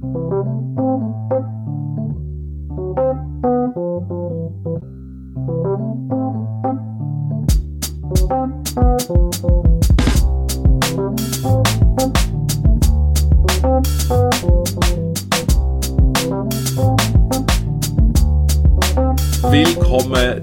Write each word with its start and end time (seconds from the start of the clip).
Willkommen 0.00 0.38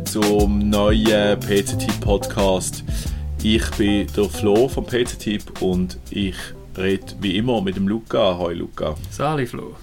zum 0.05 0.69
neuen 0.69 1.39
PCTIP 1.39 2.01
Podcast. 2.01 2.83
Ich 3.41 3.63
bin 3.77 4.05
der 4.17 4.25
Flo 4.25 4.67
vom 4.67 4.85
PCTIP 4.85 5.61
und 5.61 5.97
ich 6.09 6.35
rede 6.77 7.15
wie 7.19 7.37
immer 7.37 7.61
mit 7.61 7.75
dem 7.75 7.87
Luca. 7.87 8.37
Hallo 8.37 8.49
Luca. 8.49 8.95
Sali 9.09 9.45
Flo. 9.45 9.75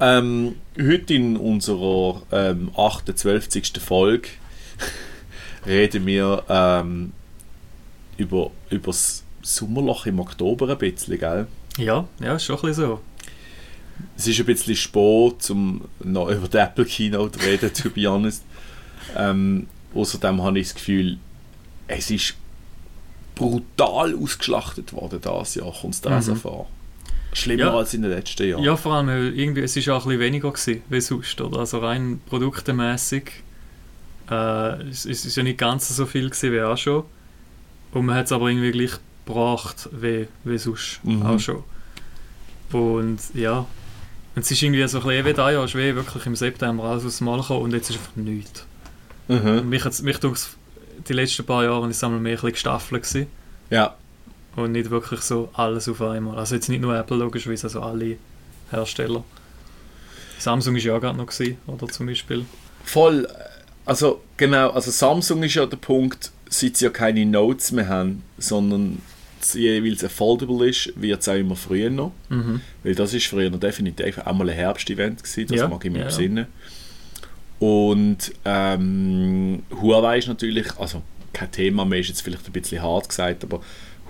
Ähm, 0.00 0.56
heute 0.80 1.14
in 1.14 1.36
unserer 1.36 2.22
ähm, 2.30 2.70
28. 2.76 3.72
Folge 3.80 4.28
reden 5.66 6.06
wir 6.06 6.44
ähm, 6.48 7.12
über, 8.16 8.50
über 8.70 8.86
das 8.86 9.24
Sommerloch 9.42 10.06
im 10.06 10.20
Oktober 10.20 10.68
ein 10.68 10.78
bisschen, 10.78 11.18
gell? 11.18 11.46
Ja, 11.78 12.06
ja, 12.20 12.34
ist 12.36 12.44
schon 12.44 12.56
ein 12.56 12.62
bisschen 12.62 12.86
so. 12.86 13.00
Es 14.16 14.28
ist 14.28 14.38
ein 14.38 14.46
bisschen 14.46 14.76
spät, 14.76 15.50
um 15.50 15.82
noch 16.04 16.28
über 16.28 16.46
die 16.46 16.58
Apple 16.58 16.84
Keynote 16.84 17.38
zu 17.38 17.44
reden, 17.44 17.72
to 17.72 17.90
be 17.90 18.06
honest. 18.08 18.44
Ähm, 19.16 19.66
außerdem 19.94 20.42
habe 20.42 20.60
ich 20.60 20.68
das 20.68 20.74
Gefühl, 20.74 21.18
es 21.88 22.10
ist 22.10 22.34
brutal 23.38 24.14
ausgeschlachtet 24.14 24.92
worden 24.92 25.20
dieses 25.22 25.54
Jahr, 25.54 25.72
kommt 25.72 25.94
es 25.94 26.00
da 26.00 26.20
Mhm. 26.20 26.36
vor. 26.36 26.68
Schlimmer 27.32 27.62
Ja. 27.64 27.76
als 27.76 27.94
in 27.94 28.02
den 28.02 28.10
letzten 28.10 28.48
Jahren. 28.48 28.62
Ja, 28.64 28.76
vor 28.76 28.94
allem, 28.94 29.06
weil 29.08 29.38
irgendwie, 29.38 29.60
es 29.60 29.76
ist 29.76 29.88
auch 29.90 30.02
ein 30.04 30.08
bisschen 30.08 30.20
weniger 30.20 30.50
gewesen, 30.50 30.82
wie 30.88 31.00
sonst, 31.00 31.40
oder? 31.40 31.58
Also 31.60 31.78
rein 31.78 32.20
produktemässig 32.26 33.30
äh, 34.30 34.82
es, 34.90 35.06
es 35.06 35.24
ist 35.24 35.36
ja 35.36 35.42
nicht 35.42 35.56
ganz 35.58 35.88
so 35.88 36.04
viel 36.04 36.28
gewesen 36.28 36.52
wie 36.52 36.60
auch 36.60 36.76
schon. 36.76 37.04
Und 37.92 38.04
man 38.06 38.14
hat 38.16 38.26
es 38.26 38.32
aber 38.32 38.48
irgendwie 38.48 38.72
gleich 38.72 38.92
gebracht 39.24 39.88
wie, 39.92 40.26
wie 40.44 40.58
sonst 40.58 41.00
Mhm. 41.04 41.22
auch 41.22 41.38
schon. 41.38 41.64
Und 42.72 43.18
ja, 43.34 43.60
und 44.34 44.42
es 44.44 44.50
ist 44.50 44.62
irgendwie 44.62 44.86
so 44.86 44.98
ein 45.00 45.06
bisschen 45.06 45.24
wie 45.26 45.32
da 45.32 45.50
Jahr, 45.50 45.64
ist 45.64 45.74
wie 45.74 45.94
wirklich 45.94 46.26
im 46.26 46.36
September 46.36 46.84
alles 46.84 47.04
aus 47.06 47.18
dem 47.18 47.24
Mal 47.26 47.40
gekommen 47.40 47.62
und 47.62 47.72
jetzt 47.72 47.88
ist 47.90 47.96
einfach 47.96 48.16
nichts. 48.16 48.66
Mhm. 49.28 49.68
Mich, 49.68 49.84
mich 50.02 50.18
tut 50.18 50.38
die 51.08 51.12
letzten 51.14 51.44
paar 51.44 51.64
Jahre 51.64 51.88
ist 51.88 51.96
es 51.96 52.04
einmal 52.04 52.20
mehr 52.20 52.32
ein 52.32 52.36
bisschen 52.36 52.52
gestaffelt 52.52 53.02
gewesen. 53.02 53.26
ja. 53.70 53.94
Und 54.56 54.72
nicht 54.72 54.90
wirklich 54.90 55.20
so 55.20 55.50
alles 55.52 55.88
auf 55.88 56.02
einmal. 56.02 56.36
Also 56.36 56.56
jetzt 56.56 56.68
nicht 56.68 56.80
nur 56.80 56.96
Apple 56.96 57.16
logischerweise, 57.16 57.68
also 57.68 57.80
alle 57.80 58.16
Hersteller. 58.72 59.22
Samsung 60.38 60.74
ist 60.74 60.82
ja 60.82 60.96
auch 60.96 61.00
gerade 61.00 61.16
noch 61.16 61.26
gewesen, 61.26 61.58
oder 61.68 61.86
zum 61.86 62.06
Beispiel. 62.06 62.44
Voll. 62.82 63.28
Also 63.84 64.20
genau, 64.36 64.70
also 64.70 64.90
Samsung 64.90 65.44
ist 65.44 65.54
ja 65.54 65.64
der 65.64 65.76
Punkt, 65.76 66.32
seit 66.48 66.76
sie 66.76 66.86
ja 66.86 66.90
keine 66.90 67.24
Notes 67.24 67.70
mehr 67.70 67.86
haben, 67.86 68.24
sondern 68.36 69.00
sie, 69.40 69.82
weil 69.84 69.92
es 69.92 70.02
ein 70.02 70.10
Foldable 70.10 70.68
ist, 70.68 70.92
wird 70.96 71.20
es 71.20 71.28
auch 71.28 71.34
immer 71.34 71.54
früher 71.56 71.90
noch. 71.90 72.12
Mhm. 72.28 72.60
Weil 72.82 72.96
das 72.96 73.14
ist 73.14 73.26
früher 73.26 73.50
noch 73.50 73.60
definitiv 73.60 74.18
auch 74.18 74.32
mal 74.32 74.48
ein 74.48 74.56
Herbst-Event 74.56 75.22
gewesen, 75.22 75.46
das 75.48 75.56
Ja, 75.56 75.68
mag 75.68 75.84
ich 75.84 75.92
mir 75.92 76.00
ja, 76.00 76.08
ja. 76.08 76.46
Und 77.58 78.32
ähm, 78.44 79.62
Huawei 79.80 80.18
ist 80.18 80.28
natürlich, 80.28 80.66
also 80.78 81.02
kein 81.32 81.50
Thema 81.50 81.84
mehr, 81.84 82.00
ist 82.00 82.08
jetzt 82.08 82.22
vielleicht 82.22 82.46
ein 82.46 82.52
bisschen 82.52 82.82
hart 82.82 83.08
gesagt, 83.08 83.44
aber 83.44 83.60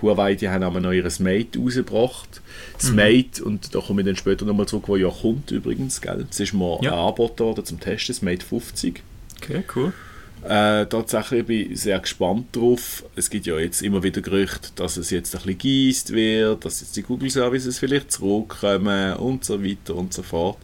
Huawei, 0.01 0.35
die 0.35 0.47
haben 0.49 0.63
auch 0.63 0.73
noch 0.79 0.91
ihr 0.91 1.03
Mate 1.19 1.59
rausgebracht. 1.59 2.41
Das 2.77 2.89
Mhm. 2.91 2.95
Mate, 2.95 3.43
und 3.43 3.73
da 3.75 3.79
komme 3.79 4.01
ich 4.01 4.05
dann 4.07 4.15
später 4.15 4.45
nochmal 4.45 4.67
zurück, 4.67 4.85
wo 4.87 4.95
ja 4.95 5.09
kommt 5.09 5.51
übrigens, 5.51 5.99
gell? 5.99 6.25
Das 6.29 6.39
ist 6.39 6.53
mir 6.53 6.79
Ja. 6.81 6.93
angeboten 7.07 7.39
worden 7.43 7.65
zum 7.65 7.79
Testen, 7.79 8.13
das 8.15 8.21
Mate 8.21 8.45
50. 8.45 9.01
Okay, 9.41 9.63
cool. 9.75 9.93
Äh, 10.41 10.85
tatsächlich 10.85 11.45
bin 11.45 11.73
ich 11.73 11.81
sehr 11.81 11.99
gespannt 11.99 12.55
drauf. 12.55 13.03
Es 13.17 13.29
gibt 13.29 13.45
ja 13.45 13.59
jetzt 13.59 13.81
immer 13.81 14.01
wieder 14.03 14.21
Gerüchte, 14.21 14.69
dass 14.75 14.95
es 14.95 15.09
jetzt 15.09 15.35
ein 15.35 15.41
bisschen 15.41 15.57
geeist 15.57 16.13
wird, 16.13 16.63
dass 16.63 16.79
jetzt 16.79 16.95
die 16.95 17.01
Google 17.01 17.29
Services 17.29 17.77
vielleicht 17.77 18.13
zurückkommen 18.13 19.15
und 19.17 19.43
so 19.43 19.61
weiter 19.61 19.95
und 19.95 20.13
so 20.13 20.23
fort. 20.23 20.57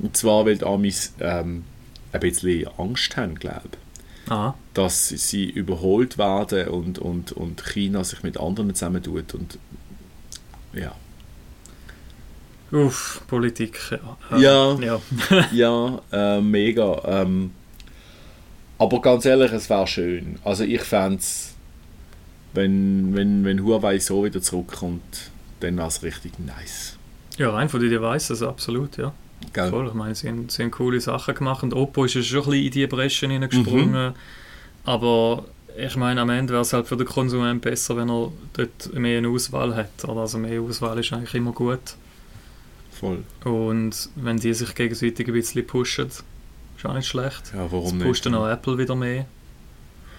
Und 0.00 0.18
zwar, 0.18 0.44
weil 0.44 0.62
Amis 0.62 1.14
ähm, 1.18 1.64
ein 2.16 2.20
bisschen 2.20 2.68
Angst 2.78 3.16
haben, 3.16 3.36
glaube 3.36 3.68
ich, 3.72 4.32
Aha. 4.32 4.54
dass 4.74 5.08
sie 5.08 5.48
überholt 5.48 6.18
werden 6.18 6.68
und, 6.68 6.98
und, 6.98 7.32
und 7.32 7.64
China 7.64 8.04
sich 8.04 8.22
mit 8.22 8.38
anderen 8.38 8.74
zusammentut. 8.74 9.34
Und 9.34 9.58
ja, 10.72 10.94
Uff, 12.72 13.22
Politik, 13.28 13.78
ja. 13.90 14.38
Ja. 14.38 14.74
ja. 14.80 15.00
ja 15.52 16.02
äh, 16.12 16.40
mega. 16.40 17.00
Ähm, 17.04 17.52
aber 18.78 19.00
ganz 19.00 19.24
ehrlich, 19.24 19.52
es 19.52 19.70
wäre 19.70 19.86
schön. 19.86 20.38
Also 20.44 20.64
ich 20.64 20.82
fände 20.82 21.18
es, 21.18 21.54
wenn, 22.54 23.14
wenn, 23.14 23.44
wenn 23.44 23.64
Huawei 23.64 23.98
so 23.98 24.24
wieder 24.24 24.42
zurückkommt, 24.42 25.30
dann 25.60 25.76
wäre 25.76 25.88
es 25.88 26.02
richtig 26.02 26.38
nice. 26.38 26.98
Ja, 27.38 27.50
rein 27.50 27.68
von 27.68 27.80
den 27.80 27.90
Devices, 27.90 28.42
absolut, 28.42 28.96
ja. 28.96 29.12
Gell? 29.52 29.70
Voll, 29.70 29.88
ich 29.88 29.94
meine, 29.94 30.14
sie 30.14 30.28
haben, 30.28 30.48
sie 30.48 30.62
haben 30.62 30.70
coole 30.70 31.00
Sachen 31.00 31.34
gemacht 31.34 31.62
und 31.62 31.72
Oppo 31.74 32.04
ist 32.04 32.14
ja 32.14 32.22
schon 32.22 32.40
ein 32.40 32.44
bisschen 32.50 32.64
in 32.66 32.70
die 32.72 32.86
Breschen 32.86 33.30
hineingesprungen. 33.30 34.08
Mhm. 34.08 34.14
Aber 34.84 35.44
ich 35.78 35.96
meine, 35.96 36.20
am 36.20 36.30
Ende 36.30 36.52
wäre 36.52 36.62
es 36.62 36.72
halt 36.72 36.86
für 36.86 36.96
den 36.96 37.06
Konsument 37.06 37.60
besser, 37.62 37.96
wenn 37.96 38.08
er 38.08 38.32
dort 38.54 38.94
mehr 38.94 39.18
eine 39.18 39.28
Auswahl 39.28 39.74
hat. 39.74 40.04
Oder? 40.04 40.20
Also 40.22 40.38
mehr 40.38 40.60
Auswahl 40.60 40.98
ist 40.98 41.12
eigentlich 41.12 41.34
immer 41.34 41.52
gut. 41.52 41.80
Voll. 42.92 43.24
Und 43.44 44.08
wenn 44.16 44.38
die 44.38 44.54
sich 44.54 44.74
gegenseitig 44.74 45.26
ein 45.26 45.34
bisschen 45.34 45.66
pushen, 45.66 46.06
ist 46.06 46.24
auch 46.86 46.94
nicht 46.94 47.06
schlecht. 47.08 47.52
Ja, 47.54 47.62
Jetzt 47.64 47.72
warum 47.72 47.98
pusht 47.98 48.24
nicht? 48.24 48.26
dann 48.26 48.34
auch 48.34 48.48
Apple 48.48 48.78
wieder 48.78 48.96
mehr. 48.96 49.26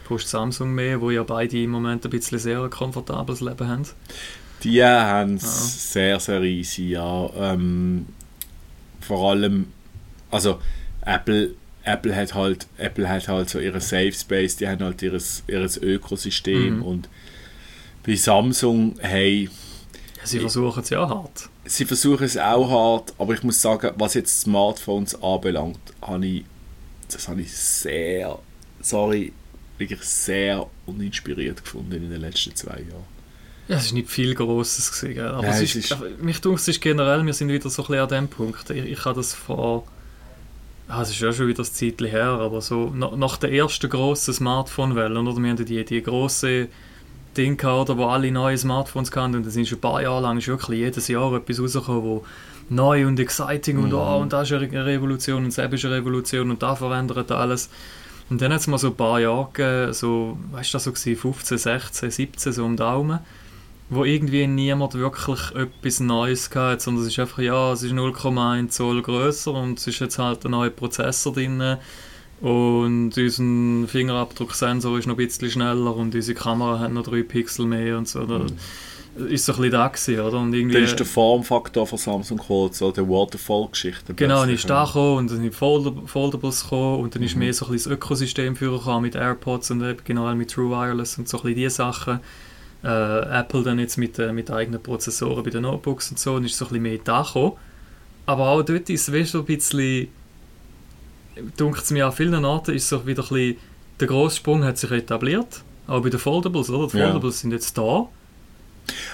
Pusht 0.05 0.27
Samsung 0.27 0.73
mehr, 0.73 1.01
wo 1.01 1.09
ja 1.11 1.23
beide 1.23 1.57
im 1.61 1.71
Moment 1.71 2.05
ein 2.05 2.11
bisschen 2.11 2.39
sehr 2.39 2.61
ein 2.61 2.69
komfortables 2.69 3.41
Leben 3.41 3.67
haben. 3.67 3.83
Die 4.63 4.83
haben 4.83 5.35
es 5.35 5.43
Ja. 5.43 5.49
sehr, 5.91 6.19
sehr 6.19 6.41
easy, 6.43 6.89
ja. 6.89 7.29
Ähm, 7.35 8.05
vor 9.07 9.31
allem, 9.31 9.67
also 10.29 10.59
Apple, 11.05 11.55
Apple 11.83 12.15
hat 12.15 12.33
halt, 12.33 12.67
Apple 12.77 13.07
hat 13.09 13.27
halt 13.27 13.49
so 13.49 13.59
ihre 13.59 13.79
Safe 13.81 14.11
Space, 14.11 14.57
die 14.57 14.67
haben 14.67 14.83
halt 14.83 15.01
ihres, 15.01 15.43
ihres 15.47 15.77
Ökosystem 15.77 16.77
Mhm. 16.77 16.81
und 16.83 17.09
bei 18.05 18.15
Samsung, 18.15 18.95
hey, 18.99 19.49
sie 20.23 20.39
versuchen 20.39 20.83
es 20.83 20.89
ja 20.89 21.07
hart. 21.07 21.49
sie 21.65 21.85
versuchen 21.85 22.25
es 22.25 22.37
auch 22.37 22.69
hart, 22.69 23.13
aber 23.17 23.33
ich 23.33 23.43
muss 23.43 23.61
sagen, 23.61 23.91
was 23.97 24.13
jetzt 24.13 24.41
Smartphones 24.41 25.21
anbelangt, 25.21 25.79
habe 26.01 26.25
ich, 26.25 26.43
das 27.11 27.27
habe 27.29 27.41
ich 27.41 27.53
sehr, 27.53 28.37
sorry, 28.81 29.31
wirklich 29.77 30.01
sehr 30.01 30.67
uninspiriert 30.85 31.63
gefunden 31.63 31.93
in 31.93 32.09
den 32.09 32.21
letzten 32.21 32.55
zwei 32.55 32.79
Jahren. 32.79 33.16
Ja, 33.67 33.77
es 33.77 33.85
ist 33.87 33.93
nicht 33.93 34.09
viel 34.09 34.33
Grosses 34.33 35.01
gewesen, 35.01 35.19
aber 35.21 35.43
Ja, 35.43 35.49
es 35.49 35.55
es 35.57 35.61
ist, 35.63 35.75
ist- 35.85 35.91
aber 35.93 36.05
mich 36.21 36.39
denkt, 36.39 36.59
es 36.59 36.67
ist 36.67 36.81
generell, 36.81 37.25
wir 37.25 37.33
sind 37.33 37.49
wieder 37.49 37.69
so 37.69 37.81
ein 37.83 37.87
bisschen 37.87 38.01
an 38.03 38.09
dem 38.09 38.27
Punkt. 38.29 38.69
Ich, 38.69 38.85
ich 38.85 39.05
habe 39.05 39.15
das 39.15 39.33
vor, 39.33 39.83
ah, 40.87 41.01
es 41.01 41.09
ist 41.09 41.19
ja 41.19 41.33
schon 41.33 41.47
wieder 41.47 41.63
ein 41.63 41.65
Zeitchen 41.65 42.07
her, 42.07 42.27
aber 42.27 42.61
so 42.61 42.91
nach, 42.95 43.15
nach 43.15 43.37
der 43.37 43.51
ersten 43.51 43.89
grossen 43.89 44.33
Smartphone-Welle, 44.33 45.19
oder? 45.19 45.35
Wir 45.37 45.49
haben 45.49 45.65
die, 45.65 45.83
die 45.83 46.01
grosse 46.01 46.67
Ding 47.35 47.57
gehabt, 47.57 47.89
wo 47.95 48.05
alle 48.05 48.31
neue 48.31 48.57
Smartphones 48.57 49.11
hatten 49.15 49.35
und 49.35 49.45
da 49.45 49.49
sind 49.49 49.67
schon 49.67 49.77
ein 49.77 49.81
paar 49.81 50.01
Jahre 50.01 50.21
lang 50.21 50.37
ist 50.37 50.47
wirklich 50.47 50.79
jedes 50.79 51.07
Jahr 51.07 51.33
etwas 51.35 51.59
rausgekommen, 51.59 52.03
wo 52.03 52.25
neu 52.69 53.05
und 53.05 53.19
exciting 53.19 53.77
und 53.79 53.93
oh, 53.93 54.17
und 54.17 54.33
das 54.33 54.49
ist 54.49 54.57
eine 54.57 54.85
Revolution 54.85 55.43
und 55.45 55.57
das 55.57 55.71
ist 55.71 55.85
eine 55.85 55.95
Revolution 55.95 56.49
und 56.51 56.63
da 56.63 56.75
verändert 56.75 57.31
alles. 57.31 57.69
Und 58.29 58.41
dann 58.41 58.51
hat 58.51 58.59
es 58.61 58.67
mal 58.67 58.77
so 58.77 58.87
ein 58.87 58.95
paar 58.95 59.19
Jahre 59.21 59.47
gegeben, 59.53 59.93
so, 59.93 60.37
weißt 60.51 60.73
du, 60.73 60.75
das 60.75 60.83
so 60.85 60.91
gewesen, 60.91 61.15
15, 61.15 61.57
16, 61.59 62.11
17, 62.11 62.51
so 62.53 62.65
um 62.65 62.75
Daumen, 62.75 63.19
wo 63.89 64.03
irgendwie 64.03 64.47
niemand 64.47 64.93
wirklich 64.95 65.39
etwas 65.55 65.99
Neues 66.01 66.49
hatte, 66.53 66.83
sondern 66.83 67.03
es 67.03 67.11
ist 67.11 67.19
einfach, 67.19 67.39
ja, 67.39 67.71
es 67.71 67.83
ist 67.83 67.93
0,1 67.93 68.69
Zoll 68.69 69.01
größer 69.01 69.53
und 69.53 69.79
es 69.79 69.87
ist 69.87 69.99
jetzt 69.99 70.19
halt 70.19 70.45
ein 70.45 70.51
neuer 70.51 70.69
Prozessor 70.69 71.33
drin 71.33 71.77
und 72.41 73.17
unser 73.17 73.87
Fingerabdrucksensor 73.87 74.99
ist 74.99 75.07
noch 75.07 75.15
ein 75.17 75.25
bisschen 75.25 75.49
schneller 75.49 75.95
und 75.95 76.13
unsere 76.13 76.37
Kamera 76.37 76.79
hat 76.79 76.91
noch 76.91 77.03
3 77.03 77.23
Pixel 77.23 77.65
mehr 77.65 77.97
und 77.97 78.07
so. 78.07 78.25
Da 78.25 78.45
ist 79.29 79.45
so 79.45 79.53
ein 79.53 79.57
bisschen 79.57 79.71
da 79.71 79.87
gewesen, 79.87 80.19
oder? 80.19 80.39
Und 80.39 80.53
irgendwie, 80.53 80.75
Dann 80.75 80.83
ist 80.83 80.99
der 80.99 81.05
Formfaktor 81.07 81.87
von 81.87 81.97
Samsung 81.97 82.37
gekommen, 82.37 82.71
so 82.73 82.91
der 82.91 83.09
Waterfall-Geschichte. 83.09 84.13
Genau, 84.13 84.41
dann 84.41 84.51
ist 84.51 84.69
da 84.69 84.85
gekommen 84.85 85.17
und 85.17 85.31
dann 85.31 85.37
sind 85.37 85.55
Fold 85.55 85.91
Foldables 86.05 86.61
gekommen 86.61 87.03
und 87.03 87.15
dann 87.15 87.23
ist 87.23 87.35
mehr 87.35 87.51
so 87.53 87.65
ein 87.65 87.71
bisschen 87.71 87.91
das 87.91 87.97
Ökosystem 87.97 88.55
vorgekommen 88.55 89.01
mit 89.01 89.15
AirPods 89.15 89.71
und 89.71 89.81
eben 89.81 89.99
genau 90.03 90.35
mit 90.35 90.51
True 90.51 90.69
Wireless 90.69 91.17
und 91.17 91.27
so 91.27 91.37
ein 91.37 91.43
bisschen 91.43 91.55
diese 91.55 91.75
Sachen. 91.77 92.19
Äh, 92.83 92.87
Apple 93.39 93.63
dann 93.63 93.79
jetzt 93.79 93.97
mit, 93.97 94.19
äh, 94.19 94.31
mit 94.31 94.51
eigenen 94.51 94.81
Prozessoren 94.81 95.43
bei 95.43 95.49
den 95.49 95.63
Notebooks 95.63 96.11
und 96.11 96.19
so 96.19 96.35
und 96.35 96.45
ist 96.45 96.57
so 96.57 96.65
ein 96.65 96.69
bisschen 96.69 96.83
mehr 96.83 96.99
da 97.03 97.23
gekommen. 97.23 97.53
Aber 98.25 98.49
auch 98.49 98.61
dort 98.61 98.89
ist 98.89 99.09
es 99.09 99.31
so 99.31 99.39
ein 99.39 99.45
bisschen, 99.45 100.07
dunkt 101.57 101.81
es 101.83 101.91
mir 101.91 102.05
an 102.05 102.11
vielen 102.11 102.45
Orten, 102.45 102.75
ist 102.75 102.87
so 102.89 103.05
wieder 103.07 103.23
ein 103.23 103.29
bisschen, 103.29 103.57
der 103.99 104.07
grosse 104.07 104.37
Sprung 104.37 104.63
hat 104.63 104.77
sich 104.77 104.91
etabliert, 104.91 105.63
auch 105.87 106.01
bei 106.01 106.09
den 106.09 106.19
Foldables, 106.19 106.69
oder? 106.69 106.87
Die 106.91 106.97
Ja. 106.97 107.05
Foldables 107.05 107.39
sind 107.39 107.51
jetzt 107.51 107.77
da 107.77 108.07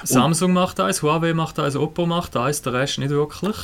Samsung 0.03 0.53
macht 0.53 0.79
eins, 0.79 1.01
Huawei 1.01 1.33
macht 1.33 1.57
eins, 1.59 1.75
Oppo 1.75 2.05
macht 2.05 2.35
eins, 2.37 2.61
der 2.61 2.73
Rest 2.73 2.99
nicht 2.99 3.09
wirklich. 3.09 3.55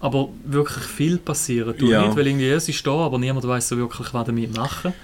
Aber 0.00 0.28
wirklich 0.44 0.84
viel 0.84 1.18
passiert. 1.18 1.80
Du 1.80 1.90
Ja. 1.90 2.06
nicht, 2.06 2.16
weil 2.16 2.26
irgendwie 2.26 2.48
es 2.48 2.68
ist 2.68 2.86
da, 2.86 2.92
aber 2.92 3.18
niemand 3.18 3.46
weiß 3.46 3.68
so 3.68 3.76
wirklich, 3.76 4.12
was 4.14 4.26
damit 4.26 4.56
machen. 4.56 4.94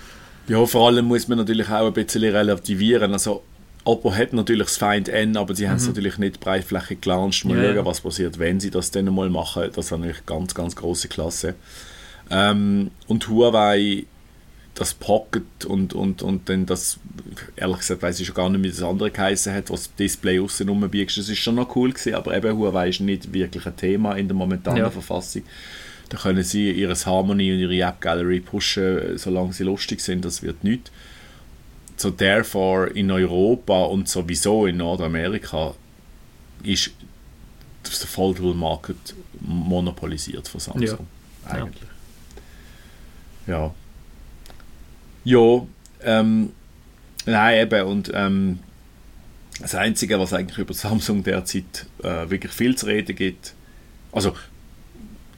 Ja, 0.48 0.64
vor 0.66 0.86
allem 0.88 1.06
muss 1.06 1.26
man 1.28 1.38
natürlich 1.38 1.68
auch 1.68 1.86
ein 1.86 1.92
bisschen 1.92 2.22
relativieren. 2.22 3.12
Also, 3.12 3.42
Oppo 3.84 4.14
hat 4.14 4.32
natürlich 4.32 4.66
das 4.66 4.76
Find 4.78 5.08
N, 5.08 5.36
aber 5.36 5.54
sie 5.54 5.68
haben 5.68 5.76
es 5.76 5.86
natürlich 5.86 6.16
nicht 6.18 6.40
breitflächig 6.40 7.02
gelauncht. 7.02 7.44
Mal 7.44 7.56
Mhm. 7.56 7.62
Ja, 7.62 7.74
schauen, 7.74 7.84
was 7.86 8.00
passiert, 8.00 8.38
wenn 8.38 8.58
sie 8.60 8.70
das 8.70 8.90
dann 8.90 9.06
mal 9.14 9.28
machen. 9.28 9.70
Das 9.74 9.90
wäre 9.90 10.00
natürlich 10.00 10.24
ganz, 10.26 10.54
ganz 10.54 10.74
große 10.74 11.08
Klasse. 11.08 11.54
Ähm, 12.30 12.90
und 13.06 13.28
Huawei, 13.28 14.04
das 14.74 14.94
Pocket 14.94 15.64
und, 15.66 15.92
und, 15.92 16.22
und 16.22 16.48
dann 16.48 16.66
das, 16.66 16.98
ehrlich 17.56 17.78
gesagt, 17.78 18.02
weiß 18.02 18.18
ich 18.20 18.26
schon 18.26 18.34
gar 18.34 18.48
nicht, 18.48 18.62
wie 18.62 18.70
das 18.70 18.82
andere 18.82 19.10
geheißen 19.10 19.52
hat, 19.54 19.70
was 19.70 19.82
das 19.84 19.94
Display 19.96 20.40
außen 20.40 20.68
rumbiegst. 20.68 21.18
Das 21.18 21.28
ist 21.28 21.38
schon 21.38 21.56
noch 21.56 21.76
cool 21.76 21.92
gewesen, 21.92 22.14
aber 22.14 22.34
eben 22.36 22.56
Huawei 22.56 22.88
ist 22.88 23.00
nicht 23.00 23.32
wirklich 23.32 23.66
ein 23.66 23.76
Thema 23.76 24.14
in 24.16 24.26
der 24.28 24.36
momentanen 24.36 24.78
Ja. 24.80 24.90
Verfassung. 24.90 25.42
Da 26.08 26.16
können 26.18 26.42
sie 26.42 26.70
ihres 26.72 27.06
Harmony 27.06 27.52
und 27.52 27.58
ihre 27.58 27.88
App 27.88 28.00
Gallery 28.00 28.40
pushen, 28.40 29.16
solange 29.16 29.52
sie 29.52 29.64
lustig 29.64 30.00
sind, 30.00 30.24
das 30.24 30.42
wird 30.42 30.64
nicht. 30.64 30.90
So 31.96 32.10
therefore 32.10 32.88
in 32.88 33.10
Europa 33.10 33.84
und 33.84 34.08
sowieso 34.08 34.66
in 34.66 34.78
Nordamerika 34.78 35.74
ist 36.62 36.90
der 37.84 38.08
Foldable 38.08 38.54
Market 38.54 39.14
monopolisiert 39.40 40.48
von 40.48 40.60
Samsung. 40.60 41.06
Ja. 41.44 41.50
Eigentlich. 41.50 41.90
Ja. 43.46 43.74
Ja, 45.24 45.66
ähm, 46.02 46.52
nein, 47.24 47.60
eben, 47.66 47.86
und 47.86 48.10
ähm, 48.14 48.58
das 49.60 49.74
Einzige, 49.74 50.18
was 50.18 50.32
eigentlich 50.32 50.58
über 50.58 50.74
Samsung 50.74 51.22
derzeit 51.22 51.86
äh, 52.02 52.28
wirklich 52.28 52.52
viel 52.52 52.76
zu 52.76 52.86
reden 52.86 53.16
gibt, 53.16 53.54
also 54.12 54.34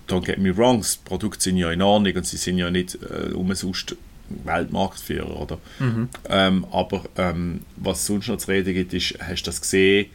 don't 0.08 0.24
get 0.24 0.38
me 0.38 0.56
wrong, 0.56 0.78
das 0.78 0.96
Produkt 0.96 1.42
sind 1.42 1.56
ja 1.56 1.70
in 1.70 1.82
Ordnung 1.82 2.14
und 2.14 2.26
sie 2.26 2.36
sind 2.36 2.58
ja 2.58 2.70
nicht 2.70 2.98
äh, 3.02 3.32
umsonst 3.32 3.96
Weltmarktführer, 4.44 5.40
oder? 5.40 5.58
Mhm. 5.78 6.08
Ähm, 6.28 6.66
aber 6.70 7.04
ähm, 7.16 7.60
was 7.76 8.06
sonst 8.06 8.28
noch 8.28 8.38
zu 8.38 8.50
reden 8.50 8.74
gibt, 8.74 8.92
ist, 8.92 9.18
hast 9.20 9.42
du 9.42 9.46
das 9.46 9.60
gesehen, 9.60 10.06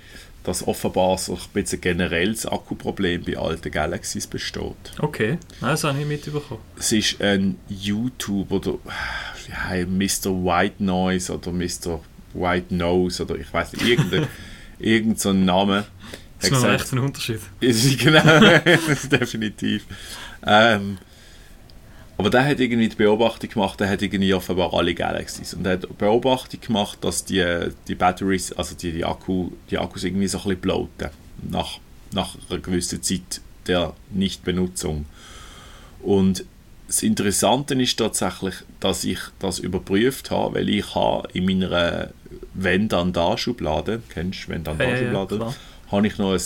dass 0.43 0.67
offenbar 0.67 1.17
so 1.17 1.33
ein 1.33 1.39
bisschen 1.53 1.81
generell 1.81 2.31
das 2.33 2.45
Akkuproblem 2.45 3.23
bei 3.23 3.37
alten 3.37 3.71
Galaxies 3.71 4.25
besteht. 4.25 4.93
Okay, 4.97 5.37
das 5.59 5.83
habe 5.83 5.99
ich 5.99 6.05
mitbekommen. 6.05 6.61
Es 6.77 6.91
ist 6.91 7.21
ein 7.21 7.57
YouTube 7.69 8.51
oder 8.51 8.79
ja, 9.47 9.85
Mr. 9.85 10.31
White 10.31 10.83
Noise 10.83 11.33
oder 11.33 11.51
Mr. 11.51 12.01
White 12.33 12.73
Nose 12.73 13.23
oder 13.23 13.35
ich 13.35 13.53
weiß 13.53 13.73
nicht, 13.73 13.85
irgendein, 13.85 14.27
irgend 14.79 15.19
so 15.19 15.29
ein 15.29 15.45
Name. 15.45 15.85
Das 16.39 16.49
ist 16.49 16.55
Hat 16.55 16.61
noch 16.61 16.69
gesagt, 16.69 16.81
echt 16.81 16.93
ein 16.93 16.99
Unterschied. 16.99 17.39
ist, 17.59 17.99
genau, 17.99 18.21
definitiv. 19.11 19.85
Ähm, 20.43 20.97
aber 22.17 22.29
der 22.29 22.45
hat 22.45 22.59
irgendwie 22.59 22.89
die 22.89 22.95
Beobachtung 22.95 23.49
gemacht, 23.49 23.79
der 23.79 23.89
hat 23.89 24.01
irgendwie 24.01 24.33
offenbar 24.33 24.73
alle 24.73 24.93
Galaxies 24.93 25.53
und 25.53 25.65
er 25.65 25.73
hat 25.73 25.97
Beobachtung 25.97 26.61
gemacht, 26.61 26.99
dass 27.01 27.23
die, 27.25 27.43
die 27.87 27.95
Batteries, 27.95 28.53
also 28.53 28.75
die, 28.75 28.91
die, 28.91 29.05
Akku, 29.05 29.51
die 29.69 29.77
Akkus 29.77 30.03
irgendwie 30.03 30.27
so 30.27 30.37
ein 30.39 30.43
bisschen 30.43 30.61
bloaten 30.61 31.09
nach, 31.49 31.79
nach 32.13 32.35
einer 32.49 32.59
gewissen 32.59 33.01
Zeit 33.01 33.41
der 33.67 33.93
Nichtbenutzung. 34.11 35.05
Und 36.01 36.45
das 36.87 37.03
Interessante 37.03 37.73
ist 37.75 37.97
tatsächlich, 37.97 38.55
dass 38.79 39.03
ich 39.03 39.19
das 39.39 39.59
überprüft 39.59 40.29
habe, 40.29 40.55
weil 40.55 40.69
ich 40.69 40.93
habe 40.93 41.27
in 41.33 41.45
meiner 41.45 42.09
Wenn-Dann-Da-Schublade, 42.53 44.01
kennst 44.09 44.47
du 44.47 44.51
Ja, 44.51 44.57
ja, 44.57 44.65
Wenn-Dann-Da-Schublade, 44.65 45.35
klar. 45.37 45.55
habe 45.91 46.07
ich 46.07 46.17
noch 46.17 46.33
ein 46.33 46.41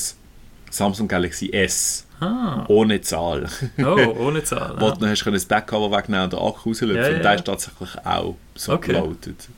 Samsung 0.70 1.08
Galaxy 1.08 1.52
S 1.52 2.05
Ah, 2.20 2.66
ohne 2.70 3.02
Zahl. 3.02 3.48
oh, 3.80 3.84
ohne 4.20 4.44
Zahl. 4.44 4.76
Wo 4.80 4.92
du 4.92 5.00
dann 5.00 5.10
hast 5.10 5.26
du 5.26 5.32
das 5.32 5.46
Backcover 5.46 5.96
wegnehmen 5.96 6.26
und 6.26 6.34
den 6.34 6.40
Akku 6.40 6.70
rauslöpfen. 6.70 6.96
Ja, 6.96 7.10
ja, 7.10 7.16
und 7.18 7.24
der 7.24 7.36
ist 7.36 7.44
tatsächlich 7.46 8.06
auch 8.06 8.36
so 8.56 8.74
Okay. 8.74 8.94
geloadet. 8.94 9.50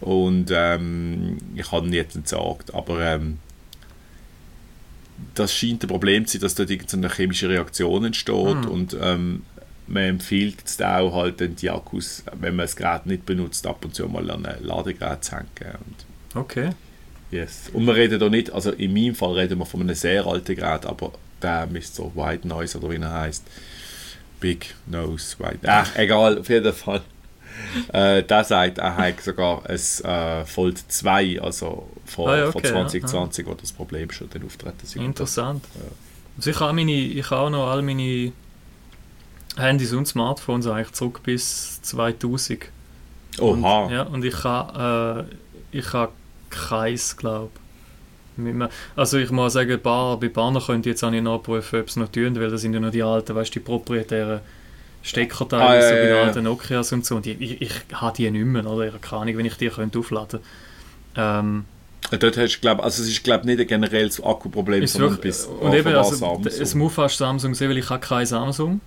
Und 0.00 0.50
ähm, 0.52 1.38
ich 1.54 1.70
habe 1.72 1.86
ihn 1.86 1.92
jetzt 1.92 2.16
entsorgt. 2.16 2.72
Aber 2.74 3.00
ähm, 3.00 3.38
das 5.34 5.54
scheint 5.54 5.84
ein 5.84 5.88
Problem 5.88 6.26
zu 6.26 6.32
sein, 6.32 6.42
dass 6.42 6.54
dort 6.54 6.70
irgendeine 6.70 7.08
chemische 7.10 7.48
Reaktion 7.48 8.04
entsteht. 8.04 8.34
Hm. 8.64 8.68
Und 8.68 8.96
ähm, 9.00 9.42
man 9.86 10.02
empfiehlt 10.02 10.58
es 10.64 10.80
auch 10.80 11.14
halt 11.14 11.40
dann 11.40 11.56
die 11.56 11.70
Akkus, 11.70 12.24
wenn 12.32 12.56
man 12.56 12.64
das 12.64 12.76
Gerät 12.76 13.06
nicht 13.06 13.24
benutzt, 13.26 13.66
ab 13.66 13.84
und 13.84 13.94
zu 13.94 14.06
mal 14.08 14.30
an 14.30 14.44
ein 14.46 14.62
Ladegerät 14.64 15.24
zu 15.24 15.36
hängen. 15.36 15.46
Okay. 16.34 16.70
Yes. 17.30 17.70
Und 17.72 17.86
wir 17.86 17.94
reden 17.94 18.20
da 18.20 18.28
nicht, 18.28 18.52
also 18.52 18.70
in 18.72 18.92
meinem 18.92 19.14
Fall 19.14 19.32
reden 19.32 19.58
wir 19.58 19.66
von 19.66 19.80
einem 19.80 19.94
sehr 19.94 20.26
alten 20.26 20.54
Gerät, 20.54 20.86
aber 20.86 21.12
der 21.42 21.66
Mr. 21.66 22.14
White 22.14 22.46
Noise 22.46 22.78
oder 22.78 22.90
wie 22.90 22.96
er 22.96 23.12
heißt. 23.12 23.44
Big 24.40 24.74
Nose 24.86 25.38
White. 25.38 25.60
Ach, 25.66 25.96
egal, 25.96 26.38
auf 26.38 26.48
jeden 26.48 26.72
Fall. 26.72 27.00
Äh, 27.92 28.22
der 28.22 28.44
sagt, 28.44 28.78
er 28.78 28.96
hat 28.96 29.20
sogar 29.22 29.62
ein 29.66 29.76
äh, 29.76 30.44
Fold 30.44 30.78
2, 30.78 31.40
also 31.40 31.88
von, 32.04 32.28
Ah 32.28 32.36
ja, 32.36 32.52
von 32.52 32.60
okay, 32.60 32.68
ja, 32.68 32.86
2020, 32.86 33.46
wo 33.46 33.54
das 33.54 33.72
Problem 33.72 34.10
schon 34.10 34.28
dann 34.30 34.44
auftreten 34.44 34.76
ist. 34.82 34.96
Interessant. 34.96 35.64
Also 36.36 36.50
ich 36.50 36.60
habe 36.60 36.74
meine, 36.74 36.92
ich 36.92 37.30
habe 37.30 37.50
noch 37.50 37.70
all 37.70 37.80
meine 37.80 38.32
Handys 39.56 39.94
und 39.94 40.06
Smartphones 40.06 40.66
eigentlich 40.66 40.92
zurück 40.92 41.22
bis 41.22 41.80
2000. 41.82 42.66
Oha. 43.38 43.84
Und, 43.84 43.92
ja, 43.92 44.02
und 44.02 44.24
ich 44.24 44.44
habe 44.44 45.26
äh, 45.72 45.78
ich 45.78 45.92
habe 45.92 46.12
keins, 46.50 47.16
glaube 47.16 47.50
Also 48.96 49.18
ich 49.18 49.30
muss 49.30 49.54
sagen, 49.54 49.80
paar, 49.80 50.18
bei 50.18 50.28
Bahnen 50.28 50.60
könnte 50.62 50.88
ich 50.88 50.94
jetzt 50.94 51.04
auch 51.04 51.10
nicht 51.10 51.24
nachprüfen, 51.24 51.80
ob 51.80 51.88
es 51.88 51.96
noch 51.96 52.08
tun, 52.08 52.38
weil 52.38 52.50
das 52.50 52.60
sind 52.60 52.74
ja 52.74 52.80
noch 52.80 52.90
die 52.90 53.02
alten, 53.02 53.34
weißt 53.34 53.50
du, 53.54 53.60
die 53.60 53.64
proprietären 53.64 54.40
Steckerteile, 55.02 55.62
Ah, 55.64 55.74
ja, 55.76 55.82
so 55.82 55.94
bei 55.94 56.06
den 56.06 56.16
alten 56.16 56.44
Nokias 56.44 56.92
und 56.92 57.06
so. 57.06 57.16
Und 57.16 57.26
ich, 57.26 57.40
ich, 57.40 57.60
ich 57.62 57.72
habe 57.92 58.16
die 58.16 58.30
nicht 58.30 58.44
mehr, 58.44 58.66
oder? 58.66 58.86
Ich 58.86 58.92
habe 58.92 59.00
keine 59.00 59.22
Ahnung, 59.22 59.38
wenn 59.38 59.46
ich 59.46 59.56
die 59.56 59.68
könnte 59.68 59.98
aufladen 60.00 60.40
ähm, 61.16 61.64
Äh, 62.10 62.18
Dort 62.18 62.36
hast 62.36 62.56
du, 62.56 62.60
glaub, 62.60 62.82
also 62.82 63.02
es 63.02 63.08
ist 63.08 63.22
glaube 63.24 63.46
nicht 63.46 63.60
ein 63.60 63.66
generelles 63.66 64.22
Akkuproblem, 64.22 64.82
ist 64.82 64.92
sondern 64.94 65.12
wirklich, 65.12 65.34
bis 65.34 65.46
und 65.46 65.72
eben, 65.74 65.94
also, 65.94 66.14
Samsung. 66.14 66.46
es 66.46 66.74
muss 66.74 66.92
fast 66.94 67.18
Samsung 67.18 67.54
sein, 67.54 67.68
weil 67.70 67.78
ich 67.78 67.88
habe 67.88 68.00
kein 68.00 68.26
Samsung. 68.26 68.80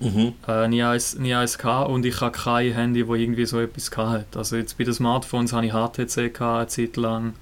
Mhm. 0.00 0.32
äh, 0.48 0.66
nie 0.68 0.82
eins, 0.82 1.16
nie 1.16 1.34
eins 1.34 1.56
gehabt 1.56 1.88
und 1.88 2.04
ich 2.04 2.20
habe 2.20 2.32
kein 2.36 2.72
Handy, 2.72 3.06
wo 3.06 3.14
irgendwie 3.14 3.46
so 3.46 3.60
etwas 3.60 3.96
hat. 3.96 4.36
Also 4.36 4.56
jetzt 4.56 4.76
bei 4.76 4.84
den 4.84 4.92
Smartphones 4.92 5.52
habe 5.52 5.66
ich 5.66 5.72
HTC 5.72 6.34
gehabt, 6.34 6.42
eine 6.58 6.66
Zeit 6.66 6.96
lang. 6.96 7.34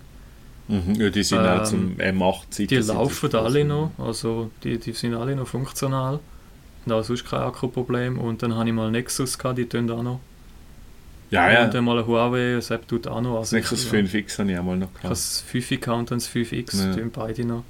Mhm. 0.68 0.94
Ja, 0.94 1.10
die 1.10 1.22
sind 1.22 1.40
Ähm, 1.40 1.46
auch 1.46 1.64
zum 1.64 1.96
M8-Zeit. 1.96 2.70
Die 2.70 2.76
laufen 2.76 3.34
alle 3.34 3.64
noch, 3.64 3.90
also 3.98 4.50
die, 4.62 4.78
die 4.78 4.92
sind 4.92 5.14
alle 5.14 5.34
noch 5.36 5.46
funktional. 5.48 6.20
Und 6.84 6.92
auch 6.92 7.02
sonst 7.04 7.24
kein 7.28 7.40
Akkuproblem. 7.40 8.18
Und 8.18 8.42
dann 8.42 8.54
habe 8.54 8.68
ich 8.68 8.74
mal 8.74 8.90
Nexus 8.90 9.38
gehabt, 9.38 9.58
die 9.58 9.66
tun 9.68 9.90
auch 9.90 10.02
noch. 10.02 10.20
Ja, 11.30 11.50
ja. 11.50 11.64
Und 11.64 11.74
dann 11.74 11.84
mal 11.84 11.98
ein 11.98 12.06
Huawei, 12.06 12.54
das 12.54 12.70
App 12.70 12.86
tut 12.88 13.06
auch 13.06 13.20
noch. 13.20 13.40
Das 13.40 13.52
Also 13.54 13.56
Nexus 13.56 13.84
ich, 13.84 13.90
5X 13.90 14.38
habe 14.38 14.52
ich 14.52 14.58
auch 14.58 14.64
mal 14.64 14.76
noch 14.76 14.92
gehabt. 14.92 15.10
das 15.10 15.40
5 15.40 15.68
gehabt 15.80 15.88
und 15.98 16.10
dann 16.10 16.18
das 16.18 16.28
5X, 16.28 16.78
Ja. 16.84 16.94
tun 16.94 17.10
beide 17.12 17.44
noch. 17.44 17.64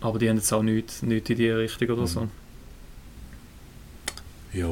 Aber 0.00 0.18
die 0.18 0.28
haben 0.28 0.36
jetzt 0.36 0.52
auch 0.52 0.62
nichts, 0.62 1.02
nichts 1.02 1.28
in 1.30 1.36
die 1.36 1.48
Richtung 1.50 1.88
oder 1.90 2.02
Mhm. 2.02 2.06
so. 2.06 2.28
Ja. 4.52 4.68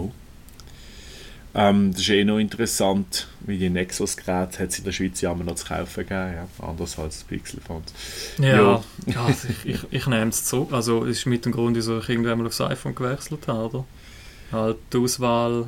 Ähm, 1.58 1.92
das 1.92 2.02
ist 2.02 2.10
eh 2.10 2.22
noch 2.24 2.38
interessant, 2.38 3.28
wie 3.40 3.56
die 3.56 3.70
Nexus-Geräte 3.70 4.58
hat 4.58 4.68
es 4.70 4.78
in 4.78 4.84
der 4.84 4.92
Schweiz 4.92 5.22
ja 5.22 5.32
immer 5.32 5.44
noch 5.44 5.54
zu 5.54 5.64
kaufen 5.64 6.02
gegeben, 6.06 6.34
ja. 6.34 6.48
anders 6.66 6.98
als 6.98 7.24
Pixel-Phones. 7.24 7.94
Ja, 8.38 8.46
Ja. 8.56 8.84
ja 9.06 9.24
also 9.24 9.48
ich, 9.48 9.74
ich, 9.74 9.80
ich 9.90 10.06
nehme 10.06 10.28
es 10.28 10.44
zurück. 10.44 10.72
Also 10.72 11.04
es 11.06 11.18
ist 11.20 11.26
mit 11.26 11.46
dem 11.46 11.52
Grund, 11.52 11.74
wieso 11.74 11.98
ich 11.98 12.08
irgendwann 12.10 12.38
mal 12.38 12.46
aufs 12.46 12.60
iPhone 12.60 12.94
gewechselt 12.94 13.48
habe, 13.48 13.64
oder? 13.78 13.84
Halt 14.52 14.76
die 14.92 14.98
Auswahl 14.98 15.66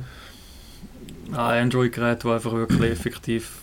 an 1.31 1.35
Android-Geräten, 1.35 2.27
die 2.27 2.33
einfach 2.35 2.51
wirklich 2.53 2.81
effektiv 2.91 3.53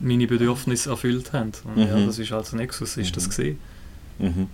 meine 0.00 0.26
Bedürfnisse 0.26 0.90
erfüllt 0.90 1.32
haben. 1.32 1.52
Und 1.64 1.78
ja, 1.86 1.96
Mhm. 1.96 2.06
das 2.06 2.18
ist 2.18 2.32
als 2.32 2.52
Nexus 2.52 2.96
ist 2.96 3.16
das 3.16 3.24
Mhm. 3.26 3.28
gesehen. 3.30 3.58
Mhm. 4.18 4.46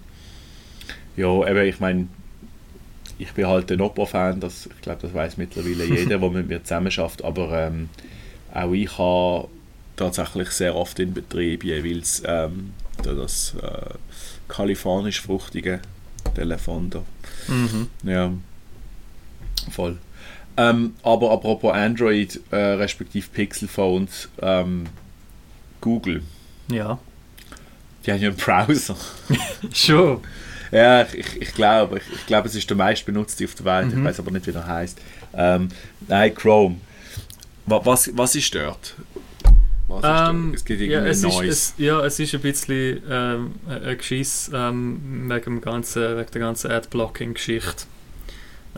Ja, 1.17 1.49
eben, 1.49 1.67
ich 1.67 1.81
meine, 1.81 2.09
ich 3.19 3.33
bin 3.33 3.47
halt 3.47 3.71
ein 3.71 3.81
Oppo-Fan, 3.81 4.41
das, 4.41 4.67
ich 4.67 4.81
glaube, 4.83 5.01
das 5.03 5.15
weiß 5.15 5.37
mittlerweile 5.37 5.85
jeder, 5.99 6.19
der 6.19 6.31
mit 6.31 6.49
mir 6.49 6.63
zusammen 6.63 6.91
schafft, 6.91 7.23
aber 7.25 7.67
ähm, 7.67 7.89
auch 8.55 8.73
ich 8.73 8.97
habe 8.99 9.49
tatsächlich 9.97 10.51
sehr 10.51 10.75
oft 10.75 10.99
in 10.99 11.13
Betrieb 11.15 11.65
jeweils 11.65 12.23
ähm, 12.27 12.73
da 13.03 13.13
das 13.13 13.55
äh, 13.63 13.95
kalifornisch 14.49 15.21
fruchtige 15.21 15.81
Telefon 16.35 16.91
da. 16.91 17.03
Mhm. 17.49 17.89
Ja, 18.05 18.33
voll. 19.71 19.99
Ähm, 20.57 20.95
aber 21.03 21.31
apropos 21.33 21.73
Android, 21.73 22.39
äh, 22.51 22.57
respektive 22.57 23.27
Pixel-Phones, 23.33 24.29
ähm, 24.41 24.85
Google, 25.81 26.23
Ja. 26.71 26.99
die 28.05 28.13
haben 28.13 28.21
ja 28.21 28.29
einen 28.29 28.37
Browser. 28.37 28.97
Schon. 29.73 30.21
Ja, 30.73 31.03
ich, 31.03 31.15
ich, 31.15 31.43
ich 31.43 31.55
glaube, 31.55 31.99
ich, 31.99 32.05
ich 32.15 32.27
glaube, 32.27 32.49
es 32.49 32.55
ist 32.55 32.69
der 32.69 32.77
meistbenutzte 32.77 33.45
auf 33.45 33.55
der 33.55 33.65
Welt. 33.67 33.89
Ich 33.91 33.95
Mhm. 33.95 34.05
weiß 34.05 34.19
aber 34.19 34.31
nicht, 34.31 34.47
wie 34.47 34.53
er 34.53 34.67
heißt. 34.67 34.99
Ähm, 35.35 35.69
nein, 36.09 36.35
Chrome. 36.35 36.77
Wa- 37.67 37.81
Was, 37.85 38.11
was 38.17 38.35
ist 38.35 38.55
dort? 38.55 38.95
Was 39.89 40.03
Ähm, 40.31 40.55
ist 40.55 40.55
da? 40.55 40.57
Es 40.57 40.65
gibt 40.65 40.81
ja, 40.81 40.87
irgendwie 41.05 41.11
es 41.11 41.17
ist, 41.19 41.23
neues. 41.25 41.49
es, 41.51 41.75
ja, 41.79 42.05
es 42.05 42.19
ist 42.19 42.35
ein 42.35 42.41
bisschen 42.41 43.03
ähm, 43.09 43.53
ein 43.69 43.99
Geschiss 43.99 44.51
ähm, 44.53 45.29
wegen, 45.29 45.45
dem 45.45 45.61
ganzen, 45.61 46.17
wegen 46.17 46.31
der 46.33 46.41
ganzen 46.41 46.71
Adblocking-Geschichte. 46.71 47.85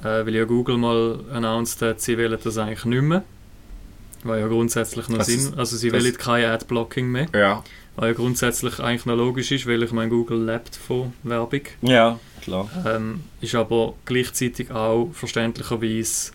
Äh, 0.00 0.26
weil 0.26 0.34
ja 0.34 0.44
Google 0.44 0.76
mal 0.76 1.20
announced 1.32 1.80
hat, 1.82 2.00
sie 2.00 2.18
wollen 2.18 2.36
das 2.42 2.58
eigentlich 2.58 2.84
nicht 2.84 3.02
mehr. 3.02 3.22
Weil 4.24 4.40
ja 4.40 4.48
grundsätzlich 4.48 5.08
noch 5.08 5.22
Sinn, 5.22 5.52
also 5.56 5.76
sie 5.76 5.92
wollen 5.92 6.16
kein 6.18 6.46
Adblocking 6.46 7.08
mehr. 7.08 7.26
ja. 7.34 7.62
Was 7.96 8.06
ja 8.06 8.12
grundsätzlich 8.12 8.80
eigentlich 8.80 9.06
noch 9.06 9.16
logisch 9.16 9.52
ist, 9.52 9.66
weil 9.66 9.82
ich 9.82 9.92
meine, 9.92 10.10
Google 10.10 10.44
lebt 10.44 10.74
von 10.74 11.12
Werbung. 11.22 11.62
ja, 11.82 12.18
klar. 12.42 12.68
Ähm, 12.86 13.24
ist 13.40 13.54
aber 13.54 13.94
gleichzeitig 14.04 14.70
auch 14.70 15.10
verständlicherweise 15.12 16.32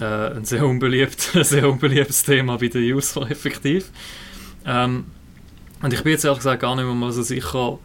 äh, 0.00 0.36
ein, 0.36 0.44
sehr 0.44 0.66
unbeliebt, 0.66 1.20
sehr 1.42 1.68
unbeliebtes 1.68 2.22
Thema 2.22 2.56
bei 2.56 2.68
den 2.68 2.82
User 2.92 3.22
effektiv. 3.30 3.90
Ähm, 4.64 5.04
und 5.82 5.92
ich 5.92 6.02
bin 6.02 6.12
jetzt 6.12 6.24
ehrlich 6.24 6.38
gesagt 6.38 6.62
gar 6.62 6.74
nicht 6.76 6.84
mehr 6.84 6.94
mal 6.94 7.12
so 7.12 7.22
sicher, 7.22 7.78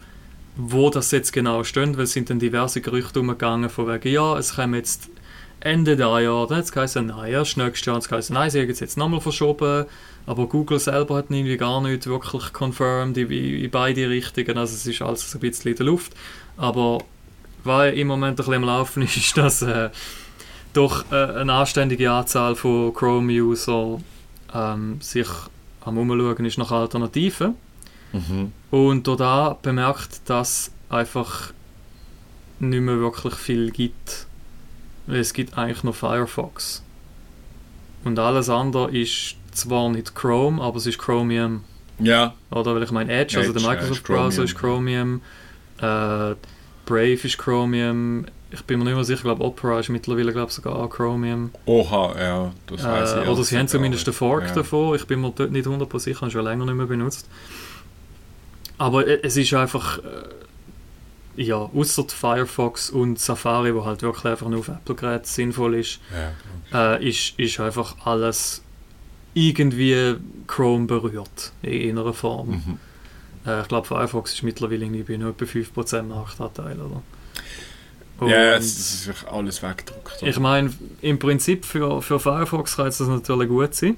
wo 0.56 0.90
das 0.90 1.10
jetzt 1.10 1.32
genau 1.32 1.64
steht, 1.64 1.96
weil 1.96 2.04
es 2.04 2.12
sind 2.12 2.30
dann 2.30 2.38
diverse 2.38 2.80
Gerüchte 2.80 3.20
umgegangen 3.20 3.70
von 3.70 3.86
wegen, 3.86 4.12
ja, 4.12 4.38
es 4.38 4.56
kommen 4.56 4.74
jetzt 4.74 5.08
Ende 5.60 5.96
der 5.96 6.20
Jahr, 6.20 6.46
dann 6.46 6.58
hat 6.58 6.64
es 6.64 6.72
geheißen, 6.72 7.06
nein, 7.06 7.32
erst 7.32 7.56
nächstes 7.56 7.86
Jahr, 7.86 7.98
es 7.98 8.08
geheißen, 8.08 8.34
nein, 8.34 8.50
sie 8.50 8.60
haben 8.60 8.70
es 8.70 8.80
jetzt 8.80 8.96
nochmal 8.96 9.20
verschoben, 9.20 9.86
aber 10.28 10.46
Google 10.46 10.78
selber 10.78 11.16
hat 11.16 11.30
irgendwie 11.30 11.56
gar 11.56 11.80
nicht 11.80 12.06
wirklich 12.06 12.52
confirmed 12.52 13.16
in, 13.16 13.30
in 13.30 13.70
beide 13.70 14.08
Richtungen, 14.08 14.58
also 14.58 14.74
es 14.74 14.86
ist 14.86 15.02
alles 15.02 15.30
so 15.30 15.38
ein 15.38 15.40
bisschen 15.40 15.70
in 15.70 15.76
der 15.76 15.86
Luft, 15.86 16.12
aber 16.56 16.98
was 17.64 17.94
im 17.94 18.06
Moment 18.08 18.34
ein 18.34 18.36
bisschen 18.36 18.54
am 18.54 18.64
Laufen 18.64 19.02
ist, 19.02 19.16
ist, 19.16 19.36
dass 19.36 19.62
äh, 19.62 19.90
doch 20.74 21.10
äh, 21.10 21.14
eine 21.40 21.52
anständige 21.54 22.10
Anzahl 22.10 22.54
von 22.54 22.92
Chrome-User 22.92 24.00
ähm, 24.54 25.00
sich 25.00 25.28
am 25.84 25.98
Umschauen 25.98 26.44
ist 26.44 26.58
nach 26.58 26.70
Alternativen 26.70 27.54
Mhm. 28.10 28.52
und 28.70 29.06
da 29.06 29.58
bemerkt, 29.60 30.22
dass 30.30 30.70
einfach 30.88 31.52
nicht 32.58 32.80
mehr 32.80 32.98
wirklich 32.98 33.34
viel 33.34 33.70
gibt. 33.70 34.26
Es 35.06 35.34
gibt 35.34 35.58
eigentlich 35.58 35.84
nur 35.84 35.92
Firefox. 35.92 36.82
Und 38.04 38.18
alles 38.18 38.48
andere 38.48 38.90
ist 38.96 39.36
zwar 39.58 39.88
nicht 39.90 40.14
Chrome, 40.14 40.62
aber 40.62 40.76
es 40.76 40.86
ist 40.86 40.98
Chromium. 40.98 41.64
Ja, 42.00 42.34
Oder 42.50 42.74
weil 42.76 42.84
ich 42.84 42.90
meine 42.92 43.12
Edge, 43.12 43.38
also 43.38 43.52
der 43.52 43.60
Edge, 43.60 43.70
Microsoft 43.70 44.00
ist 44.00 44.06
Browser 44.06 44.44
ist 44.44 44.54
Chromium. 44.56 45.20
Äh, 45.78 46.34
Brave 46.86 47.18
ist 47.24 47.38
Chromium. 47.38 48.26
Ich 48.50 48.64
bin 48.64 48.78
mir 48.78 48.86
nicht 48.86 48.94
mehr 48.94 49.04
sicher, 49.04 49.18
ich 49.18 49.24
glaube 49.24 49.44
Opera 49.44 49.80
ist 49.80 49.88
mittlerweile 49.90 50.32
glaube 50.32 50.50
sogar 50.52 50.76
auch 50.76 50.88
Chromium. 50.88 51.50
oha, 51.66 52.14
ja, 52.18 52.52
das 52.66 52.84
weiß 52.84 53.12
ich. 53.14 53.26
Äh, 53.26 53.28
oder 53.28 53.44
sie 53.44 53.58
haben 53.58 53.68
zumindest 53.68 54.06
einen 54.06 54.14
Fork 54.14 54.46
ja. 54.48 54.54
davon. 54.54 54.94
Ich 54.94 55.06
bin 55.06 55.20
mir 55.20 55.32
dort 55.34 55.50
nicht 55.50 55.66
100% 55.66 55.98
sicher, 55.98 56.20
habe 56.22 56.30
schon 56.30 56.44
länger 56.44 56.64
nicht 56.64 56.74
mehr 56.74 56.86
benutzt. 56.86 57.28
Aber 58.78 59.06
e- 59.06 59.20
es 59.22 59.36
ist 59.36 59.52
einfach, 59.54 59.98
äh, 59.98 61.42
ja, 61.42 61.56
außer 61.56 62.04
Firefox 62.08 62.90
und 62.90 63.18
Safari, 63.18 63.74
wo 63.74 63.84
halt 63.84 64.02
wirklich 64.02 64.24
einfach 64.24 64.48
nur 64.48 64.60
auf 64.60 64.68
Apple-Geräten 64.68 65.24
sinnvoll 65.26 65.74
ist, 65.74 66.00
Ja, 66.72 66.94
äh, 66.94 67.08
ist, 67.08 67.38
ist 67.38 67.60
einfach 67.60 67.96
alles 68.06 68.62
irgendwie 69.34 70.16
Chrome 70.46 70.86
berührt 70.86 71.52
in 71.62 71.98
einer 71.98 72.12
Form. 72.12 72.48
mhm. 72.50 72.78
Äh, 73.46 73.62
ich 73.62 73.68
glaube, 73.68 73.86
Firefox 73.86 74.34
ist 74.34 74.42
mittlerweile 74.42 74.84
irgendwie 74.84 75.02
bei 75.04 75.16
nur 75.16 75.30
etwa 75.30 75.44
5% 75.44 76.02
Marktanteil, 76.02 76.78
oder? 76.80 77.02
ja, 78.28 78.54
Und- 78.54 78.58
es 78.58 78.78
es 78.78 79.06
ist 79.06 79.24
alles 79.30 79.62
weggedruckt. 79.62 80.22
ich 80.22 80.38
meine, 80.40 80.72
im 81.02 81.18
Prinzip 81.18 81.64
für, 81.64 82.02
für 82.02 82.18
Firefox 82.18 82.76
kann 82.76 82.86
das 82.86 82.98
natürlich 83.00 83.48
gut 83.48 83.74
sein. 83.74 83.96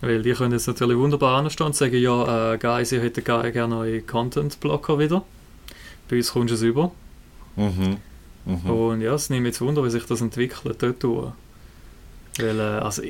Weil 0.00 0.22
die 0.22 0.32
können 0.32 0.52
jetzt 0.52 0.68
natürlich 0.68 0.96
wunderbar 0.96 1.38
anstehen 1.38 1.66
und 1.66 1.74
sagen, 1.74 1.96
ja, 1.96 2.52
äh, 2.54 2.58
Guys, 2.58 2.92
ihr 2.92 3.00
hättet 3.00 3.24
ge- 3.24 3.50
gerne 3.50 3.74
neue 3.74 4.02
Content-Blocker 4.02 4.98
wieder. 5.00 5.24
Bei 6.08 6.16
uns 6.18 6.30
kommst 6.32 6.50
du 6.50 6.54
es 6.54 6.62
über. 6.62 6.92
mhm. 7.56 7.96
Mhm. 8.44 8.70
Und 8.70 9.00
ja, 9.00 9.12
es 9.14 9.28
nimmt 9.28 9.46
jetzt 9.46 9.60
Wunder, 9.60 9.84
wie 9.84 9.90
sich 9.90 10.04
das 10.04 10.20
entwickelt 10.20 10.80
dort. 10.80 11.32
Weil, 12.38 12.58
äh, 12.60 12.62
also 12.62 13.02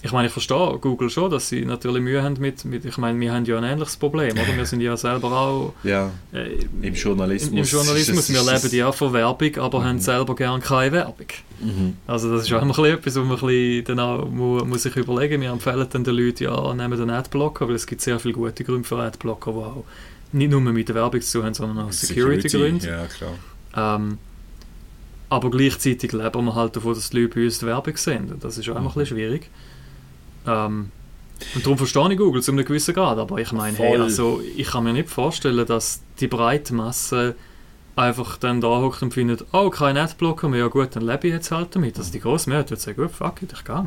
ich, 0.00 0.04
ich 0.06 0.12
meine, 0.12 0.26
ich 0.28 0.32
verstehe 0.32 0.78
Google 0.80 1.10
schon, 1.10 1.30
dass 1.30 1.48
sie 1.48 1.64
natürlich 1.64 2.02
Mühe 2.02 2.22
haben 2.22 2.36
mit, 2.40 2.64
mit 2.64 2.84
ich 2.84 2.96
meine, 2.98 3.18
wir 3.20 3.32
haben 3.32 3.44
ja 3.44 3.58
ein 3.58 3.64
ähnliches 3.64 3.96
Problem, 3.96 4.32
oder? 4.32 4.56
Wir 4.56 4.64
sind 4.66 4.80
ja 4.80 4.96
selber 4.96 5.32
auch 5.32 5.74
Ja, 5.82 6.10
äh, 6.32 6.58
im 6.82 6.94
Journalismus. 6.94 7.50
im, 7.52 7.58
im 7.58 7.64
Journalismus, 7.64 8.28
wir 8.32 8.42
leben 8.42 8.74
ja 8.76 8.92
von 8.92 9.12
Werbung, 9.12 9.56
aber 9.58 9.80
Mhm. 9.80 9.84
haben 9.84 9.98
selber 10.00 10.34
gerne 10.36 10.60
keine 10.62 10.92
Werbung. 10.92 11.26
Mhm. 11.60 11.96
Also 12.06 12.32
das 12.32 12.44
ist 12.46 12.52
auch 12.52 12.62
ein 12.62 12.68
bisschen 12.68 12.84
etwas, 12.86 13.16
wo 13.16 13.20
man 13.20 13.30
ein 13.38 13.46
bisschen 13.46 13.84
dann 13.84 13.98
auch 14.00 14.28
mu 14.28 14.64
muss 14.64 14.82
sich 14.84 14.94
überlegen 14.96 15.40
Wir 15.40 15.50
empfehlen 15.50 15.86
dann 15.90 16.04
den 16.04 16.14
Leuten, 16.14 16.44
ja, 16.44 16.74
nehmen 16.74 16.98
den 16.98 17.10
Adblocker, 17.10 17.68
weil 17.68 17.74
es 17.74 17.86
gibt 17.86 18.00
sehr 18.00 18.18
viele 18.20 18.34
gute 18.34 18.62
Gründe 18.64 18.86
für 18.86 18.98
Adblocker, 18.98 19.50
die 19.52 19.58
auch 19.58 19.84
nicht 20.30 20.50
nur 20.50 20.60
mit 20.60 20.88
der 20.88 20.94
Werbung 20.94 21.20
zu 21.20 21.42
haben, 21.42 21.54
sondern 21.54 21.86
auch 21.86 21.90
Security-Gründe. 21.92 22.86
Ja, 22.86 23.06
klar. 23.06 23.96
Ähm, 23.96 24.18
aber 25.30 25.50
gleichzeitig 25.50 26.12
leben 26.12 26.44
wir 26.44 26.54
halt 26.54 26.74
davon, 26.76 26.94
dass 26.94 27.10
die 27.10 27.20
Leute 27.22 27.34
bei 27.34 27.44
uns 27.44 27.58
die 27.58 27.66
Werbung 27.66 27.96
sehen. 27.96 28.32
Das 28.40 28.56
ist 28.56 28.68
auch 28.68 28.76
immer 28.76 28.88
ein 28.90 28.94
bisschen 28.94 29.06
schwierig. 29.16 29.50
Ähm, 30.46 30.90
und 31.54 31.64
darum 31.64 31.78
verstehe 31.78 32.10
ich 32.12 32.18
Google 32.18 32.42
zu 32.42 32.50
einem 32.52 32.64
gewissen 32.64 32.94
Grad. 32.94 33.18
Aber 33.18 33.38
ich 33.38 33.52
meine, 33.52 33.76
hey, 33.78 33.96
also, 33.96 34.40
ich 34.56 34.68
kann 34.68 34.84
mir 34.84 34.92
nicht 34.92 35.08
vorstellen, 35.08 35.64
dass 35.66 36.00
die 36.20 36.26
breite 36.26 36.74
Masse 36.74 37.34
einfach 37.94 38.36
dann 38.38 38.60
da 38.60 38.68
hockt 38.80 39.02
und 39.02 39.12
findet, 39.14 39.44
oh, 39.52 39.70
kein 39.70 39.96
Adblocker 39.96 40.48
mehr, 40.48 40.60
ja 40.60 40.66
gut, 40.68 40.94
dann 40.94 41.02
lebe 41.04 41.26
ich 41.28 41.34
jetzt 41.34 41.50
halt 41.50 41.74
damit. 41.74 41.98
Also 41.98 42.12
die 42.12 42.20
grosse 42.20 42.48
Mehrheit 42.48 42.70
wird 42.70 42.80
sagen, 42.80 42.96
gut, 43.02 43.10
fuck 43.10 43.42
it, 43.42 43.52
ich 43.52 43.64
gehe. 43.64 43.86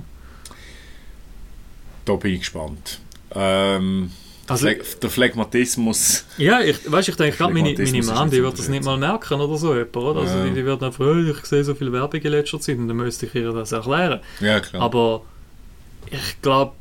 Da 2.05 2.13
bin 2.15 2.33
ich 2.33 2.39
gespannt. 2.39 2.99
Ähm, 3.33 4.11
Also- 4.47 4.67
der 5.01 5.09
Phlegmatismus. 5.09 6.25
Ja, 6.37 6.59
ich, 6.61 6.91
weißt, 6.91 7.09
ich 7.09 7.15
denke 7.15 7.37
gerade, 7.37 7.53
meine, 7.53 7.73
meine 7.73 8.03
Mom, 8.03 8.29
die 8.29 8.43
wird 8.43 8.59
das 8.59 8.67
nicht 8.67 8.83
mal 8.83 8.97
merken 8.97 9.39
oder 9.39 9.57
so, 9.57 9.73
jemand, 9.73 9.95
oder? 9.95 10.21
Also 10.21 10.37
Ja. 10.39 10.43
die, 10.45 10.51
die 10.55 10.65
wird 10.65 10.83
einfach, 10.83 11.05
oh, 11.05 11.13
ich 11.15 11.45
sehe 11.45 11.63
so 11.63 11.73
viel 11.75 11.91
Werbung 11.93 12.19
in 12.19 12.31
letzter 12.31 12.59
Zeit 12.59 12.77
und 12.77 12.87
dann 12.89 12.97
müsste 12.97 13.27
ich 13.27 13.35
ihr 13.35 13.51
das 13.53 13.71
erklären. 13.71 14.19
Ja, 14.41 14.59
klar. 14.59 14.81
Aber 14.81 15.21
ich 16.09 16.41
glaube, 16.41 16.73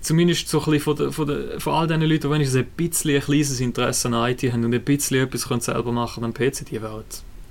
zumindest 0.00 0.48
so 0.48 0.58
ein 0.60 0.64
bisschen 0.72 0.80
von, 0.80 0.96
der, 0.96 1.12
von, 1.12 1.26
der, 1.26 1.60
von 1.60 1.72
all 1.74 1.86
diesen 1.86 2.02
Leuten, 2.02 2.22
die 2.22 2.30
wenigstens 2.30 2.58
ein 2.60 2.66
bisschen 2.76 3.14
ein 3.16 3.22
kleines 3.22 3.60
Interesse 3.60 4.08
an 4.08 4.30
IT 4.30 4.42
haben 4.52 4.64
und 4.64 4.74
ein 4.74 4.82
bisschen 4.84 5.22
etwas 5.26 5.48
können 5.48 5.60
selber 5.60 5.92
machen 5.92 6.24
am 6.24 6.34
PC, 6.34 6.66
die 6.66 6.80
werden 6.82 7.04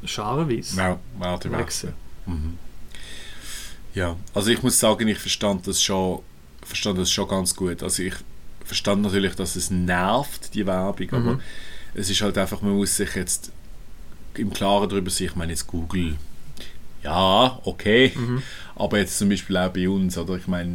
scharenweise 0.06 0.78
ja, 0.78 1.00
warte. 1.18 1.52
wechseln. 1.52 1.94
Mhm. 2.26 2.58
Ja, 3.96 4.16
also 4.34 4.50
ich 4.50 4.62
muss 4.64 4.80
sagen, 4.80 5.08
ich 5.08 5.20
verstand 5.20 5.68
das 5.68 5.82
schon, 5.82 6.20
verstand 6.64 6.98
das 7.00 7.12
schon 7.12 7.28
ganz 7.28 7.56
gut. 7.56 7.84
Also 7.84 8.04
ich 8.04 8.14
verstand 8.66 9.02
natürlich, 9.04 9.36
dass 9.36 9.56
es 9.56 9.70
nervt, 9.70 10.54
die 10.56 10.66
Werbung, 10.66 11.10
aber 11.12 11.34
Mhm. 11.34 11.42
es 11.94 12.10
ist 12.10 12.22
halt 12.22 12.38
einfach, 12.38 12.62
man 12.62 12.74
muss 12.76 12.96
sich 12.98 13.14
jetzt 13.16 13.52
im 14.36 14.52
Klaren 14.52 14.90
darüber 14.90 15.10
sein, 15.12 15.28
ich 15.28 15.36
meine 15.36 15.52
jetzt 15.52 15.68
Google, 15.68 16.16
ja, 17.04 17.60
okay, 17.66 18.14
Mhm. 18.16 18.42
Aber 18.76 18.98
jetzt 19.00 19.18
zum 19.18 19.30
Beispiel 19.30 19.58
auch 19.58 19.70
bei 19.70 19.88
uns, 19.90 20.18
oder 20.18 20.36
ich 20.36 20.48
meine, 20.48 20.74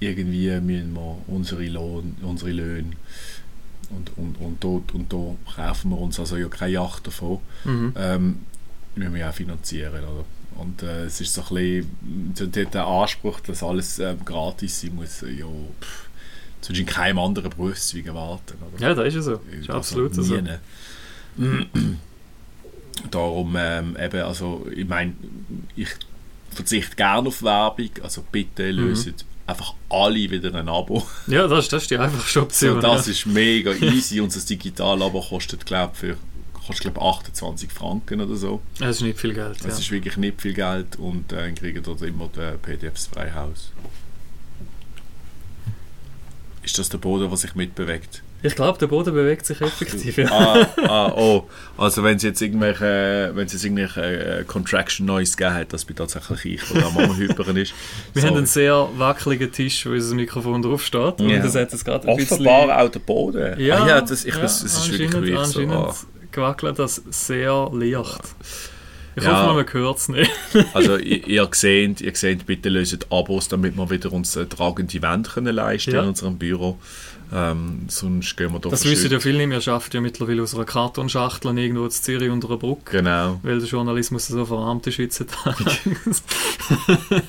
irgendwie 0.00 0.50
müssen 0.60 0.94
wir 0.94 1.18
unsere, 1.26 1.66
Lohn, 1.66 2.16
unsere 2.22 2.52
Löhne 2.52 2.92
und, 3.90 4.16
und, 4.16 4.36
und, 4.40 4.62
dort, 4.62 4.94
und 4.94 5.12
da 5.12 5.34
kaufen 5.56 5.90
wir 5.90 5.98
uns 5.98 6.20
also 6.20 6.36
ja 6.36 6.48
keine 6.48 6.72
Yacht 6.72 7.06
davon 7.06 7.38
Mhm. 7.64 7.92
ähm, 7.96 8.38
müssen 8.94 9.14
wir 9.14 9.20
ja 9.20 9.30
auch 9.30 9.34
finanzieren. 9.34 10.02
Oder? 10.04 10.24
Und 10.56 10.82
äh, 10.82 11.04
es 11.04 11.20
ist 11.20 11.34
so 11.34 11.42
ein 11.54 11.86
bisschen 12.34 12.52
der 12.72 12.86
Anspruch, 12.86 13.40
dass 13.40 13.62
alles 13.62 13.98
ähm, 13.98 14.24
gratis 14.24 14.80
sein 14.80 14.94
muss, 14.94 15.22
äh, 15.22 15.30
ja, 15.30 15.46
pff, 15.80 16.08
sonst 16.60 16.78
in 16.78 16.86
keinem 16.86 17.18
anderen 17.18 17.50
Berufszweig 17.50 18.06
erwarten. 18.06 18.54
Oder? 18.74 18.88
Ja, 18.88 18.94
das 18.94 19.06
ist 19.08 19.14
ja 19.14 19.22
so. 19.22 19.40
Das 19.50 19.60
ist 19.60 19.70
absolut 19.70 20.14
so. 20.14 20.22
nie. 20.22 20.48
Darum 23.12 23.54
ähm, 23.56 23.96
eben, 23.98 24.22
also 24.22 24.66
ich 24.74 24.86
meine, 24.88 25.14
ich 25.76 25.88
verzichte 26.50 26.96
gerne 26.96 27.28
auf 27.28 27.42
Werbung, 27.42 27.90
also 28.02 28.22
bitte 28.30 28.64
Mhm. 28.72 28.78
löset 28.88 29.24
einfach 29.46 29.74
alle 29.88 30.30
wieder 30.30 30.54
ein 30.54 30.68
Abo. 30.68 31.06
Ja, 31.26 31.46
das, 31.48 31.68
das 31.68 31.82
ist 31.84 31.90
die 31.90 31.96
einfachste 31.96 32.32
So, 32.32 32.42
Option. 32.42 32.80
das 32.82 33.06
ja. 33.06 33.12
ist 33.12 33.26
mega 33.26 33.72
easy 33.80 34.20
und 34.20 34.34
das 34.34 34.44
Digital-Abo 34.44 35.22
kostet, 35.22 35.64
glaube 35.64 35.94
für 35.94 36.16
kostet, 36.66 36.92
glaub, 36.94 37.02
28 37.16 37.72
Franken 37.72 38.20
oder 38.20 38.36
so. 38.36 38.60
Das 38.78 38.96
ist 38.96 39.02
nicht 39.02 39.18
viel 39.18 39.32
Geld. 39.32 39.56
Das 39.64 39.72
Ja. 39.74 39.78
ist 39.78 39.90
wirklich 39.90 40.18
nicht 40.18 40.42
viel 40.42 40.52
Geld 40.52 40.96
und 40.96 41.32
äh, 41.32 41.50
kriegen 41.52 41.82
dort 41.82 42.02
immer 42.02 42.28
die 42.28 42.58
PDFs 42.60 43.06
frei 43.06 43.32
Haus. 43.32 43.72
Ist 46.62 46.78
das 46.78 46.90
der 46.90 46.98
Boden, 46.98 47.28
der 47.28 47.36
sich 47.38 47.54
mitbewegt? 47.54 48.22
Ich 48.40 48.54
glaube, 48.54 48.78
der 48.78 48.86
Boden 48.86 49.12
bewegt 49.14 49.46
sich 49.46 49.60
effektiv. 49.60 50.16
Ja. 50.16 50.30
ah, 50.30 50.66
ah, 50.86 51.12
oh. 51.16 51.48
Also 51.76 52.04
wenn 52.04 52.16
es 52.18 52.22
jetzt 52.22 52.40
irgendwelche, 52.40 53.32
wenn 53.34 53.46
es 53.46 53.52
jetzt 53.52 53.64
irgendwelche 53.64 54.00
äh, 54.40 54.44
Contraction 54.44 55.06
Noise 55.06 55.36
gegeben 55.36 55.54
hat, 55.56 55.72
das 55.72 55.84
bin 55.84 55.96
tatsächlich 55.96 56.44
ich, 56.44 56.72
der 56.72 56.86
am 56.86 57.16
Hyperen 57.16 57.56
ist. 57.56 57.74
Wir 58.14 58.22
So. 58.22 58.28
haben 58.28 58.36
einen 58.36 58.46
sehr 58.46 58.88
wackeligen 58.96 59.50
Tisch, 59.50 59.84
wo 59.86 59.90
unser 59.90 60.14
Mikrofon 60.14 60.62
draufsteht. 60.62 61.18
Und 61.20 61.30
Ja. 61.30 61.40
das 61.42 61.56
hat 61.56 61.72
jetzt 61.72 61.84
gerade 61.84 62.06
ein 62.08 62.16
bisschen... 62.16 62.46
Offenbar 62.46 62.80
auch 62.80 62.88
der 62.88 63.00
Boden. 63.00 63.60
Ja, 63.60 63.82
ah, 63.82 63.88
ja 63.88 64.00
das, 64.02 64.24
ich, 64.24 64.34
ja, 64.34 64.40
das, 64.40 64.62
es 64.62 64.72
ist 64.74 64.90
wirklich 64.92 65.08
anscheinend- 65.08 65.26
wirklich 65.26 65.46
so. 65.48 65.60
anscheinend 65.60 65.74
ah. 65.74 65.94
gewackelt 66.30 66.78
das 66.78 67.02
sehr 67.10 67.70
leicht. 67.72 68.20
Ich 69.16 69.24
Ja. 69.24 69.48
hoffe, 69.48 69.54
man 69.56 69.72
hört 69.72 69.98
es 69.98 70.08
nicht. 70.08 70.30
Also 70.74 70.96
ihr, 70.96 71.26
ihr, 71.26 71.48
seht, 71.50 72.00
ihr 72.00 72.14
seht, 72.14 72.46
bitte 72.46 72.68
löset 72.68 73.06
Abos, 73.10 73.48
damit 73.48 73.76
wir 73.76 73.90
wieder 73.90 74.12
uns 74.12 74.36
äh, 74.36 74.46
tragende 74.46 75.02
Wände 75.02 75.28
können 75.28 75.56
leisten 75.56 75.92
Ja. 75.92 76.02
in 76.02 76.08
unserem 76.10 76.38
Büro. 76.38 76.78
Ähm, 77.32 77.86
sonst 77.88 78.36
gehen 78.36 78.52
wir 78.52 78.58
da 78.58 78.70
Das 78.70 78.84
wissen 78.84 79.10
ja 79.10 79.20
viele 79.20 79.38
nicht 79.38 79.48
mehr. 79.48 79.64
Wir 79.64 79.72
arbeiten 79.72 79.96
ja 79.96 80.00
mittlerweile 80.00 80.42
aus 80.42 80.54
einer 80.54 80.64
Kartonschachtel 80.64 81.56
irgendwo 81.58 81.84
in 81.84 81.90
Zürich 81.90 82.30
unter 82.30 82.48
einer 82.48 82.56
Brücke. 82.56 82.98
Genau, 82.98 83.40
Weil 83.42 83.58
der 83.58 83.68
Journalismus 83.68 84.28
so 84.28 84.44
verarmt 84.44 84.86
ist 84.86 84.98
heutzutage. 84.98 85.64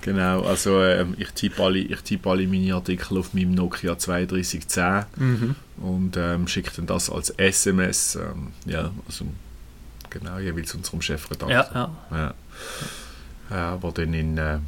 genau. 0.00 0.42
Also 0.42 0.82
ähm, 0.82 1.14
ich 1.18 1.30
tippe 1.30 1.62
alle, 1.62 1.78
ich 1.78 2.00
tippe 2.00 2.30
alle 2.30 2.46
meine 2.46 2.74
Artikel 2.74 3.18
auf 3.18 3.32
meinem 3.32 3.52
Nokia 3.52 3.94
3210 3.94 5.04
mhm. 5.16 5.54
und 5.78 6.16
ähm, 6.16 6.48
schicke 6.48 6.70
dann 6.76 6.86
das 6.86 7.08
als 7.08 7.30
SMS. 7.30 8.16
Ähm, 8.16 8.48
ja, 8.66 8.90
also 9.06 9.26
genau, 10.10 10.38
jeweils 10.38 10.74
unserem 10.74 11.00
Chefredakteur. 11.00 11.50
Ja, 11.50 11.70
ja. 11.72 11.90
Ja. 12.10 12.34
Ja, 13.50 13.82
wo 13.82 13.90
dann 13.90 14.14
in 14.14 14.38
äh, 14.38 14.58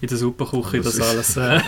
In 0.00 0.08
der 0.08 0.16
Superküche 0.16 0.80
Das 0.80 0.96
das, 0.96 1.28
ist- 1.30 1.36
alles. 1.36 1.36
Äh, 1.36 1.60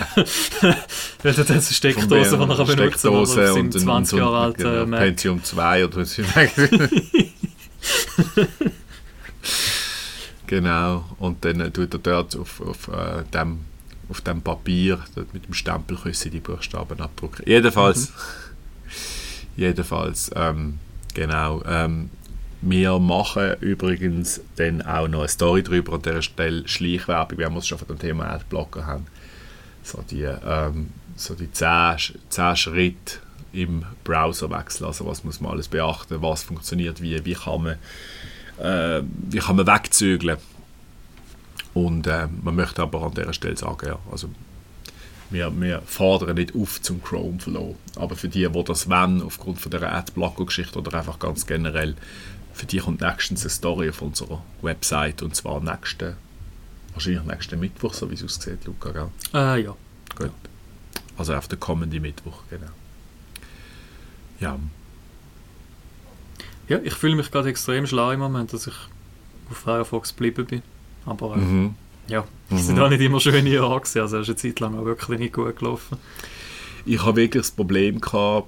hat 1.23 1.23
es 1.23 1.49
eine 1.51 1.61
Steckdose, 1.61 2.37
die 2.37 2.45
nachher 2.45 2.65
benutzt, 2.65 3.05
aber 3.05 3.19
auf 3.19 3.31
Steckdose 3.31 3.53
seinem 3.53 3.65
und, 3.67 3.79
20 3.79 4.19
Jahre 4.19 4.31
und, 4.31 4.37
alten 4.65 4.85
genau. 4.85 4.97
Pentium 4.97 5.43
2 5.43 5.85
oder 5.85 5.97
was 5.97 6.17
Genau, 10.47 11.05
und 11.19 11.45
dann 11.45 11.59
äh, 11.61 11.71
tut 11.71 11.93
er 11.93 11.99
dort 11.99 12.35
auf, 12.35 12.59
auf, 12.61 12.87
äh, 12.89 13.23
dem, 13.33 13.59
auf 14.09 14.19
dem 14.21 14.41
Papier 14.41 14.99
dort 15.15 15.33
mit 15.33 15.45
dem 15.47 15.53
Stempelküsse 15.53 16.29
die 16.29 16.41
Buchstaben 16.41 16.99
abdrucken. 16.99 17.43
Jedenfalls, 17.47 18.09
Mhm. 18.09 18.13
jedenfalls, 19.57 20.31
ähm, 20.35 20.79
genau. 21.13 21.63
Ähm, 21.65 22.09
wir 22.65 22.97
machen 22.99 23.55
übrigens 23.59 24.41
dann 24.55 24.81
auch 24.81 25.07
noch 25.07 25.19
eine 25.19 25.27
Story 25.27 25.63
drüber 25.63 25.93
an 25.93 26.01
dieser 26.01 26.21
Stelle 26.21 26.67
Schleichwerbung, 26.67 27.37
wir 27.37 27.51
es 27.57 27.67
schon 27.67 27.77
von 27.77 27.87
dem 27.87 27.99
Thema 27.99 28.25
Adblocker 28.29 28.85
haben. 28.85 29.05
So 29.83 30.03
die, 30.09 30.21
ähm, 30.23 30.89
so 31.15 31.35
die 31.35 31.51
10, 31.51 31.67
Sch- 31.67 32.15
10 32.29 32.55
Schritte 32.55 33.17
im 33.51 33.83
Browser 34.03 34.49
wechseln. 34.49 34.87
Also 34.87 35.05
was 35.05 35.23
muss 35.23 35.41
man 35.41 35.51
alles 35.51 35.67
beachten, 35.67 36.21
was 36.21 36.43
funktioniert 36.43 37.01
wie, 37.01 37.23
wie 37.25 37.33
kann 37.33 37.63
man 37.63 37.75
äh, 38.65 39.03
wie 39.29 39.39
kann 39.39 39.55
man 39.57 39.67
wegzügeln. 39.67 40.37
Und 41.73 42.07
äh, 42.07 42.27
man 42.43 42.55
möchte 42.55 42.81
aber 42.81 43.01
an 43.03 43.13
dieser 43.13 43.33
Stelle 43.33 43.57
sagen, 43.57 43.87
ja, 43.87 43.99
also 44.11 44.29
wir, 45.31 45.51
wir 45.59 45.81
fordern 45.85 46.35
nicht 46.35 46.55
auf 46.55 46.81
zum 46.81 47.01
Chrome 47.03 47.39
verloren. 47.39 47.75
Aber 47.95 48.15
für 48.15 48.29
die, 48.29 48.47
die 48.47 48.63
das 48.63 48.87
wollen, 48.89 49.21
aufgrund 49.23 49.59
von 49.59 49.71
dieser 49.71 49.91
Adblocker-Geschichte 49.91 50.77
oder 50.77 50.97
einfach 50.97 51.17
ganz 51.17 51.47
generell, 51.47 51.95
für 52.53 52.65
die 52.65 52.77
kommt 52.77 53.01
nächstens 53.01 53.41
eine 53.41 53.49
Story 53.49 53.89
auf 53.89 54.01
unserer 54.01 54.43
Website 54.61 55.21
und 55.21 55.35
zwar 55.35 55.59
nächsten, 55.61 56.15
wahrscheinlich 56.93 57.23
nächsten 57.23 57.59
Mittwoch, 57.59 57.93
so 57.93 58.09
wie 58.09 58.15
es 58.15 58.23
aussieht, 58.23 58.65
Luca, 58.65 58.91
gell? 58.91 59.07
Äh, 59.33 59.63
ja. 59.63 59.75
Gut. 60.15 60.31
Also 61.17 61.35
auf 61.35 61.47
den 61.47 61.59
kommenden 61.59 62.01
Mittwoch, 62.01 62.43
genau. 62.49 62.67
Ja, 64.39 64.57
ja, 66.69 66.79
ich 66.83 66.93
fühle 66.93 67.15
mich 67.15 67.29
gerade 67.29 67.49
extrem 67.49 67.85
schlau 67.85 68.11
im 68.11 68.19
Moment, 68.19 68.53
dass 68.53 68.67
ich 68.67 68.73
auf 69.49 69.57
Firefox 69.57 70.09
geblieben 70.15 70.45
bin. 70.45 70.61
Aber 71.05 71.35
äh, 71.35 71.39
mhm. 71.39 71.75
ja, 72.07 72.25
es 72.49 72.67
sind 72.67 72.77
Mhm. 72.77 72.81
auch 72.83 72.89
nicht 72.89 73.01
immer 73.01 73.19
schöne 73.19 73.49
Jahre 73.49 73.81
gewesen. 73.81 73.99
Also 73.99 74.17
es 74.17 74.23
ist 74.23 74.29
eine 74.29 74.53
Zeit 74.53 74.59
lang 74.59 74.77
auch 74.79 74.85
wirklich 74.85 75.19
nicht 75.19 75.33
gut 75.33 75.57
gelaufen. 75.57 75.97
Ich 76.85 77.03
habe 77.03 77.17
wirklich 77.17 77.43
das 77.43 77.51
Problem 77.51 77.99
gehabt, 77.99 78.47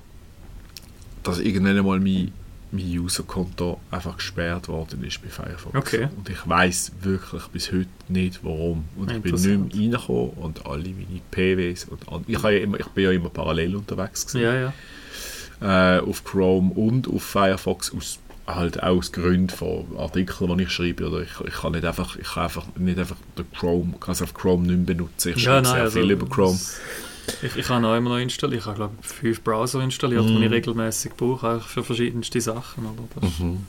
dass 1.23 1.39
irgendwann 1.39 1.77
einmal 1.77 1.99
mein, 1.99 2.31
mein 2.75 2.99
Userkonto 2.99 3.79
einfach 3.91 4.17
gesperrt 4.17 4.67
worden 4.67 5.03
ist 5.03 5.21
bei 5.21 5.29
Firefox. 5.29 5.75
Okay. 5.75 6.07
Und 6.15 6.29
ich 6.29 6.47
weiß 6.47 6.91
wirklich 7.01 7.43
bis 7.47 7.71
heute 7.71 7.87
nicht, 8.07 8.43
warum. 8.43 8.85
Und 8.95 9.11
ich 9.11 9.21
bin 9.21 9.33
nicht 9.35 9.45
mehr 9.45 9.81
reingekommen 9.83 10.31
und 10.31 10.65
alle 10.65 10.89
meine 10.89 11.21
PWs 11.31 11.85
und 11.85 12.07
an, 12.11 12.23
ich, 12.27 12.41
ja 12.41 12.49
immer, 12.49 12.79
ich 12.79 12.87
bin 12.87 13.03
ja 13.05 13.11
immer 13.11 13.29
parallel 13.29 13.75
unterwegs 13.75 14.27
gewesen, 14.27 14.43
Ja, 14.43 14.71
ja. 15.61 15.97
äh, 15.97 15.99
auf 16.01 16.23
Chrome 16.23 16.71
und 16.73 17.07
auf 17.07 17.23
Firefox 17.23 17.93
aus 17.93 18.19
halt 18.47 18.83
auch 18.83 18.97
aus 18.97 19.11
Gründen 19.11 19.49
von 19.49 19.85
Artikeln, 19.97 20.55
die 20.57 20.65
ich 20.65 20.69
schreibe 20.69 21.07
oder 21.07 21.21
ich, 21.21 21.31
ich 21.47 21.53
kann 21.53 21.71
nicht 21.71 21.83
einfach 21.83 22.15
ich 22.15 22.27
kann 22.27 22.43
einfach 22.43 22.67
nicht 22.77 22.99
einfach 22.99 23.17
den 23.37 23.51
Chrome 23.51 23.95
kann 23.99 24.11
es 24.11 24.21
auf 24.21 24.35
Chrome 24.35 24.67
nicht 24.67 24.77
mehr 24.77 24.95
benutzen 24.95 25.33
ich 25.35 25.41
schreibe 25.41 25.67
sehr 25.67 25.89
viel 25.89 26.11
über 26.11 26.27
Chrome 26.27 26.59
Ich, 27.41 27.55
ich 27.55 27.69
habe 27.69 27.85
auch 27.87 27.95
immer 27.95 28.09
noch 28.11 28.17
installiert. 28.17 28.61
Ich 28.61 28.65
habe, 28.67 28.75
glaube 28.77 28.93
ich, 29.01 29.07
fünf 29.07 29.41
Browser 29.43 29.81
installiert, 29.81 30.23
Mhm. 30.25 30.37
die 30.37 30.45
ich 30.45 30.51
regelmäßig 30.51 31.13
brauche, 31.17 31.47
auch 31.57 31.61
für 31.61 31.83
verschiedenste 31.83 32.39
Sachen. 32.41 32.85
Aber 32.85 33.25
Mhm. 33.39 33.65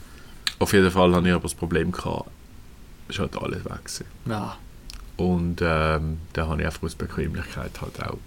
Auf 0.59 0.73
jeden 0.73 0.89
Fall 0.91 1.13
hatte 1.15 1.27
ich 1.27 1.33
aber 1.33 1.43
das 1.43 1.53
Problem, 1.53 1.91
gehabt, 1.91 2.29
es 3.09 3.19
halt 3.19 3.37
alles 3.37 3.63
weg. 3.65 3.83
Gewesen. 3.85 4.05
ja, 4.27 4.57
Und 5.17 5.61
ähm, 5.61 6.17
da 6.33 6.47
habe 6.47 6.61
ich 6.61 6.65
einfach 6.67 6.83
aus 6.83 6.95
Bequemlichkeit 6.95 7.71
halt 7.81 8.01
auch, 8.03 8.17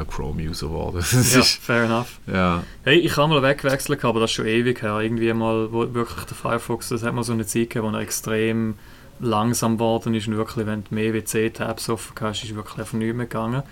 auch 0.00 0.08
Chrome-User 0.08 0.66
geworden. 0.68 1.04
Ja, 1.34 1.42
fair 1.42 1.84
enough. 1.84 2.18
ja. 2.26 2.62
Hey, 2.84 2.98
ich 3.00 3.16
habe 3.16 3.28
mal 3.28 3.42
weggewechselt, 3.42 4.02
aber 4.04 4.20
das 4.20 4.30
ist 4.30 4.34
schon 4.36 4.46
ewig 4.46 4.80
her. 4.82 4.98
Irgendwie 5.00 5.32
mal, 5.34 5.70
wo 5.72 5.92
wirklich 5.92 6.24
der 6.24 6.36
Firefox, 6.36 6.88
das 6.88 7.02
hat 7.02 7.14
mal 7.14 7.22
so 7.24 7.32
eine 7.32 7.44
Zeit 7.46 7.70
gegeben, 7.70 7.86
wo 7.92 7.96
er 7.96 8.00
extrem 8.00 8.74
langsam 9.20 9.74
geworden 9.74 10.14
ist 10.14 10.26
und 10.26 10.36
wirklich, 10.36 10.66
wenn 10.66 10.84
du 10.84 10.94
mehr 10.94 11.12
wie 11.14 11.22
10 11.22 11.52
Tabs 11.54 11.88
offen 11.88 12.14
hast, 12.20 12.42
ist 12.44 12.54
wirklich 12.54 12.78
einfach 12.78 12.94
nicht 12.98 13.14
mehr 13.14 13.26
gegangen. 13.26 13.62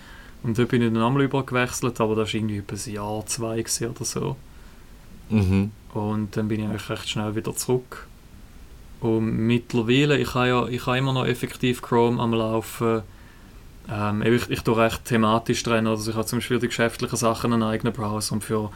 Und 0.43 0.57
da 0.59 0.65
bin 0.65 0.81
ich 0.81 0.91
dann 0.93 1.01
einmal 1.01 1.23
übergewechselt, 1.23 1.99
aber 2.01 2.15
das 2.15 2.29
war 2.29 2.35
irgendwie 2.35 2.57
über 2.57 2.75
ein 2.75 2.93
Jahr, 2.93 3.25
zwei 3.25 3.63
oder 3.81 4.05
so. 4.05 4.35
Mhm. 5.29 5.71
Und 5.93 6.35
dann 6.35 6.47
bin 6.47 6.59
ich 6.59 6.65
eigentlich 6.67 6.89
recht 6.89 7.09
schnell 7.09 7.35
wieder 7.35 7.55
zurück. 7.55 8.07
Und 8.99 9.47
mittlerweile, 9.47 10.17
ich 10.17 10.33
habe 10.33 10.47
ja 10.47 10.67
ich 10.67 10.85
habe 10.85 10.97
immer 10.97 11.13
noch 11.13 11.25
effektiv 11.25 11.81
Chrome 11.81 12.21
am 12.21 12.33
Laufen. 12.33 13.01
Ähm, 13.89 14.21
ich, 14.21 14.49
ich 14.49 14.61
tue 14.61 14.77
recht 14.77 15.05
thematisch 15.05 15.63
trennen. 15.63 15.87
Also 15.87 16.11
ich 16.11 16.17
habe 16.17 16.25
zum 16.25 16.39
Beispiel 16.39 16.57
für 16.57 16.61
die 16.61 16.67
geschäftlichen 16.67 17.17
Sachen 17.17 17.53
einen 17.53 17.63
eigenen 17.63 17.93
Browser 17.93 18.33
und 18.33 18.43
für 18.43 18.69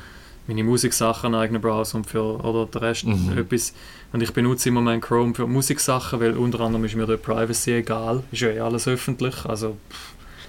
meine 0.47 0.63
Musiksachen 0.63 1.27
einen 1.33 1.41
eigenen 1.41 1.61
Browser 1.61 1.97
und 1.97 2.07
für 2.07 2.43
oder 2.43 2.65
der 2.65 2.81
Rest 2.81 3.05
Mhm. 3.05 3.37
etwas. 3.37 3.73
Und 4.13 4.21
ich 4.21 4.31
benutze 4.33 4.69
im 4.69 4.75
Moment 4.75 5.03
Chrome 5.03 5.33
für 5.33 5.47
Musiksachen, 5.47 6.19
weil 6.19 6.37
unter 6.37 6.59
anderem 6.61 6.85
ist 6.85 6.95
mir 6.95 7.05
dort 7.05 7.23
Privacy 7.23 7.71
egal. 7.73 8.23
Ist 8.31 8.41
ja 8.41 8.49
eh 8.49 8.59
alles 8.59 8.87
öffentlich. 8.87 9.45
Also 9.45 9.77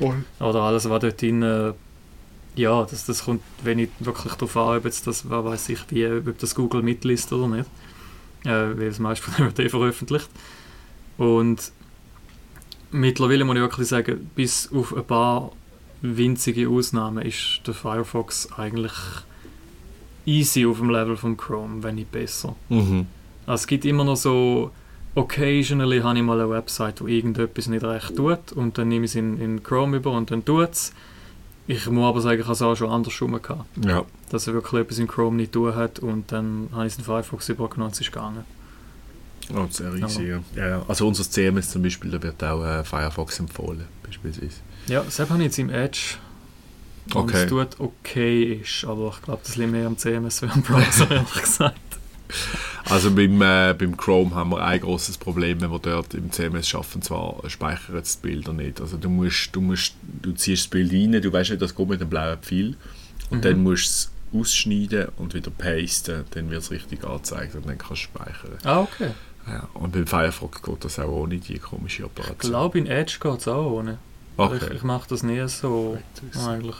oder 0.00 0.62
alles, 0.62 0.88
was 0.88 1.00
dort 1.00 1.20
drin, 1.20 1.42
äh, 1.42 1.72
ja, 2.56 2.84
das, 2.84 3.06
das 3.06 3.24
kommt, 3.24 3.42
wenn 3.62 3.78
ich 3.78 3.88
wirklich 4.00 4.34
darauf 4.34 4.56
an, 4.56 4.78
ob 4.78 4.84
jetzt 4.84 5.06
das, 5.06 5.28
was 5.28 5.44
weiß 5.44 5.68
ich, 5.70 5.80
wie, 5.90 6.06
ob 6.06 6.38
das 6.38 6.54
Google 6.54 6.82
mitliest 6.82 7.32
oder 7.32 7.48
nicht. 7.48 7.68
Äh, 8.44 8.78
weil 8.78 8.88
das 8.88 8.98
meiste 8.98 9.24
von 9.30 9.34
dem 9.34 9.46
wird 9.46 9.58
eh 9.58 9.68
veröffentlicht. 9.68 10.28
Und 11.16 11.72
mittlerweile 12.90 13.44
muss 13.44 13.56
ich 13.56 13.62
wirklich 13.62 13.88
sagen, 13.88 14.30
bis 14.34 14.70
auf 14.72 14.96
ein 14.96 15.04
paar 15.04 15.52
winzige 16.00 16.68
Ausnahmen 16.68 17.24
ist 17.24 17.60
der 17.66 17.74
Firefox 17.74 18.52
eigentlich 18.56 18.92
easy 20.26 20.66
auf 20.66 20.78
dem 20.78 20.90
Level 20.90 21.16
vom 21.16 21.36
Chrome, 21.36 21.82
wenn 21.82 21.96
nicht 21.96 22.12
besser. 22.12 22.54
Mhm. 22.68 23.06
Also 23.46 23.62
es 23.62 23.66
gibt 23.66 23.84
immer 23.84 24.04
noch 24.04 24.16
so, 24.16 24.70
occasionally 25.18 26.00
habe 26.00 26.18
ich 26.18 26.24
mal 26.24 26.40
eine 26.40 26.50
Website, 26.50 27.00
wo 27.00 27.06
irgendetwas 27.06 27.66
nicht 27.68 27.84
recht 27.84 28.16
tut 28.16 28.52
und 28.52 28.78
dann 28.78 28.88
nehme 28.88 29.04
ich 29.04 29.12
es 29.12 29.14
in, 29.16 29.38
in 29.40 29.62
Chrome 29.62 29.98
über 29.98 30.12
und 30.12 30.30
dann 30.30 30.44
tut 30.44 30.70
es. 30.72 30.92
Ich 31.66 31.86
muss 31.90 32.04
aber 32.08 32.20
sagen, 32.22 32.38
ich 32.40 32.44
habe 32.46 32.54
es 32.54 32.62
auch 32.62 32.74
schon 32.76 32.90
andersrum 32.90 33.32
gehabt, 33.42 33.64
Ja. 33.84 34.04
dass 34.30 34.46
er 34.46 34.54
wirklich 34.54 34.80
etwas 34.82 34.98
in 34.98 35.06
Chrome 35.06 35.36
nicht 35.36 35.52
tun 35.52 35.74
hat 35.74 35.98
und 35.98 36.32
dann 36.32 36.68
habe 36.72 36.86
ich 36.86 36.92
es 36.94 36.98
in 36.98 37.04
Firefox 37.04 37.48
übergenommen 37.50 37.88
und 37.88 37.92
es 37.94 38.00
ist 38.00 38.10
gegangen. 38.12 38.44
Oh, 39.54 39.66
sehr 39.70 39.92
easy, 39.94 40.28
ja. 40.28 40.40
ja. 40.56 40.68
ja. 40.68 40.82
Also 40.88 41.06
unser 41.06 41.24
CMS 41.24 41.70
zum 41.70 41.82
Beispiel, 41.82 42.10
da 42.10 42.22
wird 42.22 42.42
auch 42.44 42.64
äh, 42.64 42.84
Firefox 42.84 43.38
empfohlen, 43.40 43.84
beispielsweise. 44.02 44.56
Ja, 44.86 45.02
das 45.02 45.18
habe 45.20 45.34
ich 45.36 45.44
jetzt 45.44 45.58
im 45.58 45.68
Edge, 45.70 46.16
wo 47.10 47.20
Okay. 47.20 47.44
es 47.44 47.48
tut 47.48 47.68
okay 47.80 48.60
ist, 48.62 48.84
aber 48.86 49.12
ich 49.14 49.22
glaube, 49.22 49.40
das 49.44 49.56
liegt 49.56 49.70
mehr 49.72 49.86
am 49.86 49.96
CMS 49.98 50.42
wie 50.42 50.46
am 50.48 50.62
Browser, 50.62 51.10
ehrlich 51.10 51.40
gesagt. 51.42 51.78
Also 52.90 53.10
beim, 53.10 53.40
äh, 53.42 53.74
beim 53.78 53.96
Chrome 53.96 54.34
haben 54.34 54.50
wir 54.50 54.62
ein 54.64 54.80
großes 54.80 55.18
Problem, 55.18 55.60
wenn 55.60 55.70
wir 55.70 55.78
dort 55.78 56.14
im 56.14 56.30
CMS 56.32 56.68
schaffen, 56.68 57.02
zwar 57.02 57.36
speichern 57.48 57.96
es 57.96 58.20
die 58.20 58.28
Bilder 58.28 58.52
nicht. 58.52 58.80
Also 58.80 58.96
du 58.96 59.08
musst, 59.10 59.54
du 59.54 59.60
musst, 59.60 59.94
du 60.22 60.32
ziehst 60.32 60.64
das 60.64 60.68
Bild 60.70 60.92
rein, 60.92 61.20
du 61.20 61.32
weißt 61.32 61.50
nicht, 61.50 61.60
das 61.62 61.74
kommt 61.74 61.90
mit 61.90 62.00
dem 62.00 62.08
blauen 62.08 62.38
Pfeil 62.38 62.76
und 63.30 63.38
Mhm. 63.38 63.42
dann 63.42 63.62
musst 63.62 64.10
du 64.32 64.38
es 64.40 64.46
ausschneiden 64.48 65.08
und 65.16 65.34
wieder 65.34 65.50
pasten, 65.50 66.24
dann 66.30 66.50
wird 66.50 66.62
es 66.62 66.70
richtig 66.70 67.04
angezeigt 67.04 67.54
und 67.54 67.66
dann 67.66 67.76
kannst 67.78 67.90
du 67.90 67.96
speichern. 67.96 68.52
Ah, 68.64 68.80
okay. 68.80 69.10
Ja, 69.46 69.66
und 69.74 69.92
beim 69.92 70.06
Firefox 70.06 70.60
geht 70.62 70.84
das 70.84 70.98
auch 70.98 71.08
ohne 71.08 71.38
die 71.38 71.58
komische 71.58 72.02
Ich 72.02 72.06
Operation. 72.06 72.50
glaube, 72.52 72.78
in 72.78 72.86
Edge 72.86 73.16
geht 73.20 73.38
es 73.40 73.48
auch 73.48 73.70
ohne. 73.70 73.98
Okay. 74.36 74.58
Ich, 74.70 74.76
ich 74.76 74.82
mache 74.82 75.08
das 75.08 75.22
nie 75.22 75.46
so 75.48 75.98
eigentlich. 76.46 76.76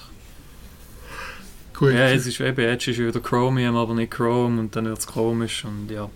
Gut. 1.78 1.92
Ja, 1.92 2.08
es 2.08 2.26
ist 2.26 2.40
eben, 2.40 2.58
Edge 2.58 2.90
ist 2.90 2.98
wieder 2.98 3.20
Chromium, 3.20 3.76
aber 3.76 3.94
nicht 3.94 4.10
Chrome 4.10 4.58
und 4.60 4.74
dann 4.74 4.86
wird 4.86 4.98
es 4.98 5.06
komisch 5.06 5.64
und 5.64 5.90
ja. 5.90 6.08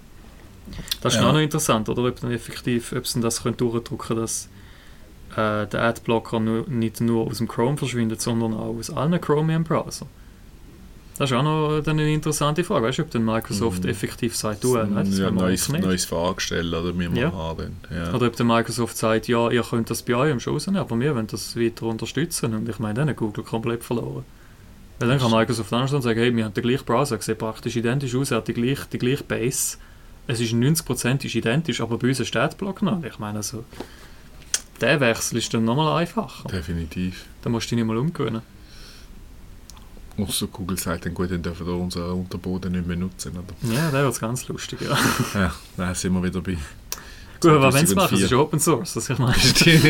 Das 1.00 1.14
ist 1.14 1.20
Ja. 1.20 1.28
auch 1.28 1.32
noch 1.32 1.40
interessant, 1.40 1.88
oder? 1.88 2.04
Ob 2.04 2.20
dann 2.20 2.32
effektiv, 2.32 2.92
ob 2.96 3.06
sie 3.06 3.20
das 3.20 3.42
können 3.42 3.56
durchdrücken 3.56 4.16
dass 4.16 4.48
äh, 5.36 5.66
der 5.66 5.82
Adblocker 5.84 6.40
nur, 6.40 6.68
nicht 6.68 7.00
nur 7.00 7.26
aus 7.26 7.38
dem 7.38 7.48
Chrome 7.48 7.76
verschwindet, 7.76 8.20
sondern 8.20 8.54
auch 8.54 8.76
aus 8.78 8.90
allen 8.90 9.18
Chromium-Browser. 9.20 10.06
Das 11.18 11.30
ist 11.30 11.36
auch 11.36 11.42
noch 11.42 11.80
dann 11.82 11.98
eine 12.00 12.12
interessante 12.12 12.64
Frage. 12.64 12.86
Weißt 12.86 12.98
du, 12.98 13.02
ob 13.02 13.10
dann 13.10 13.24
Microsoft 13.24 13.84
Mhm. 13.84 13.90
effektiv 13.90 14.34
sagt, 14.36 14.64
du, 14.64 14.76
äh, 14.76 14.86
nein, 14.86 15.06
das 15.10 15.18
ja, 15.18 15.30
neues, 15.30 15.68
nicht. 15.68 15.84
neues 15.84 16.04
Fragestellen 16.06 16.72
oder 16.74 16.98
wir 16.98 17.10
Ja. 17.10 17.32
haben. 17.32 17.76
Ja. 17.94 18.12
Oder 18.12 18.26
ob 18.26 18.36
der 18.36 18.46
Microsoft 18.46 18.96
sagt, 18.96 19.28
ja, 19.28 19.50
ihr 19.50 19.62
könnt 19.62 19.90
das 19.90 20.02
bei 20.02 20.14
eurem 20.16 20.40
schon 20.40 20.54
rausnehmen, 20.54 20.80
aber 20.80 20.98
wir 20.98 21.14
wollen 21.14 21.26
das 21.28 21.56
weiter 21.56 21.86
unterstützen. 21.86 22.54
Und 22.54 22.68
ich 22.68 22.78
meine, 22.78 22.94
dann 22.94 23.08
hat 23.08 23.16
Google 23.16 23.44
komplett 23.44 23.84
verloren. 23.84 24.24
Weil 25.02 25.08
dann 25.08 25.18
kann 25.18 25.32
Microsoft 25.32 25.72
auch 25.72 25.88
schon 25.88 26.00
sagen, 26.00 26.20
hey, 26.20 26.36
wir 26.36 26.44
haben 26.44 26.54
den 26.54 26.62
gleichen 26.62 26.84
Browser, 26.84 27.20
sieht 27.20 27.36
praktisch 27.36 27.74
identisch 27.74 28.14
aus, 28.14 28.30
er 28.30 28.36
hat 28.36 28.46
die 28.46 28.54
gleiche, 28.54 28.86
die 28.92 28.98
gleiche 28.98 29.24
Base. 29.24 29.76
Es 30.28 30.38
ist 30.38 30.52
90% 30.52 31.24
ist 31.24 31.34
identisch, 31.34 31.80
aber 31.80 31.98
bei 31.98 32.06
uns 32.06 32.20
ein 32.20 32.26
Städtblock 32.26 32.82
noch. 32.82 33.02
Ich 33.02 33.18
meine, 33.18 33.38
also, 33.38 33.64
der 34.80 35.00
Wechsel 35.00 35.38
ist 35.38 35.52
dann 35.52 35.64
nochmal 35.64 36.00
einfacher. 36.00 36.48
Definitiv. 36.48 37.24
Da 37.42 37.50
musst 37.50 37.66
du 37.66 37.70
dich 37.74 37.84
nicht 37.84 37.88
mal 37.88 37.98
umgewöhnen. 37.98 38.42
Außer 40.18 40.46
Google 40.46 40.78
sagt 40.78 41.04
dann 41.04 41.14
gut, 41.14 41.32
dann 41.32 41.42
dürfen 41.42 41.66
wir 41.66 41.74
unseren 41.74 42.20
Unterboden 42.20 42.70
nicht 42.70 42.86
mehr 42.86 42.96
nutzen. 42.96 43.32
Oder? 43.32 43.74
Ja, 43.74 43.90
der 43.90 44.04
wird 44.04 44.20
ganz 44.20 44.46
lustig, 44.46 44.82
ja. 44.82 44.96
Ja, 45.34 45.52
dann 45.76 45.96
sind 45.96 46.12
wir 46.12 46.22
wieder 46.22 46.40
bei. 46.40 46.56
Gut, 47.42 47.50
aber 47.52 47.72
wenn 47.74 47.86
sie 47.86 47.94
machen, 47.94 48.14
es 48.14 48.20
2004. 48.20 48.24
ist 48.26 48.32
Open 48.34 48.60
Source. 48.60 48.96
Also 48.96 49.12
ich 49.12 49.18
meine, 49.18 49.34
Stimmt. 49.34 49.84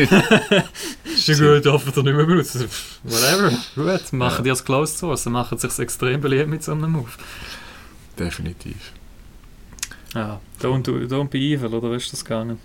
ist 1.05 1.27
ja 1.27 1.35
gut, 1.35 1.65
dürfen 1.65 1.93
ihr 1.95 2.03
nicht 2.03 2.15
mehr 2.15 2.25
benutzen. 2.25 2.67
Whatever. 3.03 3.49
Gut, 3.75 4.13
machen 4.13 4.35
Ja. 4.37 4.41
die 4.43 4.49
als 4.49 4.65
Closed 4.65 4.97
Source, 4.97 5.23
dann 5.23 5.33
machen 5.33 5.57
sie 5.57 5.69
sich 5.69 5.79
extrem 5.79 6.19
beliebt 6.21 6.49
mit 6.49 6.63
so 6.63 6.71
einem 6.71 6.91
Move. 6.91 7.09
Definitiv. 8.17 8.91
Ja, 10.13 10.39
don't, 10.61 10.83
do, 10.83 10.93
don't 11.15 11.29
be 11.29 11.37
evil, 11.39 11.73
oder 11.73 11.93
ist 11.95 12.11
das 12.13 12.23
gar 12.23 12.45
nicht? 12.45 12.59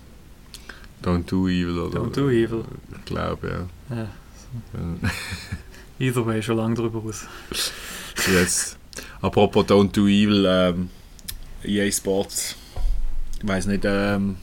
Don't 1.03 1.25
do 1.29 1.47
evil. 1.47 1.79
Oder? 1.79 1.99
Don't 2.01 2.13
do 2.15 2.29
evil. 2.29 2.63
Ich 2.97 3.05
glaube, 3.05 3.67
ja. 3.89 3.95
Ja, 3.95 4.03
Äh, 4.73 6.03
either 6.07 6.25
way, 6.25 6.41
schon 6.43 6.57
lange 6.57 6.75
drüber 6.75 7.01
aus. 7.07 7.25
Jetzt. 8.31 8.77
Apropos 9.21 9.65
Don't 9.65 9.91
do 9.91 10.07
evil, 10.07 10.45
ähm, 10.47 10.89
EA 11.63 11.91
Sports. 11.91 12.55
Ich 13.41 13.47
weiß 13.47 13.67
nicht, 13.67 13.83
ähm, 13.85 14.35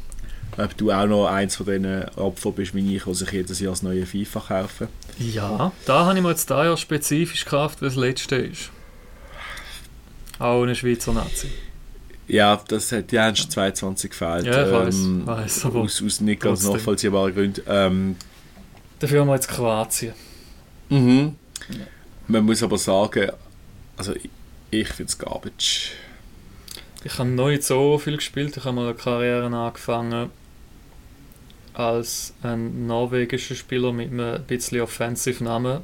ob 0.59 0.77
du 0.77 0.91
auch 0.91 1.07
noch 1.07 1.27
eins 1.27 1.57
von 1.57 1.67
diesen 1.67 2.09
Opfern 2.17 2.53
bist 2.55 2.75
wie 2.75 2.97
ich, 2.97 3.05
die 3.05 3.15
sich 3.15 3.31
jedes 3.31 3.61
Jahr 3.61 3.73
das 3.73 3.83
neue 3.83 4.07
FIFA 4.07 4.41
kaufen. 4.41 4.89
Ja, 5.19 5.73
da 5.85 6.07
habe 6.07 6.17
ich 6.17 6.23
mir 6.23 6.31
jetzt 6.31 6.51
da 6.51 6.65
ja 6.65 6.77
spezifisch 6.77 7.45
gekauft, 7.45 7.83
weil 7.83 7.89
das 7.89 7.97
letzte 7.97 8.37
ist. 8.37 8.71
Auch 10.39 10.63
eine 10.63 10.75
Schweizer 10.75 11.13
Nazi. 11.13 11.49
Ja, 12.29 12.61
das 12.69 12.91
hat 12.93 13.11
die 13.13 13.17
erst 13.17 13.53
22 13.53 14.11
gefällt. 14.11 14.47
Ja, 14.47 14.89
ich 14.89 14.95
ähm, 14.95 15.27
weiss, 15.27 15.65
aber 15.65 15.81
aus, 15.81 16.03
aus 16.05 16.21
nicht 16.21 16.41
ganz 16.41 16.65
nachvollziehbaren 16.65 17.35
Gründen. 17.35 17.63
Ähm, 17.69 18.17
Dafür 18.99 19.21
haben 19.21 19.29
wir 19.29 19.35
jetzt 19.35 19.49
Kroatien. 19.49 20.15
mhm. 20.89 21.37
Man 22.29 22.45
muss 22.45 22.63
aber 22.63 22.77
sagen, 22.77 23.31
also 23.97 24.15
ich, 24.15 24.29
ich 24.71 24.89
finde 24.89 25.11
es 25.11 25.19
garbage. 25.19 25.93
Ich 27.05 27.19
habe 27.19 27.29
noch 27.29 27.49
nicht 27.49 27.63
so 27.63 27.99
viel 27.99 28.17
gespielt. 28.17 28.57
Ich 28.57 28.65
habe 28.65 28.75
mal 28.75 28.87
eine 28.87 28.95
Karriere 28.95 29.47
angefangen 29.47 30.31
als 31.77 32.33
ein 32.43 32.87
norwegischer 32.87 33.55
Spieler 33.55 33.93
mit 33.93 34.11
einem 34.11 34.43
bisschen 34.45 34.81
offensive 34.81 35.45
Namen 35.45 35.81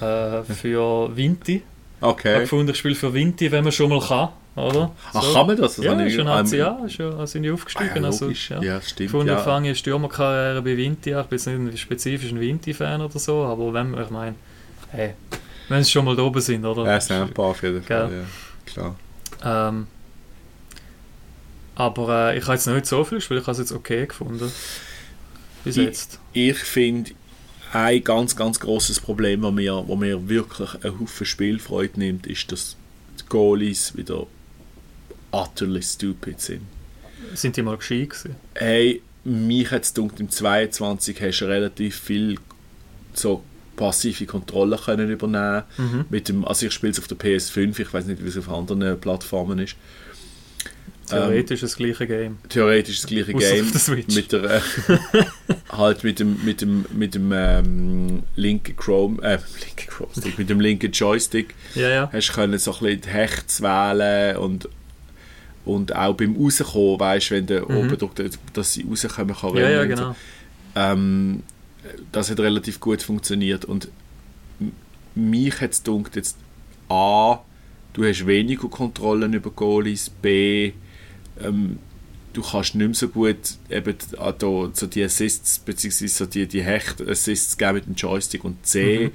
äh, 0.00 0.42
für 0.44 1.14
Vinti. 1.16 1.56
Ich 1.56 1.62
habe 2.02 2.12
Okay. 2.12 2.40
gefunden, 2.40 2.70
ich 2.70 2.78
spiele 2.78 2.94
für 2.94 3.12
Vinti, 3.12 3.52
wenn 3.52 3.62
man 3.62 3.72
schon 3.72 3.90
mal 3.90 4.00
kann, 4.00 4.30
oder? 4.56 4.90
Ach, 5.12 5.32
kann 5.34 5.46
man 5.46 5.56
das? 5.58 5.76
das 5.76 5.84
ja, 5.84 6.00
ich- 6.00 6.14
schon 6.14 6.26
ähm, 6.26 6.32
HCA, 6.32 6.80
ist 6.86 6.96
ja, 6.96 7.26
sind 7.26 7.42
die 7.42 7.50
aufgestiegen. 7.50 7.90
Ah, 7.92 7.98
ja, 8.00 8.04
also, 8.06 8.30
ja. 8.30 8.62
ja. 8.62 8.80
stimmt. 8.80 9.10
Gefunden, 9.10 9.28
ja. 9.28 9.36
ich 9.38 9.44
fange 9.44 9.66
eine 9.68 9.74
Stürmerkarriere 9.76 10.62
bei 10.62 10.76
Vinti 10.78 11.12
an. 11.12 11.20
Ich 11.24 11.28
bin 11.28 11.36
jetzt 11.38 11.46
nicht 11.46 11.72
ein 11.74 11.76
spezifisch 11.76 12.30
ein 12.32 12.40
Vinti-Fan 12.40 13.02
oder 13.02 13.18
so, 13.18 13.44
aber 13.44 13.74
wenn 13.74 13.92
ich 14.00 14.08
meine, 14.10 14.34
hey, 14.92 15.12
wenn 15.68 15.84
sie 15.84 15.90
schon 15.90 16.06
mal 16.06 16.16
da 16.16 16.22
oben 16.22 16.40
sind, 16.40 16.64
oder? 16.64 16.86
Ja, 16.86 16.98
Sampa 17.00 17.42
auf 17.42 17.62
jeden 17.62 17.82
Fall, 17.82 18.10
ja. 18.10 18.24
Klar. 18.64 18.96
Ähm, 19.44 19.86
aber 21.80 22.32
äh, 22.32 22.38
ich 22.38 22.44
habe 22.44 22.54
jetzt 22.54 22.66
noch 22.66 22.74
nicht 22.74 22.86
so 22.86 23.02
viel 23.04 23.18
gespielt, 23.18 23.40
ich 23.40 23.46
habe 23.46 23.52
es 23.52 23.58
jetzt 23.58 23.72
okay 23.72 24.06
gefunden. 24.06 24.50
Bis 25.64 25.76
Ich- 25.76 25.84
jetzt. 25.84 26.18
Ich 26.32 26.58
finde, 26.58 27.12
ein 27.72 28.02
ganz, 28.04 28.34
ganz 28.36 28.58
großes 28.60 29.00
Problem, 29.00 29.42
das 29.42 29.52
mir, 29.52 29.84
wo 29.86 29.96
mir 29.96 30.28
wirklich 30.28 30.70
einen 30.84 31.00
Haufen 31.00 31.26
Spielfreude 31.26 31.98
nimmt, 32.00 32.26
ist, 32.26 32.50
dass 32.52 32.76
die 33.20 33.24
Goalies 33.28 33.96
wieder 33.96 34.26
utterly 35.32 35.82
stupid 35.82 36.40
sind. 36.40 36.62
Sind 37.34 37.56
die 37.56 37.62
mal 37.62 37.76
gescheit 37.76 38.10
gewesen? 38.10 38.36
Hey, 38.54 39.02
mich 39.24 39.70
hat 39.70 39.84
es 39.84 39.94
gedacht, 39.94 40.18
im 40.18 40.30
22 40.30 41.20
hast 41.20 41.40
du 41.40 41.44
relativ 41.46 41.96
viel 41.96 42.36
so 43.14 43.44
passive 43.76 44.26
Kontrolle 44.26 44.76
können 44.76 45.10
übernehmen 45.10 45.62
Mhm. 45.78 46.04
mit 46.10 46.28
dem, 46.28 46.44
also 46.44 46.66
ich 46.66 46.72
spiele 46.72 46.92
es 46.92 46.98
auf 46.98 47.06
der 47.08 47.18
PS5, 47.18 47.78
ich 47.78 47.92
weiß 47.94 48.06
nicht, 48.06 48.22
wie 48.24 48.28
es 48.28 48.36
auf 48.36 48.48
anderen 48.48 49.00
Plattformen 49.00 49.58
ist. 49.58 49.76
Theoretisch 51.10 51.60
das 51.60 51.76
gleiche 51.76 52.06
Game. 52.06 52.38
Theoretisch 52.48 53.00
das 53.02 53.06
gleiche 53.10 53.34
Ausser 53.34 53.54
Game 53.54 53.70
der 53.72 53.80
Switch. 53.80 54.14
mit 54.14 54.32
der 54.32 54.44
äh, 54.44 54.60
halt 55.70 56.04
mit 56.04 56.18
dem 56.20 56.44
mit 56.44 56.60
dem 56.60 56.84
mit 56.92 57.14
dem 57.14 57.32
ähm, 57.34 58.22
linken 58.36 58.76
Chrome 58.76 59.22
äh, 59.22 59.38
linken 59.64 59.86
Chrome 59.88 60.10
Stick 60.16 60.38
mit 60.38 60.48
dem 60.50 60.60
linken 60.60 60.90
Joystick 60.92 61.54
Ja, 61.74 61.88
ja. 61.88 62.10
hast 62.12 62.28
du 62.28 62.32
können 62.34 62.58
so 62.58 62.72
ein 62.74 62.78
bisschen 62.80 63.00
die 63.02 63.08
Hechts 63.08 63.60
wählen 63.62 64.36
und 64.36 64.68
und 65.66 65.94
auch 65.94 66.14
beim 66.14 66.34
rauskommen, 66.36 66.98
weißt, 66.98 67.30
wenn 67.32 67.46
du 67.46 67.60
Mhm. 67.60 67.76
oben 67.76 67.98
drückst, 67.98 68.38
dass 68.54 68.72
sie 68.72 68.86
rauskommen 68.88 69.36
kann. 69.36 69.56
Ja, 69.56 69.68
ja, 69.68 69.82
so. 69.82 69.88
genau. 69.88 70.16
Ähm, 70.74 71.42
das 72.12 72.30
hat 72.30 72.40
relativ 72.40 72.80
gut 72.80 73.02
funktioniert 73.02 73.64
und 73.66 73.88
mich 75.14 75.60
hat 75.60 75.72
es 75.72 75.82
gedacht, 75.82 76.16
jetzt 76.16 76.36
A, 76.88 77.40
du 77.92 78.04
hast 78.04 78.26
weniger 78.26 78.68
Kontrollen 78.68 79.32
über 79.34 79.50
Goalies, 79.50 80.10
B, 80.10 80.72
ähm, 81.42 81.78
du 82.32 82.42
kannst 82.42 82.74
nicht 82.74 82.86
mehr 82.86 82.94
so 82.94 83.08
gut 83.08 83.36
eben 83.68 83.94
da, 84.12 84.34
so 84.72 84.86
die 84.86 85.02
Assists, 85.02 85.58
beziehungsweise 85.58 86.14
so 86.14 86.26
die, 86.26 86.46
die 86.46 86.62
Hecht-Assists 86.62 87.56
geben 87.58 87.74
mit 87.74 87.86
dem 87.86 87.94
Joystick 87.94 88.44
und 88.44 88.64
C, 88.66 89.06
Mhm. 89.08 89.12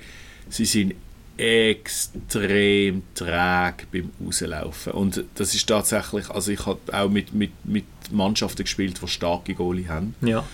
sie 0.50 0.66
sind 0.66 0.94
extrem 1.38 3.04
träge 3.16 3.86
beim 3.92 4.10
Rauslaufen 4.26 4.94
und 4.94 5.24
das 5.36 5.54
ist 5.54 5.68
tatsächlich, 5.68 6.30
also 6.30 6.52
ich 6.52 6.66
habe 6.66 6.80
auch 6.92 7.10
mit, 7.10 7.34
mit, 7.34 7.52
mit 7.66 7.86
Mannschaften 8.12 8.64
gespielt, 8.64 9.00
die 9.02 9.08
starke 9.08 9.54
Goalie 9.54 9.88
haben 9.88 10.16
Ja. 10.22 10.46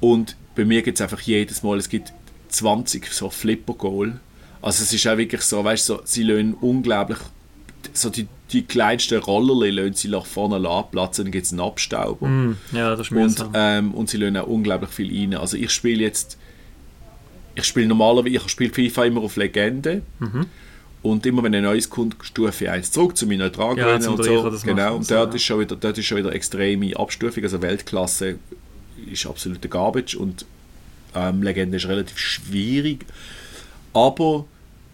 und 0.00 0.36
bei 0.54 0.64
mir 0.64 0.82
gibt 0.82 0.98
es 0.98 1.02
einfach 1.02 1.20
jedes 1.20 1.62
Mal, 1.62 1.78
es 1.78 1.88
gibt 1.88 2.12
20 2.48 3.06
so 3.12 3.30
Flipper-Goal. 3.30 4.18
Also 4.60 4.82
es 4.82 4.92
ist 4.92 5.06
auch 5.06 5.16
wirklich 5.16 5.40
so, 5.42 5.62
weißt 5.64 5.88
du, 5.88 5.94
so, 5.94 6.00
sie 6.04 6.24
lassen 6.24 6.54
unglaublich, 6.54 7.18
so 7.94 8.10
die, 8.10 8.26
die 8.52 8.62
kleinsten 8.62 9.18
Rollerli 9.18 9.70
lassen 9.70 9.94
sie 9.94 10.08
nach 10.08 10.26
vorne 10.26 10.68
abplatzen, 10.68 11.26
dann 11.26 11.32
gibt 11.32 11.46
es 11.46 11.52
einen 11.52 11.60
Abstauber. 11.60 12.26
Mm, 12.26 12.56
ja, 12.72 12.96
das 12.96 13.10
ist 13.10 13.12
Und, 13.12 13.50
ähm, 13.54 13.92
und 13.92 14.10
sie 14.10 14.16
lassen 14.16 14.36
auch 14.36 14.46
unglaublich 14.46 14.90
viel 14.90 15.14
rein. 15.14 15.34
Also 15.34 15.56
ich 15.56 15.70
spiele 15.70 16.02
jetzt, 16.02 16.38
ich 17.54 17.64
spiele 17.64 17.86
normalerweise, 17.86 18.36
ich 18.36 18.48
spiele 18.48 18.72
FIFA 18.72 19.04
immer 19.04 19.22
auf 19.22 19.36
Legende. 19.36 20.02
Mhm. 20.18 20.46
Und 21.02 21.24
immer 21.24 21.42
wenn 21.42 21.54
ein 21.54 21.62
neues 21.62 21.88
kommt, 21.88 22.16
Stufe 22.20 22.70
1 22.70 22.90
zurück 22.92 23.16
zu 23.16 23.26
meiner 23.26 23.44
Ja, 23.44 23.50
Traggröße 23.50 24.00
zum 24.00 24.14
und 24.16 24.24
so. 24.24 24.50
das 24.50 24.62
Genau, 24.62 24.96
und 24.96 25.10
dort, 25.10 25.30
ja. 25.30 25.36
ist 25.36 25.44
schon 25.44 25.60
wieder, 25.60 25.76
dort 25.76 25.96
ist 25.96 26.04
schon 26.04 26.18
wieder 26.18 26.32
extreme 26.34 26.94
Abstufung, 26.94 27.42
also 27.42 27.62
Weltklasse 27.62 28.38
ist 29.10 29.24
absolute 29.24 29.68
Garbage 29.68 30.14
und 30.14 30.44
ähm, 31.14 31.42
Legende 31.42 31.78
ist 31.78 31.88
relativ 31.88 32.18
schwierig. 32.18 33.06
Aber 33.94 34.44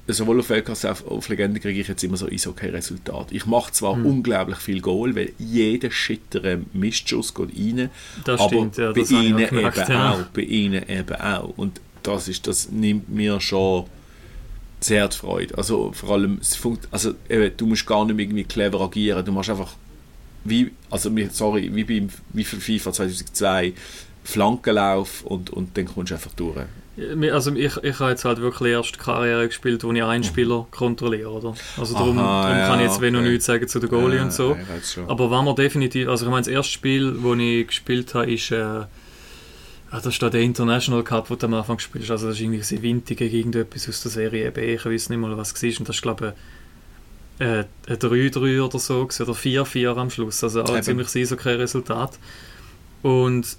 sowohl 0.08 0.40
auf 0.40 0.50
Weltklasse 0.50 0.88
als 0.88 1.04
auch 1.04 1.10
auf 1.12 1.28
Legende 1.28 1.58
kriege 1.60 1.80
ich 1.80 1.88
jetzt 1.88 2.02
immer 2.04 2.16
so 2.16 2.26
Eishockey-Resultat. 2.28 3.32
Ich 3.32 3.46
mache 3.46 3.72
zwar 3.72 3.96
Hm. 3.96 4.06
unglaublich 4.06 4.58
viel 4.58 4.80
Goal, 4.80 5.14
weil 5.16 5.32
jeder 5.38 5.90
schittere 5.90 6.60
Mistschuss 6.72 7.34
geht 7.34 7.50
rein, 7.56 7.90
Das 8.24 8.40
aber 8.40 8.48
stimmt, 8.48 8.76
ja, 8.76 8.92
bei 8.92 9.00
ihnen 9.00 9.38
eben 9.38 9.58
ja. 9.60 10.12
auch, 10.12 10.22
bei 10.32 10.42
ihnen 10.42 10.88
eben 10.88 11.16
auch. 11.16 11.52
Und 11.56 11.80
das 12.02 12.28
ist, 12.28 12.46
das 12.46 12.70
nimmt 12.70 13.08
mir 13.08 13.40
schon 13.40 13.86
sehr 14.80 15.08
die 15.08 15.16
Freude. 15.16 15.56
Also 15.58 15.90
vor 15.92 16.10
allem, 16.10 16.38
es 16.40 16.54
funkt, 16.54 16.86
also 16.90 17.14
eben, 17.28 17.56
du 17.56 17.66
musst 17.66 17.86
gar 17.86 18.04
nicht 18.04 18.14
mehr 18.14 18.24
irgendwie 18.24 18.44
clever 18.44 18.80
agieren, 18.80 19.24
du 19.24 19.32
machst 19.32 19.50
einfach 19.50 19.74
wie, 20.44 20.70
also 20.90 21.10
sorry, 21.30 21.74
wie 21.74 21.84
beim 21.84 22.08
wie 22.32 22.44
für 22.44 22.60
FIFA 22.60 22.92
2002 22.92 23.72
Flankenlauf 24.22 25.22
und, 25.24 25.50
und 25.50 25.76
dann 25.76 25.86
kommst 25.86 26.10
du 26.10 26.14
einfach 26.14 26.32
durch. 26.34 26.66
Also 27.30 27.54
ich, 27.54 27.76
ich 27.82 28.00
habe 28.00 28.10
jetzt 28.10 28.24
halt 28.24 28.40
wirklich 28.40 28.72
erst 28.72 28.98
Karriere 28.98 29.46
gespielt, 29.46 29.84
wo 29.84 29.92
ich 29.92 30.02
einen 30.02 30.24
Spieler 30.24 30.66
kontrolliere, 30.70 31.30
oder? 31.30 31.54
Also 31.76 31.92
darum, 31.92 32.18
Aha, 32.18 32.48
darum 32.48 32.56
kann 32.56 32.78
ich 32.80 32.86
ja, 32.86 32.90
jetzt 32.90 33.00
wenig 33.02 33.20
okay. 33.20 33.30
nichts 33.30 33.44
sagen 33.44 33.68
zu 33.68 33.80
der 33.80 33.90
Goalie 33.90 34.16
Ja, 34.16 34.22
und 34.22 34.32
so. 34.32 34.56
Aber 35.06 35.30
wenn 35.30 35.44
man 35.44 35.54
definitiv, 35.54 36.08
also 36.08 36.24
ich 36.24 36.30
meine, 36.30 36.42
das 36.42 36.48
erste 36.48 36.72
Spiel, 36.72 37.12
das 37.12 37.38
ich 37.38 37.66
gespielt 37.66 38.14
habe, 38.14 38.32
ist, 38.32 38.50
äh, 38.50 38.56
ah, 38.56 38.86
das 39.90 40.06
ist 40.06 40.22
da 40.22 40.30
der 40.30 40.40
International 40.40 41.02
Cup, 41.02 41.28
den 41.28 41.38
du 41.38 41.46
am 41.46 41.54
Anfang 41.54 41.76
gespielt 41.76 42.04
hast. 42.04 42.12
Also 42.12 42.28
das 42.28 42.36
ist 42.36 42.42
irgendwie 42.42 42.82
Winti 42.82 43.14
gegen 43.14 43.36
irgendetwas 43.36 43.90
aus 43.90 44.00
der 44.00 44.12
Serie 44.12 44.50
B, 44.50 44.74
ich 44.74 44.86
weiß 44.86 45.10
nicht 45.10 45.18
mal, 45.18 45.36
was 45.36 45.52
es 45.52 45.62
war. 45.62 45.80
Und 45.80 45.88
das 45.90 45.96
ist, 45.96 46.02
glaube 46.02 46.34
ich, 47.38 47.44
äh, 47.46 47.64
ein 47.88 47.96
3-3 47.96 48.62
oder 48.62 48.78
so, 48.78 49.02
oder 49.02 49.32
4-4 49.34 49.96
am 49.96 50.08
Schluss. 50.08 50.42
Also 50.42 50.62
auch 50.62 50.70
Eben. 50.70 50.82
ziemlich 50.82 51.32
okay 51.32 51.56
Resultat. 51.56 52.18
Und 53.02 53.58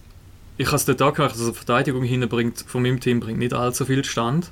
ich 0.58 0.68
habe 0.68 0.76
es 0.78 0.86
dort 0.86 1.16
gemacht, 1.16 1.34
also 1.34 1.52
die 1.52 1.58
Verteidigung 1.58 2.04
hinten 2.04 2.30
bringt, 2.30 2.64
von 2.68 2.82
meinem 2.82 3.00
Team 3.00 3.20
bringt 3.20 3.40
nicht 3.40 3.54
allzu 3.54 3.86
viel 3.86 4.04
Stand. 4.04 4.52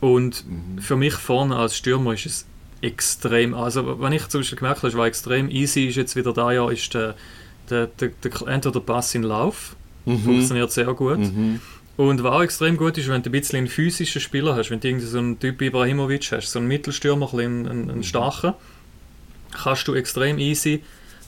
Und 0.00 0.44
Mhm. 0.46 0.78
für 0.80 0.96
mich 0.96 1.14
vorne 1.14 1.56
als 1.56 1.76
Stürmer 1.76 2.14
ist 2.14 2.26
es 2.26 2.46
extrem, 2.82 3.54
also 3.54 4.00
wenn 4.00 4.12
ich 4.12 4.28
zum 4.28 4.40
Beispiel 4.40 4.58
gemerkt 4.58 4.78
habe, 4.78 4.88
es 4.88 4.96
war 4.96 5.06
extrem 5.06 5.48
easy, 5.48 5.86
ist 5.86 5.96
jetzt 5.96 6.16
wieder 6.16 6.32
da 6.32 6.52
ja, 6.52 6.68
ist 6.70 6.92
der, 6.92 7.14
der, 7.70 7.86
der, 7.86 8.10
der 8.22 8.32
entweder 8.48 8.72
der 8.72 8.80
Pass 8.80 9.14
in 9.14 9.22
Lauf, 9.22 9.76
Mhm. 10.06 10.18
funktioniert 10.18 10.70
sehr 10.70 10.92
gut. 10.92 11.18
Mhm. 11.18 11.60
Und 11.96 12.22
was 12.22 12.32
auch 12.32 12.42
extrem 12.42 12.76
gut 12.76 12.98
ist, 12.98 13.08
wenn 13.08 13.22
du 13.22 13.30
ein 13.30 13.32
bisschen 13.32 13.56
einen 13.56 13.68
physischen 13.68 14.20
Spieler 14.20 14.54
hast, 14.56 14.68
wenn 14.70 14.80
du 14.80 14.88
irgendwie 14.88 15.06
so 15.06 15.16
einen 15.18 15.38
Typ 15.38 15.62
Ibrahimovic 15.62 16.30
hast, 16.32 16.50
so 16.50 16.58
einen 16.58 16.68
Mittelstürmer, 16.68 17.26
ein 17.26 17.30
bisschen 17.36 17.68
einen, 17.68 17.90
einen 17.90 18.02
starken, 18.02 18.52
kannst 19.52 19.86
du 19.88 19.94
extrem 19.94 20.38
easy 20.38 20.82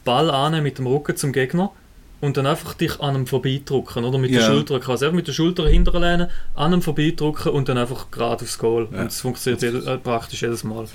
Ball 0.04 0.30
annehmen 0.30 0.64
mit 0.64 0.76
dem 0.78 0.86
Rücken 0.86 1.16
zum 1.16 1.32
Gegner 1.32 1.70
und 2.20 2.36
dann 2.36 2.46
einfach 2.46 2.74
dich 2.74 3.00
an 3.00 3.14
ihm 3.14 3.26
vorbeidrücken, 3.26 4.04
oder? 4.04 4.18
Mit 4.18 4.30
Ja. 4.30 4.40
der 4.40 4.46
Schulter. 4.46 4.80
Kannst 4.80 5.02
einfach 5.02 5.14
mit 5.14 5.28
der 5.28 5.32
Schulter 5.32 5.68
hinterlehnen, 5.68 6.28
an 6.54 6.72
ihm 6.72 6.82
vorbeidrücken 6.82 7.52
und 7.52 7.68
dann 7.68 7.78
einfach 7.78 8.10
gerade 8.10 8.42
aufs 8.44 8.58
Goal. 8.58 8.88
Ja. 8.92 9.00
Und 9.00 9.06
das 9.06 9.20
funktioniert 9.20 9.62
jede, 9.62 9.78
äh, 9.90 9.98
praktisch 9.98 10.42
jedes 10.42 10.64
Mal. 10.64 10.86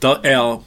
Da, 0.00 0.20
er, 0.22 0.60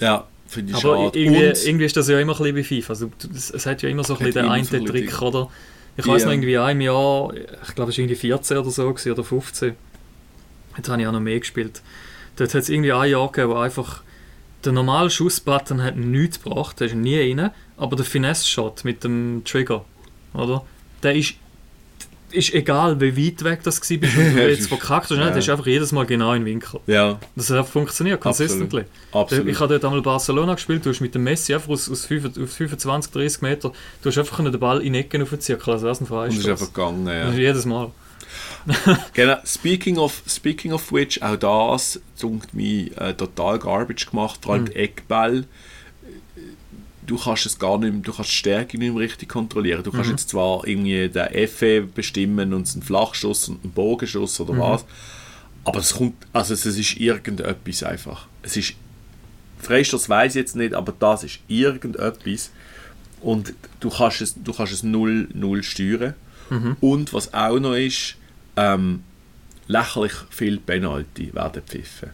ja, 0.00 0.26
finde 0.46 0.72
ich 0.72 0.84
Aber 0.84 0.96
schade. 1.06 1.18
irgendwie, 1.18 1.46
Und- 1.48 1.66
irgendwie 1.66 1.84
ist 1.86 1.96
das 1.96 2.08
ja 2.08 2.20
immer 2.20 2.32
ein 2.34 2.38
bisschen 2.38 2.56
wie 2.56 2.62
FIFA. 2.82 2.92
Also, 2.92 3.10
es, 3.34 3.66
hat 3.66 3.82
ja 3.82 3.88
immer 3.88 4.04
so 4.04 4.14
ein 4.14 4.18
bisschen 4.18 4.42
den 4.42 4.50
einen 4.50 4.64
so 4.64 4.78
Trick, 4.84 5.22
oder? 5.22 5.50
Ich 5.96 6.06
weiß 6.06 6.22
Ja. 6.22 6.26
noch 6.28 6.32
irgendwie 6.34 6.58
einem 6.58 6.80
Jahr, 6.82 7.32
ich 7.34 7.74
glaube 7.74 7.90
es 7.90 7.98
war 7.98 8.02
irgendwie 8.04 8.14
14 8.14 8.56
oder 8.58 8.70
so 8.70 8.88
gewesen, 8.92 9.12
oder 9.12 9.24
15. 9.24 9.74
Jetzt 10.76 10.88
habe 10.88 11.00
ich 11.02 11.08
auch 11.08 11.12
noch 11.12 11.20
mehr 11.20 11.40
gespielt. 11.40 11.82
Dort 12.36 12.54
hat 12.54 12.62
es 12.62 12.68
irgendwie 12.68 12.92
ein 12.92 13.10
Jahr 13.10 13.32
gegeben, 13.32 13.50
wo 13.50 13.56
einfach 13.56 14.02
der 14.68 14.74
normale 14.74 15.08
Schussbutton 15.10 15.82
hat 15.82 15.96
nichts 15.96 16.42
gebracht, 16.42 16.78
der 16.80 16.88
ist 16.88 16.94
nie 16.94 17.18
rein, 17.18 17.50
aber 17.78 17.96
der 17.96 18.04
Finesse-Shot 18.04 18.84
mit 18.84 19.02
dem 19.02 19.42
Trigger, 19.44 19.84
oder? 20.34 20.62
Der 21.02 21.14
ist, 21.14 21.34
ist 22.30 22.52
egal, 22.52 23.00
wie 23.00 23.16
weit 23.16 23.42
weg 23.44 23.60
das 23.62 23.80
war, 23.80 23.96
bist 23.96 24.16
und 24.18 24.34
du 24.36 24.48
jetzt 24.50 24.68
verkackt 24.68 25.04
hast, 25.04 25.10
nicht, 25.12 25.20
Ja. 25.20 25.28
der 25.30 25.38
ist 25.38 25.48
einfach 25.48 25.66
jedes 25.66 25.92
Mal 25.92 26.04
genau 26.04 26.34
in 26.34 26.42
den 26.44 26.46
Winkel. 26.54 26.80
ja, 26.86 27.18
Das 27.34 27.48
hat 27.50 27.66
funktioniert, 27.68 28.20
consistently. 28.20 28.84
absolut. 29.12 29.46
Ich 29.48 29.58
habe 29.58 29.72
dort 29.72 29.84
einmal 29.86 30.02
Barcelona 30.02 30.54
gespielt, 30.54 30.84
du 30.84 30.90
hast 30.90 31.00
mit 31.00 31.14
dem 31.14 31.24
Messi 31.24 31.54
einfach 31.54 31.70
aus, 31.70 31.90
aus, 31.90 32.04
5, 32.04 32.36
aus 32.38 32.54
25, 32.54 33.10
30 33.12 33.40
Meter, 33.42 33.72
du 34.02 34.08
hast 34.10 34.18
einfach 34.18 34.42
den 34.44 34.60
Ball 34.60 34.82
in 34.82 34.92
die 34.92 34.98
Ecken 34.98 35.22
aufzirkeln, 35.22 35.74
also 35.74 35.86
das 35.86 36.00
ist 36.00 36.10
ein 36.10 36.14
und 36.14 36.26
es 36.28 36.34
ist 36.36 36.42
Freistoß. 36.44 36.50
einfach 36.62 36.74
gegangen, 36.74 37.06
ja. 37.06 37.24
Das 37.24 37.32
ist 37.32 37.38
Jedes 37.38 37.64
Mal. 37.64 37.90
Genau, 39.14 39.36
speaking 39.44 39.98
of, 39.98 40.22
speaking 40.28 40.72
of 40.72 40.92
which, 40.92 41.22
auch 41.22 41.36
das 41.36 42.00
dunkt 42.20 42.54
mich 42.54 42.96
äh, 42.98 43.14
total 43.14 43.58
garbage 43.58 44.06
gemacht, 44.10 44.40
vor 44.42 44.54
allem 44.54 44.64
Mhm. 44.64 44.72
Eckball. 44.72 45.44
Du 47.06 47.16
kannst 47.18 47.46
es 47.46 47.58
gar 47.58 47.78
nicht 47.78 47.92
mehr, 47.92 48.02
du 48.02 48.12
kannst 48.12 48.30
die 48.30 48.36
Stärke 48.36 48.76
nicht 48.78 48.92
mehr 48.92 49.00
richtig 49.02 49.30
kontrollieren. 49.30 49.82
Du 49.82 49.90
kannst 49.90 50.06
Mhm. 50.08 50.12
jetzt 50.16 50.28
zwar 50.28 50.66
irgendwie 50.66 51.08
den 51.08 51.48
FE 51.48 51.82
bestimmen 51.82 52.52
und 52.52 52.70
einen 52.70 52.82
Flachschuss 52.82 53.48
und 53.48 53.62
einen 53.64 53.72
Bogenschuss 53.72 54.38
oder 54.40 54.52
Mhm. 54.52 54.58
was, 54.60 54.84
aber 55.64 55.78
es 55.80 55.94
kommt, 55.94 56.14
also 56.34 56.52
es 56.52 56.66
ist 56.66 56.96
irgendetwas 56.98 57.82
einfach. 57.82 58.26
Es 58.42 58.56
ist, 58.58 58.74
Freistoß 59.60 60.08
weiß 60.08 60.32
ich 60.34 60.40
jetzt 60.40 60.56
nicht, 60.56 60.74
aber 60.74 60.92
das 60.98 61.24
ist 61.24 61.38
irgendetwas 61.48 62.50
und 63.22 63.54
du 63.80 63.88
kannst 63.90 64.20
es, 64.20 64.34
du 64.36 64.52
kannst 64.52 64.72
es 64.74 64.82
null, 64.82 65.28
null 65.32 65.62
steuern. 65.62 66.14
Mhm. 66.50 66.76
Und 66.80 67.12
was 67.12 67.32
auch 67.34 67.58
noch 67.58 67.74
ist, 67.74 68.16
ähm, 68.56 69.02
lächerlich 69.66 70.12
viel 70.30 70.58
Penalty 70.58 71.32
werden 71.34 71.62
pfiffen. 71.66 72.10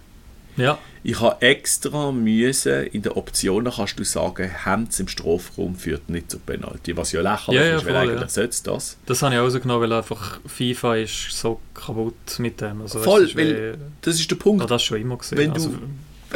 Ja, 0.56 0.78
Ich 1.02 1.20
habe 1.20 1.42
extra 1.42 2.12
müssen, 2.12 2.84
in 2.86 3.02
den 3.02 3.10
Optionen 3.12 3.72
kannst 3.72 3.98
du 3.98 4.04
sagen, 4.04 4.48
Hemd 4.64 4.98
im 5.00 5.08
Strafraum 5.08 5.74
führt 5.74 6.08
nicht 6.08 6.30
zu 6.30 6.38
Penalty, 6.38 6.96
was 6.96 7.10
ja 7.10 7.22
lächerlich 7.22 7.60
Ja, 7.60 7.66
ja, 7.66 7.76
ist, 7.76 7.84
weil 7.86 7.92
voll, 7.94 8.02
eigentlich 8.02 8.20
ja. 8.20 8.28
sollte 8.28 8.62
das. 8.62 8.96
das 9.04 9.22
habe 9.22 9.34
ich 9.34 9.40
auch 9.40 9.44
rausgenommen, 9.44 9.82
weil 9.90 9.98
einfach 9.98 10.40
FIFA 10.46 10.96
ist 10.96 11.32
so 11.32 11.60
kaputt 11.74 12.14
mit 12.38 12.60
dem. 12.60 12.82
Also, 12.82 13.00
Voll, 13.00 13.24
ist 13.24 13.36
weil- 13.36 13.76
Das 14.02 14.14
ist 14.20 14.30
der 14.30 14.36
Punkt. 14.36 14.60
ja, 14.62 14.66
das 14.68 14.82
schon 14.84 15.00
immer 15.00 15.18
gesehen. 15.18 15.38
Wenn 15.38 15.50
du- 15.52 15.54
also, 15.54 15.70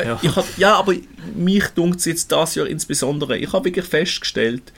Ja. 0.04 0.36
Hab, 0.36 0.58
ja, 0.58 0.74
aber 0.76 0.94
mich 1.36 1.64
dunkt 1.76 2.00
es 2.00 2.04
jetzt 2.06 2.30
das 2.32 2.54
Jahr 2.56 2.66
insbesondere. 2.66 3.36
Ich 3.38 3.52
habe 3.52 3.64
wirklich 3.66 3.84
festgestellt, 3.86 4.72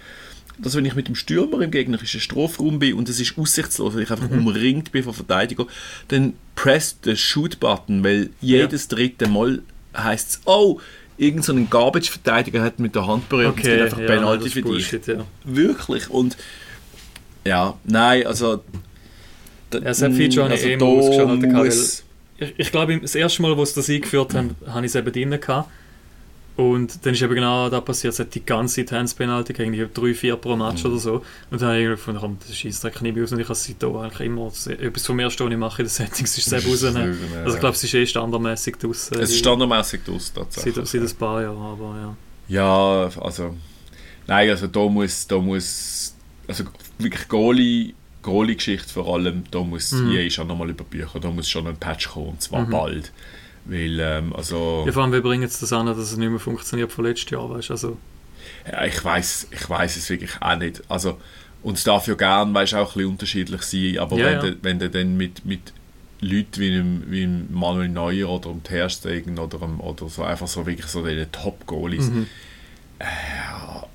dass 0.62 0.74
wenn 0.76 0.84
ich 0.84 0.94
mit 0.94 1.08
dem 1.08 1.14
Stürmer 1.14 1.60
im 1.62 1.70
gegnerischen 1.70 2.20
Strafraum 2.20 2.78
bin 2.78 2.94
und 2.94 3.08
es 3.08 3.18
ist 3.20 3.36
aussichtslos, 3.38 3.94
weil 3.94 4.02
ich 4.02 4.10
einfach 4.10 4.28
Mhm. 4.30 4.46
umringt 4.46 4.92
bin 4.92 5.02
von 5.02 5.14
Verteidiger, 5.14 5.66
dann 6.08 6.34
presst 6.54 7.06
den 7.06 7.16
Shoot-Button, 7.16 8.04
weil 8.04 8.30
jedes 8.40 8.88
dritte 8.88 9.28
Mal 9.28 9.62
heißt 9.96 10.28
es, 10.30 10.40
oh, 10.44 10.80
irgendein 11.18 11.42
so 11.42 11.52
ein 11.52 11.68
Garbage-Verteidiger 11.70 12.62
hat 12.62 12.78
mit 12.78 12.94
der 12.94 13.06
Hand 13.06 13.28
berührt 13.28 13.52
und 13.54 13.58
es 13.58 13.64
gibt 13.64 13.74
okay, 13.74 13.82
einfach 13.82 13.98
ja, 13.98 14.06
Penalty 14.06 14.40
für 14.42 14.46
ist 14.48 14.54
dich. 14.56 14.64
Bullshit, 14.64 15.06
ja. 15.06 15.24
Wirklich. 15.44 16.08
Und 16.10 16.36
ja, 17.44 17.74
nein, 17.84 18.26
also. 18.26 18.62
Ja, 19.72 19.80
das 19.80 19.98
Feature 20.00 20.44
habe 20.46 20.54
ich 20.54 20.64
eh 20.64 20.72
immer 20.74 20.80
da 20.80 20.86
ausgeschaltet, 20.86 21.42
gehabt, 21.50 21.64
muss- 21.66 22.04
Ich, 22.38 22.54
ich 22.56 22.72
glaube, 22.72 22.98
das 23.00 23.14
erste 23.14 23.42
Mal, 23.42 23.56
wo 23.56 23.64
sie 23.64 23.74
das 23.74 23.88
eingeführt 23.88 24.34
haben, 24.34 24.56
habe 24.66 24.80
ich 24.86 24.92
es 24.92 24.94
eben 24.96 25.12
drin 25.12 25.38
gehabt. 25.40 25.70
Und 26.60 27.06
dann 27.06 27.14
ist 27.14 27.22
eben 27.22 27.34
genau 27.34 27.70
das 27.70 27.84
passiert. 27.84 28.12
Es 28.12 28.18
hat 28.18 28.34
die 28.34 28.44
ganze 28.44 28.84
Zeit 28.84 28.92
Hands-Penalty 28.98 29.52
gegeben, 29.54 29.72
ich 29.72 29.92
drei, 29.94 30.12
vier 30.14 30.36
pro 30.36 30.56
Match 30.56 30.84
Mhm. 30.84 30.90
oder 30.90 30.98
so. 31.00 31.14
Und 31.50 31.60
dann 31.60 31.68
habe 31.70 31.78
ich 31.78 31.84
irgendwie 31.84 31.96
gefunden, 32.00 32.20
komm, 32.20 32.38
das 32.46 32.56
Scheissdreck 32.56 33.00
nehme 33.00 33.18
ich 33.18 33.24
aus. 33.24 33.32
Und 33.32 33.38
ich 33.40 33.46
habe 33.48 33.54
seitdem 33.54 33.96
eigentlich 33.96 34.20
immer 34.26 34.46
etwas 34.48 35.06
vom 35.06 35.18
ersten, 35.20 35.44
was 35.46 35.52
ich 35.52 35.58
mache 35.58 35.82
in 35.82 35.86
den 35.86 35.90
Settings, 35.90 36.36
ist 36.38 36.50
selber 36.50 36.68
rausnehmen. 36.68 37.18
Also 37.44 37.54
ich 37.54 37.60
glaube, 37.60 37.74
es 37.76 37.84
ist 37.84 37.94
eh 37.94 38.06
standardmäßig 38.06 38.76
draussen. 38.76 39.18
es 39.20 39.30
ist 39.30 39.38
standardmäßig 39.38 40.00
Seit, 40.06 40.34
tatsächlich. 40.34 40.86
seit 40.88 41.00
ein 41.02 41.16
paar 41.16 41.42
Jahren, 41.42 41.56
aber 41.58 41.96
ja. 41.96 42.16
Ja, 42.48 43.10
also. 43.22 43.54
Nein, 44.26 44.50
also 44.50 44.66
da 44.66 44.80
muss, 44.88 45.26
da 45.26 45.38
muss. 45.38 46.14
Also 46.46 46.64
wirklich 46.98 47.26
Goalie, 47.28 47.94
Goalie-Geschichte 48.22 48.92
vor 48.92 49.14
allem, 49.14 49.44
da 49.50 49.60
muss 49.60 49.92
Mhm. 49.92 50.10
EA 50.12 50.28
schon 50.30 50.48
nochmal 50.48 50.68
über 50.70 50.84
Bücher, 50.84 51.20
da 51.20 51.30
muss 51.30 51.48
schon 51.48 51.66
ein 51.68 51.76
Patch 51.76 52.08
kommen, 52.10 52.30
und 52.30 52.42
zwar 52.42 52.66
Mhm. 52.66 52.70
bald. 52.70 53.12
Weil, 53.64 54.00
ähm, 54.00 54.34
also. 54.34 54.84
Ja, 54.86 54.92
vor 54.92 55.02
allem, 55.02 55.12
wir 55.12 55.22
bringen 55.22 55.42
jetzt 55.42 55.62
das 55.62 55.72
an, 55.72 55.86
dass 55.86 55.98
es 55.98 56.16
nicht 56.16 56.30
mehr 56.30 56.40
funktioniert 56.40 56.90
von 56.92 57.04
letztes 57.04 57.30
Jahr, 57.30 57.48
weißt 57.50 57.68
du, 57.68 57.72
also... 57.74 57.96
Ja, 58.70 58.84
ich 58.84 59.04
weiß 59.04 59.48
ich 59.50 59.68
weiß 59.70 59.96
es 59.96 60.08
wirklich 60.10 60.30
auch 60.40 60.56
nicht. 60.56 60.82
Also, 60.88 61.18
und 61.62 61.76
es 61.78 61.84
darf 61.84 62.06
ja 62.06 62.14
gern 62.14 62.54
weißt, 62.54 62.74
auch 62.74 62.88
ein 62.90 62.94
bisschen 62.94 63.10
unterschiedlich 63.10 63.62
sein, 63.62 63.98
aber 63.98 64.16
Ja, 64.16 64.24
wenn, 64.26 64.32
ja. 64.32 64.40
Du, 64.40 64.56
wenn 64.62 64.78
du 64.78 64.90
dann 64.90 65.16
mit, 65.16 65.44
mit 65.44 65.72
Leuten 66.22 66.58
wie 66.60 66.70
einem, 66.72 67.04
wie 67.10 67.22
einem 67.22 67.48
Manuel 67.52 67.88
Neuer 67.88 68.28
oder 68.28 68.50
dem 68.50 68.62
Terstegen 68.62 69.38
oder, 69.38 69.62
einem- 69.62 69.80
oder 69.80 70.08
so 70.08 70.22
einfach 70.22 70.48
so 70.48 70.66
wirklich 70.66 70.86
so 70.86 71.02
den 71.04 71.30
Top-Goalies, 71.32 72.08
Mhm. 72.10 72.26
ja, 73.00 73.86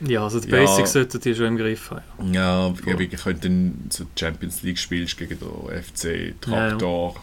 Ja, 0.00 0.22
also 0.22 0.38
die 0.40 0.48
Ja. 0.48 0.58
Basics 0.58 0.92
sollten 0.92 1.20
die 1.20 1.34
schon 1.34 1.46
im 1.46 1.56
Griff 1.56 1.90
haben. 1.90 2.32
Ja, 2.32 2.68
ja 2.68 2.74
wenn 2.84 2.98
du 3.10 3.34
dann 3.34 3.74
so 3.90 4.04
Champions 4.18 4.62
League 4.62 4.78
spielst 4.78 5.16
gegen 5.18 5.38
den 5.40 5.82
FC 5.82 6.04
Ja, 6.28 6.32
Traktor, 6.40 7.16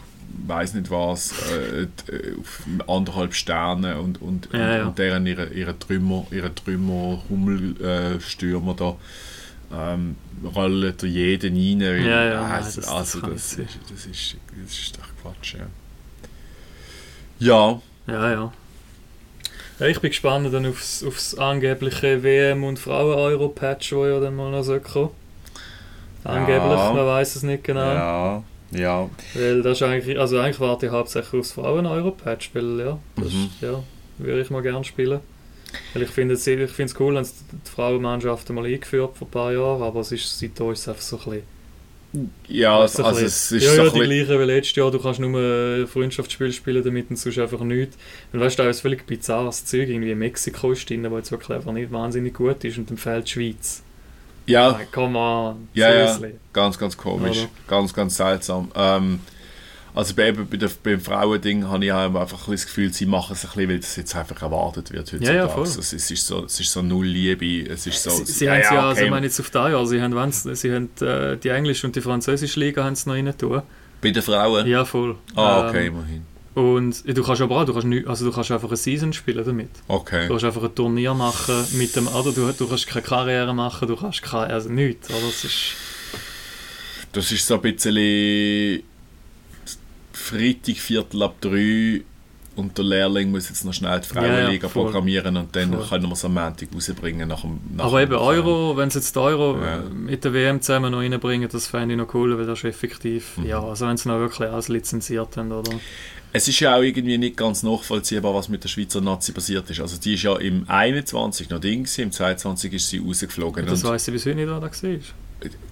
weiß 0.46 0.74
nicht 0.74 0.90
was, 0.90 1.32
äh, 1.52 1.82
äh, 1.82 2.36
auf 2.38 2.62
anderthalb 2.88 3.34
Sterne 3.34 3.98
und, 4.00 4.20
und, 4.22 4.48
Ja, 4.52 4.58
und, 4.58 4.76
ja. 4.76 4.86
und 4.88 4.98
deren 4.98 5.26
ihre, 5.26 5.46
ihre 5.48 5.78
Trümmer, 5.78 6.26
ihre 6.30 6.54
Trümmer 6.54 7.22
Hummelstürmer 7.28 8.74
da 8.74 8.96
ähm, 9.72 10.14
rollen 10.54 10.94
da 10.96 11.06
jeden 11.06 11.54
rein. 11.56 11.80
weil- 11.80 12.06
Ja, 12.06 12.24
ja, 12.24 12.40
nein, 12.42 12.52
also, 12.52 12.80
das- 12.80 12.86
das 12.86 12.94
also 12.94 13.20
das, 13.22 13.56
nicht 13.58 13.70
ist, 13.70 13.78
das, 13.90 14.06
ist, 14.06 14.36
das 14.64 14.78
ist 14.78 14.96
doch 14.98 15.08
Quatsch, 15.22 15.54
ja. 15.54 15.66
Ja, 17.38 17.80
Ja, 18.06 18.30
ja. 18.32 18.52
ja 19.80 19.86
ich 19.86 20.00
bin 20.00 20.10
gespannt 20.10 20.52
dann 20.54 20.66
aufs, 20.66 21.02
aufs 21.04 21.34
angebliche 21.34 22.22
WM- 22.22 22.64
und 22.64 22.78
Frauen-Euro-Patch, 22.78 23.92
wo 23.92 24.06
ja 24.06 24.20
dann 24.20 24.36
mal 24.36 24.50
noch 24.50 24.62
so 24.62 24.78
kommen. 24.80 25.10
Angeblich, 26.24 26.78
Ja. 26.78 26.92
man 26.92 27.06
weiß 27.06 27.36
es 27.36 27.42
nicht 27.42 27.64
genau. 27.64 27.80
ja, 27.92 28.42
ja. 28.70 29.10
Weil 29.34 29.62
das 29.62 29.78
ist 29.78 29.82
eigentlich, 29.82 30.18
also 30.18 30.38
eigentlich 30.38 30.60
warte 30.60 30.86
ich 30.86 30.92
hauptsächlich 30.92 31.40
aufs 31.40 31.52
Frauen-Euro-Patch, 31.52 32.50
weil 32.54 32.80
ja, 32.80 33.00
das 33.16 33.32
Mhm. 33.32 33.50
ja, 33.60 33.84
würde 34.18 34.40
ich 34.42 34.50
mal 34.50 34.62
gerne 34.62 34.84
spielen. 34.84 35.20
Weil 35.92 36.02
ich 36.02 36.10
finde 36.10 36.34
es 36.34 36.46
ich 36.46 36.78
es 36.78 37.00
cool, 37.00 37.16
haben 37.16 37.24
sie 37.24 37.34
die 37.52 37.70
Frauenmannschaft 37.70 38.48
mal 38.50 38.64
eingeführt 38.66 39.16
vor 39.18 39.28
ein 39.28 39.30
paar 39.30 39.52
Jahren, 39.52 39.82
aber 39.82 40.00
es 40.00 40.12
ist, 40.12 40.38
seitdem 40.38 40.72
ist 40.72 40.80
es 40.80 40.88
einfach 40.88 41.02
so 41.02 41.16
ein 41.18 41.24
bisschen 41.24 41.42
Ja, 42.48 42.78
also, 42.80 43.04
ein 43.04 43.16
es 43.24 43.52
ist 43.52 43.64
ja, 43.64 43.74
so 43.74 43.84
ja, 43.84 43.90
die 43.90 44.00
gleiche 44.00 44.40
wie 44.40 44.44
letztes 44.44 44.76
Jahr. 44.76 44.90
Du 44.90 44.98
kannst 45.00 45.20
nur 45.20 45.86
Freundschaftsspiele 45.88 46.52
spielen 46.52 46.82
damit 46.84 47.10
und 47.10 47.16
sonst 47.16 47.38
einfach 47.38 47.60
nichts. 47.60 47.96
Und 48.32 48.40
weißt 48.40 48.58
du, 48.58 48.62
da 48.62 48.70
ist 48.70 48.80
völlig 48.80 49.06
bizarres 49.06 49.64
Zeug. 49.66 49.88
Irgendwie 49.88 50.14
Mexiko 50.14 50.72
ist 50.72 50.88
drin, 50.88 51.10
wo 51.10 51.18
jetzt 51.18 51.30
wirklich 51.30 51.50
einfach 51.50 51.72
nicht 51.72 51.92
wahnsinnig 51.92 52.34
gut 52.34 52.64
ist 52.64 52.78
und 52.78 52.90
dann 52.90 52.96
fehlt 52.98 53.26
die 53.26 53.32
Schweiz. 53.32 53.82
Ja, 54.46 54.68
Like, 54.68 54.92
come 54.92 55.18
on, 55.18 55.68
Ja, 55.74 55.88
ja. 55.92 56.06
seriously. 56.14 56.38
Ganz, 56.52 56.78
ganz 56.78 56.96
komisch. 56.96 57.38
Oder? 57.38 57.48
Ganz, 57.68 57.92
ganz 57.92 58.16
seltsam. 58.16 58.70
Ähm, 58.74 59.20
also 59.94 60.14
bei, 60.14 60.30
bei 60.30 60.56
der, 60.58 60.70
beim 60.82 61.00
Frauending 61.00 61.66
habe 61.68 61.84
ich 61.86 61.92
einfach 61.92 62.46
ein 62.48 62.52
das 62.52 62.66
Gefühl, 62.66 62.92
sie 62.92 63.06
machen 63.06 63.32
es 63.32 63.44
ein 63.44 63.50
bisschen, 63.50 63.68
weil 63.70 63.78
das 63.78 63.96
jetzt 63.96 64.14
einfach 64.14 64.42
erwartet 64.42 64.92
wird 64.92 65.10
Ja, 65.12 65.18
ja, 65.32 65.42
heutzutage. 65.44 65.48
voll. 65.54 65.80
es, 65.80 65.92
es, 65.92 66.10
ist 66.10 66.26
so, 66.26 66.44
es 66.44 66.60
ist 66.60 66.70
so 66.70 66.82
null 66.82 67.06
Liebe, 67.06 67.70
es 67.72 67.86
ist 67.86 68.02
so... 68.02 68.10
Sie, 68.10 68.24
sie 68.26 68.50
haben 68.50 68.60
es 68.60 68.70
ja, 68.70 68.80
also 68.80 68.90
okay. 68.92 69.04
ich 69.04 69.10
meine 69.10 69.26
jetzt 69.26 69.40
auf 69.40 69.48
da 69.48 69.70
Jahr, 69.70 69.86
sie 69.86 70.02
haben, 70.02 70.32
sie 70.32 70.72
haben 70.74 70.90
äh, 71.00 71.36
die 71.38 71.48
englische 71.48 71.86
und 71.86 71.96
die 71.96 72.02
französische 72.02 72.60
Liga 72.60 72.84
haben 72.84 72.92
es 72.92 73.06
noch 73.06 73.14
rein 73.14 73.32
tun. 73.38 73.62
Bei 74.02 74.10
den 74.10 74.22
Frauen? 74.22 74.66
Ja, 74.66 74.84
voll. 74.84 75.16
Ah, 75.34 75.66
okay, 75.68 75.86
Ähm, 75.86 75.94
immerhin. 75.94 76.35
Und 76.56 77.04
du 77.06 77.22
kannst 77.22 77.42
aber 77.42 77.60
auch, 77.60 77.64
du 77.66 77.72
kannst, 77.74 77.86
nicht, 77.86 78.06
also 78.06 78.24
du 78.24 78.32
kannst 78.32 78.50
einfach 78.50 78.68
eine 78.68 78.76
Season 78.78 79.12
spielen 79.12 79.44
damit. 79.44 79.68
Okay. 79.88 80.22
Du 80.22 80.28
kannst 80.30 80.44
einfach 80.46 80.62
ein 80.64 80.74
Turnier 80.74 81.12
machen 81.12 81.54
mit 81.74 81.94
dem, 81.94 82.08
oder 82.08 82.32
du, 82.32 82.50
du 82.50 82.66
kannst 82.66 82.86
keine 82.86 83.02
Karriere 83.04 83.54
machen, 83.54 83.86
du 83.86 83.94
kannst 83.94 84.22
keine, 84.22 84.52
also 84.54 84.68
nichts, 84.70 85.10
oder? 85.10 85.20
Das 85.20 85.44
ist... 85.44 85.74
Das 87.12 87.30
ist 87.32 87.46
so 87.46 87.54
ein 87.54 87.60
bisschen 87.62 88.82
Freitag, 90.12 90.76
Viertel 90.76 91.22
ab 91.22 91.34
drei 91.40 92.02
und 92.56 92.76
der 92.78 92.84
Lehrling 92.84 93.30
muss 93.30 93.48
jetzt 93.50 93.64
noch 93.66 93.72
schnell 93.74 94.00
die 94.00 94.14
Ja, 94.14 94.22
ja, 94.22 94.28
Frauenliga 94.34 94.68
voll. 94.68 94.84
programmieren 94.84 95.36
und 95.36 95.54
dann 95.54 95.72
Voll. 95.74 95.86
können 95.88 96.04
wir 96.06 96.12
es 96.12 96.24
am 96.24 96.34
Montag 96.34 96.68
rausbringen. 96.74 97.28
Nach 97.28 97.42
dem, 97.42 97.60
nach 97.76 97.84
Aber 97.86 98.02
eben 98.02 98.14
Euro, 98.14 98.76
wenn 98.78 98.88
sie 98.90 98.98
jetzt 98.98 99.16
Euro 99.18 99.58
Ja. 99.62 99.82
mit 99.94 100.24
der 100.24 100.32
WM 100.32 100.62
zusammen 100.62 100.90
noch 100.92 101.00
reinbringen, 101.00 101.48
das 101.50 101.66
fände 101.66 101.94
ich 101.94 101.98
noch 101.98 102.12
cool, 102.14 102.36
weil 102.38 102.46
das 102.46 102.60
ist 102.60 102.64
effektiv, 102.64 103.36
Mhm. 103.36 103.46
ja, 103.46 103.62
also 103.62 103.86
wenn 103.86 103.98
sie 103.98 104.08
noch 104.08 104.18
wirklich 104.18 104.48
auslizenziert 104.48 105.36
haben, 105.36 105.52
oder? 105.52 105.70
Es 106.36 106.46
ist 106.48 106.60
ja 106.60 106.76
auch 106.76 106.82
irgendwie 106.82 107.16
nicht 107.16 107.38
ganz 107.38 107.62
nachvollziehbar, 107.62 108.34
was 108.34 108.50
mit 108.50 108.62
der 108.62 108.68
Schweizer 108.68 109.00
Nazi 109.00 109.32
passiert 109.32 109.70
ist. 109.70 109.80
Also 109.80 109.96
die 109.96 110.14
ist 110.14 110.22
ja 110.22 110.36
im 110.36 110.68
21 110.68 111.48
noch 111.48 111.60
Ding, 111.60 111.84
gewesen, 111.84 112.02
im 112.02 112.12
22 112.12 112.74
ist 112.74 112.90
sie 112.90 112.98
rausgeflogen. 112.98 113.64
Das 113.64 113.82
Und 113.82 113.90
weiss 113.90 114.06
ich 114.06 114.12
bis 114.12 114.26
heute 114.26 114.34
nicht, 114.34 114.48
wer 114.48 114.60
das 114.60 114.82
war. 114.82 114.90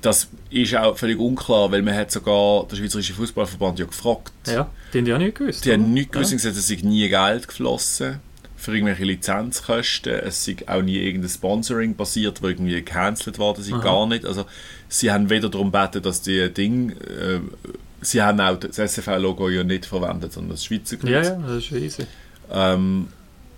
das 0.01 0.29
ist 0.49 0.75
auch 0.75 0.97
völlig 0.97 1.19
unklar, 1.19 1.71
weil 1.71 1.83
man 1.83 1.95
hat 1.95 2.11
sogar 2.11 2.67
der 2.67 2.77
Schweizerische 2.77 3.13
Fußballverband 3.13 3.79
ja 3.79 3.85
gefragt. 3.85 4.33
Ja, 4.47 4.71
die 4.95 4.99
haben 4.99 5.05
die 5.05 5.13
auch 5.13 5.19
nicht 5.19 5.37
gewusst. 5.37 5.67
Die 5.67 5.73
haben 5.73 5.83
oder? 5.83 5.91
nichts 5.91 6.13
gewusst, 6.13 6.45
ja. 6.45 6.51
es 6.51 6.67
sei 6.67 6.79
nie 6.83 7.09
Geld 7.11 7.47
geflossen 7.47 8.21
für 8.57 8.73
irgendwelche 8.73 9.05
Lizenzkosten. 9.05 10.15
Es 10.15 10.47
sei 10.47 10.57
auch 10.67 10.81
nie 10.81 10.97
irgendein 10.97 11.29
Sponsoring 11.29 11.95
passiert, 11.95 12.41
wo 12.43 12.49
irgendwie 12.49 12.73
gecancelt 12.73 13.39
worden 13.39 13.63
Aha. 13.71 13.83
gar 13.83 14.07
nicht. 14.07 14.25
Also 14.25 14.47
sie 14.89 15.13
haben 15.13 15.29
weder 15.29 15.51
darum 15.51 15.71
gebeten, 15.71 16.03
dass 16.03 16.23
die 16.23 16.49
Ding... 16.49 16.93
Äh, 16.93 17.41
sie 18.05 18.23
haben 18.23 18.41
auch 18.41 18.57
das 18.59 18.77
SFL-Logo 18.95 19.49
ja 19.49 19.65
nicht 19.65 19.87
verwendet, 19.87 20.33
sondern 20.33 20.53
das 20.53 20.65
Schweizer 20.65 20.97
Kreuz. 20.97 21.11
Ja, 21.11 21.23
ja, 21.23 21.35
das 21.37 21.65
ist 21.65 21.73
easy. 21.73 22.07
Ähm, 22.51 23.09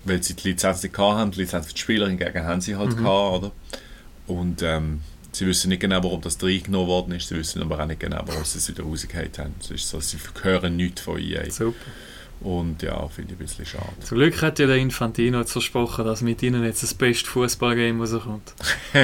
weil 0.05 0.23
sie 0.23 0.35
die 0.35 0.49
Lizenz 0.49 0.83
nicht 0.83 0.97
hatten. 0.97 1.31
Die 1.33 1.41
Lizenz 1.41 1.67
für 1.67 1.75
die 1.75 1.81
Spieler 1.81 2.09
hingegen 2.09 2.45
haben 2.45 2.61
sie 2.61 2.77
halt 2.77 2.91
Mhm. 2.93 2.97
gehabt, 3.03 3.37
oder? 3.45 3.53
Und 4.29 4.63
ähm, 4.63 5.01
sie 5.33 5.47
wissen 5.47 5.69
nicht 5.69 5.81
genau, 5.81 6.03
warum 6.03 6.21
das 6.21 6.43
reingenommen 6.43 6.87
worden 6.89 7.15
ist. 7.15 7.29
Sie 7.29 7.37
wissen 7.37 7.61
aber 7.63 7.81
auch 7.81 7.87
nicht 7.87 8.01
genau, 8.01 8.23
warum 8.27 8.45
sie 8.45 8.59
es 8.59 8.69
wieder 8.69 8.85
rausgehauen 8.85 9.31
haben. 9.39 9.55
Es 9.61 9.71
ist 9.71 9.89
so, 9.89 10.01
sie 10.01 10.19
hören 10.43 10.77
nichts 10.77 11.01
von 11.03 11.19
EA. 11.21 11.51
Super. 11.51 11.75
Und 12.41 12.83
ja, 12.83 13.09
finde 13.09 13.33
ich 13.33 13.41
ein 13.41 13.45
bisschen 13.47 13.65
schade. 13.67 13.89
Zum 14.05 14.19
Glück 14.19 14.43
hat 14.43 14.59
ja 14.59 14.67
der 14.67 14.77
Infantino 14.77 15.39
jetzt 15.41 15.53
versprochen, 15.53 16.05
dass 16.05 16.21
mit 16.21 16.43
ihnen 16.43 16.63
jetzt 16.65 16.83
das 16.83 16.93
beste 16.93 17.29
Fußballgame 17.31 17.99
rauskommt. 17.99 18.53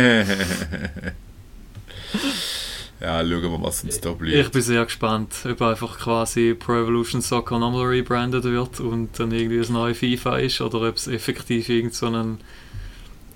ja, 3.03 3.19
schauen 3.19 3.43
wir 3.43 3.49
mal, 3.51 3.62
was 3.62 3.83
uns 3.83 4.01
da 4.01 4.11
Ich 4.11 4.17
bleibt. 4.19 4.53
bin 4.53 4.62
sehr 4.62 4.85
gespannt, 4.85 5.35
ob 5.45 5.61
einfach 5.62 5.99
quasi 5.99 6.55
Pro 6.55 6.75
Evolution 6.75 7.21
Soccer 7.21 7.59
nochmal 7.59 7.87
rebranded 7.87 8.45
wird 8.45 8.79
und 8.81 9.19
dann 9.19 9.33
irgendwie 9.33 9.59
das 9.59 9.71
neue 9.71 9.95
FIFA 9.95 10.38
ist 10.38 10.61
oder 10.61 10.88
ob 10.88 10.97
es 10.97 11.09
effektiv 11.09 11.69
irgend 11.69 11.95
so 11.95 12.07
einen, 12.07 12.38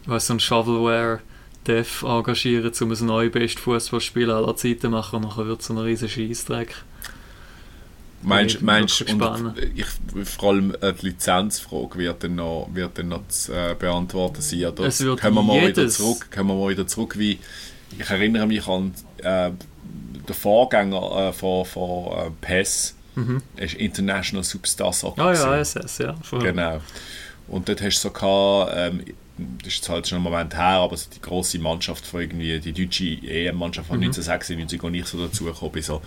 weißt, 0.07 0.29
so 0.29 0.35
ein 0.35 0.41
Shovelware 0.41 1.21
Dev 1.67 2.07
engagieren, 2.07 2.73
um 2.81 2.93
ein 2.93 3.07
neues 3.07 3.33
best 3.33 3.59
Fußballspiel 3.59 4.31
aller 4.31 4.55
Zeiten 4.55 4.81
zu 4.83 4.89
machen 4.91 5.17
und 5.17 5.23
nachher 5.23 5.47
wird 5.47 5.61
es 5.61 5.67
so 5.67 5.75
ein 5.75 5.79
riesen 5.79 6.09
Scheissdreck. 6.09 6.77
Meinst 8.23 8.57
ich 8.57 8.63
wirklich 8.63 9.13
und 9.13 9.55
ich, 9.75 10.29
vor 10.29 10.51
allem 10.51 10.75
die 10.81 11.07
Lizenzfrage 11.07 11.99
wird 11.99 12.25
dann 12.25 12.37
noch, 12.37 12.69
wird 12.73 12.99
dann 12.99 13.09
noch 13.09 13.27
zu 13.29 13.53
äh, 13.53 13.75
beantworten 13.79 14.41
sein. 14.41 14.67
Oder 14.67 14.87
Es 14.87 15.03
wird 15.03 15.21
können 15.21 15.35
wir 15.35 15.43
mal 15.43 15.69
wieder 15.69 15.89
zurück, 15.89 16.31
können 16.31 16.49
wir 16.49 16.55
mal 16.55 16.71
wieder 16.71 16.87
zurück, 16.87 17.19
wie 17.19 17.39
ich 17.99 18.09
erinnere 18.11 18.47
mich 18.47 18.67
an 18.67 18.95
äh, 19.19 19.51
den 20.29 20.35
Vorgänger 20.35 21.29
äh, 21.29 21.33
von, 21.33 21.65
von 21.65 22.07
äh, 22.13 22.31
PES, 22.41 22.95
Mhm. 23.15 23.41
ist 23.57 23.73
International 23.75 24.45
Superstar 24.45 24.93
Soccer. 24.93 25.23
Ah 25.25 25.33
ja. 25.33 25.57
SS, 25.59 25.99
ja. 25.99 26.15
Voll. 26.23 26.41
Genau. 26.41 26.83
Und 27.49 27.67
dort 27.67 27.81
hast 27.81 27.97
du 28.05 28.09
so 28.09 28.11
gehabt, 28.11 28.73
ähm, 28.77 29.05
das 29.63 29.69
ist 29.69 29.77
jetzt 29.77 29.89
halt 29.89 30.07
schon 30.07 30.17
einen 30.17 30.25
Moment 30.25 30.55
her, 30.55 30.63
aber 30.81 30.97
so 30.99 31.09
die 31.15 31.21
grosse 31.23 31.59
Mannschaft 31.59 32.05
von 32.05 32.21
irgendwie, 32.21 32.59
die 32.61 32.73
deutsche 32.75 33.05
EM-Mannschaft 33.27 33.89
von 33.89 33.97
Mhm. 33.97 34.05
1996, 34.09 34.83
wo 34.83 34.89
ich 34.89 35.07
so 35.07 35.19
dazugekommen 35.27 35.73
bin, 35.73 35.83
so 35.83 36.03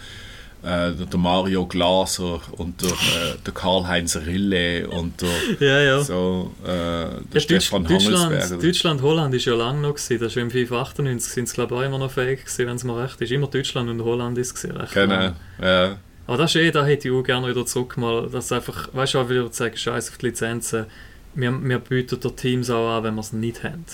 äh, 0.64 0.92
der 0.92 1.20
Mario 1.20 1.66
Glaser 1.66 2.42
und 2.58 2.82
der, 2.82 2.90
äh, 2.90 3.36
der 3.46 3.54
Karl-Heinz 3.54 4.18
Rille 4.18 4.88
und 4.90 5.22
der, 5.22 5.30
Ja, 5.60 5.80
ja. 5.82 6.02
so, 6.02 6.54
äh, 6.64 6.68
der 6.68 6.72
Ja, 6.72 7.18
Deutsch, 7.32 7.44
Stefan 7.44 7.86
Deutschland, 7.86 8.26
Hangelsberger. 8.26 8.64
Deutschland, 8.64 9.02
Holland 9.02 9.34
ist 9.36 9.46
ja 9.46 9.56
lange 9.56 9.82
noch 9.82 9.96
gewesen. 9.96 10.20
Das 10.20 10.36
ja 10.36 10.42
im 10.42 10.52
FIFA 10.52 10.82
98 10.82 11.32
sind 11.32 11.44
es 11.46 11.54
glaube 11.54 11.76
ich 11.76 11.82
auch 11.82 11.86
immer 11.86 11.98
noch 11.98 12.12
fähig 12.12 12.42
gewesen, 12.42 12.68
wenn 12.68 12.76
es 12.76 12.84
mir 12.84 13.02
recht 13.02 13.22
ist. 13.22 13.32
Immer 13.32 13.48
Deutschland 13.48 13.90
und 13.90 14.04
Holland 14.04 14.38
ist 14.38 14.56
es 14.58 14.64
recht 14.66 14.94
Genau, 14.94 15.32
ja. 15.62 15.98
Aber 16.28 16.38
das 16.38 16.54
ist 16.54 16.62
eh, 16.62 16.70
da 16.72 16.86
hätte 16.86 17.08
ich 17.08 17.14
auch 17.14 17.24
gerne 17.24 17.48
wieder 17.48 17.66
zurück 17.66 17.98
mal, 17.98 18.30
dass 18.30 18.52
einfach, 18.52 18.90
weißt 18.94 19.16
du, 19.16 19.20
auch 19.20 19.30
wieder 19.30 19.52
sagen, 19.52 19.76
scheiß 19.76 20.12
auf 20.12 20.18
die 20.20 20.28
Lizenzen. 20.28 20.86
Wir, 21.34 21.52
wir 21.52 21.80
bieten 21.80 22.20
der 22.20 22.36
Teams 22.36 22.70
auch 22.70 22.98
an, 22.98 23.04
wenn 23.04 23.16
wir 23.16 23.22
es 23.22 23.34
nicht 23.34 23.64
haben. 23.64 23.86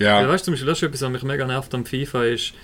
Ja. 0.00 0.20
Ja, 0.20 0.28
weißt 0.28 0.42
du, 0.42 0.44
zum 0.46 0.54
Beispiel, 0.54 0.66
das 0.66 0.78
ist 0.78 0.82
etwas, 0.82 1.02
was 1.02 1.10
mich 1.10 1.22
mega 1.22 1.46
nervt 1.46 1.72
am 1.74 1.84
FIFA 1.84 2.24
ist, 2.24 2.54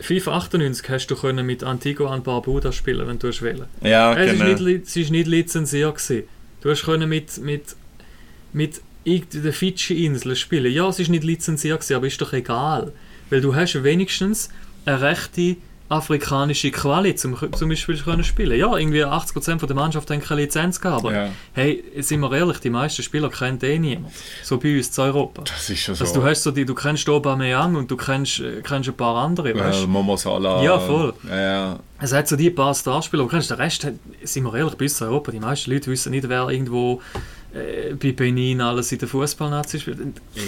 FIFA 0.00 0.36
98 0.36 0.88
hast 0.90 1.06
du 1.08 1.16
können 1.16 1.44
mit 1.46 1.62
Antigua 1.64 2.14
und 2.14 2.24
Barbuda 2.24 2.72
spielen, 2.72 3.06
wenn 3.06 3.18
du 3.18 3.28
es 3.28 3.42
wählen. 3.42 3.64
ja 3.82 4.14
Es 4.14 4.32
ist 4.32 4.38
genau. 4.38 4.44
nicht, 4.50 4.60
li- 4.60 4.82
es 4.84 4.96
ist 4.96 5.10
nicht 5.10 5.26
lizenziert 5.26 5.94
gewesen. 5.96 6.22
Du 6.60 6.70
hast 6.70 6.84
können 6.84 7.08
mit, 7.08 7.38
mit, 7.38 7.76
mit 8.52 8.80
irgendeinen 9.04 9.52
Fidschi-Inseln 9.52 10.36
spielen. 10.36 10.72
Ja, 10.72 10.88
es 10.88 10.98
ist 10.98 11.08
nicht 11.08 11.24
lizenziert 11.24 11.80
gewesen, 11.80 11.94
aber 11.96 12.06
ist 12.06 12.20
doch 12.20 12.32
egal. 12.32 12.92
Weil 13.30 13.40
du 13.40 13.54
hast 13.54 13.82
wenigstens 13.84 14.50
eine 14.84 15.00
rechte 15.00 15.56
afrikanische 15.88 16.70
Quali 16.70 17.14
zum, 17.14 17.36
zum 17.52 17.68
Beispiel 17.68 17.96
können 17.96 18.24
spielen. 18.24 18.58
Ja, 18.58 18.76
irgendwie 18.76 19.04
80% 19.04 19.58
von 19.58 19.66
der 19.66 19.76
Mannschaft 19.76 20.10
haben 20.10 20.20
keine 20.20 20.42
Lizenz 20.42 20.80
gehabt, 20.80 21.04
aber 21.04 21.12
ja, 21.14 21.28
hey, 21.54 21.82
sind 21.98 22.20
wir 22.20 22.32
ehrlich, 22.32 22.58
die 22.58 22.70
meisten 22.70 23.02
Spieler 23.02 23.30
kennt 23.30 23.62
eh 23.62 23.78
niemand. 23.78 24.12
So 24.42 24.58
bei 24.58 24.76
uns 24.76 24.96
in 24.96 25.04
Europa. 25.04 25.42
das 25.42 25.70
ist 25.70 25.80
schon 25.80 25.94
so. 25.94 26.04
Also 26.04 26.20
du 26.20 26.26
hast 26.26 26.42
so 26.42 26.50
die, 26.50 26.64
du 26.64 26.74
kennst 26.74 27.08
Aubameyang 27.08 27.74
und 27.76 27.90
du 27.90 27.96
kennst, 27.96 28.40
äh, 28.40 28.60
kennst 28.62 28.88
ein 28.88 28.96
paar 28.96 29.16
andere, 29.16 29.54
weißt 29.54 29.84
äh, 29.84 29.86
Momo 29.86 30.16
Salah. 30.16 30.62
Ja, 30.62 30.78
voll. 30.78 31.14
Ja, 31.28 31.78
es 32.00 32.12
hat 32.12 32.28
so 32.28 32.36
die 32.36 32.50
paar 32.50 32.74
Starspieler, 32.74 33.22
aber 33.22 33.30
kennst 33.30 33.50
du, 33.50 33.56
der 33.56 33.64
Rest, 33.64 33.86
sind 34.22 34.44
wir 34.44 34.54
ehrlich, 34.54 34.74
bei 34.74 34.84
uns 34.84 35.00
in 35.00 35.06
Europa, 35.06 35.32
die 35.32 35.40
meisten 35.40 35.70
Leute 35.70 35.90
wissen 35.90 36.10
nicht, 36.10 36.28
wer 36.28 36.48
irgendwo 36.48 37.00
äh, 37.58 37.94
bei 37.94 38.12
Benin 38.12 38.60
alles 38.60 38.90
in 38.92 38.98
der 38.98 39.08
Fußballnazi 39.08 39.80
spielt. 39.80 39.98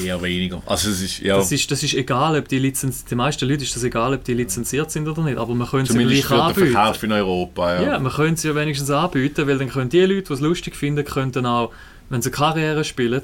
Eher 0.04 0.20
weniger. 0.22 0.62
Also 0.66 0.90
es 0.90 1.02
ist, 1.02 1.20
ja, 1.20 1.36
Das, 1.36 1.50
ist, 1.52 1.70
das 1.70 1.82
ist 1.82 1.94
egal, 1.94 2.38
ob 2.38 2.48
die 2.48 2.58
Lizenz, 2.58 3.04
die 3.04 3.14
meisten 3.14 3.48
Leute 3.48 3.64
ist 3.64 3.74
das 3.76 3.82
egal, 3.82 4.14
ob 4.14 4.24
die 4.24 4.34
lizenziert 4.34 4.90
sind 4.90 5.08
oder 5.08 5.22
nicht, 5.22 5.38
aber 5.38 5.54
können 5.66 5.86
sie 5.86 5.92
zumindest 5.92 6.26
gleich 6.26 6.28
für 6.28 6.34
den 6.34 6.40
anbieten. 6.66 6.72
Verkauf 6.72 7.02
in 7.02 7.12
Europa. 7.12 7.74
Ja. 7.74 7.82
Ja, 7.92 7.98
wir 8.00 8.10
können 8.10 8.36
sie 8.36 8.48
ja 8.48 8.54
wenigstens 8.54 8.90
anbieten, 8.90 9.46
weil 9.46 9.58
dann 9.58 9.68
können 9.68 9.90
die 9.90 10.00
Leute, 10.00 10.22
die 10.22 10.32
es 10.32 10.40
lustig 10.40 10.76
finden, 10.76 11.04
können 11.04 11.32
dann 11.32 11.46
auch, 11.46 11.72
wenn 12.08 12.22
sie 12.22 12.28
eine 12.30 12.36
Karriere 12.36 12.84
spielen, 12.84 13.22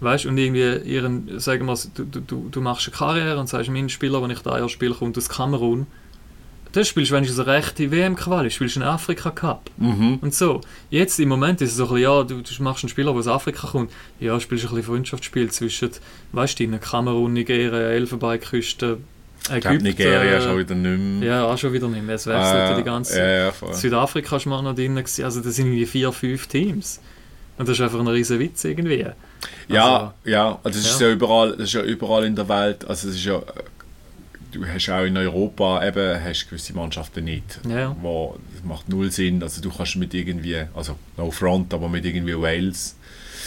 weißt 0.00 0.26
und 0.26 0.36
irgendwie 0.38 0.76
ihren, 0.90 1.38
sagen 1.40 1.66
wir, 1.66 1.76
du, 1.94 2.04
du- 2.04 2.48
du, 2.50 2.60
machst 2.60 2.88
eine 2.88 2.96
Karriere 2.96 3.38
und 3.38 3.48
sagst, 3.48 3.70
mein 3.70 3.88
Spieler, 3.88 4.20
den 4.20 4.30
ich 4.30 4.40
da 4.40 4.58
Jahr 4.58 4.68
spiele, 4.68 4.94
kommt 4.94 5.16
aus 5.16 5.28
Kamerun, 5.28 5.86
dann 6.74 6.84
spielst 6.84 7.10
du 7.10 7.14
wenigstens 7.16 7.38
eine 7.40 7.52
rechte 7.56 7.90
WM-Quali, 7.90 8.50
spielst 8.50 8.76
einen 8.76 8.86
Afrika-Cup. 8.86 9.70
Mhm. 9.76 10.18
Und 10.20 10.34
so, 10.34 10.60
jetzt 10.90 11.18
im 11.20 11.28
Moment 11.28 11.60
ist 11.60 11.70
es 11.70 11.76
so 11.76 11.84
ein 11.84 11.88
bisschen, 11.90 12.02
ja, 12.02 12.22
du, 12.24 12.40
du 12.42 12.62
machst 12.62 12.82
einen 12.84 12.88
Spieler, 12.90 13.12
der 13.12 13.20
aus 13.20 13.28
Afrika 13.28 13.68
kommt, 13.68 13.92
ja, 14.20 14.38
spielst 14.40 14.64
ein 14.64 14.70
bisschen 14.70 14.82
Freundschaftsspiel 14.84 15.50
zwischen, 15.50 15.90
weißt 16.32 16.58
du, 16.60 16.78
Kamerun, 16.78 17.32
Nigeria, 17.32 17.90
Elfenbeinküste, 17.90 18.98
Ich 19.42 19.48
glaube, 19.48 19.68
Ägypten. 19.68 19.84
Nigeria 19.84 20.40
schon 20.40 20.58
wieder 20.58 20.74
nicht 20.74 21.20
mehr. 21.20 21.28
Ja, 21.28 21.44
auch 21.44 21.58
schon 21.58 21.72
wieder 21.72 21.88
nicht 21.88 22.04
mehr, 22.04 22.16
es 22.16 22.26
wechselt 22.26 22.54
ja 22.54 22.70
Ah, 22.70 22.76
die 22.76 22.82
ganze. 22.82 23.18
Ja, 23.18 23.46
ja. 23.46 23.52
Südafrika 23.72 24.44
war 24.46 24.62
noch 24.62 24.74
drin, 24.74 24.96
gewesen. 24.96 25.24
also 25.24 25.40
das 25.40 25.54
sind 25.54 25.66
irgendwie 25.66 25.86
vier, 25.86 26.12
fünf 26.12 26.46
Teams. 26.46 27.00
Und 27.56 27.68
das 27.68 27.76
ist 27.78 27.82
einfach 27.82 28.00
ein 28.00 28.08
riesen 28.08 28.40
Witz 28.40 28.64
irgendwie. 28.64 29.06
Ja, 29.68 30.14
ja, 30.24 30.58
also 30.64 30.78
das 30.78 30.90
ist 30.90 31.00
ja. 31.00 31.08
ja 31.08 31.12
überall, 31.12 31.52
das 31.52 31.68
ist 31.68 31.74
ja 31.74 31.82
überall 31.82 32.24
in 32.24 32.34
der 32.34 32.48
Welt, 32.48 32.84
also 32.88 33.08
es 33.08 33.14
ist 33.14 33.24
ja, 33.24 33.36
äh, 33.36 33.42
du 34.54 34.64
hast 34.66 34.88
auch 34.88 35.04
in 35.04 35.16
Europa 35.16 35.86
eben, 35.86 36.22
hast 36.24 36.48
gewisse 36.48 36.72
Mannschaften 36.74 37.24
nicht, 37.24 37.60
Ja. 37.68 37.94
wo, 38.00 38.36
das 38.54 38.64
macht 38.64 38.88
null 38.88 39.10
Sinn, 39.10 39.42
also 39.42 39.60
du 39.60 39.70
kannst 39.70 39.96
mit 39.96 40.14
irgendwie, 40.14 40.62
also 40.74 40.96
no 41.16 41.30
front, 41.30 41.74
aber 41.74 41.88
mit 41.88 42.04
irgendwie 42.04 42.36
Wales, 42.40 42.96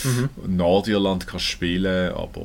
Mhm. 0.04 0.30
Nordirland 0.56 1.26
kannst 1.26 1.46
spielen, 1.46 2.12
aber 2.14 2.42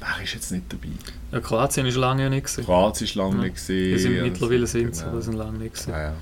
wer 0.00 0.24
ist 0.24 0.32
jetzt 0.34 0.50
nicht 0.52 0.64
dabei? 0.72 0.88
Ja, 1.32 1.40
Kroatien 1.40 1.84
ist 1.86 1.96
lange 1.96 2.22
ja 2.22 2.30
nicht 2.30 2.44
gewesen. 2.46 2.64
Kroatien 2.64 3.04
ist 3.06 3.14
lange 3.14 3.36
Ja. 3.36 3.42
nicht 3.42 3.54
gesehen. 3.56 3.94
Die 3.94 3.98
sind 3.98 4.22
mittlerweile 4.22 4.66
sind 4.66 4.94
sie, 4.94 5.00
genau. 5.02 5.12
aber 5.12 5.22
sind 5.22 5.34
lange 5.34 5.58
nicht 5.58 5.74
gewesen. 5.74 5.90
ja, 5.90 6.02
ja. 6.02 6.12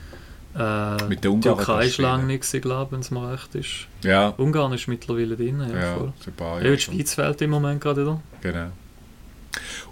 Äh, 0.53 1.05
Mit 1.09 1.23
den 1.23 1.31
Ungarn 1.31 1.57
Türkei 1.59 1.87
ist 1.87 1.99
du 1.99 2.03
lange 2.03 2.25
nicht 2.25 2.41
gewesen, 2.43 2.61
glaube 2.61 2.91
wenn 2.93 3.01
es 3.01 3.13
mir 3.13 3.33
recht 3.33 3.55
ist. 3.55 3.87
ja, 4.03 4.31
Ungarn 4.31 4.73
ist 4.73 4.89
mittlerweile 4.89 5.37
drin, 5.37 5.61
ja, 5.61 5.79
ja, 5.79 5.95
voll. 5.95 6.13
Ja, 6.65 6.71
die. 6.73 6.79
Schweiz 6.81 7.15
fehlt 7.15 7.41
im 7.43 7.51
Moment 7.51 7.81
gerade 7.81 8.03
wieder. 8.03 8.21
Genau. 8.41 8.67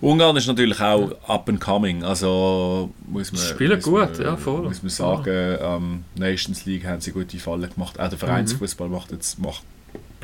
Ungarn 0.00 0.36
ist 0.36 0.46
natürlich 0.46 0.80
auch 0.80 1.10
up 1.26 1.48
and 1.48 1.60
coming, 1.60 2.04
also 2.04 2.90
muss 3.08 3.32
man, 3.32 3.40
spielen 3.42 3.76
muss 3.76 3.84
gut, 3.84 4.16
man, 4.18 4.22
ja, 4.22 4.36
voll. 4.36 4.62
muss 4.62 4.82
man 4.82 4.90
sagen, 4.90 5.58
ähm, 5.60 6.04
Nations 6.14 6.64
League 6.66 6.86
haben 6.86 7.00
sie 7.00 7.10
gute 7.12 7.38
Fallen 7.38 7.68
gemacht, 7.68 7.98
auch 7.98 8.08
der 8.08 8.18
Vereinsfußball 8.18 8.88
macht 8.88 9.10
jetzt 9.10 9.38
macht, 9.40 9.62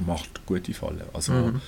macht 0.07 0.47
gute 0.47 0.73
Fallen, 0.75 1.03
also 1.13 1.33
Mhm. 1.33 1.61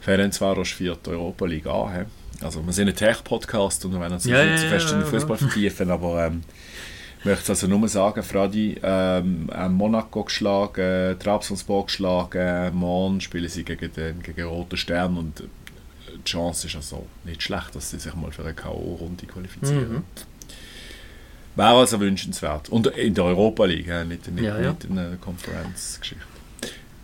Ferencvaros 0.00 0.68
führt 0.70 1.08
Europa 1.08 1.46
League 1.46 1.66
an, 1.66 1.92
he? 1.92 2.44
also 2.44 2.64
wir 2.64 2.72
sind 2.72 2.88
ein 2.88 2.94
Tech-Podcast 2.96 3.84
und 3.84 3.92
wir 3.92 4.00
werden 4.00 4.12
uns 4.14 4.24
Ja, 4.24 4.44
nicht 4.44 4.50
ja, 4.50 4.56
zu 4.58 4.68
fest 4.68 4.86
ja, 4.88 4.92
in 4.92 4.98
den 5.00 5.06
ja, 5.06 5.10
Fußball 5.18 5.36
vertiefen, 5.38 5.90
aber 5.90 6.26
ähm, 6.26 6.42
ich 7.20 7.24
möchte 7.24 7.50
also 7.50 7.66
nur 7.66 7.88
sagen, 7.88 8.22
Fradi, 8.22 8.78
ähm, 8.82 9.50
äh, 9.52 9.68
Monaco 9.68 10.22
geschlagen, 10.24 11.18
Trabzonspor 11.18 11.86
geschlagen, 11.86 12.76
morgen 12.76 13.20
spielen 13.20 13.48
sie 13.48 13.64
gegen 13.64 13.92
den 13.92 14.22
gegen 14.22 14.46
Roten 14.46 14.76
Stern 14.76 15.16
und 15.16 15.40
äh, 15.40 15.44
die 16.24 16.30
Chance 16.30 16.66
ist 16.66 16.76
also 16.76 17.06
nicht 17.24 17.42
schlecht, 17.42 17.74
dass 17.74 17.90
sie 17.90 17.98
sich 17.98 18.14
mal 18.14 18.30
für 18.32 18.42
eine 18.42 18.54
K.O.-Runde 18.54 19.26
qualifizieren. 19.26 19.92
Mhm. 19.92 20.02
Wäre 21.56 21.78
also 21.78 21.98
wünschenswert. 21.98 22.68
Und 22.68 22.86
in 22.88 23.14
der 23.14 23.24
Europa 23.24 23.64
League, 23.64 23.88
nicht, 24.06 24.30
nicht, 24.30 24.44
Ja, 24.44 24.60
ja. 24.60 24.70
nicht 24.70 24.84
in 24.84 24.94
der 24.94 25.16
Conference-Geschichte. 25.16 26.24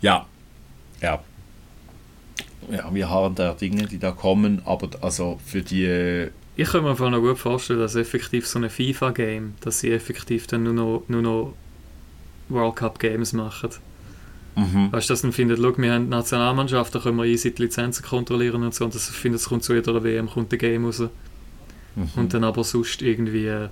Ja, 0.01 0.27
ja. 1.01 1.23
Ja, 2.71 2.95
wir 2.95 3.11
haben 3.11 3.35
da 3.35 3.53
Dinge, 3.53 3.87
die 3.87 3.99
da 3.99 4.13
kommen, 4.13 4.63
aber 4.65 4.89
also 5.03 5.39
für 5.45 5.63
die 5.63 6.31
Ich 6.57 6.69
kann 6.69 6.85
mir 6.85 6.95
noch 6.95 7.21
gut 7.21 7.39
vorstellen, 7.39 7.81
dass 7.81 7.95
effektiv 7.97 8.47
so 8.47 8.59
ein 8.59 8.71
FIFA-Game, 8.71 9.55
dass 9.61 9.81
sie 9.81 9.93
effektiv 9.93 10.47
dann 10.47 10.63
nur 10.63 10.73
noch, 10.73 11.05
nur 11.09 11.23
noch 11.23 11.55
World 12.49 12.77
Cup 12.77 12.99
Games 12.99 13.33
machen. 13.33 13.71
Mhm. 14.55 14.93
Weißt 14.93 15.09
du, 15.09 15.13
dass 15.13 15.23
man 15.23 15.33
findet, 15.33 15.59
schau, 15.59 15.77
wir 15.77 15.93
haben 15.93 16.05
die 16.05 16.11
Nationalmannschaft, 16.11 16.95
da 16.95 16.99
können 17.01 17.17
wir 17.17 17.25
easy 17.25 17.55
die 17.55 17.63
Lizenzen 17.63 18.05
kontrollieren 18.05 18.63
und 18.63 18.75
so, 18.75 18.85
und 18.85 18.95
das 18.95 19.09
findet, 19.09 19.41
es 19.41 19.49
kommt 19.49 19.65
zu 19.65 19.75
jeder 19.75 20.03
WM 20.03 20.29
kommt 20.29 20.53
ein 20.53 20.59
Game 20.59 20.85
raus. 20.85 21.01
Mhm. 21.97 22.09
Und 22.17 22.35
dann 22.35 22.45
aber 22.45 22.65
sonst 22.65 23.03
irgendwie, 23.03 23.47
äh, 23.47 23.69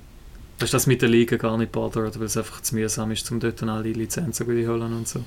weißt 0.59 0.72
du, 0.72 0.76
das 0.76 0.87
mit 0.87 1.03
der 1.03 1.09
Liga 1.09 1.37
gar 1.37 1.57
nicht 1.59 1.72
bothert, 1.72 2.18
weil 2.18 2.26
es 2.26 2.37
einfach 2.37 2.61
zu 2.61 2.74
mühsam 2.74 3.11
ist, 3.11 3.30
um 3.30 3.41
dort 3.41 3.62
alle 3.62 3.93
Lizenzen 3.93 4.47
zu 4.47 4.47
holen 4.47 4.93
und 4.93 5.09
so. 5.09 5.24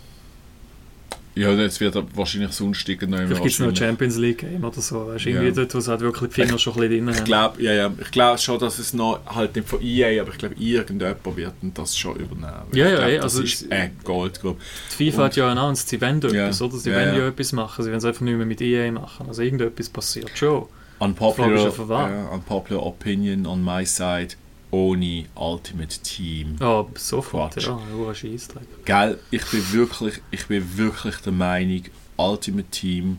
Ja, 1.35 1.51
jetzt 1.51 1.81
wird 1.81 1.93
er 1.95 2.05
wahrscheinlich 2.15 2.51
sonst 2.53 2.87
irgendwann 2.87 3.27
Vielleicht 3.27 3.41
gibt 3.43 3.53
es 3.53 3.59
noch 3.59 3.75
Champions 3.75 4.15
League 4.17 4.37
Game 4.37 4.63
oder 4.63 4.79
so, 4.79 5.07
weißt 5.07 5.25
irgendwie 5.25 5.47
Ja. 5.47 5.51
dort, 5.53 5.73
wo 5.75 5.77
es 5.79 5.87
halt 5.89 5.99
wirklich 5.99 6.29
die 6.29 6.41
Finger 6.41 6.57
schon 6.57 6.73
ein 6.75 6.79
bisschen 6.79 7.05
drin 7.05 7.09
Ich 7.09 7.17
haben. 7.17 7.25
glaube 7.25 7.61
ja, 7.61 7.73
ja, 7.73 7.91
ich 8.01 8.11
glaub 8.11 8.39
schon, 8.39 8.57
dass 8.59 8.79
es 8.79 8.93
noch 8.93 9.19
halt 9.25 9.53
nicht 9.55 9.67
von 9.67 9.81
EA, 9.81 10.21
aber 10.21 10.31
ich 10.31 10.37
glaube, 10.37 10.55
irgendjemand 10.57 11.35
wird 11.35 11.53
das 11.73 11.97
schon 11.97 12.15
übernehmen. 12.15 12.53
Ja, 12.73 12.85
ich 12.85 12.91
ja, 12.93 12.97
glaub, 12.99 13.11
das 13.15 13.23
also 13.23 13.41
ist 13.43 13.61
es- 13.63 13.71
ein 13.71 13.97
Goldgrube. 14.05 14.59
Die 14.97 15.11
FIFA 15.11 15.23
hat 15.25 15.35
ja 15.35 15.49
announced, 15.51 15.89
sie 15.89 15.99
wollen 15.99 16.21
Ja. 16.21 16.45
etwas, 16.45 16.61
oder? 16.61 16.77
Sie 16.77 16.89
Ja, 16.89 16.95
wollen 16.95 17.13
ja 17.15 17.19
ja. 17.19 17.27
etwas 17.27 17.51
machen, 17.51 17.83
sie 17.83 17.89
wollen 17.89 17.97
es 17.97 18.05
einfach 18.05 18.21
nicht 18.21 18.37
mehr 18.37 18.45
mit 18.45 18.61
EA 18.61 18.91
machen. 18.93 19.27
Also 19.27 19.41
irgendetwas 19.41 19.89
passiert 19.89 20.31
schon. 20.35 20.67
Unpopular, 20.99 21.49
ja 21.49 22.09
ja, 22.09 22.29
unpopular 22.29 22.81
opinion 22.85 23.45
on 23.45 23.61
my 23.61 23.85
side, 23.85 24.29
ohne 24.71 25.25
Ultimate 25.35 25.99
Team. 25.99 26.55
Ja, 26.59 26.85
sofort, 26.95 27.53
Quatsch. 27.53 27.67
ja, 27.67 27.79
nur 27.91 28.13
Scheissdreck. 28.13 28.85
Gell, 28.85 29.19
ich 29.31 29.45
bin 29.45 29.73
wirklich, 29.73 30.21
ich 30.31 30.45
bin 30.47 30.77
wirklich 30.77 31.15
der 31.17 31.33
Meinung, 31.33 31.83
Ultimate 32.17 32.69
Team 32.69 33.17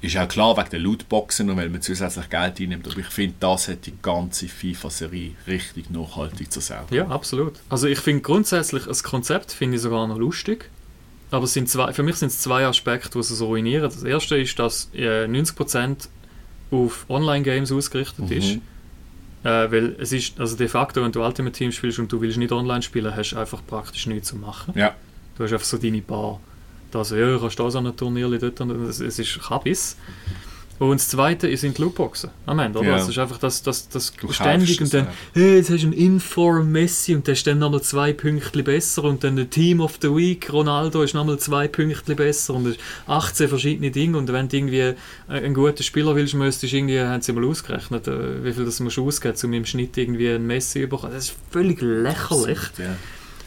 ist 0.00 0.16
auch 0.16 0.28
klar 0.28 0.56
wegen 0.56 0.70
der 0.70 0.78
Lootboxen 0.78 1.50
und 1.50 1.56
weil 1.56 1.68
man 1.68 1.82
zusätzlich 1.82 2.30
Geld 2.30 2.60
einnimmt, 2.60 2.86
aber 2.86 2.98
ich 2.98 3.06
finde, 3.06 3.34
das 3.40 3.68
hat 3.68 3.84
die 3.86 3.94
ganze 4.00 4.46
FIFA-Serie 4.46 5.32
richtig 5.46 5.90
nachhaltig 5.90 6.52
zersägt. 6.52 6.92
Ja, 6.92 7.08
absolut. 7.08 7.54
Also 7.68 7.88
ich 7.88 7.98
finde 7.98 8.22
grundsätzlich, 8.22 8.84
das 8.84 9.02
Konzept 9.02 9.50
finde 9.52 9.76
ich 9.76 9.82
sogar 9.82 10.06
noch 10.06 10.18
lustig. 10.18 10.70
Aber 11.30 11.44
es 11.44 11.52
sind 11.52 11.68
zwei, 11.68 11.92
für 11.92 12.02
mich 12.02 12.16
sind 12.16 12.28
es 12.28 12.40
zwei 12.40 12.64
Aspekte, 12.64 13.10
die 13.10 13.18
es 13.18 13.28
so 13.28 13.46
ruinieren. 13.46 13.82
Das 13.82 14.02
erste 14.02 14.38
ist, 14.38 14.58
dass 14.58 14.88
äh, 14.94 15.26
90% 15.26 16.08
auf 16.70 17.04
Online-Games 17.08 17.70
ausgerichtet 17.72 18.30
ist. 18.30 18.58
Äh, 19.48 19.72
weil 19.72 19.96
es 19.98 20.12
ist, 20.12 20.38
also 20.38 20.56
de 20.56 20.68
facto, 20.68 21.02
wenn 21.02 21.10
du 21.10 21.24
Ultimate 21.24 21.56
Team 21.56 21.72
spielst 21.72 21.98
und 21.98 22.12
du 22.12 22.20
willst 22.20 22.36
nicht 22.36 22.52
online 22.52 22.82
spielen, 22.82 23.16
hast 23.16 23.30
du 23.30 23.38
einfach 23.38 23.62
praktisch 23.66 24.06
nichts 24.06 24.28
zu 24.28 24.36
machen. 24.36 24.74
Ja, 24.76 24.94
Du 25.36 25.44
hast 25.44 25.52
einfach 25.52 25.64
so 25.64 25.78
deine 25.78 26.02
Bar. 26.02 26.40
Da 26.90 27.04
so, 27.04 27.16
ja, 27.16 27.38
kannst 27.38 27.58
du 27.58 27.62
da 27.62 27.70
so 27.70 27.78
ein 27.78 27.96
Turnier 27.96 28.28
dort 28.38 28.60
und 28.60 28.70
es, 28.88 29.00
es 29.00 29.18
ist 29.18 29.40
Kabis. 29.40 29.96
Und 30.78 31.00
das 31.00 31.08
zweite 31.08 31.54
sind 31.56 31.76
die 31.76 31.82
Lootboxen 31.82 32.30
am 32.46 32.58
Ende, 32.60 32.78
oder? 32.78 32.88
Ja. 32.88 32.96
Es 32.96 33.08
ist 33.08 33.18
einfach 33.18 33.38
das, 33.38 33.62
das, 33.62 33.88
das 33.88 34.12
Du 34.12 34.32
ständig 34.32 34.80
und 34.80 34.92
dann, 34.94 35.08
hey, 35.34 35.56
jetzt 35.56 35.70
hast 35.70 35.82
du 35.82 35.88
einen 35.88 35.92
Inform 35.92 36.70
Messi 36.70 37.14
und 37.14 37.26
der 37.26 37.32
ist 37.32 37.46
dann 37.46 37.58
nochmal 37.58 37.82
zwei 37.82 38.12
Pünktchen 38.12 38.64
besser 38.64 39.04
und 39.04 39.24
dann 39.24 39.36
der 39.36 39.50
Team 39.50 39.80
of 39.80 39.98
the 40.00 40.08
Week 40.08 40.52
Ronaldo 40.52 41.02
ist 41.02 41.14
nochmal 41.14 41.38
zwei 41.38 41.66
Pünktchen 41.68 42.14
besser 42.16 42.54
und 42.54 42.66
es 42.66 42.76
ist 42.76 42.80
18 43.06 43.48
verschiedene 43.48 43.90
Dinge 43.90 44.18
und 44.18 44.32
wenn 44.32 44.48
du 44.48 44.56
irgendwie 44.56 44.78
äh, 44.78 44.94
einen 45.28 45.54
guten 45.54 45.82
Spieler 45.82 46.14
willst, 46.14 46.34
müsstest 46.34 46.72
du 46.72 46.76
irgendwie, 46.76 47.00
haben 47.00 47.22
sie 47.22 47.32
mal 47.32 47.44
ausgerechnet, 47.44 48.06
äh, 48.06 48.44
wie 48.44 48.52
viel 48.52 48.64
das 48.64 48.78
musst 48.80 48.96
du 48.96 49.06
ausgeben, 49.06 49.36
um 49.42 49.52
im 49.52 49.64
Schnitt 49.64 49.96
irgendwie 49.96 50.30
einen 50.30 50.46
Messi 50.46 50.82
zu 50.82 50.88
bekommen. 50.88 51.12
Das 51.12 51.24
ist 51.24 51.36
völlig 51.50 51.80
lächerlich. 51.80 52.58
ja. 52.78 52.96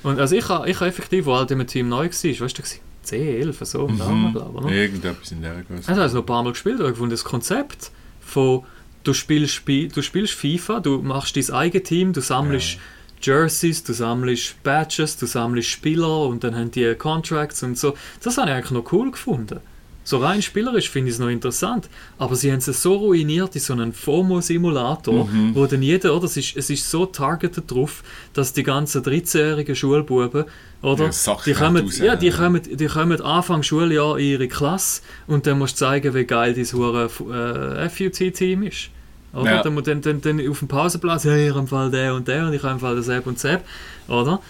Und 0.04 0.20
also 0.20 0.36
ich 0.36 0.48
habe 0.50 0.70
ich 0.70 0.80
ha 0.80 0.88
effektiv, 0.88 1.26
wo 1.26 1.38
Ultimate 1.38 1.68
Team 1.68 1.90
neu 1.90 2.06
war, 2.06 2.08
weißt 2.08 2.58
du, 2.58 2.64
da 3.04 3.18
war 3.18 3.22
10, 3.22 3.28
11, 3.42 3.60
so 3.66 3.88
im 3.88 3.98
Namen, 3.98 4.28
Mhm. 4.30 4.32
glaube 4.34 4.70
ich. 4.70 4.76
Irgendetwas 4.78 5.32
in 5.32 5.42
der 5.42 5.64
Größe. 5.64 5.90
Also, 5.90 6.02
also 6.02 6.16
noch 6.18 6.24
ein 6.24 6.26
paar 6.28 6.44
Mal 6.44 6.52
gespielt, 6.52 6.80
aber 6.80 6.90
ich 6.90 6.94
gefunden, 6.94 7.12
das 7.12 7.24
Konzept 7.24 7.92
von 8.22 8.64
du 9.04 9.14
spielst, 9.14 9.54
Spi- 9.56 9.88
du 9.88 10.02
spielst 10.02 10.34
FIFA, 10.34 10.80
du 10.80 11.02
machst 11.02 11.36
dein 11.36 11.50
eigenes 11.52 11.84
Team, 11.88 12.14
du 12.14 12.22
sammelst 12.22 12.78
Jerseys, 13.22 13.84
du 13.84 13.94
sammelst 13.94 14.62
Badges, 14.64 15.18
du 15.18 15.26
sammelst 15.28 15.70
Spieler 15.70 16.26
und 16.26 16.44
dann 16.44 16.56
haben 16.56 16.72
die 16.72 16.96
Contracts 16.96 17.62
und 17.64 17.78
so. 17.78 17.94
Das 18.24 18.38
habe 18.38 18.50
ich 18.50 18.56
eigentlich 18.56 18.72
noch 18.72 18.92
cool 18.92 19.12
gefunden. 19.12 19.60
So 20.04 20.18
rein 20.18 20.42
spielerisch 20.42 20.90
finde 20.90 21.10
ich 21.10 21.16
es 21.16 21.20
noch 21.20 21.30
interessant, 21.30 21.88
aber 22.18 22.36
sie 22.36 22.52
haben 22.52 22.58
es 22.58 22.66
so 22.82 22.96
ruiniert 22.96 23.54
in 23.56 23.62
so 23.62 23.74
einem 23.74 23.94
FOMO-Simulator, 23.94 25.26
Mhm. 25.26 25.56
wo 25.56 25.66
dann 25.68 25.82
jeder, 25.84 26.16
oder, 26.16 26.26
es 26.26 26.38
ist, 26.38 26.58
es 26.58 26.70
ist 26.70 26.90
so 26.90 27.06
targeted 27.06 27.70
drauf, 27.70 28.04
dass 28.34 28.52
die 28.54 28.64
ganzen 28.64 29.04
13-jährigen 29.04 29.76
Schulbuben, 29.76 30.46
oder, 30.82 31.12
Ja, 31.12 31.38
die 31.46 31.54
kommen, 31.54 31.84
raus, 31.86 32.00
ja, 32.00 32.16
die 32.16 32.32
kommen, 32.32 32.62
die 32.64 32.86
kommen 32.88 33.22
Anfang 33.22 33.62
Schuljahr 33.62 34.18
in 34.18 34.26
ihre 34.26 34.48
Klasse 34.48 35.02
und 35.28 35.46
dann 35.46 35.60
musst 35.60 35.76
du 35.80 35.86
zeigen, 35.86 36.14
wie 36.16 36.26
geil 36.26 36.54
dein 36.56 36.64
äh, 36.64 37.90
FUT-Team 37.90 38.64
ist. 38.64 38.90
Oder? 39.34 39.52
Ja. 39.52 39.62
Dann, 39.62 39.76
dann, 39.84 40.02
dann, 40.02 40.22
dann 40.22 40.50
auf 40.50 40.60
dem 40.60 40.68
Pausenplatz, 40.68 41.24
hey, 41.26 41.50
ich 41.50 41.56
habe 41.56 41.68
Fall 41.68 41.92
der 41.92 42.16
und 42.16 42.28
der 42.28 42.48
und 42.48 42.54
ich 42.54 42.64
habe 42.64 42.80
Fall 42.80 42.96
der 42.96 43.04
Sepp 43.04 43.28
und 43.28 43.38
Sepp, 43.40 43.64
oder? 44.08 44.42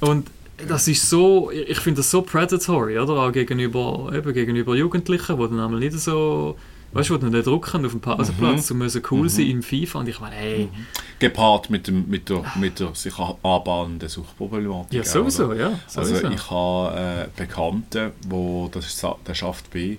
Und 0.00 0.28
das 0.66 0.88
ist 0.88 1.08
so, 1.08 1.50
ich 1.50 1.78
finde 1.78 1.98
das 1.98 2.10
so 2.10 2.22
predatory, 2.22 2.98
oder? 2.98 3.14
Auch 3.14 3.32
gegenüber, 3.32 4.10
eben 4.14 4.32
gegenüber 4.34 4.74
Jugendlichen, 4.74 5.36
die 5.36 5.42
dann 5.48 5.60
einmal 5.60 5.78
nicht 5.80 5.92
so, 5.98 6.56
weißt 6.92 7.10
du, 7.10 7.16
die 7.16 7.22
dann 7.22 7.32
nicht 7.32 7.46
drucken 7.46 7.84
auf 7.86 7.92
dem 7.92 8.00
Pausenplatz, 8.00 8.70
um 8.70 8.78
müssen 8.78 9.02
cool 9.10 9.28
sein 9.28 9.46
im 9.46 9.62
FIFA 9.62 10.00
und 10.00 10.08
ich 10.08 10.18
meine, 10.20 10.34
hey, 10.34 10.68
Gepaart 11.20 11.70
mit, 11.70 11.86
dem, 11.86 12.08
mit, 12.08 12.28
der, 12.28 12.44
mit 12.56 12.80
der 12.80 12.94
sich 12.94 13.14
anbahnenden 13.18 14.08
Suchtproblematik. 14.08 14.92
ja 14.98 15.04
sowieso, 15.04 15.46
oder? 15.46 15.56
ja. 15.56 15.80
Also 15.94 16.14
Sowieso. 16.14 16.28
ich 16.30 16.50
habe 16.50 17.28
äh, 17.36 17.40
Bekannten, 17.40 18.12
wo 18.28 18.68
das 18.72 19.04
der 19.26 19.34
schafft 19.34 19.70
bei 19.72 19.98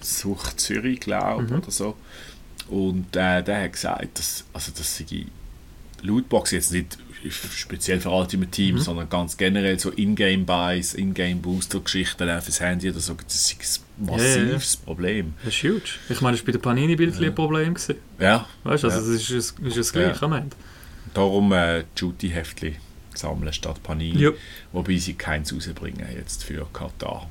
Sucht 0.00 0.60
Zürich, 0.60 1.00
glaube 1.00 1.44
ich, 1.44 1.50
Mhm. 1.50 1.56
oder 1.58 1.70
so. 1.70 1.94
Und 2.68 3.14
äh, 3.16 3.42
der 3.42 3.62
hat 3.64 3.72
gesagt, 3.72 4.18
dass, 4.18 4.44
also 4.52 4.72
das 4.76 4.96
sei 4.98 5.26
Lootbox 6.02 6.50
jetzt 6.50 6.72
nicht 6.72 6.98
speziell 7.30 8.00
für 8.00 8.10
Ultimate 8.10 8.50
Team, 8.50 8.76
Mhm. 8.76 8.80
sondern 8.80 9.08
ganz 9.08 9.36
generell 9.36 9.78
so 9.78 9.90
Ingame-Buys, 9.90 10.94
Ingame-Booster-Geschichten 10.94 12.28
fürs 12.40 12.60
Handy 12.60 12.90
oder 12.90 13.00
so, 13.00 13.14
das 13.24 13.34
ist 13.52 13.82
ein 13.98 14.06
Ja, 14.06 14.16
ja, 14.16 14.22
ja. 14.24 14.42
massives 14.44 14.76
Problem. 14.76 15.34
Das 15.44 15.54
ist 15.54 15.62
huge. 15.62 15.82
Ich 16.08 16.20
meine, 16.20 16.36
das 16.36 16.42
war 16.42 16.46
bei 16.46 16.52
den 16.52 16.60
Panini-Bildchen 16.62 17.24
ein 17.24 17.34
Problem. 17.34 17.74
Gewesen. 17.74 17.94
Ja, 18.18 18.46
Weißt 18.64 18.84
du, 18.84 18.88
also 18.88 19.10
Ja. 19.10 19.16
es 19.16 19.30
ist, 19.30 19.58
ist 19.60 19.76
das 19.76 19.92
Gleiche 19.92 20.22
am 20.22 20.32
Ende. 20.32 20.56
darum 21.14 21.52
äh, 21.52 21.84
Duty-Heftli 21.98 22.76
sammeln 23.14 23.52
statt 23.52 23.82
Panini. 23.82 24.20
Ja. 24.22 24.30
Wobei 24.72 24.96
sie 24.98 25.14
keins 25.14 25.52
rausbringen 25.54 26.06
jetzt 26.14 26.44
für 26.44 26.66
Katar. 26.72 27.28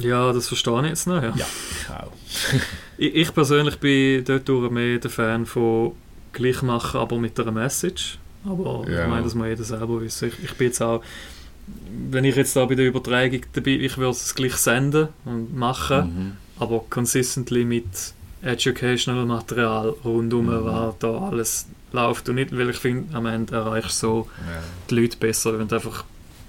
ja, 0.00 0.32
das 0.32 0.48
verstehe 0.48 0.80
ich 0.82 0.88
jetzt 0.88 1.06
noch. 1.06 1.22
Ja. 1.22 1.32
Ja, 1.36 1.46
ich 1.80 1.90
auch. 1.90 2.12
Ich, 2.98 3.14
ich 3.14 3.32
persönlich 3.34 3.76
bin 3.78 4.24
dort 4.26 4.48
mehr 4.72 4.98
der 4.98 5.10
Fan 5.10 5.46
von 5.46 5.92
gleich 6.32 6.60
machen, 6.62 7.00
aber 7.00 7.18
mit 7.18 7.38
einer 7.40 7.50
Message. 7.50 8.18
Aber 8.44 8.84
Ja. 8.88 9.02
ich 9.04 9.08
meine, 9.10 9.22
das 9.24 9.34
muss 9.34 9.46
jeder 9.46 9.64
selber 9.64 10.00
wissen. 10.00 10.28
Ich, 10.28 10.44
ich 10.44 10.54
bin 10.54 10.68
jetzt 10.68 10.80
auch, 10.82 11.02
wenn 12.10 12.24
ich 12.24 12.36
jetzt 12.36 12.56
da 12.56 12.64
bei 12.64 12.74
der 12.74 12.86
Übertragung 12.86 13.40
dabei 13.52 13.70
ich 13.72 13.96
würde 13.98 14.10
es 14.12 14.34
gleich 14.34 14.54
senden 14.56 15.08
und 15.24 15.54
machen, 15.56 16.36
Mhm. 16.56 16.62
aber 16.62 16.84
consistently 16.90 17.64
mit 17.64 17.84
educational 18.42 19.26
Material 19.26 19.90
rundum, 20.04 20.46
Mhm. 20.46 20.64
was 20.64 20.94
da 20.98 21.18
alles 21.28 21.66
läuft 21.92 22.28
und 22.28 22.36
nicht, 22.36 22.56
weil 22.56 22.70
ich 22.70 22.76
finde, 22.76 23.14
am 23.14 23.26
Ende 23.26 23.54
erreichst 23.54 24.02
du 24.02 24.06
so 24.06 24.28
Ja. 24.38 24.62
die 24.88 24.94
Leute 24.94 25.16
besser, 25.18 25.58
wenn 25.58 25.68
du 25.68 25.74
einfach 25.74 26.04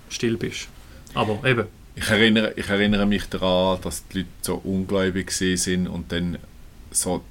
still 0.09 0.37
bist. 0.37 0.67
Aber 1.13 1.39
eben, 1.47 1.65
Ich, 1.93 2.09
erinnere, 2.09 2.53
ich 2.55 2.69
erinnere 2.69 3.05
mich 3.05 3.25
daran, 3.25 3.79
dass 3.81 4.07
die 4.07 4.19
Leute 4.19 4.29
so 4.41 4.61
ungläubig 4.63 5.29
sind 5.31 5.87
und 5.87 6.09
dann 6.13 6.37
so 6.91 7.21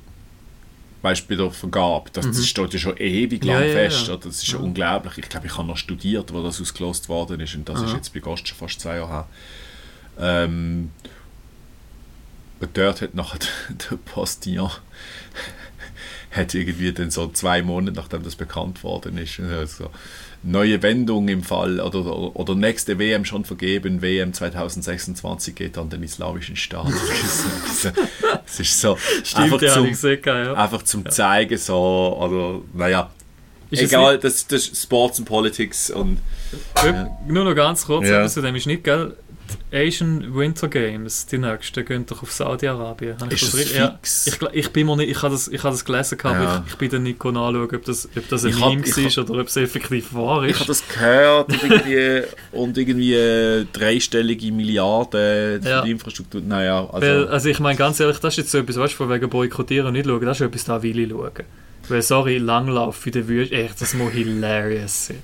weißt, 1.03 1.29
bei 1.29 1.35
der 1.35 1.51
Vergabe, 1.51 2.11
das, 2.13 2.27
Mhm. 2.27 2.31
das 2.33 2.47
steht 2.47 2.73
ja 2.75 2.79
schon 2.79 2.97
ewig 2.99 3.45
Ja, 3.45 3.55
lang 3.59 3.69
ja, 3.69 3.73
fest. 3.75 4.07
ja. 4.09 4.15
oder? 4.15 4.25
Das 4.29 4.37
ist 4.43 4.49
ja 4.49 4.59
Ja. 4.59 4.65
unglaublich. 4.65 5.19
Ich 5.19 5.29
glaube, 5.29 5.47
ich 5.47 5.57
habe 5.57 5.67
noch 5.67 5.77
studiert, 5.77 6.33
wo 6.33 6.43
das 6.43 6.61
ausgelost 6.61 7.09
worden 7.09 7.41
ist 7.41 7.55
und 7.55 7.69
das 7.69 7.81
ist 7.81 7.89
Aha. 7.89 7.97
jetzt 7.97 8.13
bei 8.13 8.21
Gast 8.21 8.47
schon 8.49 8.57
fast 8.59 8.81
zwei 8.81 8.97
Jahre 8.97 9.09
her. 9.11 9.29
Ähm, 10.19 10.91
und 12.61 12.77
dort 12.77 13.01
hat 13.01 13.15
nachher 13.15 13.39
der 13.91 13.97
Postillon 13.97 14.71
hat 16.31 16.55
irgendwie 16.55 16.93
dann 16.93 17.11
so 17.11 17.29
zwei 17.29 17.63
Monate, 17.63 17.97
nachdem 17.97 18.23
das 18.23 18.37
bekannt 18.37 18.85
worden 18.85 19.19
ist, 19.19 19.41
also 19.41 19.91
neue 20.43 20.83
Wendung 20.83 21.29
im 21.29 21.43
Fall 21.43 21.81
oder, 21.81 22.01
oder, 22.01 22.37
oder 22.37 22.55
nächste 22.55 22.99
WM 22.99 23.25
schon 23.25 23.45
vergeben, 23.45 24.01
WM 24.01 24.33
2026 24.33 25.55
geht 25.55 25.77
an 25.77 25.91
den 25.91 26.03
islamischen 26.03 26.57
Staat. 26.57 26.93
Es 28.47 28.59
ist 28.59 28.81
so, 28.81 28.99
einfach 29.35 29.63
ja, 29.63 29.75
zum, 29.75 29.87
geil, 30.23 30.47
ja. 30.47 30.55
einfach 30.55 30.83
zum 30.83 31.09
zeigen 31.09 31.57
so, 31.57 32.19
oder 32.21 32.61
naja, 32.75 33.11
Ist 33.71 33.83
egal, 33.83 34.19
das, 34.19 34.47
das 34.49 34.67
ist 34.69 34.83
Sports 34.83 35.19
and 35.19 35.29
Politics 35.29 35.91
und 35.91 36.19
Nicht, 36.83 37.29
Nur 37.29 37.45
noch 37.45 37.55
ganz 37.55 37.87
kurz 37.87 38.09
Ja. 38.09 38.27
zu 38.27 38.41
dem 38.43 38.55
nicht, 38.55 38.83
gell? 38.83 39.17
Die 39.73 39.77
Asian 39.77 40.35
Winter 40.35 40.69
Games, 40.69 41.27
die 41.27 41.39
nächsten, 41.39 41.85
gehen 41.85 42.07
doch 42.07 42.23
auf 42.23 42.33
Saudi-Arabien. 42.33 43.17
Ich 43.31 43.43
Ist 43.43 43.55
das 43.55 43.61
das 43.65 43.75
ja, 43.75 43.99
ich, 44.53 44.55
ich 44.65 44.69
bin 44.71 44.87
mir 44.87 44.97
nicht, 44.97 45.11
ich 45.11 45.23
habe 45.23 45.33
das, 45.35 45.49
ich 45.49 45.63
habe 45.63 45.73
das 45.75 45.85
gelesen, 45.85 46.19
gehabt, 46.19 46.41
Ja. 46.41 46.49
aber 46.49 46.65
ich, 46.67 46.73
ich 46.73 46.79
bin 46.79 46.91
dann 46.91 47.03
nicht 47.03 47.19
nachschauen, 47.25 47.55
ob 47.75 47.85
das, 47.85 48.09
ob 48.17 48.29
das 48.29 48.45
ein 48.45 48.51
Ich 48.51 48.59
Meme 48.59 48.83
ich 48.87 49.17
war 49.17 49.25
oder 49.31 49.41
ob 49.41 49.47
es 49.49 49.57
effektiv 49.57 50.13
wahr 50.15 50.43
Ich 50.45 50.51
ist. 50.53 50.61
habe 50.61 50.69
das 50.69 50.89
gehört 50.89 51.49
und 51.49 51.63
irgendwie, 51.63 52.23
und 52.53 52.79
irgendwie 52.79 53.15
äh, 53.15 53.67
dreistellige 53.73 54.53
Milliarden 54.53 55.63
für 55.63 55.69
Ja. 55.69 55.83
die 55.83 55.91
Infrastruktur. 55.91 56.41
Naja, 56.41 56.81
also... 56.91 57.07
Weil, 57.07 57.29
also 57.29 57.49
ich 57.49 57.61
meine 57.61 57.77
ganz 57.79 58.01
ehrlich, 58.01 58.19
das 58.19 58.35
ist 58.35 58.39
jetzt 58.39 58.51
so 58.53 58.59
etwas, 58.59 58.77
weißt 58.77 58.93
du, 58.93 58.97
von 58.97 59.11
wegen 59.11 59.29
boykottieren 59.29 59.87
und 59.89 59.93
nicht 59.95 60.07
schauen, 60.07 60.25
das 60.25 60.41
ist 60.41 60.47
etwas, 60.47 60.65
da 60.65 60.83
will 60.83 60.99
ich 60.99 61.09
schauen. 61.11 61.31
Weil, 61.89 62.03
sorry, 62.03 62.39
Langlauf 62.39 63.05
in 63.07 63.13
der 63.13 63.27
Wüste, 63.29 63.55
echt, 63.57 63.81
das 63.81 63.95
muss 63.95 64.13
hilarious 64.13 65.07
sein. 65.09 65.23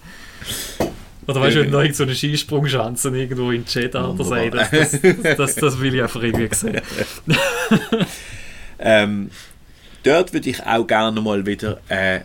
Oder 1.27 1.41
weißt 1.41 1.57
du, 1.57 1.61
wenn 1.61 1.71
noch 1.71 1.95
so 1.95 2.05
eine 2.05 2.15
Skisprungschanze 2.15 3.09
irgendwo 3.17 3.51
in 3.51 3.65
Jeddah 3.67 4.11
oder 4.11 4.25
so, 4.25 4.35
das, 4.35 4.71
das, 5.01 5.37
das, 5.37 5.55
das, 5.57 5.81
will 5.81 5.95
ich 5.95 6.03
einfach 6.03 6.23
irgendwie 6.23 6.55
sehen. 6.55 6.81
Ähm, 8.79 9.31
dort 10.03 10.33
würde 10.33 10.51
ich 10.51 10.65
auch 10.65 10.87
gerne 10.87 11.21
mal 11.21 11.45
wieder 11.47 11.81
äh, 11.89 12.21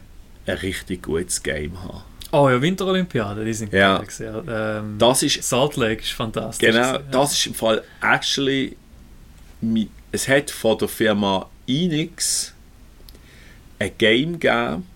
ein 0.45 0.57
richtig 0.57 1.03
gutes 1.03 1.41
Game 1.41 1.81
haben. 1.81 2.03
Oh 2.33 2.49
ja, 2.49 2.61
Winterolympiade, 2.61 3.43
die 3.43 3.53
sind 3.53 3.73
Ja. 3.73 3.99
geil. 3.99 4.43
Ähm, 4.47 4.95
Das 4.97 5.21
ist 5.23 5.43
Salt 5.43 5.75
Lake 5.75 6.01
ist 6.01 6.13
fantastisch. 6.13 6.69
Genau, 6.69 6.93
gewesen, 6.93 7.05
ja. 7.05 7.11
das 7.11 7.33
ist 7.33 7.47
im 7.47 7.53
Fall 7.53 7.83
actually. 8.01 8.77
Es 10.11 10.27
hat 10.27 10.49
von 10.49 10.77
der 10.77 10.87
Firma 10.87 11.49
Enix 11.67 12.53
ein 13.79 13.91
Game 13.97 14.39
gegeben. 14.39 14.87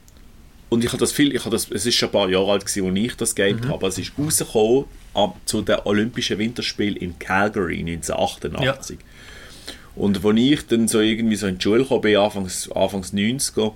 Und 0.70 0.84
ich 0.84 0.90
habe 0.90 0.98
das 1.00 1.12
viel, 1.12 1.34
ich 1.36 1.42
habe 1.46 1.52
das, 1.52 1.70
es 1.70 1.86
ist 1.86 1.96
schon 1.96 2.10
ein 2.10 2.12
paar 2.12 2.30
Jahre 2.30 2.52
alt 2.54 2.66
gewesen, 2.66 2.88
als 2.90 2.98
ich 3.00 3.16
das 3.16 3.36
Game 3.36 3.62
habe, 3.64 3.74
aber 3.74 3.88
es 3.88 3.98
ist 3.98 4.14
rausgekommen 4.18 4.86
ab, 5.14 5.38
zu 5.46 5.62
den 5.62 5.78
Olympischen 5.86 6.38
Winterspielen 6.40 6.96
in 6.98 7.18
Calgary 7.20 7.80
1988. 7.80 8.98
Und 9.96 10.26
als 10.26 10.38
ich 10.38 10.68
dann 10.68 10.88
so 10.88 11.00
irgendwie 11.00 11.36
so 11.36 11.48
in 11.48 11.58
die 11.58 11.64
Schule 11.64 11.84
gekommen 11.84 12.02
bin, 12.02 12.18
Anfangs, 12.18 12.70
Anfangs 12.72 13.14
90er, 13.14 13.74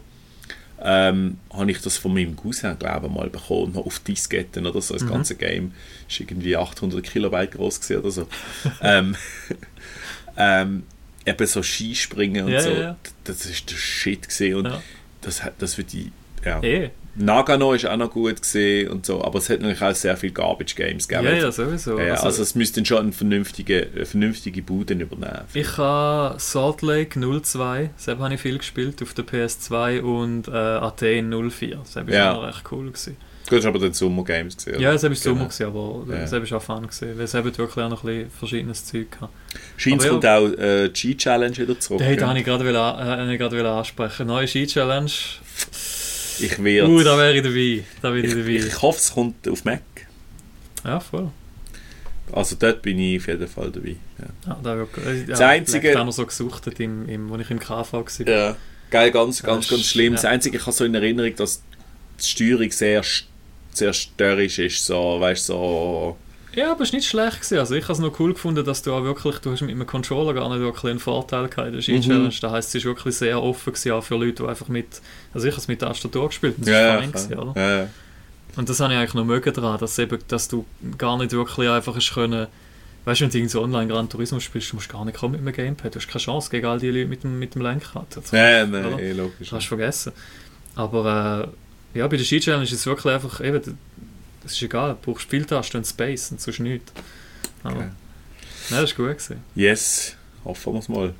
ähm, 0.81 1.37
habe 1.53 1.71
ich 1.71 1.81
das 1.81 1.97
von 1.97 2.13
meinem 2.13 2.35
Cousin, 2.35 2.77
glaube 2.79 3.07
ich, 3.07 3.13
mal 3.13 3.29
bekommen, 3.29 3.73
noch 3.73 3.85
auf 3.85 3.99
Disketten 3.99 4.65
oder 4.65 4.81
so. 4.81 4.93
Das 4.93 5.05
ganze 5.07 5.35
Game 5.35 5.73
ist 6.07 6.19
irgendwie 6.19 6.55
800 6.55 7.03
Kilobyte 7.03 7.51
groß 7.51 7.81
gewesen 7.81 7.99
oder 8.01 8.11
so. 8.11 8.27
ähm, 8.81 9.15
ähm, 10.37 10.83
eben 11.25 11.47
so 11.47 11.61
Skispringen 11.61 12.45
und 12.45 12.51
Ja, 12.51 12.61
so, 12.61 12.69
ja, 12.69 12.79
ja. 12.81 12.97
das 13.25 13.45
ist 13.45 13.69
der 13.69 13.75
Shit 13.75 14.29
gewesen. 14.29 14.55
und 14.55 14.65
Ja. 14.65 14.81
das, 15.21 15.41
das 15.57 15.77
wird 15.77 15.91
die, 15.93 16.11
ja. 16.45 16.61
Eh, 16.63 16.89
Nagano 17.15 17.73
ist 17.73 17.85
auch 17.85 17.97
noch 17.97 18.11
gut 18.11 18.41
gesehen 18.41 18.89
und 18.91 19.05
so, 19.05 19.21
aber 19.23 19.39
es 19.39 19.49
hat 19.49 19.59
natürlich 19.59 19.81
auch 19.81 19.93
sehr 19.93 20.15
viele 20.15 20.31
Garbage 20.31 20.75
Games 20.75 21.05
gegeben. 21.07 21.27
ja, 21.27 21.33
ja, 21.35 21.51
sowieso. 21.51 21.99
Ja, 21.99 22.13
Also, 22.13 22.25
also, 22.27 22.43
es 22.43 22.55
müsste 22.55 22.85
schon 22.85 22.99
eine 22.99 23.11
vernünftige, 23.11 23.87
eine 23.93 24.05
vernünftige 24.05 24.61
Bude 24.61 24.93
übernehmen. 24.93 25.41
ich 25.53 25.77
habe 25.77 26.39
Salt 26.39 26.81
Lake 26.81 27.19
02, 27.19 27.89
selber 27.97 28.23
habe 28.25 28.35
ich 28.35 28.41
viel 28.41 28.57
gespielt 28.57 29.01
auf 29.01 29.13
der 29.15 29.25
PS2 29.25 29.99
und 30.01 30.47
äh, 30.47 30.51
Athen 30.51 31.29
04. 31.51 31.77
Das 31.83 31.95
war 31.97 32.09
Ja. 32.09 32.33
auch 32.35 32.43
recht 32.47 32.63
cool. 32.71 32.87
Gewesen. 32.87 33.17
Du 33.49 33.55
hast 33.57 33.65
aber 33.65 33.79
dann 33.79 33.93
Summer 33.93 34.23
Games 34.23 34.55
gesehen. 34.55 34.79
Ja, 34.79 34.93
es 34.93 35.01
war 35.01 35.09
Genau. 35.09 35.21
Sommer, 35.21 35.45
gewesen, 35.45 35.65
aber 35.65 36.03
Ja. 36.15 36.23
es 36.23 36.31
war 36.51 36.57
auch 36.57 36.61
Fun, 36.61 36.83
gewesen, 36.83 37.17
weil 37.17 37.25
es 37.25 37.33
eben 37.33 37.45
wirklich 37.57 37.83
auch 37.85 37.89
noch 37.89 38.03
ein 38.03 38.07
bisschen 38.07 38.29
verschiedenes 38.29 38.85
Zeug 38.85 39.11
gehabt. 39.11 39.33
Scheint, 39.75 40.07
kommt 40.07 40.25
auch 40.25 40.47
äh, 40.51 40.89
G-Challenge 40.93 41.57
wieder 41.57 41.79
zurück. 41.79 41.99
Den 41.99 42.17
ja. 42.17 42.27
wollte 42.27 42.39
ich 42.39 42.45
gerade 42.45 42.69
äh, 42.69 42.73
habe 42.77 43.33
ich 43.33 43.39
gerade 43.39 43.57
will 43.57 43.65
ansprechen. 43.65 44.27
Neue 44.27 44.47
Ski-Challenge. 44.47 45.09
Ich 46.41 46.63
werde. 46.63 46.89
Uh, 46.89 47.03
da 47.03 47.17
wäre 47.17 47.35
ich 47.35 47.43
dabei. 47.43 47.83
Da 48.01 48.11
bin 48.11 48.23
ich, 48.25 48.31
ich, 48.31 48.37
dabei. 48.37 48.67
ich 48.67 48.81
hoffe, 48.81 48.99
es 48.99 49.13
kommt 49.13 49.47
auf 49.47 49.65
Mac. 49.65 49.81
ja, 50.83 50.99
voll. 50.99 51.29
Also 52.31 52.55
dort 52.59 52.81
bin 52.83 52.99
ich 52.99 53.19
auf 53.21 53.27
jeden 53.27 53.47
Fall 53.47 53.71
dabei. 53.71 53.95
Ja. 54.19 54.25
Ja, 54.51 54.59
da 54.61 54.77
wird, 54.77 54.89
äh, 54.99 55.19
ja, 55.21 55.25
Das 55.27 55.41
Einzige- 55.41 55.89
Ich 55.89 55.95
habe 55.95 56.05
noch 56.05 56.13
so 56.13 56.25
gesuchtet, 56.25 56.79
im, 56.79 57.09
im, 57.09 57.31
als 57.33 57.41
ich 57.41 57.49
im 57.51 57.59
KV 57.59 57.91
war. 57.93 58.05
Ja. 58.27 58.55
Geil, 58.91 59.11
ganz, 59.11 59.41
ganz, 59.41 59.67
ganz 59.67 59.85
schlimm. 59.85 60.13
ja. 60.13 60.17
Das 60.17 60.25
Einzige, 60.25 60.57
ich 60.57 60.63
habe 60.63 60.71
so 60.71 60.85
in 60.85 60.93
Erinnerung, 60.95 61.35
dass 61.35 61.61
die 62.21 62.27
Steuerung 62.27 62.71
sehr, 62.71 63.03
sehr 63.71 63.93
störrisch 63.93 64.59
ist. 64.59 64.85
So, 64.85 65.19
weißt 65.19 65.49
du, 65.49 65.53
so. 65.53 66.17
Ja, 66.55 66.71
aber 66.71 66.81
es 66.83 66.91
war 66.91 66.97
nicht 66.97 67.07
schlecht. 67.07 67.37
Gewesen. 67.41 67.59
Also 67.59 67.75
ich 67.75 67.83
habe 67.83 67.93
es 67.93 67.99
noch 67.99 68.19
cool 68.19 68.33
gefunden, 68.33 68.65
dass 68.65 68.81
du 68.81 68.91
auch 68.93 69.03
wirklich, 69.03 69.37
du 69.39 69.51
hast 69.51 69.61
mit 69.61 69.69
einem 69.71 69.85
Controller 69.85 70.33
gar 70.33 70.49
nicht 70.49 70.59
wirklich 70.61 70.89
einen 70.89 70.99
Vorteil 70.99 71.47
gehabt 71.47 71.67
in 71.67 71.73
der 71.75 71.81
Ski-Challenge. 71.81 72.25
Mhm. 72.29 72.33
Das 72.41 72.51
heisst, 72.51 72.75
es 72.75 72.83
war 72.85 72.91
wirklich 72.95 73.15
sehr 73.15 73.41
offen 73.41 73.73
gewesen, 73.73 73.91
auch 73.91 74.03
für 74.03 74.15
Leute, 74.15 74.43
die 74.43 74.49
einfach 74.49 74.67
mit, 74.67 74.87
also 75.33 75.45
ich 75.47 75.53
habe 75.53 75.61
es 75.61 75.67
mit 75.67 75.79
Tastatur 75.79 76.27
gespielt 76.27 76.55
und 76.57 76.65
das 76.67 76.73
Ja, 76.73 76.79
war 76.87 76.93
ja, 76.95 76.99
fein 76.99 77.11
gewesen, 77.11 77.31
klar. 77.31 77.47
oder? 77.51 77.61
ja, 77.61 77.77
ja. 77.81 77.87
Und 78.55 78.67
das 78.67 78.79
habe 78.79 78.91
ich 78.93 78.99
eigentlich 78.99 79.13
noch 79.13 79.25
mögen 79.25 79.53
daran, 79.53 79.79
dass, 79.79 79.99
eben, 79.99 80.17
dass 80.27 80.47
du 80.47 80.65
gar 80.97 81.17
nicht 81.17 81.31
wirklich 81.33 81.69
einfach 81.69 81.95
hast 81.95 82.13
können, 82.13 82.47
weißt 83.05 83.21
du, 83.21 83.23
wenn 83.25 83.31
du 83.31 83.37
irgendwie 83.37 83.51
so 83.51 83.61
online 83.61 83.87
Gran 83.87 84.09
Turismo 84.09 84.39
spielst, 84.39 84.71
du 84.71 84.75
musst 84.77 84.89
gar 84.89 85.05
nicht 85.05 85.17
kommen 85.17 85.33
mit 85.33 85.41
einem 85.41 85.53
Gamepad, 85.75 85.93
du 85.93 85.99
hast 85.99 86.07
keine 86.07 86.21
Chance 86.23 86.49
gegen 86.49 86.65
all 86.65 86.79
die 86.79 86.89
Leute 86.89 87.07
mit 87.07 87.23
dem, 87.23 87.37
mit 87.37 87.53
dem 87.55 87.61
Lenkrad. 87.61 88.07
Das 88.15 88.31
Ja, 88.31 88.65
nein, 88.65 88.85
Oder? 88.85 88.99
eh, 88.99 89.11
logisch. 89.13 89.35
das 89.49 89.51
hast 89.51 89.65
du 89.65 89.67
vergessen. 89.69 90.13
Aber 90.75 91.47
äh, 91.93 91.99
ja, 91.99 92.07
bei 92.07 92.17
der 92.17 92.23
Ski-Challenge 92.23 92.63
ist 92.63 92.71
es 92.73 92.85
wirklich 92.87 93.13
einfach, 93.13 93.39
eben, 93.41 93.77
es 94.49 94.55
ist 94.57 94.63
egal, 94.63 94.91
du 94.91 94.97
brauchst 95.11 95.23
Spieltasten 95.23 95.79
und 95.79 95.85
Space 95.85 96.31
und 96.31 96.41
sonst 96.41 96.59
nichts. 96.59 96.91
Aber, 97.63 97.75
Okay. 97.75 97.89
Nein, 98.71 98.81
das 98.81 98.97
war 98.99 99.07
gut. 99.07 99.17
Gewesen. 99.17 99.43
Yes, 99.55 100.15
hoffen 100.45 100.73
wir 100.73 100.79
es 100.79 100.89
mal. 100.89 101.13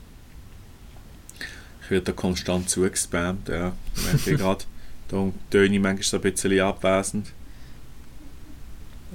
Ich 1.84 1.90
werde 1.92 2.06
da 2.06 2.12
konstant 2.12 2.70
zugespammt, 2.70 3.50
ja. 3.50 3.74
Merke 4.04 4.32
ich 4.32 4.38
gerade. 4.40 4.66
Da 5.08 5.32
töne 5.50 5.76
ich 5.76 5.82
manchmal 5.82 6.04
so 6.04 6.18
ein 6.18 6.22
bisschen 6.22 6.60
abwesend. 6.60 7.28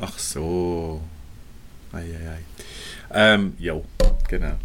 Ach 0.01 0.19
so. 0.19 1.01
Eieiei. 1.93 2.41
Ähm, 3.12 3.55
ja, 3.61 3.81
genau. 4.29 4.57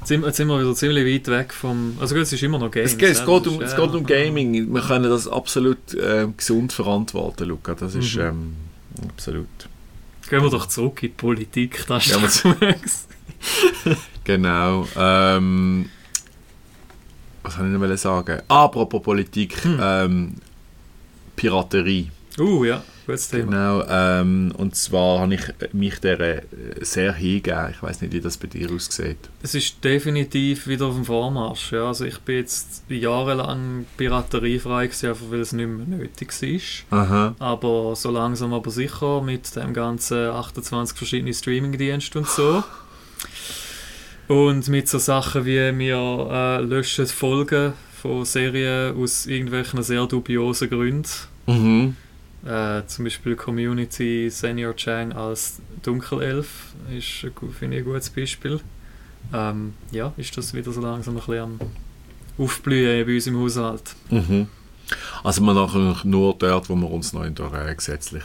Jetzt 0.00 0.36
sind, 0.36 0.48
wir 0.48 0.60
wieder 0.60 0.74
ziemlich 0.74 1.04
weit 1.14 1.28
weg 1.28 1.52
vom. 1.52 1.96
Also 2.00 2.14
gut, 2.14 2.22
es 2.24 2.32
ist 2.32 2.42
immer 2.42 2.58
noch 2.58 2.70
Games. 2.70 2.92
Es, 2.92 2.98
geht- 2.98 3.10
es, 3.10 3.24
geht 3.24 3.46
um, 3.46 3.60
es 3.60 3.76
geht 3.76 3.90
um 3.90 4.04
Gaming. 4.06 4.72
Wir 4.74 4.80
können 4.82 5.10
das 5.10 5.28
absolut 5.28 5.78
ähm, 6.02 6.34
gesund 6.36 6.72
verantworten, 6.72 7.44
Luca. 7.48 7.74
Das 7.74 7.94
ist 7.94 8.14
Mhm. 8.16 8.20
ähm, 8.22 8.54
absolut. 9.08 9.46
Gehen 10.28 10.42
wir 10.42 10.50
doch 10.50 10.66
zurück 10.66 11.02
in 11.02 11.08
die 11.10 11.14
Politik. 11.14 11.84
Das 11.86 12.06
ist 12.06 12.12
Ja, 12.12 12.28
so. 12.28 12.54
Genau. 14.24 14.86
Ähm, 14.96 15.88
was 17.42 17.56
soll 17.56 17.72
ich 17.72 17.78
noch 17.78 17.96
sagen? 17.96 18.40
Apropos 18.48 19.02
Politik. 19.02 19.62
Hm. 19.64 19.78
Ähm, 19.82 20.34
Piraterie. 21.36 22.10
Uh, 22.38 22.64
ja, 22.64 22.82
gutes 23.10 23.28
Thema. 23.28 23.50
Genau. 23.50 23.84
Ähm, 23.88 24.52
und 24.56 24.74
zwar 24.76 25.20
habe 25.20 25.34
ich 25.34 25.42
mich 25.72 25.98
der 26.00 26.20
äh, 26.20 26.42
sehr 26.80 27.12
hingegeben. 27.14 27.70
Ich 27.70 27.82
weiß 27.82 28.00
nicht, 28.02 28.12
wie 28.12 28.20
das 28.20 28.36
bei 28.36 28.46
dir 28.46 28.70
aussieht. 28.70 29.18
Es 29.42 29.54
ist 29.54 29.82
definitiv 29.84 30.66
wieder 30.66 30.86
auf 30.86 30.94
dem 30.94 31.04
Vormarsch. 31.04 31.72
Ja. 31.72 31.88
Also 31.88 32.04
ich 32.04 32.18
bin 32.20 32.36
jetzt 32.36 32.84
jahrelang 32.88 33.86
pirateriefrei 33.96 34.86
gewesen, 34.86 35.10
einfach 35.10 35.26
weil 35.30 35.40
es 35.40 35.52
nicht 35.52 35.68
mehr 35.68 35.86
nötig 35.86 36.32
war. 36.90 37.00
Aha. 37.00 37.34
Aber 37.38 37.96
so 37.96 38.10
langsam 38.10 38.52
aber 38.54 38.70
sicher 38.70 39.22
mit 39.22 39.54
dem 39.56 39.74
ganzen 39.74 40.28
28 40.28 40.96
verschiedenen 40.96 41.34
Streamingdiensten 41.34 42.22
und 42.22 42.28
so. 42.28 42.62
Und 44.28 44.68
mit 44.68 44.88
so 44.88 44.98
Sachen 44.98 45.44
wie 45.44 45.76
wir 45.76 46.28
äh, 46.30 46.60
löschen 46.60 47.08
Folgen 47.08 47.72
von 48.00 48.24
Serien 48.24 48.96
aus 48.96 49.26
irgendwelchen 49.26 49.82
sehr 49.82 50.06
dubiosen 50.06 50.70
Gründen. 50.70 51.08
Mhm. 51.46 51.96
Äh, 52.44 52.86
zum 52.86 53.04
Beispiel 53.04 53.36
Community 53.36 54.30
Senior 54.30 54.74
Chang 54.74 55.12
als 55.12 55.60
Dunkelelf 55.82 56.72
ist, 56.96 57.26
gu- 57.34 57.48
finde 57.50 57.76
ich, 57.76 57.82
ein 57.82 57.90
gutes 57.90 58.08
Beispiel. 58.10 58.60
Ähm, 59.34 59.74
ja, 59.90 60.12
ist 60.16 60.36
das 60.38 60.54
wieder 60.54 60.72
so 60.72 60.80
langsam 60.80 61.14
ein 61.16 61.20
bisschen 61.20 61.38
am 61.42 61.60
Aufblühen 62.38 63.06
bei 63.06 63.14
uns 63.14 63.26
im 63.26 63.38
Haushalt. 63.38 63.94
Mhm. 64.10 64.46
Also 65.22 65.42
man 65.42 65.54
natürlich 65.54 66.04
nur 66.04 66.34
dort, 66.38 66.68
wo 66.70 66.74
wir 66.76 66.90
uns 66.90 67.12
noch 67.12 67.24
in 67.24 67.34
der 67.34 67.52
äh, 67.52 67.74
gesetzlich 67.74 68.22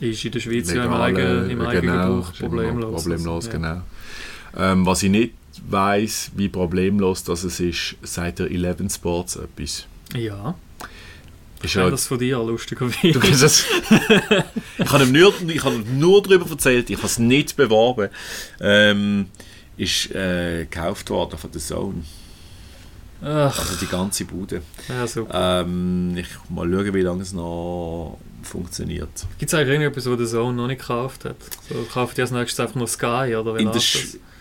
Ist 0.00 0.24
in 0.24 0.32
der 0.32 0.40
Schweiz 0.40 0.72
ja 0.72 0.84
im 0.84 0.90
legale- 0.90 1.02
eigenen, 1.04 1.50
im 1.50 1.60
eigenen 1.60 1.92
genau, 1.94 2.16
Gebrauch 2.16 2.32
problemlos. 2.38 3.02
Problemlos, 3.02 3.46
Also, 3.46 3.58
genau. 3.58 3.82
Ähm, 4.56 4.86
was 4.86 5.02
ich 5.02 5.10
nicht 5.10 5.34
weiß, 5.68 6.32
wie 6.36 6.48
problemlos 6.48 7.22
das 7.24 7.44
es 7.44 7.60
ist, 7.60 7.96
seit 8.02 8.38
der 8.38 8.50
11 8.50 8.92
Sports 8.94 9.36
etwas. 9.36 9.86
Ja, 10.14 10.18
ja. 10.20 10.54
Ist 11.64 11.70
ich 11.70 11.80
kenne 11.80 11.90
das 11.90 12.06
von 12.06 12.18
dir, 12.18 12.36
du 12.36 12.46
lustigerweise. 12.46 13.18
kennst 13.20 13.42
das? 13.42 13.64
ich 14.78 14.92
habe 14.92 15.04
ihm 15.04 15.12
nur, 15.12 15.32
ich 15.48 15.64
habe 15.64 15.76
nur 15.78 16.22
darüber 16.22 16.48
erzählt, 16.50 16.90
ich 16.90 16.96
habe 16.96 17.06
es 17.06 17.18
nicht 17.18 17.56
beworben. 17.56 18.10
Ähm, 18.60 19.28
ist 19.76 20.14
äh, 20.14 20.66
gekauft 20.70 21.10
worden 21.10 21.38
von 21.38 21.50
der 21.50 21.60
Zone. 21.60 22.04
Ach, 23.22 23.58
Also 23.58 23.76
die 23.80 23.86
ganze 23.86 24.24
Bude. 24.24 24.62
ja, 24.88 25.06
so. 25.06 25.26
Ähm, 25.32 26.14
ich 26.16 26.28
mal 26.50 26.70
schauen, 26.70 26.94
wie 26.94 27.00
lange 27.00 27.22
es 27.22 27.32
noch 27.32 28.18
funktioniert. 28.42 29.08
Gibt 29.38 29.50
es 29.50 29.54
eigentlich 29.58 29.70
irgendetwas, 29.70 30.06
was 30.06 30.18
der 30.18 30.26
Sohn 30.26 30.56
noch 30.56 30.66
nicht 30.66 30.80
gekauft 30.80 31.24
hat? 31.24 31.36
So, 31.68 31.86
kauft 31.92 32.18
ihr 32.18 32.24
als 32.24 32.30
nächstes 32.30 32.60
einfach 32.60 32.74
noch 32.76 32.88
Sky 32.88 33.34
oder 33.36 33.56
wie 33.56 33.62
In 33.62 33.72
der 33.72 33.80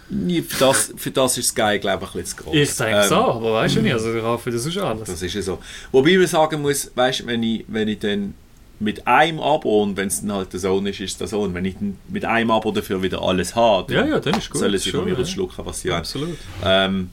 für, 0.09 0.57
das, 0.59 0.93
für 0.95 1.11
das 1.11 1.37
ist 1.37 1.49
Sky, 1.49 1.79
glaube 1.79 2.05
ich, 2.05 2.15
ein 2.15 2.21
bisschen 2.21 2.37
zu 2.37 2.43
groß. 2.43 2.55
Ich 2.55 2.75
denke 2.75 3.01
Ähm, 3.01 3.09
so, 3.09 3.15
aber 3.15 3.53
weißt 3.53 3.75
du 3.77 3.81
nicht, 3.81 3.93
also 3.93 4.13
ich 4.13 4.21
kaufe 4.21 4.51
das 4.51 4.63
sonst 4.63 4.77
alles. 4.77 5.07
Das 5.09 5.21
ist 5.21 5.33
ja 5.33 5.41
so. 5.41 5.59
Wobei 5.91 6.17
man 6.17 6.27
sagen 6.27 6.61
muss, 6.61 6.91
weißt 6.95 7.21
du, 7.21 7.25
wenn 7.27 7.41
ich, 7.43 7.65
wenn 7.67 7.87
ich 7.87 7.99
dann 7.99 8.33
mit 8.79 9.07
einem 9.07 9.39
Abo 9.39 9.83
und 9.83 9.95
wenn 9.97 10.07
es 10.09 10.21
dann 10.21 10.33
halt 10.33 10.51
der 10.51 10.59
Zone 10.59 10.89
ist, 10.89 10.99
ist 10.99 11.19
der 11.21 11.27
Zone. 11.27 11.53
Wenn 11.53 11.65
ich 11.65 11.75
mit 12.09 12.25
einem 12.25 12.51
Abo 12.51 12.71
dafür 12.71 13.01
wieder 13.01 13.21
alles 13.21 13.55
habe, 13.55 13.93
Ja, 13.93 14.05
ja, 14.05 14.19
dann 14.19 14.35
ist 14.35 14.49
gut. 14.49 14.59
sollen 14.59 14.77
sie 14.77 14.91
von 14.91 15.05
mir 15.05 15.17
ja. 15.17 15.25
schlucken, 15.25 15.65
was 15.65 15.81
sie 15.81 15.89
wollen. 15.89 15.99
Absolut. 15.99 16.37
Ähm, 16.63 17.09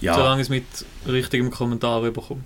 ja, 0.00 0.14
Solange 0.14 0.42
ich 0.42 0.46
es 0.46 0.50
mit 0.50 0.64
richtigem 1.06 1.50
Kommentar 1.50 2.02
bekomme. 2.02 2.40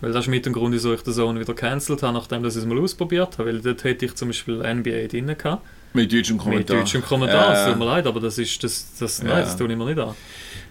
Weil 0.00 0.12
das 0.12 0.24
ist 0.24 0.28
mit 0.30 0.44
dem 0.44 0.52
Grund, 0.52 0.74
wieso 0.74 0.92
ich 0.92 1.02
den 1.02 1.14
Zone 1.14 1.40
wieder 1.40 1.54
cancelled 1.54 2.02
habe, 2.02 2.12
nachdem 2.14 2.42
dass 2.42 2.56
ich 2.56 2.62
es 2.62 2.68
mal 2.68 2.78
ausprobiert 2.78 3.38
habe. 3.38 3.48
Weil 3.50 3.60
dort 3.60 3.84
hätte 3.84 4.04
ich 4.06 4.14
zum 4.14 4.28
Beispiel 4.28 4.56
NBA 4.56 5.06
drin 5.08 5.34
gehabt. 5.38 5.62
Mit 5.96 6.12
deutschem 6.12 6.38
Kommentar. 6.38 6.76
Mit 6.76 6.84
deutschem 6.84 7.02
Kommentar. 7.02 7.52
Es 7.54 7.66
Äh, 7.66 7.70
tut 7.70 7.78
mir 7.78 7.84
leid, 7.86 8.06
aber 8.06 8.20
das 8.20 8.38
ist, 8.38 8.62
das, 8.62 8.86
das, 8.98 9.18
Ja. 9.18 9.24
nein, 9.24 9.40
das 9.44 9.56
tue 9.56 9.70
ich 9.70 9.76
mir 9.76 9.84
nicht 9.84 9.98
an. 9.98 10.14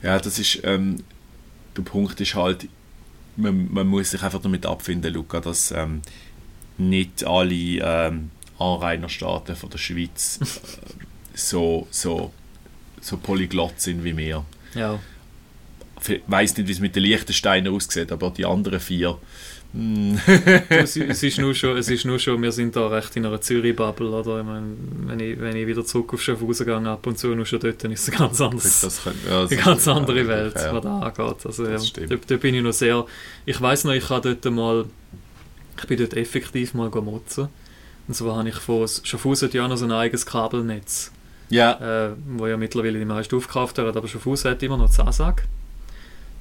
Ja, 0.01 0.17
das 0.19 0.39
ist, 0.39 0.61
ähm, 0.63 1.03
der 1.75 1.81
Punkt 1.81 2.19
ist 2.21 2.35
halt, 2.35 2.67
man, 3.35 3.67
man 3.73 3.87
muss 3.87 4.11
sich 4.11 4.21
einfach 4.23 4.41
damit 4.41 4.65
abfinden, 4.65 5.13
Luca, 5.13 5.41
dass 5.41 5.71
ähm, 5.71 6.01
nicht 6.77 7.23
alle 7.25 7.53
ähm, 7.53 8.31
Anrainerstaaten 8.59 9.55
von 9.55 9.69
der 9.69 9.77
Schweiz 9.77 10.39
äh, 10.41 10.45
so, 11.33 11.87
so, 11.91 12.31
so 13.01 13.17
polyglott 13.17 13.81
sind 13.81 14.03
wie 14.03 14.15
wir. 14.15 14.45
Ja. 14.73 14.99
Ich 16.07 16.21
weiß 16.27 16.55
nicht, 16.57 16.67
wie 16.67 16.71
es 16.71 16.79
mit 16.79 16.95
den 16.95 17.03
Liechtensteinen 17.03 17.73
aussieht, 17.73 18.11
aber 18.11 18.29
die 18.29 18.45
anderen 18.45 18.79
vier. 18.79 19.17
Es, 20.69 20.95
es, 20.95 21.23
ist 21.23 21.37
nur 21.37 21.53
schon, 21.53 21.77
es 21.77 21.89
ist 21.89 22.05
nur 22.05 22.17
schon, 22.17 22.41
wir 22.41 22.51
sind 22.51 22.75
da 22.75 22.87
recht 22.87 23.15
in 23.17 23.25
einer 23.25 23.41
Zürich-Bubble, 23.41 24.09
oder? 24.09 24.39
Ich 24.39 24.45
meine, 24.45 24.67
wenn 25.05 25.19
ich, 25.19 25.39
wenn 25.39 25.55
ich 25.55 25.67
wieder 25.67 25.83
zurück 25.83 26.13
auf 26.13 26.21
Schaffhausen 26.21 26.65
gehe, 26.65 26.75
ab 26.77 27.05
und 27.05 27.17
zu, 27.19 27.35
nur 27.35 27.45
schon 27.45 27.59
dort, 27.59 27.83
dann 27.83 27.91
ist 27.91 28.07
es 28.07 28.13
ein 28.13 28.17
ganz 28.17 28.39
anderes. 28.39 28.81
das 28.81 29.03
kann, 29.03 29.13
ja, 29.29 29.41
das 29.41 29.51
eine 29.51 29.61
ganz 29.61 29.85
ja, 29.85 29.93
andere 29.93 30.27
Welt, 30.27 30.55
ja. 30.55 30.73
was 30.73 30.83
da 30.83 30.99
angeht. 30.99 31.45
Also, 31.45 31.67
ja, 31.67 31.77
da, 32.07 32.15
da 32.27 32.37
bin 32.37 32.55
ich 32.55 32.63
noch 32.63 32.71
sehr. 32.71 33.05
Ich 33.45 33.59
weiß 33.59 33.83
noch, 33.83 33.93
ich 33.93 34.09
habe 34.09 34.35
dort 34.35 34.53
mal. 34.53 34.85
Ich 35.77 35.87
bin 35.87 35.97
dort 35.97 36.13
effektiv 36.13 36.73
mal 36.73 36.89
motzen. 36.89 37.49
Und 38.07 38.13
zwar 38.13 38.37
habe 38.37 38.47
ich 38.47 38.55
von 38.55 38.87
Schaffhausen 38.87 39.47
hat 39.49 39.53
ja 39.53 39.67
noch 39.67 39.77
so 39.77 39.85
ein 39.85 39.91
eigenes 39.91 40.25
Kabelnetz, 40.25 41.11
Ja, 41.49 42.07
äh, 42.07 42.11
wo 42.27 42.47
ja 42.47 42.55
mittlerweile 42.55 42.99
die 42.99 43.05
meisten 43.05 43.35
aufgekauft 43.35 43.77
haben, 43.77 43.89
aber 43.89 44.07
Schaffhausen 44.07 44.51
hat 44.51 44.63
immer 44.63 44.77
noch 44.77 44.89
Zasag. 44.89 45.43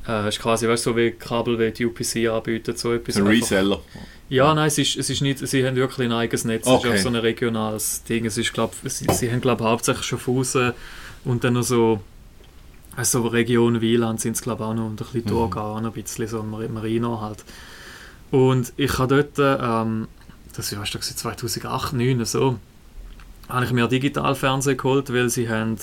Äh, 0.06 0.28
ist 0.28 0.38
quasi, 0.40 0.68
weißt 0.68 0.84
du, 0.86 0.90
so 0.90 0.96
wie 0.96 1.12
Kabel, 1.12 1.58
wie 1.58 1.84
UPC 1.86 2.28
anbietet, 2.30 2.78
so 2.78 2.92
etwas. 2.92 3.16
ein 3.16 3.26
Reseller. 3.26 3.80
ja, 4.28 4.52
nein, 4.54 4.66
es 4.68 4.76
ist, 4.78 4.96
es 4.96 5.08
ist 5.08 5.22
nicht, 5.22 5.38
sie 5.46 5.66
haben 5.66 5.76
wirklich 5.76 6.06
ein 6.06 6.12
eigenes 6.12 6.44
Netz, 6.44 6.66
es 6.66 6.72
Okay. 6.72 6.88
ist 6.94 7.00
auch 7.00 7.02
so 7.04 7.08
ein 7.08 7.16
regionales 7.16 8.04
Ding. 8.04 8.26
Es 8.26 8.36
ist, 8.36 8.52
glaub, 8.52 8.74
sie, 8.84 9.06
sie 9.12 9.30
haben, 9.32 9.40
glaube 9.40 9.64
hauptsächlich 9.64 10.04
Schaffhausen 10.04 10.72
und 11.24 11.42
dann 11.44 11.54
noch 11.54 11.62
so, 11.62 12.00
also 12.96 13.26
Region 13.26 13.80
Wieland 13.80 14.20
sind 14.20 14.36
es, 14.36 14.42
glaube 14.42 14.64
auch 14.64 14.74
noch 14.74 14.86
und 14.86 14.92
ein 14.92 14.96
bisschen 14.96 15.22
Mhm. 15.22 15.26
Thurgau, 15.28 15.74
ein 15.76 16.02
bisschen 16.02 16.28
so 16.28 16.42
Mar- 16.42 16.68
Marino 16.68 17.20
halt. 17.22 17.42
Und 18.30 18.72
ich 18.76 18.98
habe 18.98 19.22
dort, 19.24 19.38
ähm, 19.62 20.08
das 20.54 20.70
du, 20.94 20.98
2008, 21.00 21.48
2009 21.48 22.24
so, 22.26 22.58
habe 23.48 23.64
ich 23.64 23.72
mir 23.72 23.88
Digitalfernsehen 23.88 24.76
geholt, 24.76 25.12
weil 25.12 25.28
sie 25.30 25.48
haben 25.48 25.76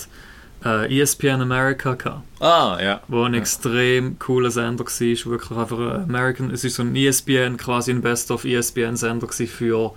äh, 0.64 1.00
ESPN 1.00 1.42
America 1.42 1.96
gehabt 1.96 2.22
Ah, 2.40 2.78
ja. 2.82 3.02
wo 3.08 3.24
ein 3.24 3.34
Ja. 3.34 3.40
extrem 3.40 4.18
cooler 4.20 4.52
Sender 4.52 4.86
war, 4.86 5.32
wirklich 5.32 5.58
einfach 5.58 5.78
ein 5.80 6.04
American, 6.04 6.52
es 6.52 6.64
ist 6.64 6.76
so 6.76 6.84
ein 6.84 6.96
ESPN, 6.96 7.58
quasi 7.58 7.92
ein 7.92 8.02
Best-of 8.02 8.46
ESPN-Sender 8.46 9.28
gewesen 9.28 9.48
für 9.48 9.94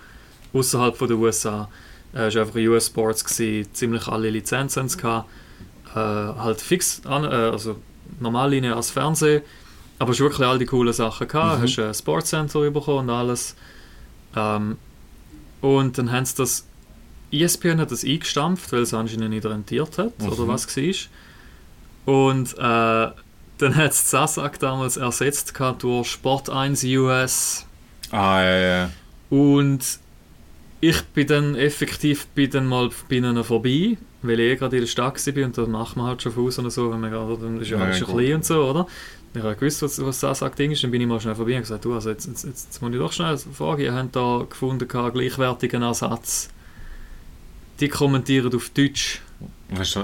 außerhalb 0.52 0.96
von 0.96 1.08
der 1.08 1.16
USA. 1.18 1.68
Äh, 2.14 2.26
Es 2.28 2.34
war 2.34 2.42
einfach 2.42 2.56
ein 2.56 2.68
US 2.68 2.86
Sports, 2.86 3.24
gewesen, 3.24 3.68
ziemlich 3.74 4.06
alle 4.08 4.30
Lizenzen 4.30 4.88
gehabt. 4.88 5.28
äh, 5.94 5.98
halt 5.98 6.60
fix, 6.60 7.02
an, 7.06 7.22
äh, 7.24 7.28
also 7.28 7.76
normal 8.18 8.50
lineares 8.50 8.90
Fernsehen, 8.90 9.42
aber 10.00 10.10
es 10.10 10.18
wirklich 10.18 10.46
all 10.46 10.58
die 10.58 10.66
coolen 10.66 10.92
Sachen 10.92 11.28
gehabt. 11.28 11.58
Mhm. 11.58 11.62
Hast 11.62 11.78
ein 11.78 11.94
Sportcenter 11.94 12.68
bekommen 12.70 13.08
und 13.08 13.10
alles. 13.10 13.54
Ähm, 14.34 14.76
und 15.60 15.96
dann 15.96 16.10
haben 16.10 16.24
sie 16.24 16.34
das 16.36 16.66
ESPN 17.42 17.80
hat 17.80 17.90
das 17.90 18.04
eingestampft, 18.04 18.72
weil 18.72 18.82
es 18.82 18.94
anscheinend 18.94 19.30
nicht 19.30 19.44
rentiert 19.46 19.98
hat 19.98 20.18
Mhm. 20.20 20.28
oder 20.28 20.48
was 20.48 20.76
war. 20.76 20.94
Und 22.06 22.52
äh, 22.58 23.12
dann 23.58 23.76
hat 23.76 23.92
es 23.92 24.10
Sasak 24.10 24.58
damals 24.58 24.96
ersetzt 24.96 25.54
durch 25.78 26.08
Sport 26.08 26.50
1 26.50 26.84
US. 26.84 27.66
Ah, 28.10 28.42
ja, 28.42 28.58
ja. 28.58 28.90
Und 29.30 29.98
ich 30.80 31.02
bin 31.14 31.26
dann 31.26 31.54
effektiv 31.54 32.26
bin 32.28 32.50
dann 32.50 32.66
mal 32.66 32.90
bei 33.08 33.16
ihnen 33.16 33.42
vorbei, 33.42 33.96
weil 34.22 34.40
ich 34.40 34.52
eh 34.52 34.56
gerade 34.56 34.76
in 34.76 34.82
der 34.82 34.88
Stadt 34.88 35.26
war 35.26 35.44
und 35.44 35.56
da 35.56 35.66
macht 35.66 35.96
man 35.96 36.06
halt 36.06 36.22
schon 36.22 36.32
Fuß 36.32 36.58
und 36.58 36.70
so, 36.70 36.92
wenn 36.92 37.00
man 37.00 37.10
gerade, 37.10 37.38
dann 37.38 37.60
ist 37.60 37.70
ja, 37.70 37.78
Ja, 37.78 37.84
alles 37.84 37.98
schon 37.98 38.08
klein 38.08 38.34
und 38.34 38.44
so, 38.44 38.62
oder? 38.62 38.86
Ich 39.32 39.42
habe 39.42 39.56
gewusst, 39.56 39.82
was, 39.82 40.04
was 40.04 40.20
das 40.20 40.40
Ding 40.56 40.70
ist, 40.70 40.84
dann 40.84 40.90
bin 40.90 41.00
ich 41.00 41.08
mal 41.08 41.20
schnell 41.20 41.34
vorbei 41.34 41.54
und 41.56 41.62
gesagt, 41.62 41.84
du, 41.84 41.94
also 41.94 42.10
jetzt, 42.10 42.26
jetzt, 42.26 42.44
jetzt, 42.44 42.66
jetzt 42.66 42.82
muss 42.82 42.92
ich 42.92 42.98
doch 42.98 43.12
schnell 43.12 43.36
fragen, 43.36 43.80
ihr 43.82 43.94
habt 43.94 44.14
da 44.14 44.44
gefunden, 44.48 44.86
gleichwertigen 44.86 45.82
Ersatz. 45.82 46.50
Die 47.80 47.88
kommentieren 47.88 48.54
auf 48.54 48.70
Deutsch. 48.70 49.20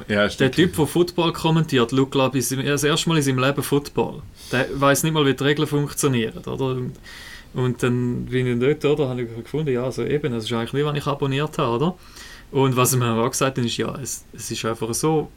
Ja, 0.08 0.26
Der. 0.28 0.50
Typ, 0.50 0.74
der 0.76 0.86
Football 0.86 1.32
kommentiert, 1.32 1.90
schaut, 1.90 2.10
glaube 2.10 2.38
ich, 2.38 2.48
das 2.48 2.82
erste 2.84 3.08
Mal 3.08 3.16
in 3.18 3.22
seinem 3.22 3.38
Leben 3.38 3.62
Football. 3.62 4.22
Der 4.50 4.66
weiß 4.74 5.04
nicht 5.04 5.12
mal, 5.12 5.24
wie 5.26 5.34
die 5.34 5.44
Regeln 5.44 5.68
funktionieren, 5.68 6.38
oder? 6.44 6.76
Und, 7.52 7.82
dann 7.82 8.26
bin 8.26 8.46
ich 8.46 8.58
dort, 8.58 8.84
oder, 8.84 9.08
habe 9.10 9.22
ich 9.22 9.28
gefunden, 9.36 9.72
ja, 9.72 9.84
also 9.84 10.04
eben, 10.04 10.32
das 10.32 10.44
ist 10.44 10.52
eigentlich 10.52 10.72
nicht, 10.72 10.84
was 10.84 10.96
ich 10.96 11.06
abonniert 11.06 11.58
habe, 11.58 11.76
oder? 11.76 11.96
Und 12.52 12.76
was 12.76 12.96
mir 12.96 13.12
auch 13.12 13.30
gesagt 13.30 13.58
hat, 13.58 13.64
ist, 13.64 13.76
ja, 13.76 13.96
es, 14.02 14.24
es 14.32 14.50
ist 14.50 14.64
einfach 14.64 14.92
so, 14.94 15.30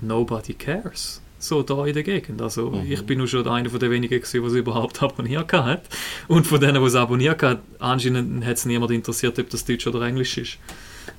nobody 0.00 0.54
cares. 0.54 1.20
So 1.38 1.62
da 1.62 1.84
in 1.86 1.94
der 1.94 2.04
Gegend. 2.04 2.40
Also 2.40 2.70
Mhm. 2.70 2.90
ich 2.92 3.02
bin 3.04 3.18
nur 3.18 3.26
schon 3.26 3.46
einer 3.48 3.68
von 3.68 3.80
den 3.80 3.90
wenigen 3.90 4.20
gewesen, 4.20 4.44
was 4.44 4.52
überhaupt 4.54 5.02
abonniert 5.02 5.52
hat. 5.52 5.82
Und 6.28 6.46
von 6.46 6.60
denen, 6.60 6.80
die 6.80 6.86
es 6.86 6.94
abonniert 6.94 7.42
hat, 7.42 7.60
anscheinend 7.80 8.44
hat 8.44 8.56
es 8.56 8.64
niemand 8.64 8.92
interessiert, 8.92 9.38
ob 9.38 9.50
das 9.50 9.64
Deutsch 9.64 9.86
oder 9.86 10.02
Englisch 10.02 10.38
ist. 10.38 10.58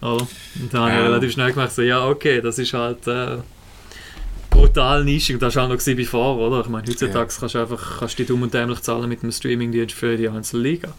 Oder? 0.02 0.28
Und 0.60 0.74
dann 0.74 0.82
habe 0.82 0.92
ich 0.92 0.98
Ja. 0.98 1.04
relativ 1.04 1.32
schnell 1.32 1.50
gemerkt, 1.52 1.74
so, 1.74 1.82
ja 1.82 2.06
okay, 2.08 2.42
das 2.42 2.60
ist 2.60 2.74
halt 2.74 3.08
äh, 3.08 3.38
brutal 4.50 5.04
nischig. 5.04 5.36
Und 5.36 5.42
das 5.42 5.56
war 5.56 5.66
auch 5.66 5.70
noch 5.70 5.84
bevor, 5.84 6.38
oder? 6.38 6.62
Ich 6.62 6.68
meine, 6.70 6.88
heutzutage 6.88 7.34
kannst 7.40 7.56
du 7.56 7.60
einfach 7.60 8.00
kannst 8.00 8.20
du 8.20 8.24
die 8.24 8.28
dumm 8.28 8.42
und 8.44 8.54
dämlich 8.54 8.82
zahlen 8.82 9.10
mit 9.10 9.24
dem 9.24 9.32
Streamingdienst 9.32 9.96
für 9.96 10.16
die 10.18 10.28
einzelne 10.30 10.64
Liga. 10.64 10.90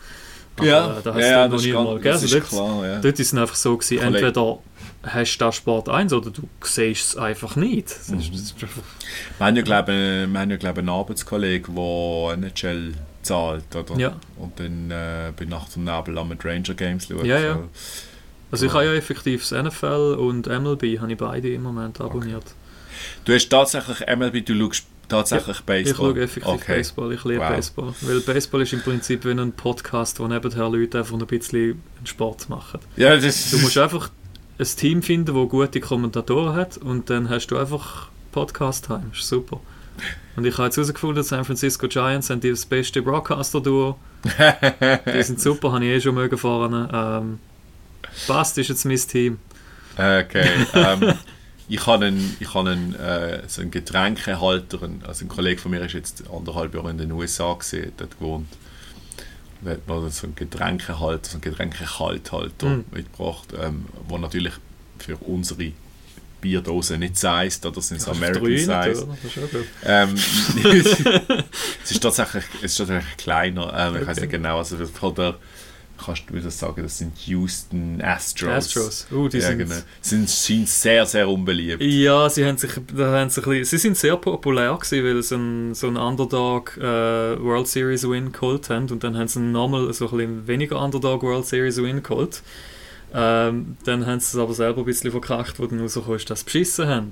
Aber, 0.57 0.67
Ja, 0.67 1.01
da 1.03 1.15
hast 1.15 1.21
ja, 1.21 1.45
du 1.45 1.49
noch 1.49 1.57
das 1.57 1.63
nie 1.65 1.69
ist, 1.71 1.75
mal 1.75 1.99
das 2.01 2.13
Also 2.23 2.27
ist 2.27 2.35
dort- 2.35 2.49
klar, 2.49 2.87
ja. 2.87 3.01
Dort 3.01 3.19
ist 3.21 3.33
es 3.33 3.39
einfach 3.39 3.55
so 3.57 3.77
gewesen, 3.77 3.99
Kollege. 3.99 4.27
entweder 4.27 4.59
hast 5.03 5.39
du 5.39 5.53
Sport 5.53 5.89
1 5.89 6.13
oder 6.13 6.31
du 6.31 6.43
siehst 6.63 7.09
es 7.09 7.17
einfach 7.17 7.57
nicht. 7.57 7.91
Das 7.91 8.09
ist, 8.09 8.33
das 8.33 8.41
ist 8.41 8.55
einfach, 8.63 8.83
Wir 9.39 9.47
haben 9.47 9.57
ja, 9.57 9.63
glaube 9.63 9.93
ich, 9.93 10.33
ja, 10.33 10.71
einen 10.79 10.89
Arbeitskollegen, 10.89 11.75
der 11.75 12.33
NHL 12.35 12.95
zahlt, 13.23 13.75
oder? 13.75 13.97
Ja. 13.99 14.17
Und 14.37 14.61
dann 14.61 14.91
äh, 14.93 15.33
bei 15.37 15.45
Nacht 15.45 15.77
und 15.77 15.85
Nebel 15.85 16.25
mit 16.25 16.45
Ranger 16.45 16.75
Games 16.75 17.09
schaut. 17.09 17.25
Ja, 17.25 17.41
ja. 17.41 17.55
So. 17.55 17.69
Also 18.51 18.67
ich 18.67 18.73
habe 18.73 18.85
ja 18.85 18.95
effektiv 18.95 19.49
das 19.49 19.63
NFL 19.65 20.17
und 20.19 20.47
MLB 20.47 21.01
habe 21.01 21.13
ich 21.13 21.19
beide 21.19 21.53
im 21.53 21.63
Moment 21.63 22.01
abonniert. 22.01 22.45
Du 23.25 23.33
hast 23.33 23.49
tatsächlich 23.49 23.99
MLB, 24.07 24.45
du 24.47 24.55
schaust 24.59 24.87
tatsächlich 25.09 25.59
Ich 25.59 25.65
Baseball? 25.65 25.95
schaue 26.13 26.23
effektiv 26.23 26.53
okay. 26.53 26.77
Baseball, 26.77 27.13
ich 27.13 27.25
liebe 27.25 27.41
Wow. 27.41 27.49
Baseball. 27.51 27.95
Weil 28.03 28.21
Baseball 28.21 28.63
ist 28.63 28.73
im 28.73 28.81
Prinzip 28.83 29.25
wie 29.25 29.31
ein 29.33 29.53
Podcast, 29.53 30.21
wo 30.21 30.29
nebenher 30.29 30.69
Leute 30.69 30.99
einfach 30.99 31.19
ein 31.19 31.27
bisschen 31.27 31.83
Sport 32.05 32.49
machen. 32.49 32.81
Ja, 32.97 33.17
das 33.17 33.51
Du 33.51 33.59
musst 33.59 33.77
einfach 33.79 34.11
ein 34.59 34.67
Team 34.67 35.03
finden, 35.03 35.35
das 35.35 35.49
gute 35.49 35.81
Kommentatoren 35.81 36.55
hat 36.55 36.77
und 36.79 37.11
dann 37.11 37.29
hast 37.29 37.49
du 37.49 37.59
einfach 37.59 38.09
Podcast-Time. 38.33 39.11
ist 39.13 39.29
super. 39.29 39.61
Und 40.37 40.45
ich 40.45 40.55
habe 40.55 40.65
jetzt 40.65 40.77
herausgefunden, 40.77 41.23
San 41.23 41.45
Francisco 41.45 41.87
Giants 41.87 42.27
sind 42.29 42.43
das 42.45 42.67
beste 42.67 43.03
Broadcaster-Duo. 43.03 43.97
Die 45.15 45.23
sind 45.23 45.41
super, 45.41 45.73
habe 45.73 45.85
ich 45.85 45.91
eh 45.91 46.01
schon 46.01 46.15
mögen 46.15 46.37
fahren. 46.39 46.89
Ähm, 46.93 47.39
passt, 48.27 48.59
ist 48.59 48.69
jetzt 48.69 48.85
mein 48.85 48.97
Team. 48.97 49.39
Okay. 49.97 50.67
Ähm, 50.75 51.15
ich 51.67 51.87
habe 51.87 52.05
einen, 52.07 52.37
ich 52.41 52.53
habe 52.53 52.71
einen, 52.71 52.95
äh, 52.95 53.43
so 53.49 53.63
einen 53.63 53.71
Getränkehalter, 53.71 54.81
also 55.07 55.25
ein 55.25 55.29
Kollege 55.29 55.61
von 55.61 55.71
mir 55.71 55.81
ist 55.81 55.95
jetzt 55.95 56.25
anderthalb 56.31 56.75
Jahre 56.75 56.91
in 56.91 56.99
den 56.99 57.11
USA 57.13 57.55
gesehen, 57.55 57.93
dort 57.97 58.19
gewohnt. 58.19 58.49
Und 59.63 59.71
hat 59.71 59.89
mir 59.89 60.11
so 60.11 60.27
einen 60.27 60.35
Getränkehalter, 60.37 61.27
so 61.31 61.33
einen 61.37 61.41
Getränkekalthalter 61.41 62.67
Mhm. 62.67 62.85
mitgebracht, 62.93 63.49
ähm, 63.59 63.87
wo 64.07 64.19
natürlich 64.19 64.53
für 64.99 65.17
unsere 65.17 65.73
Bierdosen 66.43 67.01
nicht 67.01 67.17
Size, 67.17 67.67
oder 67.67 67.81
sind 67.81 67.97
es 67.97 68.07
American 68.09 68.45
drei 68.45 68.93
Size. 68.95 69.07
gut. 69.07 69.67
Ähm, 69.85 70.15
es 71.85 71.91
ist 71.91 72.03
tatsächlich, 72.03 72.45
es 72.59 72.73
ist 72.73 72.77
tatsächlich 72.77 73.17
kleiner. 73.17 73.73
Ähm, 73.75 73.95
Ich 74.03 74.07
weiß 74.07 74.19
Okay. 74.19 74.21
nicht 74.27 74.31
genau, 74.33 74.59
also 74.59 74.77
von 74.87 75.15
der, 75.15 75.37
kannst 76.03 76.25
du 76.29 76.35
wieder 76.35 76.51
sagen, 76.51 76.83
das 76.83 76.99
sind 76.99 77.17
Houston 77.27 78.01
Astros. 78.03 78.51
Astros. 78.51 79.07
Uh, 79.11 79.29
die 79.29 79.39
ja, 79.39 79.49
sind, 79.49 79.59
genau. 79.59 79.75
Sind, 80.01 80.29
sind 80.29 80.69
sehr, 80.69 81.07
sehr 81.07 81.29
unbeliebt. 81.29 81.83
Ja, 81.83 82.29
sie 82.29 82.45
haben 82.45 82.59
sich, 82.59 82.71
haben 82.77 83.31
sie, 83.31 83.41
ein 83.41 83.49
bisschen, 83.49 83.65
sie 83.65 83.79
sind 83.79 83.97
sehr 83.97 84.17
populär 84.17 84.75
gewesen, 84.75 85.05
weil 85.05 85.23
sie 85.23 85.35
einen, 85.35 85.75
so 85.75 85.87
einen 85.87 85.97
Underdog 85.97 86.77
äh, 86.77 86.83
World 86.83 87.69
Series 87.69 88.09
Win 88.09 88.33
geholt 88.33 88.71
haben 88.71 88.91
und 88.91 89.05
dann 89.05 89.17
haben 89.17 89.29
sie 89.29 89.41
nochmal 89.41 89.93
so 89.93 90.09
ein 90.11 90.17
bisschen 90.17 90.47
weniger 90.47 90.83
Underdog 90.83 91.23
World 91.23 91.47
Series 91.47 91.77
Win 91.79 92.03
geholt. 92.03 92.43
Ähm, 93.15 93.77
dann 93.85 94.07
haben 94.07 94.19
sie 94.19 94.37
es 94.37 94.43
aber 94.43 94.55
selber 94.55 94.81
ein 94.81 94.87
bisschen 94.87 95.13
verkracht, 95.13 95.61
wo 95.61 95.67
dann 95.67 95.81
rausgekommen 95.81 96.17
ist, 96.17 96.29
dass 96.31 96.41
sie 96.41 96.45
beschissen 96.47 96.89
haben. 96.89 97.11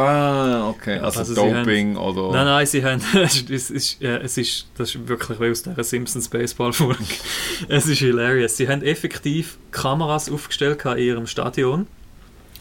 Ah, 0.00 0.68
okay. 0.68 0.98
Also, 0.98 1.20
Also 1.20 1.34
Doping 1.34 1.96
oder... 1.96 2.32
Nein, 2.32 2.46
nein, 2.46 2.66
sie 2.66 2.84
haben, 2.84 3.02
es 3.14 3.70
ist, 3.70 4.00
ja, 4.00 4.16
es 4.16 4.38
ist, 4.38 4.68
das 4.76 4.94
ist 4.94 5.08
wirklich 5.08 5.40
wie 5.40 5.50
aus 5.50 5.62
dieser 5.62 5.84
Simpsons 5.84 6.28
Baseball-Folge. 6.28 7.04
es 7.68 7.86
ist 7.86 7.98
hilarious. 7.98 8.56
Sie 8.56 8.68
haben 8.68 8.82
effektiv 8.82 9.58
Kameras 9.70 10.30
aufgestellt 10.30 10.84
in 10.84 10.98
ihrem 10.98 11.26
Stadion 11.26 11.86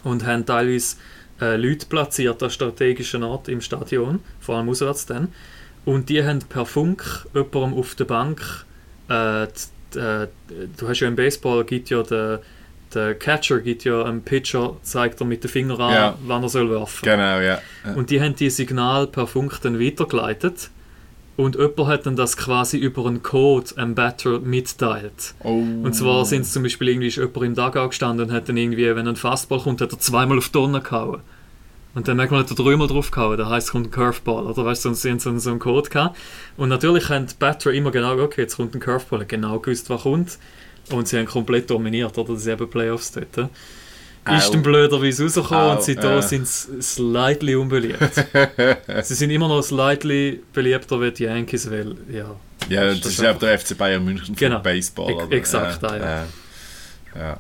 und 0.03 0.25
haben 0.25 0.45
teilweise 0.45 0.97
äh, 1.41 1.55
Leute 1.55 1.85
platziert 1.85 2.41
an 2.43 2.49
strategischen 2.49 3.23
Orten 3.23 3.51
im 3.51 3.61
Stadion, 3.61 4.19
vor 4.39 4.57
allem 4.57 4.69
auswärts 4.69 5.05
dann. 5.05 5.29
Und 5.85 6.09
die 6.09 6.23
haben 6.23 6.39
per 6.39 6.65
Funk 6.65 7.25
jemandem 7.33 7.79
auf 7.79 7.95
der 7.95 8.05
Bank, 8.05 8.65
äh, 9.07 9.47
die, 9.93 9.99
äh, 9.99 10.27
du 10.77 10.87
hast 10.87 10.99
ja 10.99 11.07
im 11.07 11.15
Baseball, 11.15 11.63
gibt 11.63 11.89
ja 11.89 12.03
der, 12.03 12.41
der 12.93 13.15
Catcher 13.15 13.59
gibt 13.59 13.83
ja 13.83 14.03
einem 14.03 14.21
Pitcher, 14.23 14.75
zeigt 14.81 15.19
er 15.21 15.25
mit 15.27 15.43
dem 15.43 15.49
Finger 15.49 15.79
an, 15.79 15.93
Ja. 15.93 16.17
wann 16.25 16.43
er 16.43 16.49
soll 16.49 16.69
werfen. 16.69 17.03
Genau, 17.05 17.39
ja. 17.39 17.59
Ja. 17.85 17.93
Und 17.95 18.09
die 18.09 18.21
haben 18.21 18.35
die 18.35 18.49
Signal 18.49 19.07
per 19.07 19.27
Funk 19.27 19.59
dann 19.61 19.79
weitergeleitet. 19.79 20.69
Und 21.37 21.55
jemand 21.55 21.87
hat 21.87 22.05
dann 22.05 22.17
das 22.17 22.35
quasi 22.35 22.77
über 22.77 23.05
einen 23.05 23.23
Code 23.23 23.67
am 23.77 23.95
Batter 23.95 24.39
mitteilt. 24.39 25.35
Oh. 25.41 25.51
Und 25.83 25.93
zwar 25.95 26.25
sind 26.25 26.41
es 26.41 26.51
zum 26.51 26.63
Beispiel 26.63 26.89
irgendwie 26.89 27.07
ist 27.07 27.15
jemand 27.15 27.37
im 27.43 27.55
Dugout 27.55 27.89
gestanden 27.89 28.27
und 28.27 28.33
hat 28.35 28.49
dann 28.49 28.57
irgendwie, 28.57 28.93
wenn 28.93 29.07
ein 29.07 29.15
Fastball 29.15 29.59
kommt, 29.61 29.79
hat 29.79 29.93
er 29.93 29.99
zweimal 29.99 30.37
auf 30.37 30.47
die 30.47 30.51
Tonne 30.51 30.81
gehauen. 30.81 31.21
Und 31.95 32.07
dann 32.07 32.17
manchmal 32.17 32.41
hat 32.41 32.49
er 32.49 32.55
dreimal 32.55 32.87
drauf 32.87 33.09
gehauen, 33.09 33.37
da 33.37 33.49
heisst 33.49 33.67
es 33.67 33.71
kommt 33.71 33.87
ein 33.87 33.91
Curveball, 33.91 34.45
oder 34.45 34.63
weißt 34.65 34.85
du, 34.85 34.93
sie 34.93 35.09
haben 35.09 35.19
so, 35.19 35.35
so 35.39 35.49
einen 35.49 35.59
Code 35.59 35.89
gehabt. 35.89 36.17
Und 36.57 36.69
natürlich 36.69 37.09
haben 37.09 37.25
die 37.25 37.33
Batter 37.39 37.71
immer 37.71 37.91
genau, 37.91 38.17
okay, 38.19 38.41
jetzt 38.41 38.57
kommt 38.57 38.75
ein 38.75 38.79
Curveball, 38.81 39.25
genau 39.25 39.59
gewusst, 39.59 39.89
was 39.89 40.01
kommt. 40.03 40.37
Und 40.91 41.07
sie 41.07 41.17
haben 41.17 41.25
komplett 41.25 41.69
dominiert, 41.69 42.17
oder? 42.17 42.33
Das 42.33 42.41
ist 42.41 42.47
eben 42.47 42.69
Playoffs 42.69 43.11
dort. 43.11 43.49
Ist 44.37 44.49
Au. 44.49 44.51
dann 44.51 44.61
blöderweise 44.61 45.23
rausgekommen 45.23 45.63
Au, 45.63 45.71
und 45.75 45.83
seitdem 45.83 46.11
ja. 46.11 46.21
sind 46.21 46.47
sie 46.47 46.81
slightly 46.81 47.55
unbeliebt. 47.55 47.99
sie 49.03 49.13
sind 49.15 49.31
immer 49.31 49.47
noch 49.47 49.61
slightly 49.61 50.41
beliebter 50.53 51.01
wie 51.01 51.11
die 51.11 51.23
Yankees, 51.23 51.69
weil, 51.71 51.95
ja, 52.11 52.35
Ja, 52.67 52.83
Ist 52.89 52.97
das 52.97 53.01
das 53.03 53.11
ist 53.13 53.21
ja 53.21 53.33
der 53.33 53.59
FC 53.59 53.77
Bayern 53.77 54.03
München 54.03 54.35
Genau. 54.35 54.55
von 54.55 54.63
Baseball. 54.63 55.13
Oder? 55.13 55.31
exakt, 55.31 55.83
ah, 55.83 55.97
ja. 55.97 56.05
ja. 56.05 56.25
ja. 57.15 57.37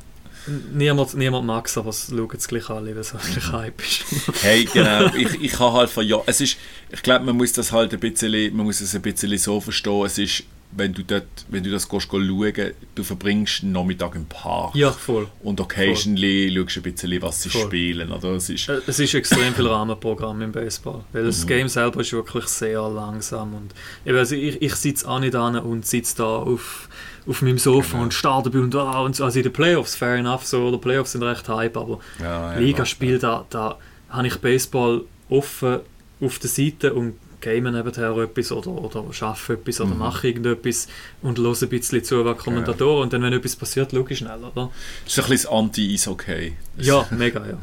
niemand, 0.73 1.13
niemand 1.15 1.45
mag 1.45 1.67
es, 1.67 1.77
aber 1.77 1.89
es 1.89 2.07
schauen 2.09 2.29
es 2.35 2.47
gleich 2.47 2.69
alle, 2.69 2.91
weil 2.95 3.01
es 3.01 3.13
eigentlich 3.13 3.51
Hype 3.51 3.81
ist. 3.81 4.05
Hey, 4.41 4.65
genau. 4.65 5.07
Ich, 5.15 5.41
ich 5.41 5.59
habe 5.59 5.73
halt 5.73 5.89
von 5.89 6.07
ja, 6.07 6.21
es 6.25 6.41
ist, 6.41 6.57
ich 6.89 7.03
glaube, 7.03 7.25
man 7.25 7.37
muss 7.37 7.51
das 7.51 7.71
halt 7.71 7.93
ein 7.93 7.99
bisschen, 7.99 8.55
man 8.55 8.65
muss 8.65 8.81
es 8.81 8.95
ein 8.95 9.01
bisschen 9.01 9.37
so 9.37 9.59
verstehen. 9.59 10.05
Es 10.05 10.17
ist, 10.17 10.43
wenn 10.71 10.93
du 10.93 11.03
dort, 11.03 11.25
wenn 11.49 11.63
du 11.63 11.71
das 11.71 11.89
gehst, 11.89 12.09
schauen, 12.11 12.53
du 12.95 13.03
verbringst 13.03 13.63
einen 13.63 13.71
Nachmittag 13.71 14.13
im 14.15 14.25
Park 14.25 14.75
ja, 14.75 14.91
voll. 14.91 15.27
und 15.41 15.59
occasionally 15.59 16.53
schaust 16.55 16.75
du 16.75 16.79
ein 16.81 16.93
bisschen, 16.93 17.21
was 17.23 17.41
sie 17.43 17.49
Voll. 17.49 17.61
spielen, 17.63 18.11
oder? 18.11 18.29
Es 18.35 18.49
ist, 18.49 18.69
Es 18.69 18.99
ist 18.99 19.13
extrem 19.15 19.53
viel 19.55 19.65
Rahmenprogramm 19.67 20.41
im 20.43 20.51
Baseball, 20.51 21.03
weil 21.11 21.23
das 21.25 21.43
Mhm. 21.43 21.47
Game 21.47 21.67
selber 21.69 22.01
ist 22.01 22.13
wirklich 22.13 22.45
sehr 22.45 22.87
langsam 22.87 23.55
und 23.55 23.73
eben, 24.05 24.17
also 24.17 24.35
ich, 24.35 24.61
ich 24.61 24.75
sitze 24.75 25.07
auch 25.09 25.19
nicht 25.19 25.35
an 25.35 25.55
und 25.57 25.85
sitze 25.87 26.17
da 26.17 26.25
auf, 26.37 26.87
auf 27.27 27.41
meinem 27.41 27.57
Sofa 27.57 27.93
Genau. 27.93 28.03
und 28.03 28.13
starte 28.13 28.51
dabei 28.51 28.63
und, 28.63 28.75
ah, 28.75 29.01
und 29.01 29.15
so. 29.15 29.23
also 29.25 29.39
in 29.39 29.43
den 29.43 29.53
Playoffs, 29.53 29.95
fair 29.95 30.15
enough, 30.17 30.45
so, 30.45 30.67
oder 30.67 30.77
Playoffs 30.77 31.13
sind 31.13 31.23
recht 31.23 31.49
hype, 31.49 31.77
aber 31.77 31.99
ja, 32.19 32.53
ja, 32.53 32.59
Ligaspiel, 32.59 33.17
da, 33.17 33.45
da 33.49 33.79
habe 34.09 34.27
ich 34.27 34.37
Baseball 34.37 35.03
offen 35.29 35.79
auf 36.21 36.37
der 36.39 36.49
Seite 36.49 36.93
und 36.93 37.13
game 37.41 37.71
nebenher 37.71 38.17
etwas 38.17 38.51
oder, 38.51 38.69
oder 38.71 38.99
arbeite 39.21 39.53
etwas 39.53 39.81
oder 39.81 39.91
Mhm. 39.91 39.97
mache 39.97 40.27
irgendetwas 40.27 40.87
und 41.21 41.37
höre 41.37 41.55
ein 41.61 41.69
bisschen 41.69 42.03
zu, 42.03 42.25
was 42.25 42.37
Kommentatoren 42.37 43.03
und 43.03 43.13
dann, 43.13 43.21
wenn 43.23 43.33
etwas 43.33 43.55
passiert, 43.55 43.91
schaue 43.91 44.05
ich 44.09 44.17
schnell, 44.17 44.43
oder? 44.43 44.71
Es 45.05 45.13
ist 45.17 45.19
ein 45.23 45.29
bisschen 45.29 45.49
das 45.49 45.57
Anti-Eishockey. 45.59 46.53
Ja, 46.77 47.07
mega, 47.11 47.45
ja. 47.45 47.57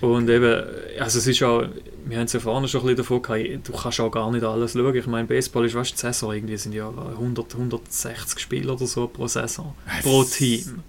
Und 0.00 0.28
eben, 0.28 0.62
also 1.00 1.18
es 1.18 1.26
ist 1.26 1.42
auch, 1.42 1.64
wir 2.04 2.18
haben 2.18 2.26
es 2.26 2.32
ja 2.34 2.40
vorhin 2.40 2.68
schon 2.68 2.82
ein 2.82 2.94
bisschen 2.94 2.96
davon 2.98 3.22
gehabt, 3.22 3.66
du 3.68 3.72
kannst 3.72 3.98
auch 4.00 4.10
gar 4.10 4.30
nicht 4.30 4.44
alles 4.44 4.72
schauen. 4.74 4.94
Ich 4.94 5.06
meine, 5.06 5.26
Baseball 5.26 5.64
ist, 5.64 5.74
weißt 5.74 5.92
du, 5.92 5.94
die 5.94 6.00
Saison 6.00 6.34
irgendwie 6.34 6.56
sind 6.58 6.74
ja 6.74 6.88
100, 6.88 7.54
160 7.54 8.38
Spiele 8.38 8.72
oder 8.72 8.86
so 8.86 9.06
pro 9.08 9.26
Saison, 9.26 9.74
pro 10.02 10.22
Team. 10.24 10.80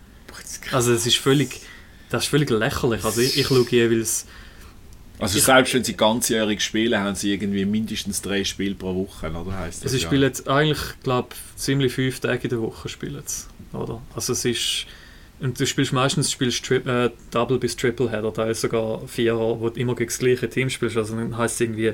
Also 0.72 0.92
es 0.94 1.06
ist 1.08 1.18
völlig, 1.18 1.62
das 2.10 2.24
ist 2.26 2.30
völlig 2.30 2.50
lächerlich. 2.50 3.04
Also 3.06 3.22
ich, 3.22 3.38
ich 3.40 3.48
schaue 3.48 3.66
jeweils, 3.70 4.26
Also 5.20 5.38
Ich- 5.40 5.44
selbst 5.46 5.74
wenn 5.74 5.84
sie 5.84 5.96
ganzjährig 5.98 6.62
spielen, 6.62 7.00
haben 7.00 7.16
sie 7.16 7.34
irgendwie 7.34 7.66
mindestens 7.66 8.22
drei 8.22 8.44
Spiele 8.44 8.76
pro 8.76 8.94
Woche, 8.94 9.30
oder 9.32 9.58
heißt 9.58 9.84
das? 9.84 9.92
sie 9.92 9.98
ja? 9.98 10.06
spielen 10.06 10.22
jetzt 10.22 10.48
eigentlich, 10.48 10.80
glaube 11.04 11.30
ziemlich 11.56 11.94
fünf 11.94 12.20
Tage 12.20 12.44
in 12.44 12.50
der 12.50 12.62
Woche 12.62 12.88
spielen 12.88 13.22
sie, 13.26 13.48
oder? 13.76 14.02
Also 14.16 14.34
es 14.34 14.46
ist, 14.46 14.86
und 15.40 15.60
du 15.60 15.66
spielst 15.66 15.92
meistens 15.94 16.32
spielst 16.32 16.64
Tri 16.66 16.76
äh, 16.78 17.10
Double 17.32 17.58
bis 17.58 17.76
Triple 17.76 18.12
Header, 18.12 18.32
teils 18.34 18.62
sogar 18.62 19.08
Vierer, 19.08 19.60
wo 19.60 19.70
du 19.70 19.80
immer 19.80 19.96
gegen 19.96 20.10
das 20.10 20.20
gleiche 20.20 20.50
Team 20.50 20.70
spielst. 20.70 20.98
Also 20.98 21.16
dann 21.16 21.36
heisst 21.38 21.56
es 21.56 21.62
irgendwie, 21.62 21.94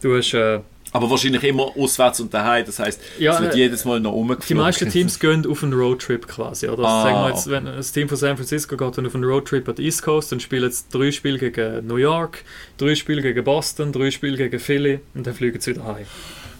du 0.00 0.16
hast 0.16 0.32
äh, 0.34 0.60
Aber 0.96 1.10
wahrscheinlich 1.10 1.44
immer 1.44 1.70
auswärts 1.76 2.20
und 2.20 2.32
daheim, 2.32 2.64
das 2.64 2.78
heisst, 2.78 3.00
Ja, 3.18 3.34
es 3.34 3.40
wird 3.40 3.54
äh, 3.54 3.58
jedes 3.58 3.84
Mal 3.84 4.00
noch 4.00 4.12
umgeflogen. 4.12 4.46
Die 4.48 4.54
meisten 4.54 4.88
Teams 4.88 5.18
gehen 5.20 5.46
auf 5.46 5.62
einen 5.62 5.74
Roadtrip 5.74 6.26
quasi. 6.26 6.68
Oder? 6.68 6.84
Ah, 6.84 7.02
Sagen 7.02 7.22
wir 7.22 7.28
jetzt, 7.28 7.50
wenn 7.50 7.64
das 7.66 7.92
Team 7.92 8.08
von 8.08 8.16
San 8.16 8.36
Francisco 8.36 8.76
geht 8.76 8.96
dann 8.96 9.06
auf 9.06 9.14
einen 9.14 9.24
Roadtrip 9.24 9.68
an 9.68 9.74
die 9.74 9.84
East 9.84 10.02
Coast, 10.02 10.32
dann 10.32 10.40
spielen 10.40 10.70
sie 10.70 10.84
drei 10.90 11.10
Spiele 11.12 11.38
gegen 11.38 11.86
New 11.86 11.96
York, 11.96 12.44
drei 12.78 12.94
Spiele 12.94 13.20
gegen 13.20 13.44
Boston, 13.44 13.92
drei 13.92 14.10
Spiele 14.10 14.36
gegen 14.38 14.58
Philly 14.58 15.00
und 15.14 15.26
dann 15.26 15.34
fliegen 15.34 15.60
sie 15.60 15.72
wieder 15.72 15.84
heim. 15.84 16.06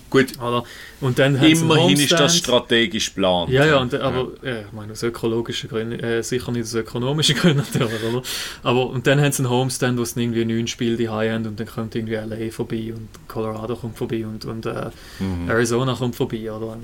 Gut, 0.08 0.38
Oder? 0.40 0.62
Und 1.00 1.18
dann 1.18 1.34
immerhin 1.42 1.98
ist 1.98 2.12
das 2.12 2.36
strategisch 2.36 3.06
geplant. 3.14 3.50
Ja, 3.50 3.66
ja, 3.66 3.78
und, 3.78 3.92
aber 3.94 4.28
ja, 4.42 4.60
ich 4.60 4.72
meine, 4.72 4.92
aus 4.92 5.02
ökologischen 5.02 5.68
Gründen, 5.68 5.98
äh, 6.00 6.22
sicher 6.22 6.52
nicht 6.52 6.62
aus 6.62 6.74
ökonomischen 6.74 7.36
Gründen 7.40 7.58
natürlich, 7.58 8.02
oder? 8.04 8.22
Aber, 8.62 8.86
und 8.88 9.06
dann 9.06 9.20
haben 9.20 9.32
sie 9.32 9.42
einen 9.42 9.50
Homestand, 9.50 9.98
wo 9.98 10.04
sie 10.04 10.22
irgendwie 10.22 10.44
neun 10.44 10.66
Spiele 10.68 10.96
die 10.96 11.08
haben 11.08 11.46
und 11.46 11.58
dann 11.58 11.66
kommt 11.66 11.94
irgendwie 11.94 12.14
LA 12.14 12.50
vorbei 12.50 12.92
und 12.94 13.08
Colorado 13.28 13.74
kommt 13.76 13.98
vorbei 13.98 14.24
und, 14.26 14.44
und 14.44 14.66
äh, 14.66 14.90
Mhm. 15.18 15.48
Arizona 15.50 15.94
kommt 15.94 16.14
vorbei, 16.16 16.50
oder? 16.52 16.76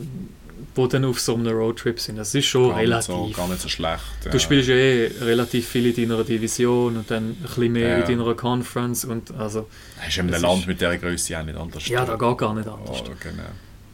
Wo 0.74 0.86
dann 0.86 1.04
auf 1.04 1.20
so 1.20 1.34
einem 1.34 1.54
Roadtrip 1.56 2.00
sind. 2.00 2.16
Das 2.16 2.34
ist 2.34 2.46
schon 2.46 2.68
gar, 2.70 2.78
nicht 2.78 2.88
relativ. 2.88 3.06
so, 3.14 3.30
gar 3.36 3.48
nicht 3.48 3.60
so 3.60 3.68
schlecht. 3.68 4.00
Ja. 4.24 4.30
Du 4.30 4.38
spielst 4.40 4.68
ja 4.68 4.74
eh 4.74 5.10
relativ 5.20 5.68
viel 5.68 5.86
in 5.96 6.08
deiner 6.08 6.24
Division 6.24 6.96
und 6.96 7.10
dann 7.10 7.30
ein 7.30 7.34
bisschen 7.36 7.72
mehr 7.72 7.98
Ja. 7.98 8.04
in 8.04 8.18
deiner 8.18 8.34
Conference 8.34 9.04
und 9.04 9.30
also, 9.38 9.68
Das 9.98 10.08
ist 10.08 10.16
in 10.18 10.32
einem 10.32 10.42
Land 10.42 10.66
mit 10.66 10.80
dieser 10.80 10.96
Größe 10.96 11.38
auch 11.38 11.44
nicht 11.44 11.58
anders. 11.58 11.86
ja, 11.88 12.04
da 12.04 12.16
geht 12.16 12.38
gar 12.38 12.54
nicht 12.54 12.68
anders. 12.68 13.02
Oh, 13.04 13.10
genau. 13.22 13.42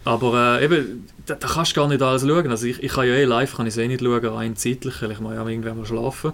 Aber 0.04 0.60
äh, 0.60 0.64
eben, 0.64 1.08
da, 1.26 1.34
da 1.34 1.48
kannst 1.48 1.72
du 1.72 1.80
gar 1.80 1.88
nicht 1.88 2.00
alles 2.00 2.22
schauen. 2.22 2.48
Also 2.50 2.66
ich, 2.66 2.82
ich 2.82 2.92
kann 2.92 3.06
ja 3.06 3.14
eh 3.14 3.24
live, 3.24 3.56
kann 3.56 3.66
ich 3.66 3.76
eh 3.76 3.88
nicht 3.88 4.00
schauen, 4.02 4.24
rein 4.24 4.56
zeitlich, 4.56 5.02
weil 5.02 5.10
ich 5.10 5.20
muss 5.20 5.34
ja 5.34 5.46
irgendwann 5.46 5.76
mal 5.78 5.84
schlafen. 5.86 6.32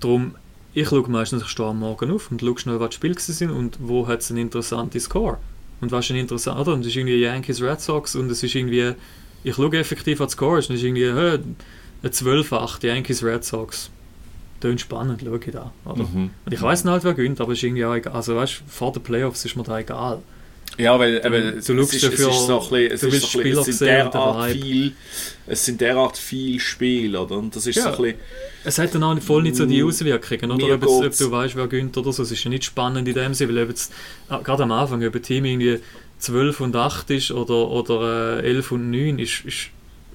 Darum, 0.00 0.34
ich 0.74 0.88
schaue 0.88 1.08
meistens, 1.08 1.42
ich 1.42 1.48
stehe 1.48 1.68
am 1.68 1.78
Morgen 1.80 2.10
auf 2.10 2.30
und 2.30 2.40
schaue 2.40 2.58
schnell, 2.58 2.80
was 2.80 2.90
die 2.90 2.96
Spiele 2.96 3.14
sind 3.18 3.50
und 3.50 3.76
wo 3.80 4.08
hat 4.08 4.20
es 4.20 4.30
einen 4.30 4.40
interessanten 4.40 4.98
Score. 5.00 5.38
Und 5.80 5.92
was 5.92 6.06
ist 6.06 6.10
ein 6.12 6.16
interessant, 6.16 6.58
oder? 6.60 6.72
Und 6.74 6.80
es 6.80 6.86
ist 6.88 6.96
irgendwie 6.96 7.16
Yankees 7.20 7.60
Red 7.60 7.80
Sox 7.80 8.14
und 8.16 8.30
es 8.30 8.42
ist 8.42 8.54
irgendwie, 8.54 8.92
ich 9.44 9.54
schaue 9.56 9.76
effektiv 9.78 10.20
an 10.20 10.26
die 10.28 10.32
Scores 10.32 10.68
und 10.68 10.74
es 10.76 10.80
ist 10.82 10.86
irgendwie, 10.86 11.06
hä, 11.12 11.38
ein 12.04 12.10
12-8 12.10 12.86
Yankees 12.86 13.22
Red 13.22 13.44
Sox. 13.44 13.90
Tönt 14.60 14.80
spannend, 14.80 15.22
schaue 15.24 15.40
ich 15.44 15.50
da. 15.52 15.72
Oder? 15.84 16.04
Mhm. 16.04 16.30
Und 16.44 16.52
ich 16.52 16.62
weiß 16.62 16.84
nicht 16.84 16.92
halt, 16.92 17.04
wer 17.04 17.14
gewinnt, 17.14 17.40
aber 17.40 17.52
es 17.52 17.58
ist 17.58 17.64
irgendwie 17.64 17.84
auch 17.84 17.94
egal. 17.94 18.12
Also 18.12 18.36
weißt 18.36 18.60
du, 18.60 18.70
vor 18.70 18.92
den 18.92 19.02
Playoffs 19.02 19.44
ist 19.44 19.56
mir 19.56 19.64
da 19.64 19.78
egal. 19.80 20.20
Ja, 20.78 20.98
weil 20.98 21.20
Du- 21.20 21.26
eben, 21.26 21.50
du 21.52 21.58
es, 21.58 21.66
schaust 21.66 21.94
ist, 21.94 22.02
es 22.04 22.10
dafür- 22.12 22.30
ist 22.30 22.46
so 22.46 22.60
ein 22.60 22.68
bisschen, 22.70 22.92
es 22.92 23.02
ist 23.02 23.02
so 23.02 23.06
ein 23.06 23.10
bisschen, 23.10 23.40
Spieler 23.42 23.60
es 23.60 23.66
sind 23.78 23.80
derart 23.88 24.52
viel, 24.52 24.92
es 25.46 25.64
sind 25.66 25.80
derart 25.82 26.16
viel 26.18 26.60
Spiele, 26.60 27.20
oder? 27.20 27.36
Und 27.36 27.54
das 27.54 27.66
ist 27.66 27.76
Ja. 27.76 27.82
so 27.82 27.88
ein 27.90 27.96
bisschen, 27.96 28.18
Es 28.64 28.78
hat 28.78 28.94
dann 28.94 29.02
auch 29.02 29.18
voll 29.20 29.42
nicht 29.42 29.56
so 29.56 29.66
die 29.66 29.82
Mm, 29.82 29.88
Auswirkungen, 29.88 30.50
oder? 30.52 30.74
Ob, 30.76 30.86
ob 30.86 31.16
du 31.18 31.30
weißt, 31.30 31.56
wer 31.56 31.66
gönnt 31.66 31.96
oder 31.98 32.12
so. 32.12 32.22
Es 32.22 32.30
ist 32.30 32.42
ja 32.44 32.48
nicht 32.48 32.64
spannend 32.64 33.06
in 33.08 33.14
dem 33.14 33.34
Sinne, 33.34 33.54
weil 33.56 33.68
jetzt, 33.68 33.92
ah, 34.28 34.38
gerade 34.38 34.62
am 34.62 34.70
Anfang, 34.72 35.04
ob 35.04 35.14
ein 35.14 35.22
Team 35.22 35.44
irgendwie 35.44 35.80
12 36.22 36.60
und 36.60 36.76
8 36.76 37.10
ist 37.10 37.32
oder, 37.32 37.68
oder 37.68 38.38
äh, 38.42 38.46
11 38.46 38.72
und 38.72 38.90
9, 38.90 39.18
ist, 39.18 39.44
ist 39.44 39.70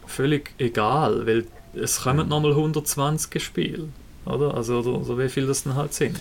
völlig 0.05 0.51
egal, 0.57 1.27
weil 1.27 1.45
es 1.73 2.01
kommen 2.01 2.29
nochmal 2.29 2.51
120 2.51 3.43
Spiele, 3.43 3.89
oder? 4.25 4.53
Also, 4.55 4.79
oder, 4.79 5.01
oder 5.01 5.17
wie 5.23 5.29
viel 5.29 5.45
das 5.45 5.63
dann 5.63 5.75
halt 5.75 5.93
sind. 5.93 6.17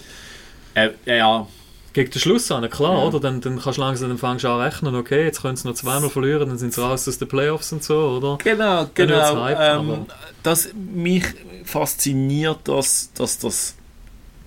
äh, 0.75 0.91
ja, 1.07 1.47
Gegen 1.93 2.11
den 2.11 2.21
Schluss 2.21 2.51
an, 2.51 2.69
klar, 2.69 2.93
Ja. 2.99 3.05
oder? 3.05 3.21
Dann, 3.21 3.41
dann 3.41 3.59
kannst 3.61 3.79
du 3.79 3.83
langsam 3.83 4.09
dann 4.11 4.19
fängst 4.19 4.45
du 4.45 4.49
an 4.49 4.61
rechnen, 4.61 4.95
okay, 4.97 5.25
jetzt 5.25 5.41
können 5.41 5.57
sie 5.57 5.67
noch 5.69 5.75
zweimal 5.77 6.11
verlieren, 6.11 6.49
dann 6.49 6.59
sind 6.59 6.75
sie 6.75 6.83
raus 6.83 7.07
aus 7.09 7.17
den 7.19 7.29
Playoffs 7.29 7.73
und 7.73 7.83
so, 7.85 7.97
oder? 8.19 8.39
Genau, 8.43 8.87
genau. 8.93 9.41
Hype, 9.45 9.59
ähm, 9.61 10.07
das, 10.43 10.69
mich 10.75 11.25
fasziniert, 11.65 12.59
dass, 12.69 13.13
dass 13.15 13.39
das, 13.39 13.77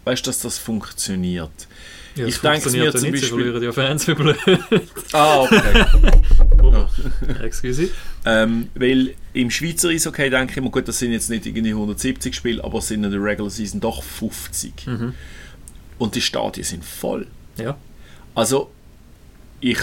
weißt, 0.04 0.28
dass 0.28 0.42
das 0.42 0.58
funktioniert. 0.60 1.50
Ja, 2.16 2.26
Ich 2.26 2.38
denke 2.40 2.70
mir 2.72 2.92
zum 2.94 3.12
nicht, 3.12 3.22
Beispiel- 3.22 3.64
ja 3.64 3.72
Fans 3.72 4.08
wie 4.08 4.14
blöd. 4.14 4.38
Ah, 5.14 5.42
okay. 5.42 5.86
Excuse. 7.44 7.90
ähm, 8.26 8.70
weil 8.76 9.14
im 9.34 9.50
Schweizer 9.52 9.90
Eishockey 9.90 10.30
denke 10.30 10.52
ich 10.52 10.58
immer, 10.58 10.70
gut, 10.70 10.88
das 10.88 11.00
sind 11.00 11.12
jetzt 11.12 11.30
nicht 11.30 11.46
irgendwie 11.46 11.70
170 11.72 12.36
Spiele, 12.36 12.64
aber 12.64 12.80
es 12.80 12.88
sind 12.88 13.04
in 13.04 13.12
der 13.12 13.22
Regular 13.24 13.50
Season 13.50 13.80
doch 13.80 14.04
50. 14.04 14.88
Mhm. 14.88 15.14
Und 15.98 16.16
die 16.16 16.22
Stadien 16.22 16.64
sind 16.64 16.84
voll. 16.84 17.28
Ja. 17.58 17.78
Also, 18.36 18.70
ich 19.62 19.80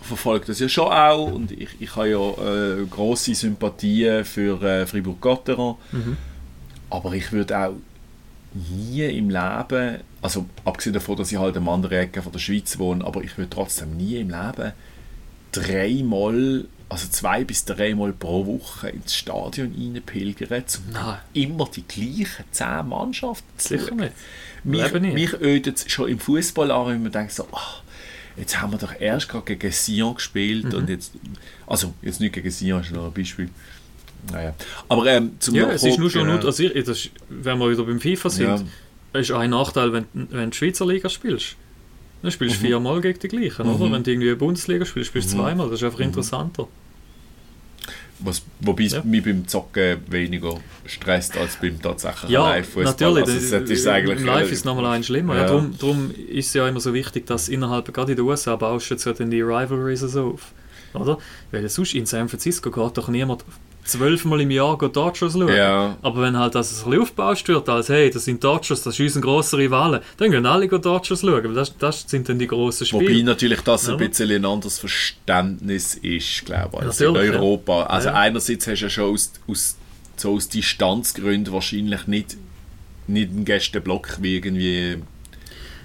verfolge 0.00 0.46
das 0.46 0.58
ja 0.60 0.68
schon 0.68 0.90
auch 0.92 1.30
und 1.32 1.50
ich, 1.52 1.68
ich 1.80 1.94
habe 1.96 2.08
ja 2.08 2.78
äh, 2.80 2.86
grosse 2.88 3.34
Sympathien 3.34 4.24
für 4.24 4.62
äh, 4.62 4.86
Fribourg-Gotteron, 4.86 5.76
Mhm. 5.92 6.16
aber 6.90 7.12
ich 7.12 7.30
würde 7.32 7.58
auch 7.58 7.74
nie 8.54 9.02
im 9.04 9.28
Leben, 9.30 9.98
also 10.22 10.46
abgesehen 10.64 10.94
davon, 10.94 11.16
dass 11.16 11.30
ich 11.32 11.38
halt 11.38 11.56
am 11.56 11.68
anderen 11.68 11.98
Ecke 11.98 12.22
von 12.22 12.32
der 12.32 12.38
Schweiz 12.38 12.78
wohne, 12.78 13.04
aber 13.04 13.22
ich 13.22 13.36
würde 13.38 13.50
trotzdem 13.50 13.96
nie 13.96 14.16
im 14.16 14.30
Leben 14.30 14.72
dreimal, 15.52 16.64
also 16.88 17.08
zwei 17.08 17.44
bis 17.44 17.64
dreimal 17.64 18.12
pro 18.12 18.46
Woche 18.46 18.88
ins 18.90 19.14
Stadion 19.14 19.72
reinpilgern, 19.76 20.64
um 20.86 20.92
Nein. 20.92 21.18
immer 21.34 21.68
die 21.74 21.84
gleichen 21.86 22.44
zehn 22.50 22.88
Mannschaften 22.88 23.46
zu 23.58 23.78
Sicher 23.78 23.94
nicht. 23.94 24.12
Mich, 24.64 24.92
mich 24.92 25.32
ödet 25.34 25.78
es 25.78 25.90
schon 25.90 26.08
im 26.08 26.18
Fußball 26.18 26.70
an, 26.70 26.86
wenn 26.88 27.02
man 27.02 27.12
denkt 27.12 27.32
so, 27.32 27.46
ach, 27.52 27.82
jetzt 28.36 28.60
haben 28.60 28.72
wir 28.72 28.78
doch 28.78 28.94
erst 28.98 29.28
gerade 29.28 29.44
gegen 29.56 29.72
Sion 29.72 30.14
gespielt 30.16 30.66
Mhm. 30.66 30.74
und 30.74 30.88
jetzt, 30.88 31.12
also 31.66 31.94
jetzt 32.02 32.20
nicht 32.20 32.32
gegen 32.34 32.50
Sion, 32.50 32.80
ist 32.80 32.92
noch 32.92 33.06
ein 33.06 33.12
Beispiel. 33.12 33.48
Naja. 34.32 34.52
Aber 34.88 35.06
ähm, 35.06 35.32
zum 35.38 35.54
Ja, 35.54 35.70
es 35.70 35.84
ist 35.84 35.98
nur 35.98 36.10
schon, 36.10 36.22
Hockey, 36.28 36.38
nur, 36.40 36.44
also 36.46 36.68
das 36.82 37.08
wenn 37.28 37.58
wir 37.58 37.70
wieder 37.70 37.84
beim 37.84 38.00
FIFA 38.00 38.30
sind, 38.30 38.46
Ja. 38.46 38.60
Ist 39.14 39.30
ein 39.32 39.50
Nachteil, 39.50 39.92
wenn, 39.92 40.04
wenn 40.12 40.50
du 40.50 40.56
Schweizer 40.56 40.86
Liga 40.86 41.08
spielst. 41.08 41.56
Dann 42.22 42.30
spielst 42.32 42.56
du 42.56 42.60
Mhm. 42.64 42.66
viermal 42.66 43.00
gegen 43.00 43.18
die 43.20 43.28
gleichen, 43.28 43.66
Mhm. 43.66 43.80
oder? 43.80 43.92
Wenn 43.92 44.02
du 44.02 44.10
irgendwie 44.10 44.34
Bundesliga 44.34 44.84
spielst, 44.84 45.08
spielst 45.10 45.32
du 45.32 45.36
Mhm. 45.36 45.40
zweimal. 45.42 45.70
Das 45.70 45.80
ist 45.80 45.84
einfach 45.84 45.98
Mhm. 46.00 46.04
interessanter. 46.06 46.66
Was, 48.20 48.42
wobei 48.58 48.82
es 48.84 48.92
Ja. 48.94 49.02
mich 49.04 49.22
beim 49.22 49.46
Zocken 49.46 49.98
weniger 50.08 50.56
stresst 50.86 51.36
als 51.36 51.54
beim 51.56 51.80
tatsächlichen 51.80 52.30
Ja, 52.32 52.48
Live-Fußball. 52.48 52.84
natürlich. 52.84 53.22
Also, 53.24 53.58
das 53.60 53.70
ist 53.70 53.86
Im 53.86 53.92
eigentlich 53.92 54.20
Live 54.24 54.50
ist 54.50 54.58
es 54.58 54.64
nochmal 54.64 54.86
ein 54.86 55.04
schlimmer. 55.04 55.36
Ja. 55.36 55.42
Ja. 55.42 55.46
darum, 55.46 55.78
darum 55.78 56.10
ist 56.28 56.48
es 56.48 56.54
ja 56.54 56.66
immer 56.68 56.80
so 56.80 56.92
wichtig, 56.92 57.26
dass 57.28 57.48
innerhalb, 57.48 57.94
gerade 57.94 58.10
in 58.12 58.16
den 58.16 58.24
USA, 58.26 58.56
baust 58.56 58.90
du 58.90 58.94
jetzt 58.94 59.06
die 59.06 59.40
Rivalries 59.40 60.00
so 60.00 60.32
auf. 60.32 60.52
Oder? 60.94 61.18
Weil 61.52 61.68
sonst 61.68 61.94
in 61.94 62.06
San 62.06 62.28
Francisco 62.28 62.72
geht 62.72 62.96
doch 62.98 63.06
niemand 63.08 63.44
zwölfmal 63.88 64.40
im 64.40 64.50
Jahr 64.50 64.76
Dodgers 64.78 65.32
schauen. 65.32 65.48
Ja, 65.48 65.96
Aber 66.02 66.22
wenn 66.22 66.36
halt 66.36 66.54
das 66.54 66.70
ein 66.84 66.84
bisschen 66.90 67.02
aufgebaut 67.02 67.48
wird, 67.48 67.68
als 67.68 67.88
hey, 67.88 68.10
das 68.10 68.24
sind 68.24 68.42
Dodgers, 68.42 68.82
das 68.82 68.94
ist 68.98 69.00
unser 69.00 69.20
grosser 69.20 69.58
Rivale, 69.58 70.02
dann 70.16 70.30
gehen 70.30 70.46
alle 70.46 70.68
Dodgers 70.68 71.20
schauen. 71.20 71.54
Das, 71.54 71.76
das 71.76 72.04
sind 72.06 72.28
dann 72.28 72.38
die 72.38 72.46
grossen 72.46 72.86
wobei 72.92 73.04
Spiele. 73.06 73.24
natürlich 73.24 73.60
das 73.62 73.88
ein 73.88 73.94
Oder? 73.94 74.06
bisschen 74.08 74.30
ein 74.30 74.44
anderes 74.44 74.78
Verständnis 74.78 75.94
ist, 75.94 76.44
glaube 76.44 76.78
ich, 76.78 76.82
als 76.86 77.00
Natürlich, 77.00 77.28
in 77.28 77.32
ja. 77.34 77.38
Europa. 77.40 77.82
Also 77.84 78.08
Ja. 78.08 78.14
einerseits 78.14 78.66
hast 78.66 78.80
du 78.80 78.84
ja 78.84 78.90
schon 78.90 79.12
aus, 79.14 79.32
aus, 79.48 79.76
so 80.16 80.34
aus 80.34 80.48
Distanzgründen 80.48 81.52
wahrscheinlich 81.52 82.06
nicht, 82.06 82.36
nicht 83.06 83.30
einen 83.30 83.44
Gästeblock 83.44 84.18
wie 84.20 84.36
irgendwie 84.36 84.98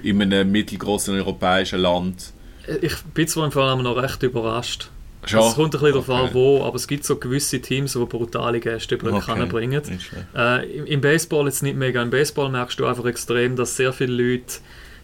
in 0.03 0.21
einem 0.21 0.51
mittelgroßen 0.51 1.13
europäischen 1.15 1.79
Land. 1.79 2.33
Ich 2.81 2.95
bin 3.13 3.27
zwar 3.27 3.45
im 3.45 3.51
Fall 3.51 3.75
noch 3.81 3.95
recht 3.97 4.21
überrascht. 4.23 4.89
Schon? 5.25 5.39
Also 5.39 5.49
es 5.49 5.55
kommt 5.55 5.67
ein 5.75 5.79
bisschen 5.81 5.93
darauf 5.93 6.09
Okay. 6.09 6.27
an, 6.27 6.33
wo, 6.33 6.63
aber 6.65 6.75
es 6.75 6.87
gibt 6.87 7.05
so 7.05 7.15
gewisse 7.15 7.59
Teams, 7.61 7.93
die 7.93 8.05
brutale 8.05 8.59
Gäste 8.59 8.95
Okay. 9.01 9.45
bringen. 9.45 9.81
Nicht 9.89 10.03
schlecht. 10.03 10.25
Äh, 10.35 10.77
im, 10.77 10.85
Im 10.85 11.01
Baseball 11.01 11.45
jetzt 11.45 11.63
nicht 11.63 11.77
mega. 11.77 12.01
Im 12.01 12.09
Baseball 12.09 12.49
merkst 12.49 12.79
du 12.79 12.85
einfach 12.85 13.05
extrem, 13.05 13.55
dass 13.55 13.75
sehr 13.77 13.93
viele 13.93 14.13
Leute 14.13 14.55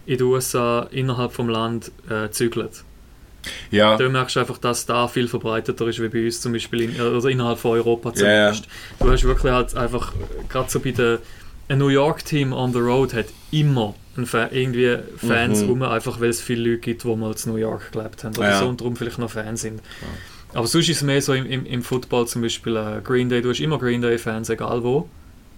in 0.06 0.18
den 0.18 0.28
USA 0.28 0.88
innerhalb 0.92 1.32
vom 1.32 1.50
Land 1.50 1.92
äh, 2.10 2.30
zügeln. 2.32 2.70
Ja, 3.72 3.96
Da 3.96 4.10
merkst 4.10 4.36
du 4.36 4.42
einfach, 4.42 4.58
dass 4.58 4.86
da 4.86 5.08
viel 5.08 5.28
verbreiteter 5.30 5.88
ist 5.88 6.02
wie 6.02 6.10
bei 6.10 6.26
uns 6.26 6.42
zum 6.42 6.52
Beispiel 6.52 6.82
in, 6.82 7.00
also 7.00 7.30
innerhalb 7.30 7.58
von 7.58 7.72
Europa 7.72 8.14
zumindest. 8.14 8.68
Du 9.00 9.10
hast 9.10 9.24
wirklich 9.24 9.54
halt 9.54 9.76
einfach, 9.78 10.14
äh, 10.14 10.18
gerade 10.50 10.70
so 10.70 10.80
bei 10.82 10.92
der 10.92 11.20
ein 11.70 11.78
New 11.78 11.88
York 11.90 12.26
Team 12.26 12.52
on 12.52 12.74
the 12.74 12.80
road 12.80 13.14
hat 13.14 13.28
immer 13.52 13.96
ein 14.18 14.26
Fa 14.26 14.50
irgendwie 14.52 14.98
Fans 15.18 15.62
Mhm. 15.62 15.70
rum, 15.70 15.82
einfach 15.84 16.20
weil 16.20 16.30
es 16.30 16.42
viele 16.42 16.72
Leute 16.72 16.82
gibt, 16.82 17.04
die 17.04 17.16
mal 17.16 17.32
in 17.34 17.52
New 17.52 17.58
York 17.58 17.92
gelebt 17.92 18.24
haben 18.24 18.36
oder 18.36 18.50
Ja. 18.50 18.60
so 18.60 18.68
und 18.68 18.82
darum 18.82 18.96
vielleicht 18.96 19.20
noch 19.20 19.30
Fans 19.32 19.62
sind. 19.62 19.82
Aber 20.54 20.66
sonst 20.68 20.90
ist 20.90 20.98
es 20.98 21.04
mehr 21.04 21.22
so 21.22 21.34
im, 21.34 21.46
im, 21.46 21.66
im 21.66 21.84
Football 21.84 22.28
zum 22.28 22.42
Beispiel 22.42 22.76
äh, 22.76 23.02
Green 23.04 23.30
Day, 23.30 23.42
du 23.42 23.50
hast 23.52 23.60
immer 23.60 23.78
Green 23.78 24.02
Day 24.02 24.18
Fans, 24.18 24.50
egal 24.50 24.84
wo, 24.84 25.08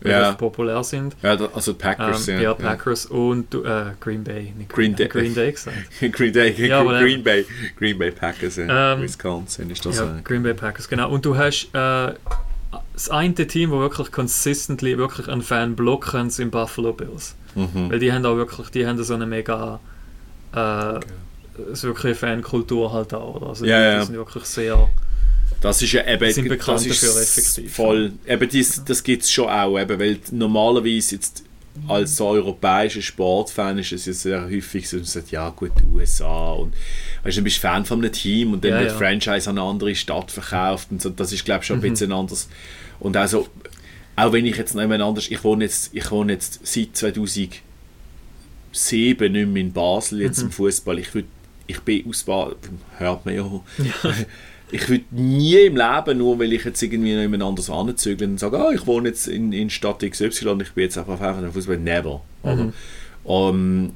weil 0.02 0.12
Ja. 0.12 0.32
sie 0.32 0.38
populär 0.38 0.84
sind. 0.84 1.16
ja, 1.24 1.32
also 1.54 1.74
Packers, 1.76 2.28
Ähm, 2.28 2.36
ja. 2.36 2.42
ja, 2.42 2.54
Packers 2.56 3.06
und 3.06 3.56
äh, 3.56 3.92
Green 4.02 4.24
Bay, 4.26 4.54
nicht 4.58 4.70
Green 4.70 4.94
Day. 4.96 5.08
Green 5.08 5.34
Day 5.34 5.52
gesagt. 5.54 5.78
Green, 6.12 6.34
Day, 6.34 6.54
Ja, 6.68 6.82
aber, 6.82 7.00
Green, 7.00 7.24
Bay, 7.24 7.46
Green 7.80 7.98
Bay 7.98 8.12
Packers 8.12 8.58
in 8.58 8.68
Ähm, 8.70 9.02
Wisconsin 9.02 9.70
ist 9.72 9.86
das. 9.86 9.98
Ja, 9.98 10.20
Green 10.26 10.44
Bay 10.44 10.54
Packers, 10.54 10.90
genau. 10.90 11.10
Und 11.10 11.24
du 11.26 11.38
hast 11.38 11.70
äh, 11.74 12.14
das 13.08 13.10
eine 13.10 13.34
Team, 13.34 13.72
das 13.72 13.80
wirklich 13.80 14.12
consistently 14.12 14.98
wirklich 14.98 15.28
einen 15.28 15.42
Fan 15.42 15.76
blocken, 15.76 16.30
sind 16.30 16.52
Buffalo 16.52 16.94
Bills. 16.94 17.36
mhm. 17.56 17.90
Weil 17.90 18.00
die 18.00 18.12
haben 18.12 18.26
auch 18.26 18.36
wirklich, 18.36 18.70
die 18.70 18.86
haben 18.86 19.02
so 19.04 19.14
eine 19.14 19.26
mega 19.26 19.80
äh, 20.54 21.00
so 21.74 21.88
wirklich 21.90 22.06
eine 22.06 22.16
Fankultur 22.16 22.92
halt 22.94 23.14
auch. 23.14 23.36
Oder? 23.36 23.48
Also 23.48 23.66
Ja, 23.66 23.94
die, 23.94 24.00
die 24.00 24.06
sind 24.08 24.16
wirklich 24.16 24.46
sehr... 24.46 24.90
Das 25.62 25.82
ist 25.82 25.92
ja 25.92 26.08
eben, 26.08 26.32
sind 26.34 26.50
bekannt 26.50 26.80
das 26.80 26.86
ist 26.88 27.04
dafür 27.04 27.22
effektiv. 27.22 27.76
voll, 27.76 28.14
eben 28.28 28.50
dies, 28.50 28.84
das 28.84 29.04
gibt 29.04 29.24
es 29.24 29.32
schon 29.32 29.48
auch, 29.48 29.78
eben, 29.78 30.00
weil 30.00 30.18
normalerweise 30.32 31.16
jetzt 31.16 31.44
als 31.88 32.18
so 32.18 32.28
europäischer 32.30 33.02
Sportfan 33.02 33.78
ist 33.78 33.92
es 33.92 34.06
ja 34.08 34.14
sehr 34.14 34.46
häufig 34.46 34.90
so, 34.90 34.98
dass 34.98 35.14
man 35.16 35.22
sagt, 35.22 35.32
ja 35.32 35.50
gut, 35.52 35.72
die 35.80 35.86
USA 35.96 36.52
und 36.54 36.74
weißt, 37.24 37.38
du, 37.38 37.42
bist 37.44 37.60
Fan 37.60 37.86
von 37.86 38.00
einem 38.00 38.12
Team 38.12 38.54
und 38.54 38.64
dann 38.64 38.72
Ja, 38.72 38.80
wird 38.80 38.92
ja. 38.92 38.98
Franchise 38.98 39.50
an 39.50 39.58
eine 39.60 39.68
andere 39.68 39.94
Stadt 39.96 40.32
verkauft 40.32 40.88
und 40.92 41.02
so, 41.02 41.10
das 41.12 41.32
ist 41.32 41.46
glaube 41.46 41.62
ich 41.62 41.68
schon 41.68 41.78
ein 41.78 41.84
Mhm. 41.84 41.92
bisschen 41.92 42.12
anders 42.12 42.50
und 43.02 43.18
also, 43.18 43.48
auch 44.16 44.32
wenn 44.32 44.46
ich 44.46 44.56
jetzt 44.56 44.74
noch 44.76 44.82
jemand 44.82 45.02
anders, 45.04 45.28
ich 45.30 45.44
wohne 45.44 45.66
jetzt, 45.66 45.90
ich 45.94 46.10
wohne 46.12 46.32
jetzt 46.34 46.60
seit 46.64 46.96
2007 46.96 47.62
nicht 49.32 49.48
mehr 49.48 49.62
in 49.62 49.74
Basel 49.74 50.22
jetzt 50.22 50.40
Mhm. 50.40 50.46
im 50.46 50.52
Fußball, 50.52 51.00
ich 51.00 51.14
würde 51.14 51.28
ich 51.68 51.80
bin 51.82 52.08
aus 52.10 52.24
Basel, 52.24 52.56
hört 52.98 53.26
man 53.26 53.36
ja, 53.36 53.50
ich 54.72 54.90
würde 54.90 55.06
nie 55.12 55.56
im 55.56 55.78
Leben, 55.78 56.18
nur 56.18 56.38
weil 56.40 56.52
ich 56.54 56.66
jetzt 56.66 56.82
irgendwie 56.82 57.14
noch 57.14 57.22
jemand 57.22 57.44
anders 57.44 57.70
anzügle 57.70 58.28
und 58.28 58.40
sage, 58.40 58.58
ah, 58.60 58.72
ich 58.74 58.86
wohne 58.88 59.10
jetzt 59.10 59.28
in, 59.28 59.54
in 59.54 59.70
Stadt 59.70 60.00
XY 60.00 60.48
und 60.50 60.62
ich 60.62 60.72
bin 60.72 60.84
jetzt 60.86 60.98
einfach 60.98 61.18
Fan 61.18 61.36
von 61.36 61.52
Fußball, 61.52 61.78
never. 61.78 62.22
Mhm. 62.44 62.74
Ähm, 63.26 63.92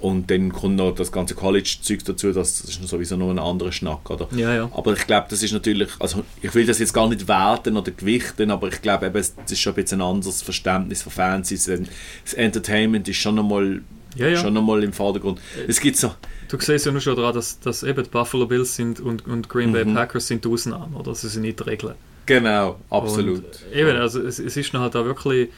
und 0.00 0.30
dann 0.30 0.52
kommt 0.52 0.76
noch 0.76 0.94
das 0.94 1.10
ganze 1.10 1.34
College-Zeug 1.34 2.04
dazu, 2.04 2.32
das 2.32 2.60
ist 2.60 2.86
sowieso 2.86 3.16
noch 3.16 3.30
ein 3.30 3.38
anderer 3.38 3.72
Schnack, 3.72 4.10
oder? 4.10 4.28
Ja, 4.36 4.54
ja. 4.54 4.70
Aber 4.74 4.92
ich 4.92 5.06
glaube, 5.06 5.26
das 5.30 5.42
ist 5.42 5.52
natürlich, 5.52 5.88
also 5.98 6.22
ich 6.42 6.54
will 6.54 6.66
das 6.66 6.78
jetzt 6.78 6.92
gar 6.92 7.08
nicht 7.08 7.26
werten 7.28 7.76
oder 7.76 7.90
gewichten, 7.90 8.50
aber 8.50 8.68
ich 8.68 8.82
glaube 8.82 9.06
eben, 9.06 9.16
es 9.16 9.34
ist 9.50 9.58
schon 9.60 9.72
ein 9.72 9.82
bisschen 9.82 10.00
ein 10.02 10.06
anderes 10.06 10.42
Verständnis 10.42 11.02
von 11.02 11.12
Fans. 11.12 11.48
Das 11.48 12.34
Entertainment 12.34 13.08
ist 13.08 13.16
schon 13.16 13.38
einmal 13.38 13.80
Ja, 14.16 14.28
ja. 14.28 14.36
schon 14.36 14.56
einmal 14.56 14.82
im 14.84 14.92
Vordergrund. 14.92 15.40
Es 15.66 15.80
gibt 15.80 15.96
so, 15.96 16.12
Du 16.48 16.58
siehst 16.60 16.86
ja 16.86 16.92
nur 16.92 17.00
schon 17.00 17.16
daran, 17.16 17.34
dass, 17.34 17.58
dass 17.58 17.82
eben 17.82 18.04
die 18.04 18.08
Buffalo 18.10 18.46
Bills 18.46 18.76
sind 18.76 19.00
und, 19.00 19.26
und 19.26 19.48
Green 19.48 19.72
Bay 19.72 19.84
Mhm. 19.84 19.94
Packers 19.94 20.28
sind 20.28 20.44
die 20.44 20.48
Ausnahmen, 20.48 20.94
oder? 20.94 21.12
Sie 21.14 21.28
sind 21.28 21.42
nicht 21.42 21.58
die 21.58 21.64
Regeln. 21.64 21.94
genau, 22.24 22.76
absolut. 22.90 23.38
Und 23.44 23.74
eben, 23.74 23.96
also 23.96 24.20
es, 24.20 24.38
es 24.38 24.56
ist 24.56 24.72
halt 24.72 24.94
auch 24.94 25.04
wirklich, 25.04 25.48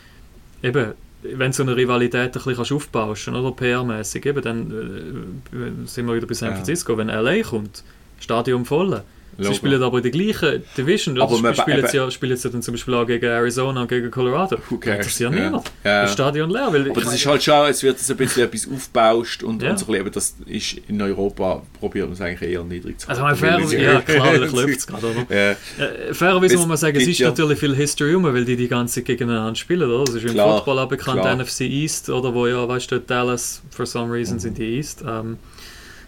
eben, 0.63 0.93
wenn 1.23 1.51
du 1.51 1.53
so 1.53 1.63
eine 1.63 1.77
Rivalität 1.77 2.21
ein 2.29 2.33
bisschen 2.33 2.57
kannst 2.57 2.73
aufbauschen 2.73 3.35
oder 3.35 3.49
PR-mäßig, 3.49 4.27
eben, 4.27 4.43
dann 4.43 4.71
äh, 5.53 5.87
sind 5.87 6.07
wir 6.07 6.15
wieder 6.15 6.27
bei 6.27 6.35
San 6.35 6.51
Ja. 6.51 6.55
Francisco. 6.57 6.97
Wenn 6.97 7.09
LA 7.09 7.43
kommt, 7.43 7.83
Stadion 8.21 8.65
voll. 8.65 9.03
Sie 9.39 9.45
Logo. 9.45 9.55
spielen 9.55 9.83
aber 9.85 9.99
in 9.99 10.03
der 10.03 10.11
gleichen 10.11 10.65
Division. 10.77 11.15
Oder? 11.17 11.23
Aber 11.25 11.37
Sie 11.55 11.61
spielen, 11.61 11.87
sie 11.87 11.97
ja, 11.97 12.11
spielen 12.11 12.37
sie 12.37 12.51
dann 12.51 12.61
zum 12.61 12.75
Beispiel 12.75 12.95
auch 12.95 13.07
gegen 13.07 13.25
Arizona 13.27 13.83
und 13.83 13.89
gegen 13.89 14.11
Colorado. 14.11 14.57
Who 14.69 14.79
cares? 14.79 14.99
interessiert 15.07 15.33
Ja. 15.33 15.41
niemand. 15.45 15.71
Ja. 15.85 16.03
Das 16.03 16.13
Stadion 16.13 16.51
leer. 16.51 16.67
Weil 16.73 16.91
Aber 16.91 17.01
das 17.01 17.15
ist 17.15 17.25
halt 17.25 17.43
schon, 17.43 17.69
es 17.69 17.83
wird 17.85 18.01
so 18.01 18.15
ein 18.15 18.17
bisschen 18.17 18.43
etwas 18.45 18.69
aufgebauscht 18.69 19.45
und, 19.45 19.63
Ja. 19.63 19.71
und 19.71 19.79
so 19.79 19.87
ein 19.87 19.93
bisschen, 20.05 20.13
das 20.13 20.35
ist 20.47 20.77
in 20.89 21.01
Europa 21.01 21.63
probiert 21.79 22.07
man 22.07 22.15
es 22.15 22.21
eigentlich 22.21 22.51
eher 22.51 22.65
niedrig 22.65 22.99
zu 22.99 23.09
also 23.09 23.23
halten, 23.23 23.41
weil 23.43 23.61
fair, 23.69 23.81
ja 23.81 24.01
klar, 24.01 24.27
vielleicht 24.33 24.53
läuft 24.57 24.77
es 24.79 24.87
gerade, 24.89 25.07
oder? 25.07 25.27
Ja, 25.35 25.51
Äh, 25.85 26.15
fairerweise 26.15 26.57
muss 26.57 26.67
man 26.67 26.77
sagen, 26.77 26.97
es 26.97 27.07
ist 27.07 27.19
ja- 27.21 27.29
natürlich 27.29 27.59
viel 27.61 27.77
History 27.77 28.15
rum, 28.15 28.25
weil 28.25 28.45
die 28.45 28.57
die 28.57 28.67
ganze 28.69 28.97
Zeit 28.97 29.05
gegeneinander 29.05 29.55
spielen, 29.55 29.89
oder? 29.89 30.05
Das 30.05 30.17
ist 30.17 30.25
im 30.25 30.33
Klar, 30.33 30.57
Football 30.57 30.81
auch 30.81 30.89
bekannt, 30.89 31.21
klar. 31.21 31.33
NFC 31.37 31.61
East, 31.61 32.11
oder 32.11 32.35
wo 32.35 32.49
ja, 32.49 32.67
weißt 32.67 32.91
du, 32.91 32.99
Dallas, 32.99 33.63
for 33.71 33.87
some 33.87 34.13
reason 34.13 34.35
Mhm. 34.37 34.41
sind 34.41 34.59
die 34.59 34.77
East. 34.79 35.05
Ähm, 35.07 35.39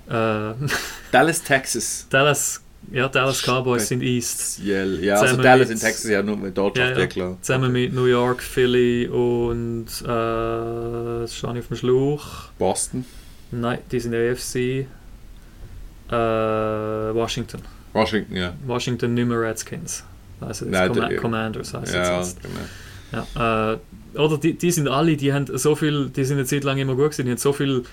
äh, 0.08 0.12
Dallas, 1.12 1.42
Texas. 1.44 2.06
Dallas, 2.10 2.60
ja, 2.92 3.08
Dallas 3.08 3.42
Cowboys 3.42 3.86
sind 3.88 4.02
East. 4.02 4.60
Ja, 4.64 4.84
ja 4.84 5.14
also 5.14 5.26
Zusammen 5.26 5.42
Dallas 5.42 5.70
in 5.70 5.78
Texas 5.78 6.10
ja 6.10 6.22
nur 6.22 6.36
mit 6.36 6.56
Deutschland, 6.56 6.92
Ja, 6.94 6.98
ja, 7.00 7.06
klar. 7.06 7.38
Zusammen 7.40 7.72
mit 7.72 7.92
New 7.92 8.06
York, 8.06 8.42
Philly 8.42 9.06
und 9.08 9.86
äh, 10.06 11.20
jetzt 11.20 11.36
stehe 11.36 11.52
ich 11.54 11.58
auf 11.60 11.68
dem 11.68 11.76
Schluch. 11.76 12.24
Boston, 12.58 13.04
Nein, 13.52 13.78
die 13.90 14.00
sind 14.00 14.14
AFC. 14.14 14.86
Äh, 16.08 16.12
Washington. 17.14 17.60
Washington, 17.92 18.36
ja. 18.36 18.52
Washington 18.66 19.14
nicht 19.14 19.26
mehr 19.28 19.40
Redskins. 19.40 20.04
Also 20.40 20.64
Nein, 20.66 20.92
der- 20.92 21.16
Commanders 21.16 21.74
heißt 21.74 21.94
Ja, 21.94 22.18
jetzt. 22.18 22.38
genau. 22.42 23.26
Ja, 23.36 23.72
äh, 23.74 23.78
oder 24.18 24.38
die, 24.38 24.54
die 24.54 24.70
sind 24.70 24.88
alle, 24.88 25.16
die 25.16 25.32
haben 25.32 25.46
so 25.58 25.74
viel, 25.74 26.08
die 26.08 26.24
sind 26.24 26.38
eine 26.38 26.46
Zeit 26.46 26.64
lang 26.64 26.78
immer 26.78 26.94
gut 26.94 27.10
gewesen, 27.10 27.24
die 27.26 27.30
haben 27.32 27.38
so 27.38 27.52
viel 27.52 27.84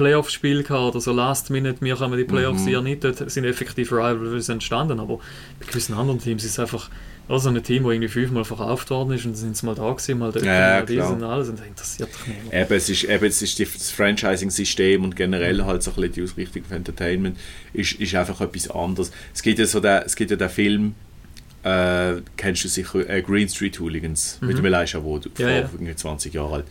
Playoff-Spiel 0.00 0.62
gehabt 0.62 0.94
oder 0.94 1.00
so 1.00 1.12
Last 1.12 1.50
Minute, 1.50 1.80
wir 1.82 1.94
kommen 1.96 2.16
die 2.18 2.24
Playoffs 2.24 2.62
Mhm. 2.62 2.68
ja 2.68 2.80
nicht, 2.80 3.04
dort 3.04 3.30
sind 3.30 3.44
effektiv 3.44 3.92
Rivalries 3.92 4.48
entstanden, 4.48 4.98
aber 5.00 5.18
bei 5.60 5.66
gewissen 5.66 5.94
anderen 5.94 6.18
Teams 6.20 6.42
ist 6.44 6.52
es 6.52 6.58
einfach 6.58 6.88
auch 7.28 7.38
so 7.38 7.48
ein 7.48 7.62
Team, 7.62 7.84
das 7.84 7.92
irgendwie 7.92 8.08
fünfmal 8.08 8.44
verkauft 8.44 8.90
worden 8.90 9.12
ist 9.12 9.24
und 9.24 9.32
dann 9.32 9.36
sind 9.40 9.56
sie 9.56 9.64
mal 9.66 9.74
da 9.76 9.88
gewesen, 9.92 10.18
mal 10.18 10.32
dort, 10.32 10.44
Ja, 10.44 10.52
mal 10.80 10.86
dies 10.86 11.04
und 11.04 11.22
alles 11.22 11.48
und 11.48 11.58
das 11.60 11.66
interessiert 11.66 12.08
doch 12.12 12.26
niemand. 12.26 12.52
Eben, 12.54 12.74
es 12.76 12.88
ist, 12.88 13.04
eben, 13.04 13.24
es 13.26 13.42
ist 13.42 13.60
das 13.60 13.90
Franchising-System 13.92 15.04
und 15.04 15.14
generell 15.14 15.64
halt 15.64 15.82
so 15.82 15.90
ein 15.92 15.94
bisschen 15.96 16.12
die 16.14 16.22
Ausrichtung 16.24 16.64
von 16.64 16.76
Entertainment 16.78 17.38
ist, 17.72 17.92
ist 17.92 18.14
einfach 18.16 18.40
etwas 18.40 18.68
anderes. 18.70 19.12
Es 19.34 19.42
gibt 19.42 19.58
ja, 19.60 19.66
so 19.66 19.78
den, 19.80 20.02
es 20.04 20.16
gibt 20.16 20.30
ja 20.32 20.36
den 20.36 20.48
Film 20.48 20.94
äh, 21.62 22.22
kennst 22.38 22.64
du 22.64 22.68
sicher 22.68 23.08
äh, 23.08 23.20
Green 23.22 23.48
Street 23.48 23.78
Hooligans 23.78 24.38
Mhm. 24.40 24.48
mit 24.48 24.58
dem 24.58 24.64
Elijah 24.64 25.02
Wood, 25.04 25.26
Ja, 25.26 25.30
vor 25.46 25.48
ja. 25.50 25.68
irgendwie 25.72 25.94
20 25.94 26.32
Jahren 26.34 26.54
alt. 26.54 26.64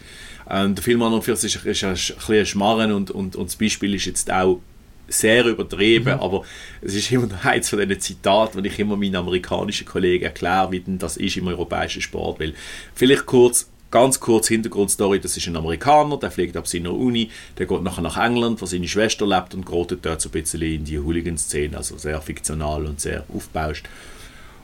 Ähm, 0.50 0.76
der 0.76 0.84
Film 0.84 1.02
an 1.04 1.14
und 1.14 1.24
für 1.24 1.36
sich 1.36 1.56
ist, 1.56 1.66
ist 1.66 1.84
ein 1.84 2.18
bisschen 2.18 2.46
Schmarren 2.46 2.92
und, 2.92 3.12
und, 3.12 3.36
und 3.36 3.46
das 3.48 3.56
Beispiel 3.56 3.94
ist 3.96 4.06
jetzt 4.06 4.32
auch 4.32 4.60
sehr 5.08 5.46
übertrieben, 5.46 6.14
Mhm. 6.16 6.20
aber 6.20 6.44
es 6.82 6.94
ist 6.96 7.12
immer 7.12 7.28
noch 7.28 7.44
eins 7.46 7.70
von 7.70 7.80
diesen 7.80 8.00
Zitaten, 8.00 8.60
wo 8.60 8.66
ich 8.66 8.78
immer 8.80 8.96
meinen 8.96 9.16
amerikanischen 9.16 9.88
Kollegen 9.88 10.24
erkläre, 10.26 10.72
wie 10.72 10.80
denn 10.80 10.98
das 11.00 11.18
ist 11.18 11.38
im 11.38 11.48
europäischen 11.48 12.02
Sport. 12.02 12.40
Weil 12.40 12.54
vielleicht 12.94 13.26
kurz, 13.26 13.70
ganz 13.92 14.20
kurz 14.20 14.48
Hintergrundstory, 14.50 15.20
das 15.20 15.36
ist 15.36 15.48
ein 15.48 15.56
Amerikaner, 15.56 16.18
der 16.18 16.30
fliegt 16.30 16.56
ab 16.58 16.68
seiner 16.68 16.94
Uni, 16.94 17.32
der 17.58 17.66
geht 17.66 17.82
nachher 17.82 18.02
nach 18.04 18.18
England, 18.24 18.62
wo 18.62 18.66
seine 18.68 18.88
Schwester 18.88 19.26
lebt 19.26 19.56
und 19.56 19.66
gerät 19.66 19.98
dort 20.04 20.22
so 20.22 20.30
ein 20.30 20.32
bisschen 20.32 20.62
in 20.62 20.86
die 20.86 21.00
Hooligan-Szene, 21.00 21.76
also 21.76 21.98
sehr 21.98 22.22
fiktional 22.22 22.86
und 22.86 23.02
sehr 23.02 23.24
aufgebauscht. 23.34 23.88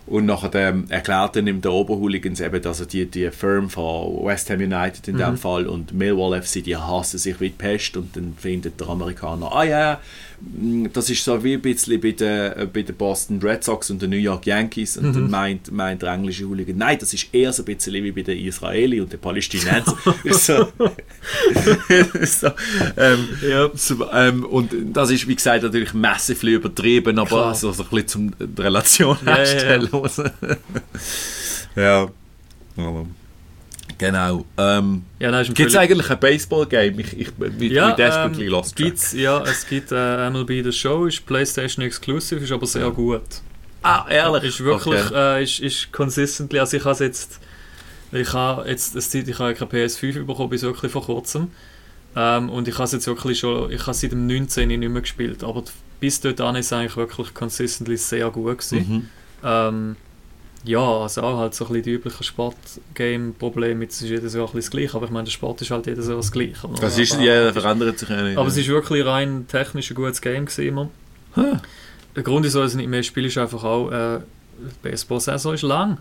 Und 0.07 0.27
nachher 0.27 0.53
ähm, 0.53 0.85
erklärt 0.89 1.35
dann 1.35 1.61
der 1.61 1.71
Oberhooligans 1.71 2.39
eben, 2.39 2.61
dass 2.61 2.79
er 2.79 2.85
die, 2.85 3.07
die 3.07 3.31
Firm 3.31 3.71
von 3.71 4.23
West 4.23 4.51
Ham 4.51 4.59
United 4.59 5.07
in 5.07 5.17
dem 5.17 5.37
Fall 5.37 5.65
und 5.65 5.93
Millwall 5.93 6.39
FC, 6.41 6.63
die 6.63 6.77
hassen 6.77 7.17
sich 7.17 7.39
wie 7.39 7.49
die 7.49 7.55
Pest 7.55 7.97
und 7.97 8.15
dann 8.15 8.35
findet 8.37 8.79
der 8.79 8.89
Amerikaner, 8.89 9.51
ah 9.51 9.63
ja, 9.63 9.99
mm, 10.34 10.34
das 10.93 11.09
ist 11.09 11.23
so 11.23 11.43
wie 11.43 11.53
ein 11.53 11.61
bisschen 11.61 11.99
bei 12.01 12.11
den, 12.11 12.27
äh, 12.51 12.67
bei 12.71 12.81
den 12.81 12.95
Boston 12.95 13.39
Red 13.41 13.63
Sox 13.63 13.89
und 13.89 14.01
den 14.01 14.09
New 14.11 14.17
York 14.17 14.45
Yankees 14.45 14.97
und 14.97 15.13
dann 15.13 15.29
meint, 15.29 15.71
meint 15.71 16.01
der 16.01 16.13
englische 16.13 16.45
Hooligan, 16.45 16.77
nein, 16.77 16.97
das 16.99 17.13
ist 17.13 17.27
eher 17.33 17.51
so 17.53 17.63
ein 17.63 17.65
bisschen 17.65 17.93
wie 18.03 18.11
bei 18.11 18.21
den 18.21 18.37
Israeli 18.39 19.01
und 19.01 19.11
den 19.11 19.19
Palästinensern. 19.19 19.95
So, 20.31 20.67
so, 22.23 22.47
ähm, 22.97 23.27
Ja. 23.47 23.69
so, 23.73 24.11
ähm, 24.11 24.45
und 24.45 24.71
das 24.93 25.11
ist, 25.11 25.27
wie 25.27 25.35
gesagt, 25.35 25.63
natürlich 25.63 25.93
massiv 25.93 26.43
übertrieben, 26.43 27.17
aber 27.19 27.27
Klar. 27.27 27.55
so, 27.55 27.71
so 27.71 27.83
ein 27.83 27.89
bisschen 27.89 28.07
zum 28.07 28.33
die 28.39 28.61
Relation 28.61 29.17
Ja, 29.25 29.31
ja, 29.31 29.37
ja. 29.37 29.49
herstellen. 29.49 29.89
ja. 31.75 32.09
Genau. 33.97 34.45
Ähm, 34.57 35.03
Ja, 35.19 35.43
Gibt 35.43 35.59
es 35.59 35.75
eigentlich 35.75 36.09
ein 36.09 36.19
Baseball-Game? 36.19 36.99
Ich, 36.99 37.19
ich 37.19 37.31
bin 37.33 37.71
ja, 37.71 37.89
ja, 37.89 37.95
desperately 37.95 38.45
ähm, 38.45 38.51
lost. 38.51 38.75
gibt's, 38.75 39.13
ja, 39.13 39.41
es 39.43 39.65
gibt 39.67 39.91
äh, 39.91 40.29
MLB 40.29 40.63
The 40.63 40.71
Show, 40.71 41.05
ist 41.05 41.25
PlayStation 41.25 41.83
Exclusive, 41.85 42.43
ist 42.43 42.51
aber 42.51 42.65
sehr 42.67 42.89
gut. 42.91 43.21
Ah, 43.83 44.05
ehrlich? 44.09 44.43
Ist 44.45 44.63
wirklich, 44.63 45.05
Okay. 45.05 45.39
äh, 45.39 45.43
ist, 45.43 45.59
ist 45.59 45.91
consistently, 45.93 46.59
also 46.59 46.75
ich 46.77 46.83
habe 46.85 47.03
jetzt, 47.03 47.39
ich 48.11 48.33
habe 48.33 48.67
jetzt, 48.69 48.99
Zeit, 49.11 49.27
ich 49.27 49.39
habe 49.39 49.53
keine 49.53 49.71
PS5 49.71 50.25
bekommen, 50.25 50.49
bis 50.49 50.63
wirklich 50.63 50.91
vor 50.91 51.05
kurzem. 51.05 51.51
Ähm, 52.15 52.49
und 52.49 52.67
ich 52.67 52.73
habe 52.75 52.85
es 52.85 52.93
jetzt 52.93 53.07
wirklich 53.07 53.39
schon, 53.39 53.71
ich 53.71 53.81
habe 53.81 53.93
seit 53.93 54.11
dem 54.11 54.25
19. 54.25 54.67
nicht 54.67 54.79
mehr 54.89 55.01
gespielt, 55.01 55.43
aber 55.43 55.63
bis 55.99 56.19
dort 56.21 56.41
an 56.41 56.55
ist 56.55 56.67
es 56.67 56.73
eigentlich 56.73 56.97
wirklich 56.97 57.33
consistently 57.33 57.97
sehr 57.97 58.29
gut 58.31 58.57
gewesen. 58.59 58.77
Mhm. 58.77 59.09
Ähm, 59.43 59.95
ja, 60.65 60.79
also 61.01 61.21
auch 61.21 61.37
halt 61.37 61.53
so 61.55 61.65
ein 61.65 61.69
bisschen 61.69 61.83
die 61.83 61.91
üblichen 61.91 62.23
Sportgame-Probleme, 62.23 63.85
es 63.85 64.01
ist 64.01 64.09
jedes 64.09 64.33
Jahr 64.33 64.43
ein 64.43 64.53
bisschen 64.53 64.61
das 64.61 64.71
Gleiche, 64.71 64.95
aber 64.95 65.05
ich 65.05 65.11
meine, 65.11 65.25
der 65.25 65.31
Sport 65.31 65.61
ist 65.61 65.71
halt 65.71 65.85
jedes 65.87 66.07
Jahr 66.07 66.17
das 66.17 66.31
Gleiche. 66.31 66.67
oder? 66.67 66.81
Das 66.81 66.97
ist, 66.97 67.13
Aber- 67.13 67.23
ja, 67.23 67.53
verändert 67.53 67.99
sich 67.99 68.09
ja 68.09 68.21
nicht. 68.23 68.37
aber 68.37 68.47
es 68.47 68.57
ist 68.57 68.67
wirklich 68.67 69.05
rein 69.05 69.45
technisch 69.47 69.91
ein 69.91 69.95
gutes 69.95 70.21
Game 70.21 70.45
gewesen 70.45 70.67
immer. 70.67 70.89
Ah. 71.35 71.59
Der 72.15 72.23
Grund, 72.23 72.45
wieso 72.45 72.61
ich 72.61 72.67
es 72.67 72.75
nicht 72.75 72.87
mehr 72.89 73.03
spiele, 73.03 73.27
ist 73.27 73.37
einfach 73.37 73.63
auch, 73.63 73.91
äh, 73.91 74.19
die 74.59 74.89
Baseball-Saison 74.89 75.53
ist 75.53 75.61
lang. 75.63 75.97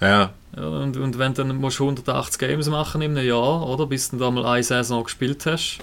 ja. 0.00 0.30
Ja, 0.56 0.68
und, 0.68 0.96
und 0.96 1.18
wenn 1.18 1.34
du 1.34 1.42
dann 1.42 1.56
musst 1.56 1.80
du 1.80 1.82
180 1.84 2.38
Games 2.38 2.68
machen 2.68 3.02
in 3.02 3.18
einem 3.18 3.26
Jahr, 3.26 3.66
oder? 3.68 3.86
Bis 3.86 4.10
du 4.10 4.18
dann 4.18 4.34
mal 4.34 4.46
eine 4.46 4.62
Saison 4.62 5.02
gespielt 5.02 5.44
hast. 5.46 5.78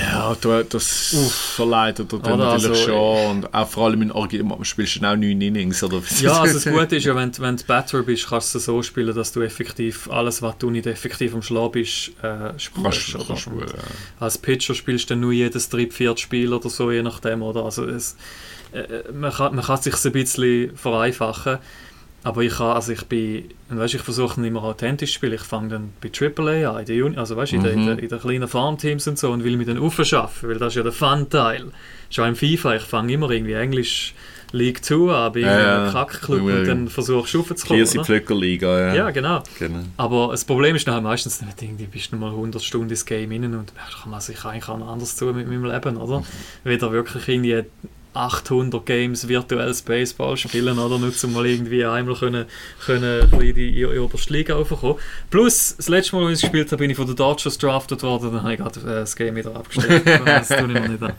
Ja, 0.00 0.34
du, 0.40 0.64
das 0.64 1.14
verleitet 1.54 2.10
dir 2.10 2.18
dann 2.18 2.34
Oder 2.34 2.52
natürlich 2.54 2.70
also, 2.70 2.84
schon. 2.84 3.30
Und 3.42 3.54
auch 3.54 3.68
vor 3.68 3.86
allem 3.86 4.02
in 4.02 4.10
Original 4.12 4.64
spielst 4.64 4.96
du 4.96 5.00
auch 5.06 5.16
9 5.16 5.22
Innings. 5.40 5.82
Oder? 5.82 6.02
Ja, 6.20 6.40
also 6.40 6.54
das 6.54 6.64
Gute 6.64 6.96
ist 6.96 7.04
ja, 7.04 7.14
wenn, 7.14 7.30
du- 7.32 7.42
wenn 7.42 7.56
du 7.56 7.64
Batter 7.64 8.02
bist, 8.02 8.28
kannst 8.28 8.54
du 8.54 8.58
es 8.58 8.64
so 8.64 8.82
spielen, 8.82 9.14
dass 9.14 9.32
du 9.32 9.42
effektiv 9.42 10.08
alles, 10.10 10.40
was 10.40 10.56
du 10.58 10.70
nicht 10.70 10.86
effektiv 10.86 11.34
am 11.34 11.42
Schlag 11.42 11.72
bist, 11.72 12.12
äh, 12.22 12.58
spielst. 12.58 13.14
Kannst, 13.14 13.28
kannst, 13.28 13.46
ja. 13.46 13.52
Als 14.20 14.38
Pitcher 14.38 14.74
spielst 14.74 15.10
du 15.10 15.14
dann 15.14 15.20
nur 15.20 15.32
jedes 15.32 15.68
dritte, 15.68 15.94
vierte 15.94 16.20
Spiel 16.22 16.52
oder 16.52 16.70
so, 16.70 16.90
je 16.90 17.02
nachdem. 17.02 17.42
Oder? 17.42 17.64
Also 17.64 17.84
es, 17.84 18.16
äh, 18.72 19.12
man, 19.12 19.32
kann, 19.32 19.54
man 19.54 19.64
kann 19.64 19.78
es 19.78 19.84
sich 19.84 20.04
ein 20.04 20.12
bisschen 20.12 20.76
vereinfachen. 20.76 21.58
Aber 22.24 22.40
ich 22.42 22.54
kann, 22.54 22.68
also 22.72 22.90
ich 22.92 23.04
bin, 23.04 23.44
weißt, 23.68 23.94
ich 23.94 24.00
versuche 24.00 24.40
nicht 24.40 24.48
immer 24.48 24.64
authentisch 24.64 25.10
zu 25.10 25.16
spielen. 25.16 25.34
Ich 25.34 25.42
fange 25.42 25.68
dann 25.68 25.92
bei 26.00 26.10
AAA 26.10 26.70
an, 26.70 26.80
in 26.80 26.86
der 26.86 26.96
Juni, 26.96 27.16
also 27.18 27.36
weißt, 27.36 27.52
in, 27.52 27.62
der, 27.62 27.72
in, 27.72 27.86
der, 27.86 27.98
in 27.98 28.08
der 28.08 28.18
kleinen 28.18 28.48
Farmteams 28.48 29.06
und 29.06 29.18
so 29.18 29.30
und 29.30 29.44
will 29.44 29.56
mich 29.58 29.66
dann 29.66 29.78
aufschaffen, 29.78 30.48
weil 30.48 30.58
das 30.58 30.68
ist 30.72 30.76
ja 30.76 30.82
der 30.82 30.92
Fun-Teil. 30.92 31.66
Schon 32.08 32.28
im 32.28 32.34
FIFA, 32.36 32.76
ich 32.76 32.82
fange 32.82 33.12
immer 33.12 33.30
irgendwie 33.30 33.52
Englisch 33.52 34.14
League 34.52 34.84
2 34.84 35.12
an, 35.12 35.32
bei 35.32 35.40
Ja, 35.40 35.82
einem. 35.82 35.92
Kackclub 35.92 36.48
Ja, 36.48 36.56
und 36.60 36.66
dann 36.66 36.88
versuchst 36.88 37.34
du 37.34 37.38
raufzukommen. 37.40 37.78
Kirsi 37.80 37.98
oder? 37.98 38.04
Pflückerliga, 38.06 38.78
ja. 38.88 38.94
Ja, 38.94 39.10
genau. 39.10 39.42
Genau. 39.58 39.80
Aber 39.96 40.28
das 40.30 40.44
Problem 40.44 40.76
ist 40.76 40.86
nachher 40.86 41.00
meistens, 41.00 41.40
wenn 41.42 41.48
du 41.48 41.64
irgendwie 41.64 41.86
bist 41.86 42.12
du 42.12 42.16
mal 42.16 42.30
100 42.30 42.62
Stunden 42.62 42.88
ins 42.88 43.04
Game 43.04 43.32
rein 43.32 43.44
und 43.44 43.74
merkst, 43.74 44.02
kann 44.02 44.10
man 44.10 44.20
sich 44.20 44.42
eigentlich 44.44 44.68
auch 44.68 44.78
noch 44.78 44.88
anders 44.88 45.16
tun 45.16 45.34
mit 45.36 45.48
meinem 45.48 45.64
Leben, 45.64 45.96
oder? 45.96 46.22
Weder 46.62 46.92
wirklich 46.92 47.28
irgendwie 47.28 47.64
800 48.14 48.86
Games 48.86 49.28
virtuelles 49.28 49.82
Baseball 49.82 50.36
spielen 50.36 50.78
oder 50.78 50.98
nur 50.98 51.12
zum 51.12 51.32
mal 51.32 51.46
irgendwie 51.46 51.84
einmal 51.84 52.14
können, 52.14 52.46
können 52.84 53.30
in 53.40 53.54
die 53.54 53.84
oberste 53.84 54.32
Liga 54.32 54.54
raufkommen. 54.54 54.96
Plus, 55.30 55.74
das 55.76 55.88
letzte 55.88 56.16
Mal, 56.16 56.26
als 56.26 56.38
ich 56.38 56.42
gespielt 56.42 56.70
habe, 56.72 56.78
bin 56.78 56.90
ich 56.90 56.96
von 56.96 57.06
den 57.06 57.16
Dodgers 57.16 57.58
drafted 57.58 58.02
worden, 58.02 58.32
dann 58.32 58.42
habe 58.42 58.54
ich 58.54 58.60
gerade 58.60 58.80
äh, 58.80 59.00
das 59.00 59.16
Game 59.16 59.36
wieder 59.36 59.54
abgestellt. 59.54 60.02
das 60.26 60.48
tue 60.48 60.56
ich 60.58 60.74
noch 60.74 60.88
nicht 60.88 61.02
an. 61.02 61.12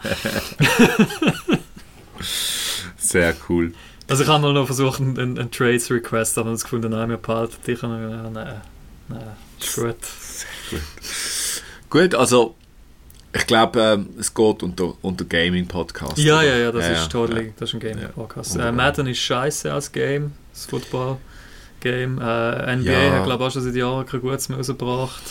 Sehr 2.97 3.35
cool. 3.49 3.73
Also 4.07 4.23
ich 4.23 4.29
habe 4.29 4.41
mal 4.41 4.53
noch 4.53 4.67
versucht, 4.67 4.99
einen, 4.99 5.17
einen 5.17 5.51
Trades 5.51 5.89
Request, 5.89 6.37
aber 6.37 6.51
das 6.51 6.63
gefunden, 6.63 6.91
nein, 6.91 7.09
wir 7.09 7.17
behalten 7.17 7.55
dich. 7.65 7.81
Und, 7.83 7.91
äh, 7.91 8.29
nein, 8.29 8.61
nein, 9.09 9.35
ist 9.59 9.75
gut. 9.75 9.95
Gut, 11.89 12.15
also 12.15 12.55
ich 13.35 13.47
glaube, 13.47 13.79
ähm, 13.79 14.09
es 14.19 14.33
geht 14.33 14.63
unter, 14.63 14.93
unter 15.01 15.25
Gaming-Podcast. 15.25 16.17
Ja, 16.17 16.41
ja, 16.41 16.55
ja, 16.57 16.71
das 16.71 16.85
Ja, 16.85 16.93
ist 16.93 17.11
totally, 17.11 17.47
ja. 17.47 17.51
das 17.57 17.69
ist 17.69 17.73
ein 17.75 17.79
Gaming-Podcast. 17.81 18.55
Ja. 18.55 18.69
Äh, 18.69 18.71
Madden 18.71 19.07
ist 19.07 19.19
scheiße 19.19 19.71
als 19.71 19.91
Game, 19.91 20.31
das 20.53 20.65
Football-Game. 20.65 22.19
Äh, 22.19 22.75
NBA 22.77 22.91
Ja. 22.91 23.11
hat, 23.13 23.25
glaube 23.25 23.43
ich, 23.43 23.47
auch 23.49 23.53
schon 23.53 23.61
seit 23.63 23.75
Jahren 23.75 24.05
kein 24.05 24.21
Gutes 24.21 24.49
mehr 24.49 24.57
rausgebracht. 24.57 25.21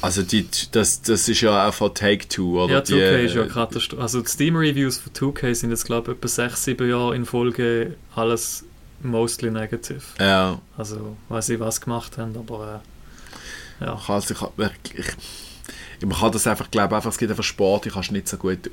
Also 0.00 0.22
die, 0.22 0.46
das, 0.70 1.02
das 1.02 1.28
ist 1.28 1.40
ja 1.40 1.68
auch 1.68 1.74
von 1.74 1.92
Take-Two, 1.92 2.62
oder? 2.62 2.74
Ja, 2.74 2.80
2K 2.80 3.16
die, 3.18 3.24
ist 3.26 3.34
ja 3.34 3.46
Katastrophe. 3.46 4.00
Also 4.00 4.20
die 4.20 4.28
Steam-Reviews 4.28 4.98
von 4.98 5.12
2K 5.12 5.54
sind 5.54 5.70
jetzt, 5.70 5.86
glaube 5.86 6.12
ich, 6.12 6.18
etwa 6.18 6.28
6, 6.28 6.64
7 6.64 6.88
Jahre 6.88 7.16
in 7.16 7.26
Folge 7.26 7.96
alles 8.14 8.64
mostly 9.02 9.50
negative. 9.50 10.00
Ja, 10.20 10.60
Also, 10.76 11.16
weiß 11.28 11.48
ich, 11.48 11.58
was 11.60 11.80
gemacht 11.80 12.16
haben, 12.16 12.36
aber 12.36 12.80
äh, 13.80 13.84
ja. 13.86 13.98
ich, 14.00 14.08
also, 14.08 14.34
ich, 14.34 14.98
ich, 14.98 15.06
man 16.06 16.16
kann 16.18 16.32
das 16.32 16.46
einfach, 16.46 16.70
glaube 16.70 16.96
einfach, 16.96 17.10
es 17.10 17.18
gibt 17.18 17.30
einfach 17.30 17.44
Sport, 17.44 17.84
die 17.84 17.90
kannst 17.90 18.12
nicht 18.12 18.28
so 18.28 18.36
gut, 18.36 18.70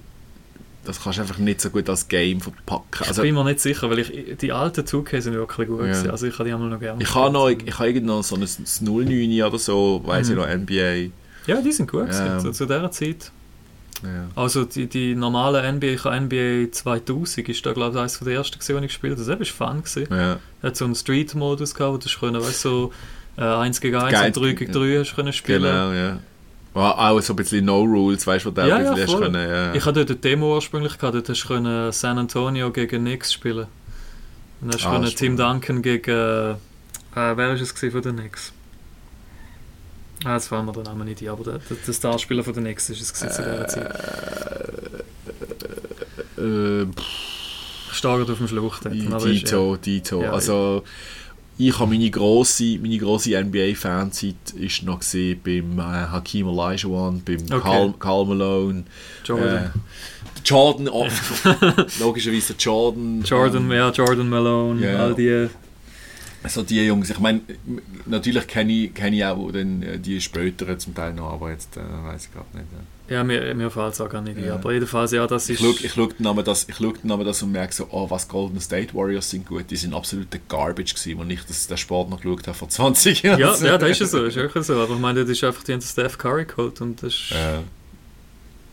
das 0.86 1.02
kannst 1.02 1.18
du 1.18 1.22
einfach 1.24 1.38
nicht 1.40 1.60
so 1.62 1.70
gut 1.72 1.90
als 1.90 2.08
Game 2.08 2.40
verpacken. 2.42 2.86
Ich 3.02 3.08
Also, 3.08 3.22
bin 3.24 3.34
mir 3.34 3.44
nicht 3.44 3.60
sicher, 3.60 3.90
weil 3.90 4.00
ich, 4.00 4.38
die 4.38 4.52
alten 4.52 4.82
2K 4.86 5.22
sind 5.22 5.34
wirklich 5.34 5.68
gut. 5.68 5.86
Ja. 5.88 6.12
Also 6.12 6.28
ich 6.28 6.34
habe 6.38 6.48
die 6.48 6.54
einmal 6.54 6.70
noch 6.70 6.80
gerne 6.80 7.02
ich 7.02 7.16
habe 7.16 7.32
noch, 7.34 7.50
ich 7.50 7.74
habe 7.80 7.88
irgend 7.88 8.06
noch 8.06 8.24
so 8.24 8.36
ein 8.36 8.42
09 8.82 9.42
oder 9.44 9.58
so, 9.58 10.02
weiß 10.06 10.30
ich 10.30 10.36
Mhm. 10.36 10.42
noch, 10.42 10.48
NBA. 10.48 11.10
Ja, 11.48 11.62
die 11.62 11.72
sind 11.72 11.90
gut 11.92 12.06
gewesen, 12.08 12.46
Ähm. 12.46 12.54
zu, 12.54 12.66
dieser 12.66 12.92
Zeit. 12.92 13.32
Ja. 14.04 14.28
Also 14.36 14.66
die, 14.66 14.88
die 14.88 15.16
normale 15.16 15.64
NBA, 15.72 15.88
ich 15.94 16.04
habe 16.04 16.18
NBA 16.22 16.72
2000, 16.72 17.50
ist 17.50 17.66
da 17.66 17.72
glaube 17.74 17.96
ich 17.96 18.00
eines 18.02 18.20
der 18.20 18.34
ersten 18.34 18.60
gewesen, 18.60 18.78
die 18.80 18.86
ich 18.86 18.92
gespielt 18.92 19.18
habe. 19.18 19.36
Das 19.38 19.60
war 19.60 19.70
fun. 19.72 19.84
Gewesen. 19.84 20.08
Ja. 20.12 20.40
hat 20.62 20.76
so 20.76 20.86
einen 20.86 20.96
Street-Modus 20.96 21.74
gehabt, 21.74 21.94
wo 21.94 21.98
du 21.98 22.20
können, 22.20 22.42
weißt, 22.42 22.62
so 22.62 22.92
äh, 23.38 23.42
1 23.42 23.82
gegen 23.82 23.96
1 23.96 24.12
Geil. 24.12 24.28
und 24.28 24.38
3 24.38 24.54
gegen 24.54 24.72
3 24.72 25.00
hast 25.00 25.16
können 25.16 25.34
spielen. 25.34 25.64
Genau, 25.64 25.92
ja. 25.94 26.20
War 26.76 27.00
auch 27.00 27.22
so 27.22 27.34
ein 27.34 27.38
bisschen 27.38 27.66
No 27.66 27.82
Rules, 27.84 28.28
weißt 28.28 28.46
du, 28.46 28.50
was 28.50 28.56
du 28.56 28.68
Ja, 28.70 28.76
ein 28.76 28.84
ja, 28.86 28.92
bisschen 28.94 29.08
hast 29.08 29.14
voll. 29.14 29.22
können. 29.32 29.50
Ja. 29.50 29.74
Ich 29.74 29.86
hatte 29.86 30.00
dort 30.06 30.10
eine 30.12 30.20
Demo 30.20 30.56
ursprünglich 30.56 30.98
gehabt, 30.98 31.16
dort 31.16 31.30
hast 31.30 31.42
du 31.44 31.48
können 31.48 31.92
San 31.94 32.18
Antonio 32.20 32.70
gegen 32.72 33.04
Knicks 33.06 33.32
spielen. 33.34 33.68
Und 34.62 34.74
dann 34.74 34.74
hast 34.74 34.84
du 34.84 34.90
Ah. 34.90 34.92
Tim 35.18 35.38
Duncan 35.38 35.82
gegen, 35.82 36.10
äh, 36.12 36.52
äh, 36.52 36.56
wer 37.16 37.38
war 37.38 37.52
es 37.54 37.72
von 37.72 38.02
den 38.02 38.18
Knicks? 38.18 38.52
Ah, 40.26 40.34
jetzt 40.34 40.48
fallen 40.48 40.66
mir 40.66 40.74
der 40.74 40.84
Name 40.84 41.06
nicht 41.06 41.22
ein, 41.22 41.30
aber 41.30 41.44
der, 41.44 41.60
der, 41.60 41.94
Starspieler 41.94 42.44
von 42.44 42.54
den 42.54 42.64
Knicks 42.66 42.90
ist 42.90 43.02
es 43.02 43.14
gewesen 43.14 43.32
zu 43.34 43.42
dieser 43.42 43.68
Zeit. 43.68 43.96
äh, 46.38 46.84
Ich 47.92 47.98
stehe 47.98 48.18
gerade 48.18 48.32
auf 48.34 48.38
dem 48.40 48.48
ist- 49.26 49.44
Dito, 49.44 49.78
Dito. 49.78 50.22
Ja, 50.22 50.32
also, 50.34 50.84
ich 51.58 51.80
habe 51.80 51.92
meine 51.92 52.10
grosse, 52.10 52.78
meine 52.82 52.98
grosse 52.98 53.40
NBA-Fanzeit 53.42 54.36
ist 54.60 54.84
noch 54.84 55.00
gesehen 55.00 55.40
beim 55.44 55.80
äh, 55.80 55.84
Hakim 55.84 56.48
Olajuwon, 56.48 57.22
beim 57.24 57.42
Okay. 57.42 57.60
Karl, 57.60 57.94
Karl 57.98 58.26
Malone, 58.26 58.84
Jordan. 59.24 59.56
äh, 59.56 59.70
Jordan, 60.44 60.90
oh, 60.90 61.08
logischerweise 62.00 62.54
Jordan. 62.60 63.24
Jordan, 63.24 63.64
ähm, 63.64 63.72
ja, 63.72 63.90
Jordan 63.90 64.30
Malone, 64.30 64.86
ja. 64.86 65.00
all 65.00 65.16
die 65.16 65.48
Also 66.46 66.62
die 66.62 66.80
Jungs, 66.86 67.10
ich 67.10 67.18
meine, 67.18 67.42
natürlich 68.06 68.46
kenne 68.46 68.72
ich, 68.72 68.94
kenn 68.94 69.14
ich 69.14 69.26
auch 69.26 69.52
den, 69.52 69.82
äh, 69.82 69.98
die 69.98 70.22
späteren 70.22 70.80
zum 70.80 70.94
Teil 70.94 71.12
noch, 71.12 71.34
aber 71.34 71.50
jetzt 71.50 71.76
äh, 71.76 71.80
weiß 71.80 72.28
ich 72.28 72.34
gerade 72.34 72.46
nicht. 72.54 72.68
Ja, 73.10 73.24
mir, 73.24 73.56
mir 73.56 73.72
fällt 73.72 73.94
es 73.94 74.02
auch 74.02 74.10
gar 74.10 74.22
nicht 74.22 74.38
ein. 74.38 74.52
Aber 74.52 74.72
jedenfalls, 74.72 75.12
ja, 75.12 75.26
das 75.26 75.50
ist... 75.50 75.60
Ich 75.60 75.92
schaue 75.92 76.12
schau 76.14 76.42
das, 76.44 76.70
ich 76.70 76.76
schau 76.76 76.94
das 77.24 77.42
und 77.42 77.52
merke 77.52 77.74
so, 77.74 77.88
oh, 77.90 78.08
was 78.12 78.28
Golden 78.28 78.62
State 78.62 78.94
Warriors 78.94 79.28
sind 79.28 79.48
gut, 79.48 79.66
die 79.72 79.76
sind 79.76 79.96
absolute 79.96 80.40
Garbage 80.48 80.94
gewesen, 80.94 81.20
und 81.20 81.32
ich 81.32 81.44
das, 81.46 81.66
den 81.66 81.78
Sport 81.78 82.12
noch 82.12 82.22
geschaut 82.22 82.46
habe 82.48 82.56
vor 82.56 82.70
20 82.70 83.24
Jahren. 83.24 83.40
Ja, 83.40 83.56
ja 83.56 83.78
das 83.80 83.90
ist 83.90 84.02
ja 84.02 84.06
so, 84.06 84.24
ist 84.24 84.36
wirklich 84.36 84.66
so. 84.66 84.80
Aber 84.80 84.94
ich 84.94 85.00
meine, 85.00 85.22
das 85.22 85.32
ist 85.32 85.44
einfach, 85.44 85.64
die 85.64 85.74
haben 85.74 85.82
Steph 85.82 86.20
Curry 86.20 86.46
geholt 86.46 86.80
und 86.80 87.02
das 87.02 87.14
ist... 87.14 87.30
Ja. 87.32 87.64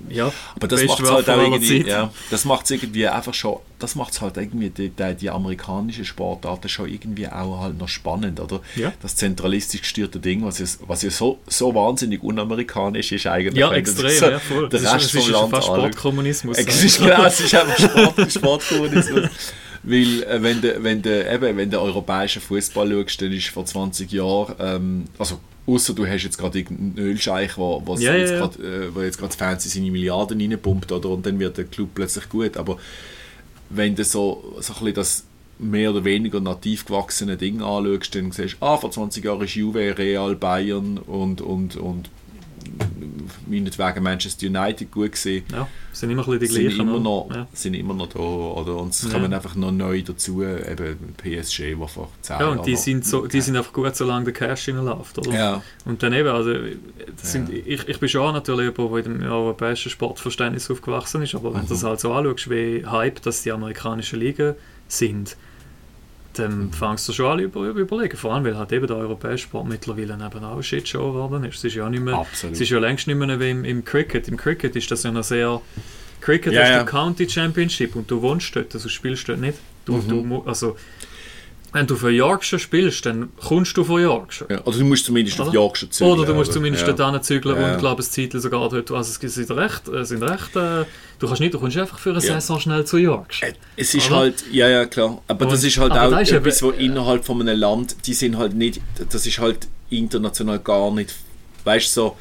Ja, 0.09 0.33
aber 0.57 0.69
das 0.69 0.85
macht 0.85 1.03
halt 1.09 1.31
auch 1.31 1.43
irgendwie, 1.43 1.87
ja, 1.87 2.11
das 2.31 2.45
macht 2.45 2.71
irgendwie 2.71 3.07
einfach 3.09 3.35
schon, 3.35 3.59
das 3.79 3.95
macht 3.95 4.21
halt 4.21 4.37
irgendwie 4.37 4.71
die, 4.71 4.91
die, 4.91 5.15
die 5.15 5.31
amerikanische 5.31 6.05
Sportarten 6.05 6.69
schon 6.69 6.89
irgendwie 6.89 7.29
auch 7.29 7.61
halt 7.61 7.79
noch 7.79 7.89
spannend, 7.89 8.41
oder? 8.41 8.61
Ja. 8.77 8.93
Das 9.03 9.17
zentralistisch 9.17 9.83
gesteuerte 9.83 10.21
Ding, 10.21 10.45
was 10.45 10.59
ja, 10.59 10.67
was 10.87 11.03
ja 11.03 11.11
so, 11.11 11.39
so 11.47 11.75
wahnsinnig 11.75 12.23
unamerikanisch 12.23 13.13
ist 13.13 13.27
eigentlich. 13.27 13.57
Ja, 13.57 13.73
extrem, 13.73 14.11
so, 14.11 14.27
ja, 14.27 14.39
voll. 14.39 14.69
Der 14.69 14.95
Rest 14.95 15.13
vom 15.13 15.31
Land 15.31 15.51
fast 15.51 15.67
Sportkommunismus. 15.67 16.59
Es 16.59 16.85
ist, 16.85 16.99
genau, 16.99 17.25
es 17.25 17.41
ist 17.41 17.55
einfach 17.55 17.79
Sport, 17.79 18.33
Sportkommunismus. 18.33 19.29
Weil, 19.83 20.23
äh, 20.23 20.43
wenn 20.43 20.61
du 20.61 20.83
wenn 20.83 21.03
de, 21.03 21.35
eben, 21.35 21.57
wenn 21.57 21.71
de 21.71 21.81
europäischen 21.81 22.41
Fußball 22.41 22.91
schaust, 22.91 23.23
dann 23.23 23.33
ist 23.33 23.49
vor 23.49 23.65
20 23.65 24.13
Jahren, 24.13 24.55
ähm, 24.61 25.05
also 25.19 25.41
Außer 25.65 25.95
du 25.95 26.07
hast 26.07 26.25
jetzt 26.25 26.39
gerade 26.39 26.59
irgendeinen 26.59 26.99
Ölscheich, 26.99 27.57
wo, 27.57 27.81
wo 27.85 27.97
ja, 27.97 28.15
jetzt 28.15 28.33
ja, 28.33 28.39
grad, 28.39 28.59
äh, 28.59 28.95
wo 28.95 29.01
jetzt 29.01 29.19
gerade 29.19 29.37
Fernsehen 29.37 29.71
seine 29.71 29.91
Milliarden 29.91 30.41
reinpumpt, 30.41 30.91
oder? 30.91 31.11
Und 31.11 31.25
dann 31.25 31.39
wird 31.39 31.57
der 31.57 31.65
Club 31.65 31.91
plötzlich 31.95 32.29
gut. 32.29 32.57
Aber 32.57 32.79
wenn 33.71 33.95
du 33.95 34.05
so, 34.05 34.57
so 34.61 34.73
ein 34.73 34.79
bisschen 34.79 34.95
das 34.95 35.25
mehr 35.59 35.91
oder 35.91 36.05
weniger 36.05 36.41
nativ 36.41 36.85
gewachsene 36.85 37.37
Ding 37.37 37.63
anschaust, 37.63 38.15
dann 38.15 38.33
siehst 38.33 38.57
du, 38.61 38.67
ah, 38.67 38.77
vor 38.77 38.91
20 38.91 39.25
Jahren 39.25 39.43
ist 39.43 39.55
Juve, 39.55 39.97
Real, 39.97 40.35
Bayern 40.35 40.99
und, 40.99 41.41
und, 41.41 41.77
und 41.77 42.11
meinetwegen 43.47 44.03
Manchester 44.03 44.47
United 44.47 44.91
gut 44.91 45.13
gesehen. 45.13 45.45
Ja, 45.53 45.69
sind 45.93 46.11
immer 46.11 46.27
ein 46.27 46.39
bisschen 46.39 46.57
die 46.57 46.63
gleichen. 46.63 46.77
Sind 46.77 46.89
immer 46.89 47.01
noch, 47.01 47.29
ja. 47.35 47.47
sind 47.53 47.75
immer 47.75 47.95
noch 47.95 48.09
da. 48.09 48.19
Oder? 48.19 48.77
Und 48.77 48.91
es 48.91 49.03
ja. 49.03 49.11
kommen 49.11 49.33
einfach 49.33 49.55
noch 49.55 49.73
neu 49.73 50.03
dazu, 50.03 50.43
eben 50.43 51.15
PSG, 51.17 51.77
wo 51.77 51.87
vor 51.87 52.11
10 52.23 52.41
Ja, 52.41 52.49
und 52.49 52.67
die, 52.67 52.77
sind, 52.77 53.05
so, 53.05 53.27
die 53.27 53.41
sind 53.41 53.57
einfach 53.57 53.73
gut, 53.73 53.95
solange 53.95 54.25
der 54.25 54.35
Cash 54.35 54.69
reinläuft. 54.69 55.19
Oder? 55.19 55.33
Ja. 55.33 55.63
Und 55.85 56.03
dann 56.03 56.13
eben, 56.13 56.29
also, 56.29 56.55
sind, 57.17 57.51
ich, 57.51 57.89
ich 57.89 58.01
bin 58.01 58.09
schon 58.09 58.33
natürlich 58.33 58.77
jemand, 58.77 59.07
der 59.07 59.13
im 59.13 59.23
europäischen 59.23 59.91
Sportverständnis 59.91 60.71
aufgewachsen 60.71 61.23
ist, 61.23 61.35
aber 61.35 61.51
mhm. 61.51 61.55
wenn 61.55 61.63
du 61.63 61.69
das 61.69 61.85
halt 61.85 62.01
so 62.01 62.13
anschaust, 62.13 62.51
wie 62.51 62.85
Hype 62.87 63.23
dass 63.23 63.43
die 63.43 63.53
amerikanischen 63.53 64.21
Ligen 64.21 64.55
sind, 64.89 65.37
dann 66.35 66.73
fängst 66.73 67.09
du 67.09 67.13
schon 67.13 67.27
an 67.33 67.39
über, 67.41 67.61
überlegen. 67.69 68.17
Vor 68.17 68.35
allem, 68.35 68.45
weil 68.45 68.57
halt 68.57 68.73
eben 68.73 68.87
der 68.87 68.97
europäische 68.97 69.45
Sport 69.45 69.69
mittlerweile 69.69 70.15
eben 70.15 70.45
auch 70.45 70.63
Shitshow 70.63 71.13
geworden 71.13 71.45
ist. 71.45 71.57
Es 71.59 71.65
ist 71.65 71.75
ja 71.75 71.89
nicht 71.89 72.03
mehr, 72.03 72.15
Absolut. 72.15 72.55
es 72.55 72.61
ist 72.61 72.71
ja 72.71 72.79
längst 72.79 73.07
nicht 73.07 73.17
mehr 73.17 73.39
wie 73.41 73.51
im, 73.51 73.65
im 73.65 73.85
Cricket. 73.85 74.29
Im 74.29 74.37
Cricket 74.37 74.75
ist 74.77 74.91
das 74.91 75.03
ja 75.03 75.11
noch 75.11 75.25
sehr... 75.25 75.61
Cricket 76.21 76.53
Ja, 76.53 76.63
hast 76.63 76.71
ja. 76.71 76.79
du 76.85 76.91
County 76.91 77.29
Championship 77.29 77.97
und 77.97 78.09
du 78.09 78.23
wohnst 78.23 78.55
dort, 78.55 78.73
also 78.75 78.89
spielst 78.89 79.29
dort 79.29 79.41
nicht. 79.41 79.59
Du, 79.85 79.95
Mhm. 79.97 80.09
du, 80.29 80.43
also, 80.47 80.77
wenn 81.73 81.87
du 81.87 81.97
für 81.97 82.11
Yorkshire 82.11 82.59
spielst, 82.59 83.07
dann 83.07 83.31
kommst 83.37 83.75
du 83.79 83.83
von 83.85 84.01
Yorkshire. 84.03 84.47
Ja, 84.53 84.61
oder 84.65 84.77
du 84.79 84.85
musst 84.85 85.07
zumindest 85.07 85.41
auf 85.41 85.47
Oder? 85.49 85.55
Yorkshire 85.55 85.91
zählen. 85.91 86.11
Oder 86.11 86.27
du 86.27 86.35
musst 86.35 86.53
zumindest 86.53 86.87
ja. 86.87 86.93
dort 86.93 87.15
hinzügeln 87.15 87.59
Ja. 87.59 87.73
und 87.73 87.79
glaube 87.81 88.03
das 88.03 88.11
Titel 88.11 88.41
sogar 88.41 88.69
dort. 88.69 88.91
Also 88.91 89.19
es 89.27 89.35
sind 89.35 89.51
recht, 89.53 89.89
äh, 89.89 90.05
sind 90.05 90.23
recht 90.23 90.55
äh, 90.55 90.85
du 91.19 91.27
kannst 91.27 91.41
nicht, 91.41 91.55
du 91.55 91.59
kommst 91.59 91.77
einfach 91.79 91.99
für 91.99 92.11
eine 92.11 92.19
Ja. 92.21 92.35
Saison 92.41 92.61
schnell 92.61 92.85
zu 92.85 92.99
Yorkshire. 92.99 93.53
Äh, 93.53 93.55
Es 93.77 93.95
ist 93.95 94.09
Oder? 94.09 94.17
halt, 94.17 94.45
ja, 94.53 94.69
ja, 94.69 94.85
klar. 94.85 95.23
Aber 95.29 95.47
das 95.47 95.63
Und- 95.63 95.69
ist 95.69 95.79
halt 95.79 95.93
auch 95.93 96.21
ist 96.21 96.29
eben- 96.31 96.39
etwas, 96.45 96.63
wo 96.63 96.71
innerhalb 96.71 97.25
von 97.25 97.41
einem 97.41 97.59
Land, 97.59 97.97
die 98.07 98.13
sind 98.15 98.37
halt 98.37 98.55
nicht, 98.55 98.81
das 99.11 99.27
ist 99.27 99.39
halt 99.39 99.67
international 99.89 100.59
gar 100.59 100.91
nicht, 100.91 101.15
weißt 101.65 101.87
du, 101.97 102.01
so, 102.01 102.17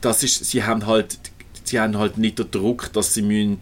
das 0.00 0.22
ist, 0.22 0.44
sie 0.44 0.62
haben 0.64 0.86
halt, 0.86 1.18
sie 1.64 1.80
haben 1.80 1.96
halt 1.98 2.18
nicht 2.18 2.38
den 2.38 2.50
Druck, 2.50 2.92
dass 2.92 3.14
sie 3.14 3.22
müssen 3.22 3.60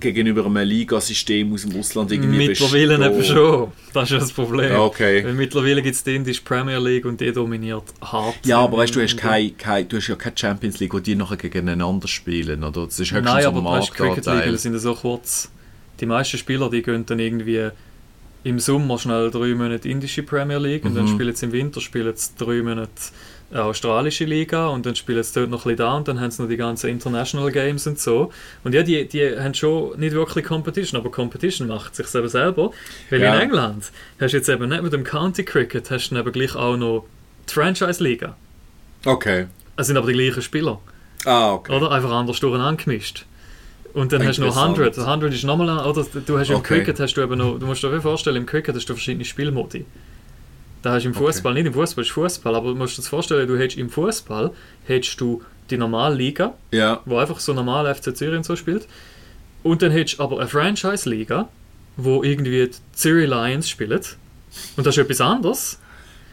gegenüber 0.00 0.44
einem 0.46 0.68
Ligasystem 0.68 1.52
aus 1.52 1.62
dem 1.62 1.78
Ausland 1.78 2.12
irgendwie 2.12 2.48
Mittlerweile 2.48 2.94
eben 3.06 3.24
schon. 3.24 3.72
Das 3.92 4.04
ist 4.04 4.10
ja 4.10 4.18
das 4.18 4.32
Problem. 4.32 4.70
Ja, 4.72 4.80
okay. 4.80 5.24
Weil 5.24 5.34
mittlerweile 5.34 5.82
gibt 5.82 5.94
es 5.94 6.04
die 6.04 6.14
indische 6.16 6.42
Premier 6.42 6.78
League 6.78 7.04
und 7.04 7.20
die 7.20 7.32
dominiert 7.32 7.84
hart. 8.00 8.36
Ja, 8.44 8.58
aber 8.60 8.78
weißt 8.78 8.94
du, 8.94 9.00
du 9.00 9.04
hast, 9.04 9.16
kein, 9.16 9.56
kein, 9.56 9.88
du 9.88 9.96
hast 9.96 10.08
ja 10.08 10.14
keine 10.16 10.36
Champions 10.36 10.80
League, 10.80 10.94
wo 10.94 10.98
die 10.98 11.14
nachher 11.14 11.36
gegeneinander 11.36 12.08
spielen, 12.08 12.64
oder? 12.64 12.86
Das 12.86 12.98
ist 12.98 13.12
Nein, 13.12 13.26
aber 13.26 13.60
du 13.60 13.68
hast 13.68 13.94
Cricket 13.94 14.26
League, 14.26 14.58
sind 14.58 14.78
so 14.78 14.94
kurz. 14.94 15.50
Die 16.00 16.06
meisten 16.06 16.38
Spieler, 16.38 16.68
die 16.70 16.82
gehen 16.82 17.06
dann 17.06 17.18
irgendwie 17.18 17.68
im 18.44 18.58
Sommer 18.58 18.98
schnell 18.98 19.30
drei 19.30 19.54
Monate 19.54 19.88
indische 19.88 20.22
Premier 20.24 20.58
League 20.58 20.84
und 20.84 20.96
dann 20.96 21.04
Mhm. 21.04 21.14
spielen 21.14 21.34
sie 21.36 21.46
im 21.46 21.52
Winter 21.52 21.80
spielen 21.80 22.12
sie 22.16 22.30
drei 22.36 22.60
Monate 22.62 22.90
australische 23.54 24.24
Liga 24.24 24.68
und 24.68 24.86
dann 24.86 24.94
spielen 24.96 25.22
sie 25.22 25.34
dort 25.34 25.50
noch 25.50 25.60
ein 25.66 25.74
bisschen 25.74 25.76
da 25.78 25.96
und 25.96 26.08
dann 26.08 26.20
haben 26.20 26.30
sie 26.30 26.42
noch 26.42 26.48
die 26.48 26.56
ganzen 26.56 26.88
International 26.90 27.50
Games 27.52 27.86
und 27.86 27.98
so. 27.98 28.32
Und 28.64 28.74
ja, 28.74 28.82
die, 28.82 29.06
die 29.06 29.38
haben 29.38 29.54
schon 29.54 29.98
nicht 30.00 30.14
wirklich 30.14 30.44
Competition, 30.44 31.00
aber 31.00 31.10
Competition 31.10 31.68
macht 31.68 31.94
sich 31.94 32.14
eben 32.14 32.28
selber. 32.28 32.70
Weil 33.10 33.20
Ja. 33.20 33.34
in 33.34 33.40
England 33.42 33.90
hast 34.20 34.32
du 34.32 34.36
jetzt 34.36 34.48
eben 34.48 34.68
nicht 34.68 34.82
mit 34.82 34.92
dem 34.92 35.04
County 35.04 35.44
Cricket, 35.44 35.90
hast 35.90 36.10
du 36.10 36.16
eben 36.16 36.32
gleich 36.32 36.54
auch 36.54 36.76
noch 36.76 37.04
die 37.48 37.52
Franchise 37.52 38.02
Liga. 38.02 38.36
Okay. 39.04 39.46
Es 39.76 39.86
sind 39.88 39.96
aber 39.96 40.06
die 40.06 40.12
gleichen 40.14 40.42
Spieler. 40.42 40.80
Ah, 41.24 41.52
okay. 41.52 41.72
Oder 41.74 41.90
einfach 41.90 42.10
anders 42.10 42.40
durcheinander 42.40 42.82
gemischt. 42.82 43.26
Und 43.94 44.10
dann 44.12 44.26
hast 44.26 44.38
du 44.38 44.42
noch 44.42 44.48
Interessant. 44.48 44.78
100. 44.78 44.98
100 44.98 45.34
ist 45.34 45.44
nochmal, 45.44 45.86
oder 45.86 46.06
du 46.24 46.38
hast 46.38 46.48
im 46.48 46.56
Okay. 46.56 46.78
Cricket 46.78 46.98
hast 47.00 47.14
du 47.14 47.20
eben 47.22 47.36
noch, 47.36 47.58
du 47.58 47.66
musst 47.66 47.82
dir 47.82 48.00
vorstellen, 48.00 48.36
im 48.36 48.46
Cricket 48.46 48.74
hast 48.74 48.88
du 48.88 48.94
verschiedene 48.94 49.24
Spielmodi. 49.24 49.84
Da 50.82 50.92
hast 50.92 51.04
du 51.04 51.08
im 51.10 51.14
Okay. 51.16 51.24
Fußball, 51.26 51.54
nicht 51.54 51.66
im 51.66 51.74
Fußball 51.74 52.02
ist 52.04 52.10
Fußball, 52.10 52.54
aber 52.54 52.70
du 52.70 52.74
musst 52.74 52.94
dir 52.94 53.02
das 53.02 53.08
vorstellen, 53.08 53.46
du 53.46 53.56
hättest 53.56 53.78
im 53.78 53.88
Fußball 53.88 54.50
hättest 54.86 55.20
du 55.20 55.42
die 55.70 55.76
normale 55.78 56.14
Liga, 56.16 56.54
Ja. 56.72 57.00
wo 57.04 57.18
einfach 57.18 57.38
so 57.40 57.52
normal 57.54 57.86
FC 57.94 58.16
Zürich 58.16 58.36
und 58.36 58.44
so 58.44 58.56
spielt. 58.56 58.88
Und 59.62 59.80
dann 59.82 59.92
hättest 59.92 60.18
du 60.18 60.24
aber 60.24 60.40
eine 60.40 60.48
Franchise-Liga, 60.48 61.48
wo 61.96 62.22
irgendwie 62.24 62.66
die 62.66 62.70
Zürich 62.94 63.28
Lions 63.28 63.68
spielen. 63.68 64.00
Und 64.76 64.86
das 64.86 64.96
ist 64.96 65.02
etwas 65.04 65.20
anderes. 65.20 65.78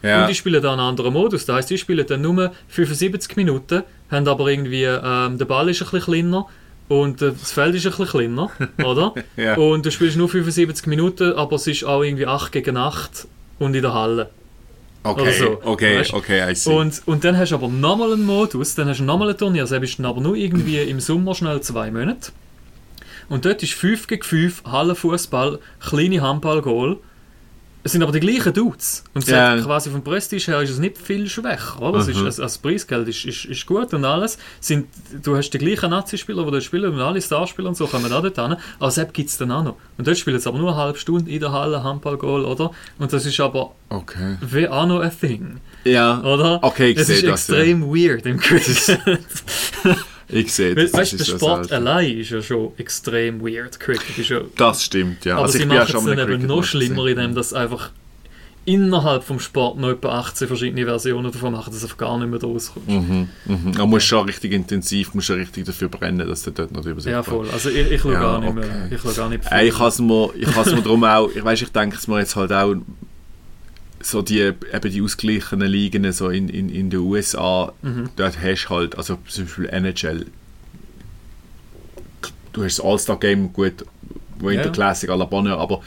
Ja. 0.02 0.22
Und 0.22 0.28
die 0.30 0.34
spielen 0.34 0.60
dann 0.62 0.72
einen 0.80 0.88
anderen 0.88 1.12
Modus. 1.12 1.46
Das 1.46 1.56
heisst, 1.56 1.70
die 1.70 1.78
spielen 1.78 2.04
dann 2.06 2.22
nur 2.22 2.52
75 2.68 3.36
Minuten, 3.36 3.82
haben 4.10 4.26
aber 4.28 4.48
irgendwie, 4.48 4.82
ähm, 4.84 5.38
der 5.38 5.44
Ball 5.44 5.68
ist 5.68 5.80
ein 5.82 5.90
bisschen 5.90 6.00
kleiner 6.14 6.46
und 6.88 7.22
äh, 7.22 7.32
das 7.38 7.52
Feld 7.52 7.74
ist 7.76 7.86
ein 7.86 7.90
bisschen 7.92 8.06
kleiner, 8.08 8.50
oder? 8.84 9.14
Ja. 9.36 9.56
Und 9.56 9.86
du 9.86 9.90
spielst 9.90 10.16
nur 10.16 10.28
75 10.28 10.86
Minuten, 10.86 11.34
aber 11.34 11.56
es 11.56 11.66
ist 11.66 11.84
auch 11.84 12.02
irgendwie 12.02 12.26
8 12.26 12.50
gegen 12.50 12.76
8 12.76 13.28
und 13.58 13.74
in 13.74 13.82
der 13.82 13.92
Halle. 13.94 14.30
Okay, 15.02 15.32
so, 15.32 15.60
okay, 15.64 15.98
weißt? 16.00 16.12
okay, 16.12 16.50
I 16.50 16.54
see. 16.54 16.70
Und, 16.70 17.02
und 17.06 17.24
dann 17.24 17.38
hast 17.38 17.52
du 17.52 17.54
aber 17.54 17.68
nochmal 17.68 18.12
einen 18.12 18.26
Modus, 18.26 18.74
dann 18.74 18.88
hast 18.88 19.00
du 19.00 19.04
nochmal 19.04 19.30
ein 19.30 19.38
Turnier, 19.38 19.64
das 19.64 19.80
bist 19.80 19.98
dann 19.98 20.06
aber 20.06 20.20
nur 20.20 20.36
irgendwie 20.36 20.78
im 20.78 21.00
Sommer 21.00 21.34
schnell 21.34 21.60
zwei 21.62 21.90
Monate. 21.90 22.32
Und 23.30 23.44
dort 23.44 23.62
ist 23.62 23.72
5 23.74 24.08
gegen 24.08 24.22
5, 24.22 24.64
Hallenfußball, 24.64 25.60
kleine 25.80 26.20
Handball-Goal. 26.20 26.98
Es 27.82 27.92
sind 27.92 28.02
aber 28.02 28.12
die 28.12 28.20
gleichen 28.20 28.52
Dudes. 28.52 29.04
Und 29.14 29.26
Ja. 29.26 29.52
hat 29.52 29.64
quasi 29.64 29.88
vom 29.90 30.04
Prestige 30.04 30.44
her 30.52 30.60
ist 30.60 30.70
es 30.70 30.78
nicht 30.78 30.98
viel 30.98 31.26
schwächer. 31.28 31.80
Oder? 31.80 32.00
Es 32.00 32.08
ist, 32.08 32.18
Mhm. 32.18 32.26
also 32.26 32.42
das 32.42 32.58
Preisgeld 32.58 33.08
ist, 33.08 33.24
ist, 33.24 33.46
ist 33.46 33.64
gut 33.66 33.94
und 33.94 34.04
alles. 34.04 34.36
Sind, 34.60 34.86
du 35.22 35.34
hast 35.34 35.48
die 35.50 35.58
gleichen 35.58 35.88
Nazi-Spieler, 35.90 36.44
die 36.44 36.50
dort 36.50 36.62
spielen, 36.62 36.92
und 36.92 37.00
alle 37.00 37.22
Starspieler 37.22 37.68
und 37.68 37.76
so 37.76 37.86
kommen 37.86 38.12
auch 38.12 38.20
dort 38.22 38.36
hin. 38.36 38.56
Aber 38.78 38.90
selbst 38.90 39.14
gibt 39.14 39.30
es 39.30 39.38
dann 39.38 39.50
auch 39.50 39.62
noch. 39.64 39.76
Und 39.96 40.06
dort 40.06 40.18
spielen 40.18 40.38
sie 40.38 40.48
aber 40.48 40.58
nur 40.58 40.68
eine 40.72 40.76
halbe 40.76 40.98
Stunde 40.98 41.30
in 41.30 41.40
der 41.40 41.52
Halle, 41.52 41.82
Handball-Goal, 41.82 42.44
oder? 42.44 42.70
Und 42.98 43.12
das 43.12 43.24
ist 43.24 43.40
aber 43.40 43.72
okay. 43.88 44.36
wie 44.42 44.68
auch 44.68 44.86
noch 44.86 45.00
ein 45.00 45.10
Thing. 45.18 45.60
Ja, 45.84 46.20
Oder? 46.22 46.58
Okay, 46.62 46.90
ich 46.90 46.98
sehe 47.06 47.16
ist 47.16 47.22
das, 47.26 47.48
ja. 47.48 47.54
extrem 47.56 47.82
weird 47.88 48.26
im 48.26 48.38
Cricket. 48.38 48.98
ich 50.32 50.52
sehe 50.52 50.74
das. 50.74 50.92
weißt 50.92 51.12
das 51.14 51.26
der 51.26 51.36
Sport 51.36 51.72
allein 51.72 52.18
ist 52.18 52.30
ja 52.30 52.42
schon 52.42 52.72
extrem 52.76 53.40
weird. 53.40 53.78
Cricket 53.80 54.18
ist 54.18 54.28
ja. 54.30 54.40
Das 54.56 54.84
stimmt, 54.84 55.24
ja. 55.24 55.34
aber 55.34 55.46
also 55.46 55.58
sie 55.58 55.66
machen 55.66 55.96
es 55.96 56.04
dann 56.04 56.18
eben 56.18 56.46
noch 56.46 56.62
schlimmer, 56.64 57.06
indem 57.06 57.34
das 57.34 57.52
einfach 57.52 57.90
innerhalb 58.66 59.24
vom 59.24 59.40
Sport 59.40 59.78
noch 59.78 59.88
etwa 59.90 60.18
18 60.20 60.46
verschiedene 60.46 60.84
Versionen 60.84 61.32
davon 61.32 61.52
machen, 61.52 61.72
dass 61.72 61.80
du 61.80 61.86
auf 61.86 61.96
gar 61.96 62.18
nicht 62.18 62.30
mehr 62.30 62.40
rauskommst. 62.40 62.88
Mhm, 62.88 63.28
mhm. 63.46 63.72
Man 63.76 63.88
muss 63.88 64.04
schon 64.04 64.26
richtig 64.26 64.52
intensiv, 64.52 65.14
muss 65.14 65.24
schon 65.24 65.36
richtig 65.38 65.64
dafür 65.64 65.88
brennen, 65.88 66.28
dass 66.28 66.42
du 66.42 66.50
dort 66.50 66.70
noch 66.72 66.82
drüber 66.82 67.00
Ja, 67.02 67.22
voll. 67.22 67.48
Also 67.50 67.70
ich, 67.70 67.90
ich 67.90 68.00
schaue 68.00 68.12
Ja, 68.12 68.20
gar 68.20 68.40
nicht 68.40 68.54
mehr. 68.54 68.64
okay. 68.64 68.94
Ich 68.94 69.00
schaue 69.00 69.14
gar 69.14 69.28
nicht 69.30 69.44
Ey, 69.50 69.68
ich 69.68 69.78
has 69.78 69.98
mir, 69.98 70.30
ich 70.36 70.54
has 70.54 70.72
mir 70.72 70.82
drum 70.82 71.02
auch, 71.04 71.30
ich 71.34 71.42
weiß, 71.42 71.62
ich 71.62 71.72
denke 71.72 71.96
es 71.96 72.06
mir 72.06 72.18
jetzt 72.18 72.36
halt 72.36 72.52
auch 72.52 72.74
so 74.02 74.22
die, 74.22 74.38
eben 74.40 74.90
die 74.90 75.02
ausgeglichenen 75.02 75.68
Ligen 75.68 76.10
so 76.12 76.30
in, 76.30 76.48
in, 76.48 76.68
in 76.70 76.90
den 76.90 77.00
USA, 77.00 77.72
Mhm. 77.82 78.08
dort 78.16 78.40
hast 78.40 78.64
du 78.66 78.70
halt, 78.70 78.96
also 78.96 79.18
zum 79.28 79.44
Beispiel 79.44 79.66
NHL, 79.66 80.26
du 82.52 82.64
hast 82.64 82.78
das 82.78 82.84
All-Star-Game, 82.84 83.52
gut, 83.52 83.84
Winter 84.38 84.64
Ja. 84.66 84.70
Classic, 84.70 85.10
Alabama, 85.10 85.54
aber 85.56 85.82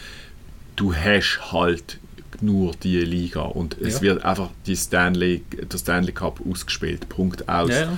du 0.76 0.94
hast 0.94 1.52
halt 1.52 1.98
nur 2.42 2.74
die 2.84 3.00
Liga 3.02 3.42
und 3.42 3.78
es 3.80 3.96
Ja. 3.96 4.02
wird 4.02 4.26
einfach 4.26 4.50
die 4.66 4.76
Stanley, 4.76 5.44
der 5.72 5.78
Stanley 5.78 6.12
Cup 6.12 6.40
ausgespielt, 6.50 7.08
Punkt 7.10 7.48
aus 7.48 7.70
Ja, 7.72 7.98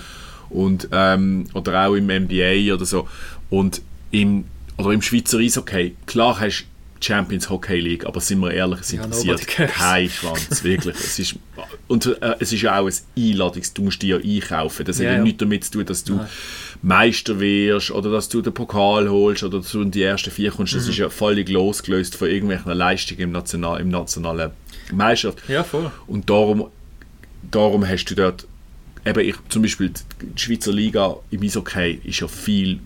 und 0.49 0.87
ähm, 0.91 1.47
oder 1.53 1.87
auch 1.87 1.95
im 1.95 2.05
NBA 2.09 2.73
oder 2.73 2.85
so 2.85 3.07
und 3.49 3.81
im 4.11 4.45
oder 4.77 4.91
im 4.91 5.01
Schweizer 5.01 5.39
Eishockey 5.39 5.95
klar 6.05 6.39
hast 6.39 6.65
Champions 7.01 7.49
Hockey 7.49 7.79
League, 7.79 8.05
aber 8.05 8.19
sind 8.21 8.39
wir 8.39 8.51
ehrlich, 8.51 8.79
es 8.79 8.91
Ja, 8.91 9.03
interessiert 9.03 9.47
cares. 9.47 9.73
keinen 9.73 10.09
Schwanz, 10.09 10.63
wirklich. 10.63 10.95
Es 10.95 11.19
ist, 11.19 11.35
und 11.87 12.05
äh, 12.05 12.35
es 12.39 12.51
ist 12.53 12.61
ja 12.61 12.79
auch 12.79 12.87
ein 12.87 12.93
Einladungs, 13.17 13.73
du 13.73 13.83
musst 13.83 14.01
dir 14.01 14.19
ja 14.19 14.35
einkaufen. 14.35 14.85
Das 14.85 14.97
hat 14.97 15.03
Ja, 15.05 15.11
ja 15.11 15.17
ja. 15.17 15.23
nichts 15.23 15.39
damit 15.39 15.63
zu 15.65 15.71
tun, 15.73 15.85
dass 15.85 16.03
du 16.03 16.15
Nein. 16.15 16.27
Meister 16.81 17.39
wirst 17.39 17.91
oder 17.91 18.11
dass 18.11 18.29
du 18.29 18.41
den 18.41 18.53
Pokal 18.53 19.09
holst 19.09 19.43
oder 19.43 19.59
dass 19.59 19.71
du 19.71 19.81
in 19.81 19.91
die 19.91 20.01
ersten 20.03 20.31
vier 20.31 20.51
kommst. 20.51 20.73
Mhm. 20.73 20.77
Das 20.77 20.87
ist 20.87 20.97
ja 20.97 21.09
völlig 21.09 21.49
losgelöst 21.49 22.15
von 22.15 22.29
irgendwelchen 22.29 22.71
Leistungen 22.71 23.19
im, 23.21 23.31
National, 23.31 23.79
im 23.81 23.89
nationalen 23.89 24.51
Meisterschaft. 24.91 25.47
Ja, 25.49 25.63
voll. 25.63 25.91
Und 26.07 26.29
darum, 26.29 26.67
darum 27.51 27.87
hast 27.87 28.05
du 28.05 28.15
dort, 28.15 28.47
eben 29.05 29.19
ich, 29.19 29.35
zum 29.49 29.61
Beispiel 29.61 29.91
die 30.21 30.41
Schweizer 30.41 30.71
Liga 30.71 31.17
im 31.29 31.43
Eishockey 31.43 31.99
ist 32.03 32.19
ja 32.21 32.27
viel, 32.27 32.79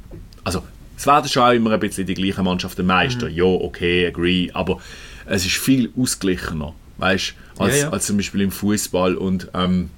also 0.44 0.64
es 1.00 1.08
werden 1.08 1.30
schon 1.30 1.44
auch 1.44 1.54
immer 1.54 1.72
ein 1.72 1.80
bisschen 1.80 2.06
die 2.06 2.14
gleichen 2.14 2.44
Mannschaften 2.44 2.86
Meister, 2.86 3.30
Mhm. 3.30 3.36
ja, 3.36 3.46
okay, 3.46 4.06
agree, 4.08 4.52
aber 4.54 4.80
es 5.26 5.46
ist 5.46 5.56
viel 5.56 5.90
ausgeglichener, 5.98 6.74
weißt 6.98 7.34
als, 7.58 7.76
Ja, 7.78 7.82
ja. 7.84 7.90
als 7.90 8.06
zum 8.08 8.18
Beispiel 8.18 8.42
im 8.42 8.52
Fußball 8.52 9.16
und 9.16 9.50
ähm, 9.54 9.90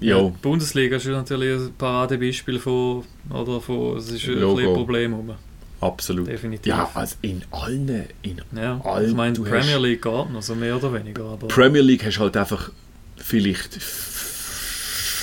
Ja. 0.00 0.22
die 0.22 0.30
Bundesliga 0.42 0.96
ist 0.96 1.06
natürlich 1.06 1.58
ein 1.58 1.72
Paradebeispiel 1.78 2.58
von, 2.58 3.04
oder 3.30 3.60
von, 3.60 3.96
es 3.96 4.10
ist 4.10 4.26
ein 4.28 4.40
Logo. 4.40 4.58
ein 4.60 4.74
Problem 4.74 5.14
rum. 5.14 5.30
absolut. 5.80 6.26
Definitiv. 6.28 6.66
Ja, 6.66 6.90
also 6.94 7.16
in 7.22 7.42
allen, 7.50 8.04
in 8.22 8.40
Ja, 8.54 8.80
allen, 8.84 9.08
ich 9.10 9.14
meine, 9.16 9.34
Premier 9.38 9.78
League 9.78 10.02
geht 10.02 10.30
noch, 10.30 10.42
so 10.42 10.54
mehr 10.54 10.76
oder 10.76 10.92
weniger, 10.92 11.24
aber 11.24 11.48
Premier 11.48 11.80
League 11.82 12.04
hast 12.04 12.18
halt 12.18 12.36
einfach 12.36 12.70
vielleicht 13.16 13.78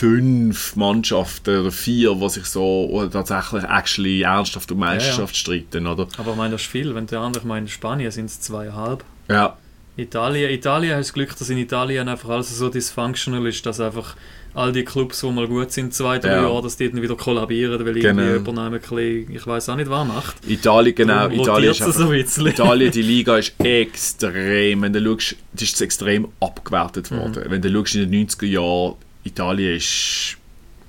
fünf 0.04 0.76
Mannschaften 0.76 1.60
oder 1.62 1.72
vier, 1.72 2.14
die 2.16 2.30
sich 2.30 2.46
so 2.46 3.08
tatsächlich 3.12 3.64
actually 3.64 4.22
ernsthaft 4.24 4.70
um 4.74 4.80
Meisterschaft 4.80 5.34
streiten, 5.34 5.88
oder? 5.88 6.08
aber 6.18 6.32
ich 6.32 6.38
meine, 6.38 6.52
das 6.52 6.62
ist 6.64 6.68
viel, 6.68 6.94
wenn 6.94 7.08
der 7.08 7.22
andere, 7.22 7.58
in 7.58 7.70
Spanien 7.70 8.12
sind 8.12 8.26
es 8.26 8.42
zweieinhalb. 8.42 9.02
Ja, 9.30 9.56
Italien, 9.96 10.52
Italien 10.52 10.94
hat 10.94 11.00
das 11.02 11.14
Glück, 11.14 11.38
dass 11.38 11.50
in 11.50 11.58
Italien 11.58 12.10
einfach 12.10 12.28
alles 12.30 12.50
so 12.58 12.68
dysfunctional 12.68 13.46
ist, 13.48 13.66
dass 13.66 13.80
einfach 13.80 14.16
all 14.54 14.74
die 14.74 14.84
Clubs, 14.84 15.22
die 15.22 15.32
mal 15.32 15.48
gut 15.48 15.72
sind, 15.72 15.94
zwei, 15.94 16.20
drei 16.20 16.34
Ja. 16.36 16.42
Jahre, 16.44 16.64
dass 16.64 16.76
die 16.76 16.92
dann 16.92 17.02
wieder 17.02 17.16
kollabieren, 17.16 17.86
weil 17.86 17.94
Genau. 17.94 18.22
irgendwie 18.24 18.52
jemand 18.52 19.30
ich 19.30 19.48
weiß 19.48 19.70
auch 19.70 19.76
nicht, 19.78 19.90
was 19.90 20.06
macht. 20.08 20.36
Italien, 20.50 20.96
genau. 20.96 21.14
Darum 21.30 21.40
Italien 21.40 21.72
ist 21.72 21.80
es 21.80 21.86
einfach, 22.02 22.28
so 22.28 22.42
ein. 22.42 22.48
Italien, 22.48 22.92
die 22.92 23.02
Liga 23.04 23.38
ist 23.38 23.54
extrem, 23.60 24.82
wenn 24.82 24.92
du 24.94 25.02
schaust, 25.02 25.36
ist 25.60 25.82
extrem 25.82 26.28
abgewertet 26.42 27.10
Mhm. 27.10 27.16
worden. 27.20 27.44
Wenn 27.48 27.62
du 27.62 27.72
schaust 27.72 27.96
in 27.96 28.02
den 28.02 28.28
90er 28.28 28.48
Jahren, 28.48 28.96
Italien 29.24 29.78
ist 29.78 30.38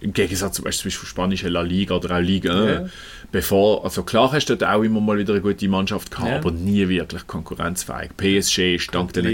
im 0.01 0.13
Gegensatz 0.13 0.57
zum 0.57 0.65
Beispiel 0.67 0.93
zur 0.93 1.07
spanischen 1.07 1.51
La 1.51 1.63
Liga 1.63 1.95
oder 1.95 2.17
auch 2.17 2.21
Liga 2.21 2.53
1, 2.53 2.71
Ja. 2.71 2.87
bevor, 3.33 3.85
also 3.85 4.03
klar 4.03 4.31
hast 4.33 4.47
du 4.51 4.57
dort 4.57 4.71
auch 4.71 4.83
immer 4.83 5.01
mal 5.01 5.17
wieder 5.17 5.33
eine 5.33 5.41
gute 5.43 5.67
Mannschaft 5.69 6.11
gehabt, 6.11 6.29
Ja. 6.29 6.37
aber 6.39 6.51
nie 6.51 6.87
wirklich 6.89 7.27
konkurrenzfähig. 7.27 8.11
PSG 8.17 8.75
ist 8.75 8.95
dank 8.95 9.13
den 9.15 9.25
ist 9.25 9.31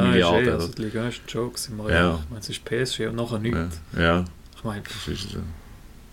eh- 0.00 0.08
Milliarden. 0.10 0.52
Also 0.52 0.68
die 0.68 0.82
Liga 0.82 1.08
ist 1.08 1.16
ein 1.18 1.28
Joke, 1.28 1.58
sind 1.58 1.76
wir 1.78 1.90
Ja. 1.90 2.20
Ich 2.22 2.30
meine, 2.30 2.40
es 2.40 2.48
ist 2.48 2.64
PSG 2.64 3.06
und 3.08 3.16
nachher 3.16 3.38
nichts. 3.40 3.80
ja, 3.96 4.00
ja, 4.02 4.24
Ich 4.56 4.62
meine, 4.64 4.82
so. 5.04 5.38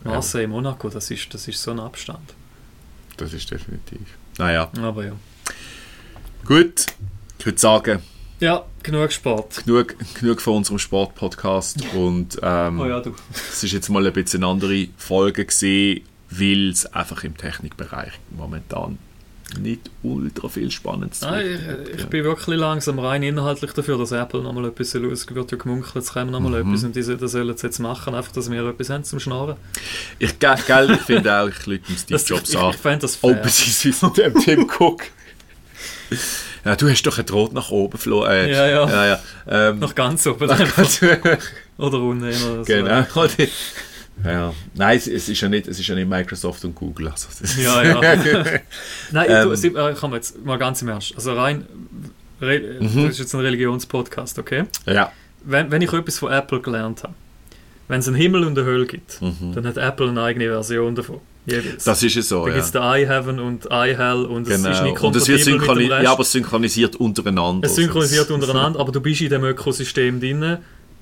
Marseille, 0.04 0.48
Monaco, 0.48 0.90
das 0.90 1.12
ist, 1.12 1.32
das 1.32 1.48
ist 1.48 1.62
so 1.62 1.70
ein 1.72 1.80
Abstand. 1.80 2.34
das 3.18 3.34
ist 3.34 3.52
definitiv. 3.52 4.00
Naja, 4.40 4.72
Aber 4.82 5.06
ja. 5.06 5.12
gut. 6.46 6.86
Ich 7.38 7.46
würde 7.46 7.60
sagen, 7.60 8.00
Ja, 8.40 8.66
genug 8.84 9.12
Sport. 9.12 9.64
genug, 9.66 9.96
genug 10.20 10.42
von 10.42 10.58
unserem 10.58 10.80
Sportpodcast 10.80 11.78
und 11.96 12.38
ähm, 12.42 12.80
Oh 12.80 12.86
ja. 12.86 13.02
Es 13.52 13.64
ist 13.64 13.72
jetzt 13.74 13.90
mal 13.90 14.06
ein 14.06 14.14
bisschen 14.14 14.44
eine 14.44 14.52
andere 14.52 14.88
Folge 14.98 15.46
gesehen, 15.46 16.02
weil 16.30 16.70
es 16.70 16.86
einfach 16.94 17.24
im 17.24 17.36
Technikbereich 17.38 18.14
momentan 18.30 18.98
nicht 19.60 19.92
ultra 20.02 20.48
viel 20.48 20.72
Spannendes 20.72 21.20
Nein, 21.20 21.46
gibt. 21.46 21.90
ich, 21.90 22.00
ich 22.00 22.06
bin 22.08 22.24
wirklich 22.24 22.58
langsam 22.58 23.00
rein 23.00 23.22
inhaltlich 23.22 23.74
dafür, 23.74 23.98
dass 23.98 24.14
Apple 24.14 24.42
nochmal 24.42 24.64
etwas. 24.68 24.96
Es 24.96 25.30
wird 25.36 25.52
ja 25.52 25.58
gemunkelt, 25.58 25.94
es 25.98 26.14
kommen 26.14 26.32
nochmal 26.32 26.64
Mhm. 26.64 26.70
etwas 26.70 26.86
und 26.86 26.96
die 26.96 27.02
sollen- 27.02 27.20
das 27.20 27.34
sollen 27.34 27.58
sie 27.58 27.68
jetzt 27.68 27.80
machen, 27.80 28.16
einfach, 28.16 28.32
dass 28.32 28.50
wir 28.50 28.66
etwas 28.66 28.90
haben 28.90 29.04
zum 29.04 29.20
Schnarren. 29.20 29.58
Ich, 30.20 30.40
ge- 30.40 30.56
gell, 30.66 30.92
ich 30.92 31.02
finde 31.02 31.36
auch, 31.38 31.50
ich 31.50 31.66
lüge 31.66 31.84
Steve 31.98 32.22
Jobs 32.26 32.50
ich, 32.52 32.58
an. 32.58 32.70
ich 32.70 32.78
fände 32.78 33.00
das 33.00 33.18
Oh, 33.22 33.28
fair. 33.34 33.42
beziehungsweise 33.42 34.14
dem 34.22 34.36
Tim 34.42 34.70
Cook. 34.80 35.02
Ja, 36.66 36.76
du 36.76 36.90
hast 36.90 37.04
doch 37.04 37.18
ein 37.18 37.26
Draht 37.26 37.54
nach 37.54 37.72
oben 37.72 37.92
geflogen. 37.94 38.30
Äh, 38.32 38.52
Ja, 38.52 38.68
ja. 38.68 38.88
ja, 38.90 39.06
ja. 39.08 39.20
Ähm, 39.70 39.80
Noch 39.80 39.96
ganz 39.96 40.26
oben. 40.28 40.44
Oder 41.78 42.00
unten. 42.00 42.24
Oder 42.26 42.34
so. 42.34 42.64
genau. 42.66 43.04
Ja. 44.24 44.54
Nein, 44.76 44.98
es, 44.98 45.08
es, 45.08 45.30
ist 45.30 45.42
ja 45.42 45.50
nicht, 45.50 45.68
es 45.68 45.80
ist 45.80 45.88
ja 45.88 45.96
nicht 45.96 46.08
Microsoft 46.08 46.64
und 46.64 46.76
Google. 46.76 47.08
Also, 47.08 47.28
Ja, 47.60 47.82
ja. 47.84 48.00
Nein, 49.12 49.26
Ähm. 49.30 49.50
du, 49.50 49.56
sie- 49.56 49.70
äh, 49.70 49.96
komm 50.00 50.14
jetzt 50.14 50.46
mal 50.46 50.58
ganz 50.58 50.82
im 50.84 50.90
Ernst. 50.90 51.14
Also 51.16 51.34
rein, 51.34 51.66
re, 52.40 52.60
Mhm. 52.80 53.04
das 53.04 53.14
ist 53.14 53.20
jetzt 53.20 53.34
ein 53.34 53.40
Religionspodcast, 53.42 54.38
okay? 54.38 54.66
ja. 54.86 55.12
Wenn, 55.44 55.72
wenn 55.72 55.82
ich 55.82 55.92
etwas 55.92 56.20
von 56.20 56.32
Apple 56.32 56.60
gelernt 56.60 57.02
habe, 57.02 57.16
wenn 57.88 58.00
es 58.00 58.08
einen 58.08 58.16
Himmel 58.16 58.44
und 58.44 58.56
eine 58.56 58.68
Hölle 58.68 58.86
gibt, 58.86 59.20
Mhm. 59.24 59.54
dann 59.56 59.66
hat 59.66 59.78
Apple 59.78 60.10
eine 60.10 60.22
eigene 60.22 60.46
Version 60.50 60.94
davon. 60.94 61.20
Jeweils. 61.46 61.84
Das 61.84 62.04
ist 62.04 62.16
ja 62.16 62.22
so. 62.22 62.42
da 62.46 62.50
Ja. 62.50 62.54
gibt 62.56 62.66
es 62.66 62.72
den 62.72 62.82
iHeaven 62.84 63.40
und 63.40 63.66
iHell 63.72 64.26
und 64.26 64.48
es 64.48 64.58
ist 64.60 64.64
Genau. 64.64 64.84
nicht 64.84 65.02
Und 65.02 65.16
es 65.16 65.28
wird 65.28 65.38
kompatibel 65.38 65.38
mit 65.38 65.46
dem 65.48 65.54
synchronisiert, 65.60 65.92
Rest. 65.92 66.04
ja, 66.04 66.12
aber 66.12 66.22
es 66.22 66.32
synchronisiert 66.32 66.96
untereinander. 66.98 67.68
es 67.68 67.76
synchronisiert 67.76 68.22
Also, 68.22 68.34
untereinander, 68.36 68.80
aber 68.80 68.92
du 68.92 69.02
bist 69.02 69.22
in 69.22 69.30
dem 69.30 69.44
Ökosystem 69.44 70.20
drin, 70.20 70.58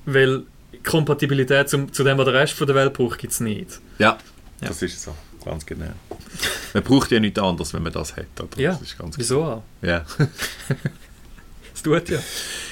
weil 0.06 0.42
Kompatibilität 0.84 1.68
zum, 1.68 1.92
zu 1.92 2.04
dem, 2.04 2.16
was 2.16 2.24
der 2.24 2.34
Rest 2.34 2.54
von 2.54 2.66
der 2.66 2.74
Welt 2.76 2.92
braucht, 2.94 3.18
gibt 3.18 3.32
es 3.34 3.40
nicht. 3.40 3.80
Ja, 3.98 4.16
Ja. 4.62 4.68
das 4.68 4.80
ist 4.82 5.02
so. 5.02 5.14
Ganz 5.44 5.64
genau. 5.66 5.86
Man 6.74 6.82
braucht 6.84 7.10
ja 7.10 7.20
nichts 7.20 7.38
anderes, 7.38 7.72
wenn 7.74 7.82
man 7.82 7.92
das 7.92 8.14
hat. 8.16 8.26
Oder? 8.38 8.60
Ja, 8.60 8.72
Das 8.72 8.82
ist 8.82 8.98
ganz 8.98 9.18
Wieso 9.18 9.42
auch? 9.42 9.62
Ja, 9.82 10.04
Es 11.74 11.82
tut 11.82 12.08
ja. 12.10 12.18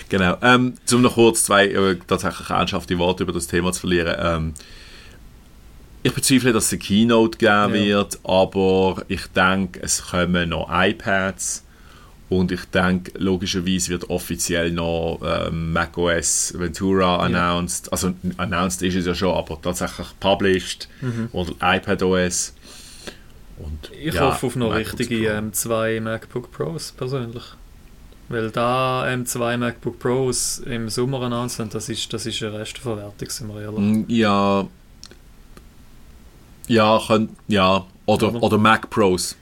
genau. 0.09 0.37
Ähm, 0.43 0.75
um 0.93 1.03
noch 1.03 1.15
kurz 1.15 1.45
zwei 1.45 1.67
äh, 1.69 1.97
tatsächlich 2.07 2.51
ernsthafte 2.51 2.99
Worte 2.99 3.23
über 3.23 3.33
das 3.33 3.47
Thema 3.47 3.73
zu 3.73 3.81
verlieren. 3.81 4.15
Ähm, 4.19 4.55
ich 6.09 6.15
bezweifle, 6.15 6.53
dass 6.53 6.67
es 6.67 6.73
eine 6.73 6.79
Keynote 6.81 7.39
geben 7.39 7.75
Ja. 7.75 7.99
wird, 7.99 8.19
aber 8.25 9.03
ich 9.09 9.27
denke, 9.29 9.81
es 9.83 10.03
kommen 10.03 10.49
noch 10.51 10.69
iPads 10.71 11.65
und 12.29 12.53
ich 12.53 12.65
denke, 12.67 13.13
logischerweise 13.19 13.91
wird 13.91 14.11
offiziell 14.11 14.71
noch 14.71 15.21
ähm, 15.25 15.73
macOS 15.73 16.53
Ventura 16.57 17.19
announced. 17.25 17.91
Also 17.93 18.13
announced 18.37 18.83
ist 18.83 18.97
es 18.97 19.07
ja 19.07 19.15
schon, 19.15 19.35
aber 19.35 19.61
tatsächlich 19.63 20.07
published 20.21 20.89
oder 21.33 21.53
iPadOS. 21.63 22.55
Und, 23.59 23.91
Ich 24.01 24.15
ja, 24.15 24.21
hoffe 24.21 24.47
auf 24.47 24.57
noch 24.57 24.69
MacBooks 24.71 25.01
richtige 25.01 25.29
Pro. 25.31 25.71
M2 25.71 26.01
MacBook 26.01 26.53
Pros 26.53 26.93
persönlich. 26.93 27.43
Weil 28.29 28.51
da 28.51 29.05
M2 29.07 29.57
MacBook 29.57 29.99
Pros 29.99 30.59
im 30.67 30.89
Sommer 30.91 31.23
announced 31.23 31.59
haben, 31.59 31.71
das 31.71 31.89
ist, 31.89 32.13
das 32.13 32.27
ist 32.27 32.43
eine 32.43 32.59
Restverwertung, 32.59 33.29
sind 33.31 33.49
wir 33.49 33.63
ehrlich. 33.63 33.79
Mm, 33.81 34.05
Ja. 34.09 34.69
Ja, 36.69 37.01
könnt, 37.07 37.31
ja. 37.49 37.85
Oder, 38.07 38.29
Aber- 38.29 38.43
oder 38.43 38.59
Mac 38.59 38.89
Pros. 38.91 39.37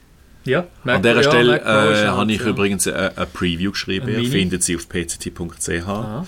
Ja, 0.44 0.64
An 0.84 1.02
dieser 1.02 1.16
ja, 1.16 1.22
Stelle 1.24 1.52
Mac 1.52 1.62
äh, 1.66 2.06
habe 2.06 2.32
ich 2.32 2.40
ja. 2.40 2.46
übrigens 2.46 2.86
eine, 2.86 3.10
Preview 3.32 3.72
geschrieben. 3.72 4.08
Ihr 4.08 4.18
Mini? 4.18 4.30
findet 4.30 4.62
sie 4.62 4.76
auf 4.76 4.88
pct.ch. 4.88 5.68
Aha. 5.88 6.24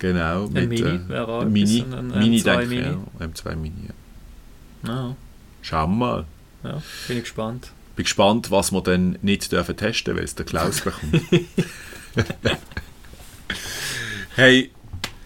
Genau. 0.00 0.46
Ein 0.52 0.68
Mini 0.68 0.80
äh, 0.80 1.08
wäre 1.08 1.28
auch 1.28 1.42
ein 1.42 1.52
Mini, 1.52 1.82
ein- 1.82 2.08
Mini 2.08 2.38
M2 2.38 2.42
denke 2.44 2.62
ich. 2.64 2.68
Mini. 2.70 2.82
Ja. 3.20 3.26
M2 3.26 3.56
Mini. 3.56 3.74
Ja. 3.88 3.94
Ja, 4.92 5.16
Schauen 5.62 5.90
wir 5.90 5.96
mal. 5.96 6.24
ja, 6.64 6.82
bin 7.06 7.18
ich 7.18 7.24
gespannt. 7.24 7.70
Bin 7.96 8.04
gespannt, 8.04 8.50
was 8.50 8.72
wir 8.72 8.80
dann 8.80 9.18
nicht 9.22 9.52
dürfen 9.52 9.76
testen, 9.76 10.16
weil 10.16 10.24
es 10.24 10.34
der 10.34 10.46
Klaus 10.46 10.80
bekommt. 10.80 11.20
hey, 14.36 14.70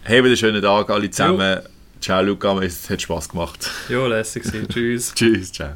habt 0.03 0.11
einen 0.11 0.37
schönen 0.37 0.61
Tag 0.61 0.89
alle 0.89 1.09
zusammen. 1.09 1.59
Ciao 2.05 2.21
Luca, 2.21 2.61
es 2.61 2.87
hat 2.87 3.01
Spaß 3.01 3.29
gemacht. 3.29 3.67
Ja, 3.89 4.05
lässig. 4.05 4.43
Tschüss. 4.69 5.11
Tschüss, 5.15 5.51
ciao. 5.51 5.73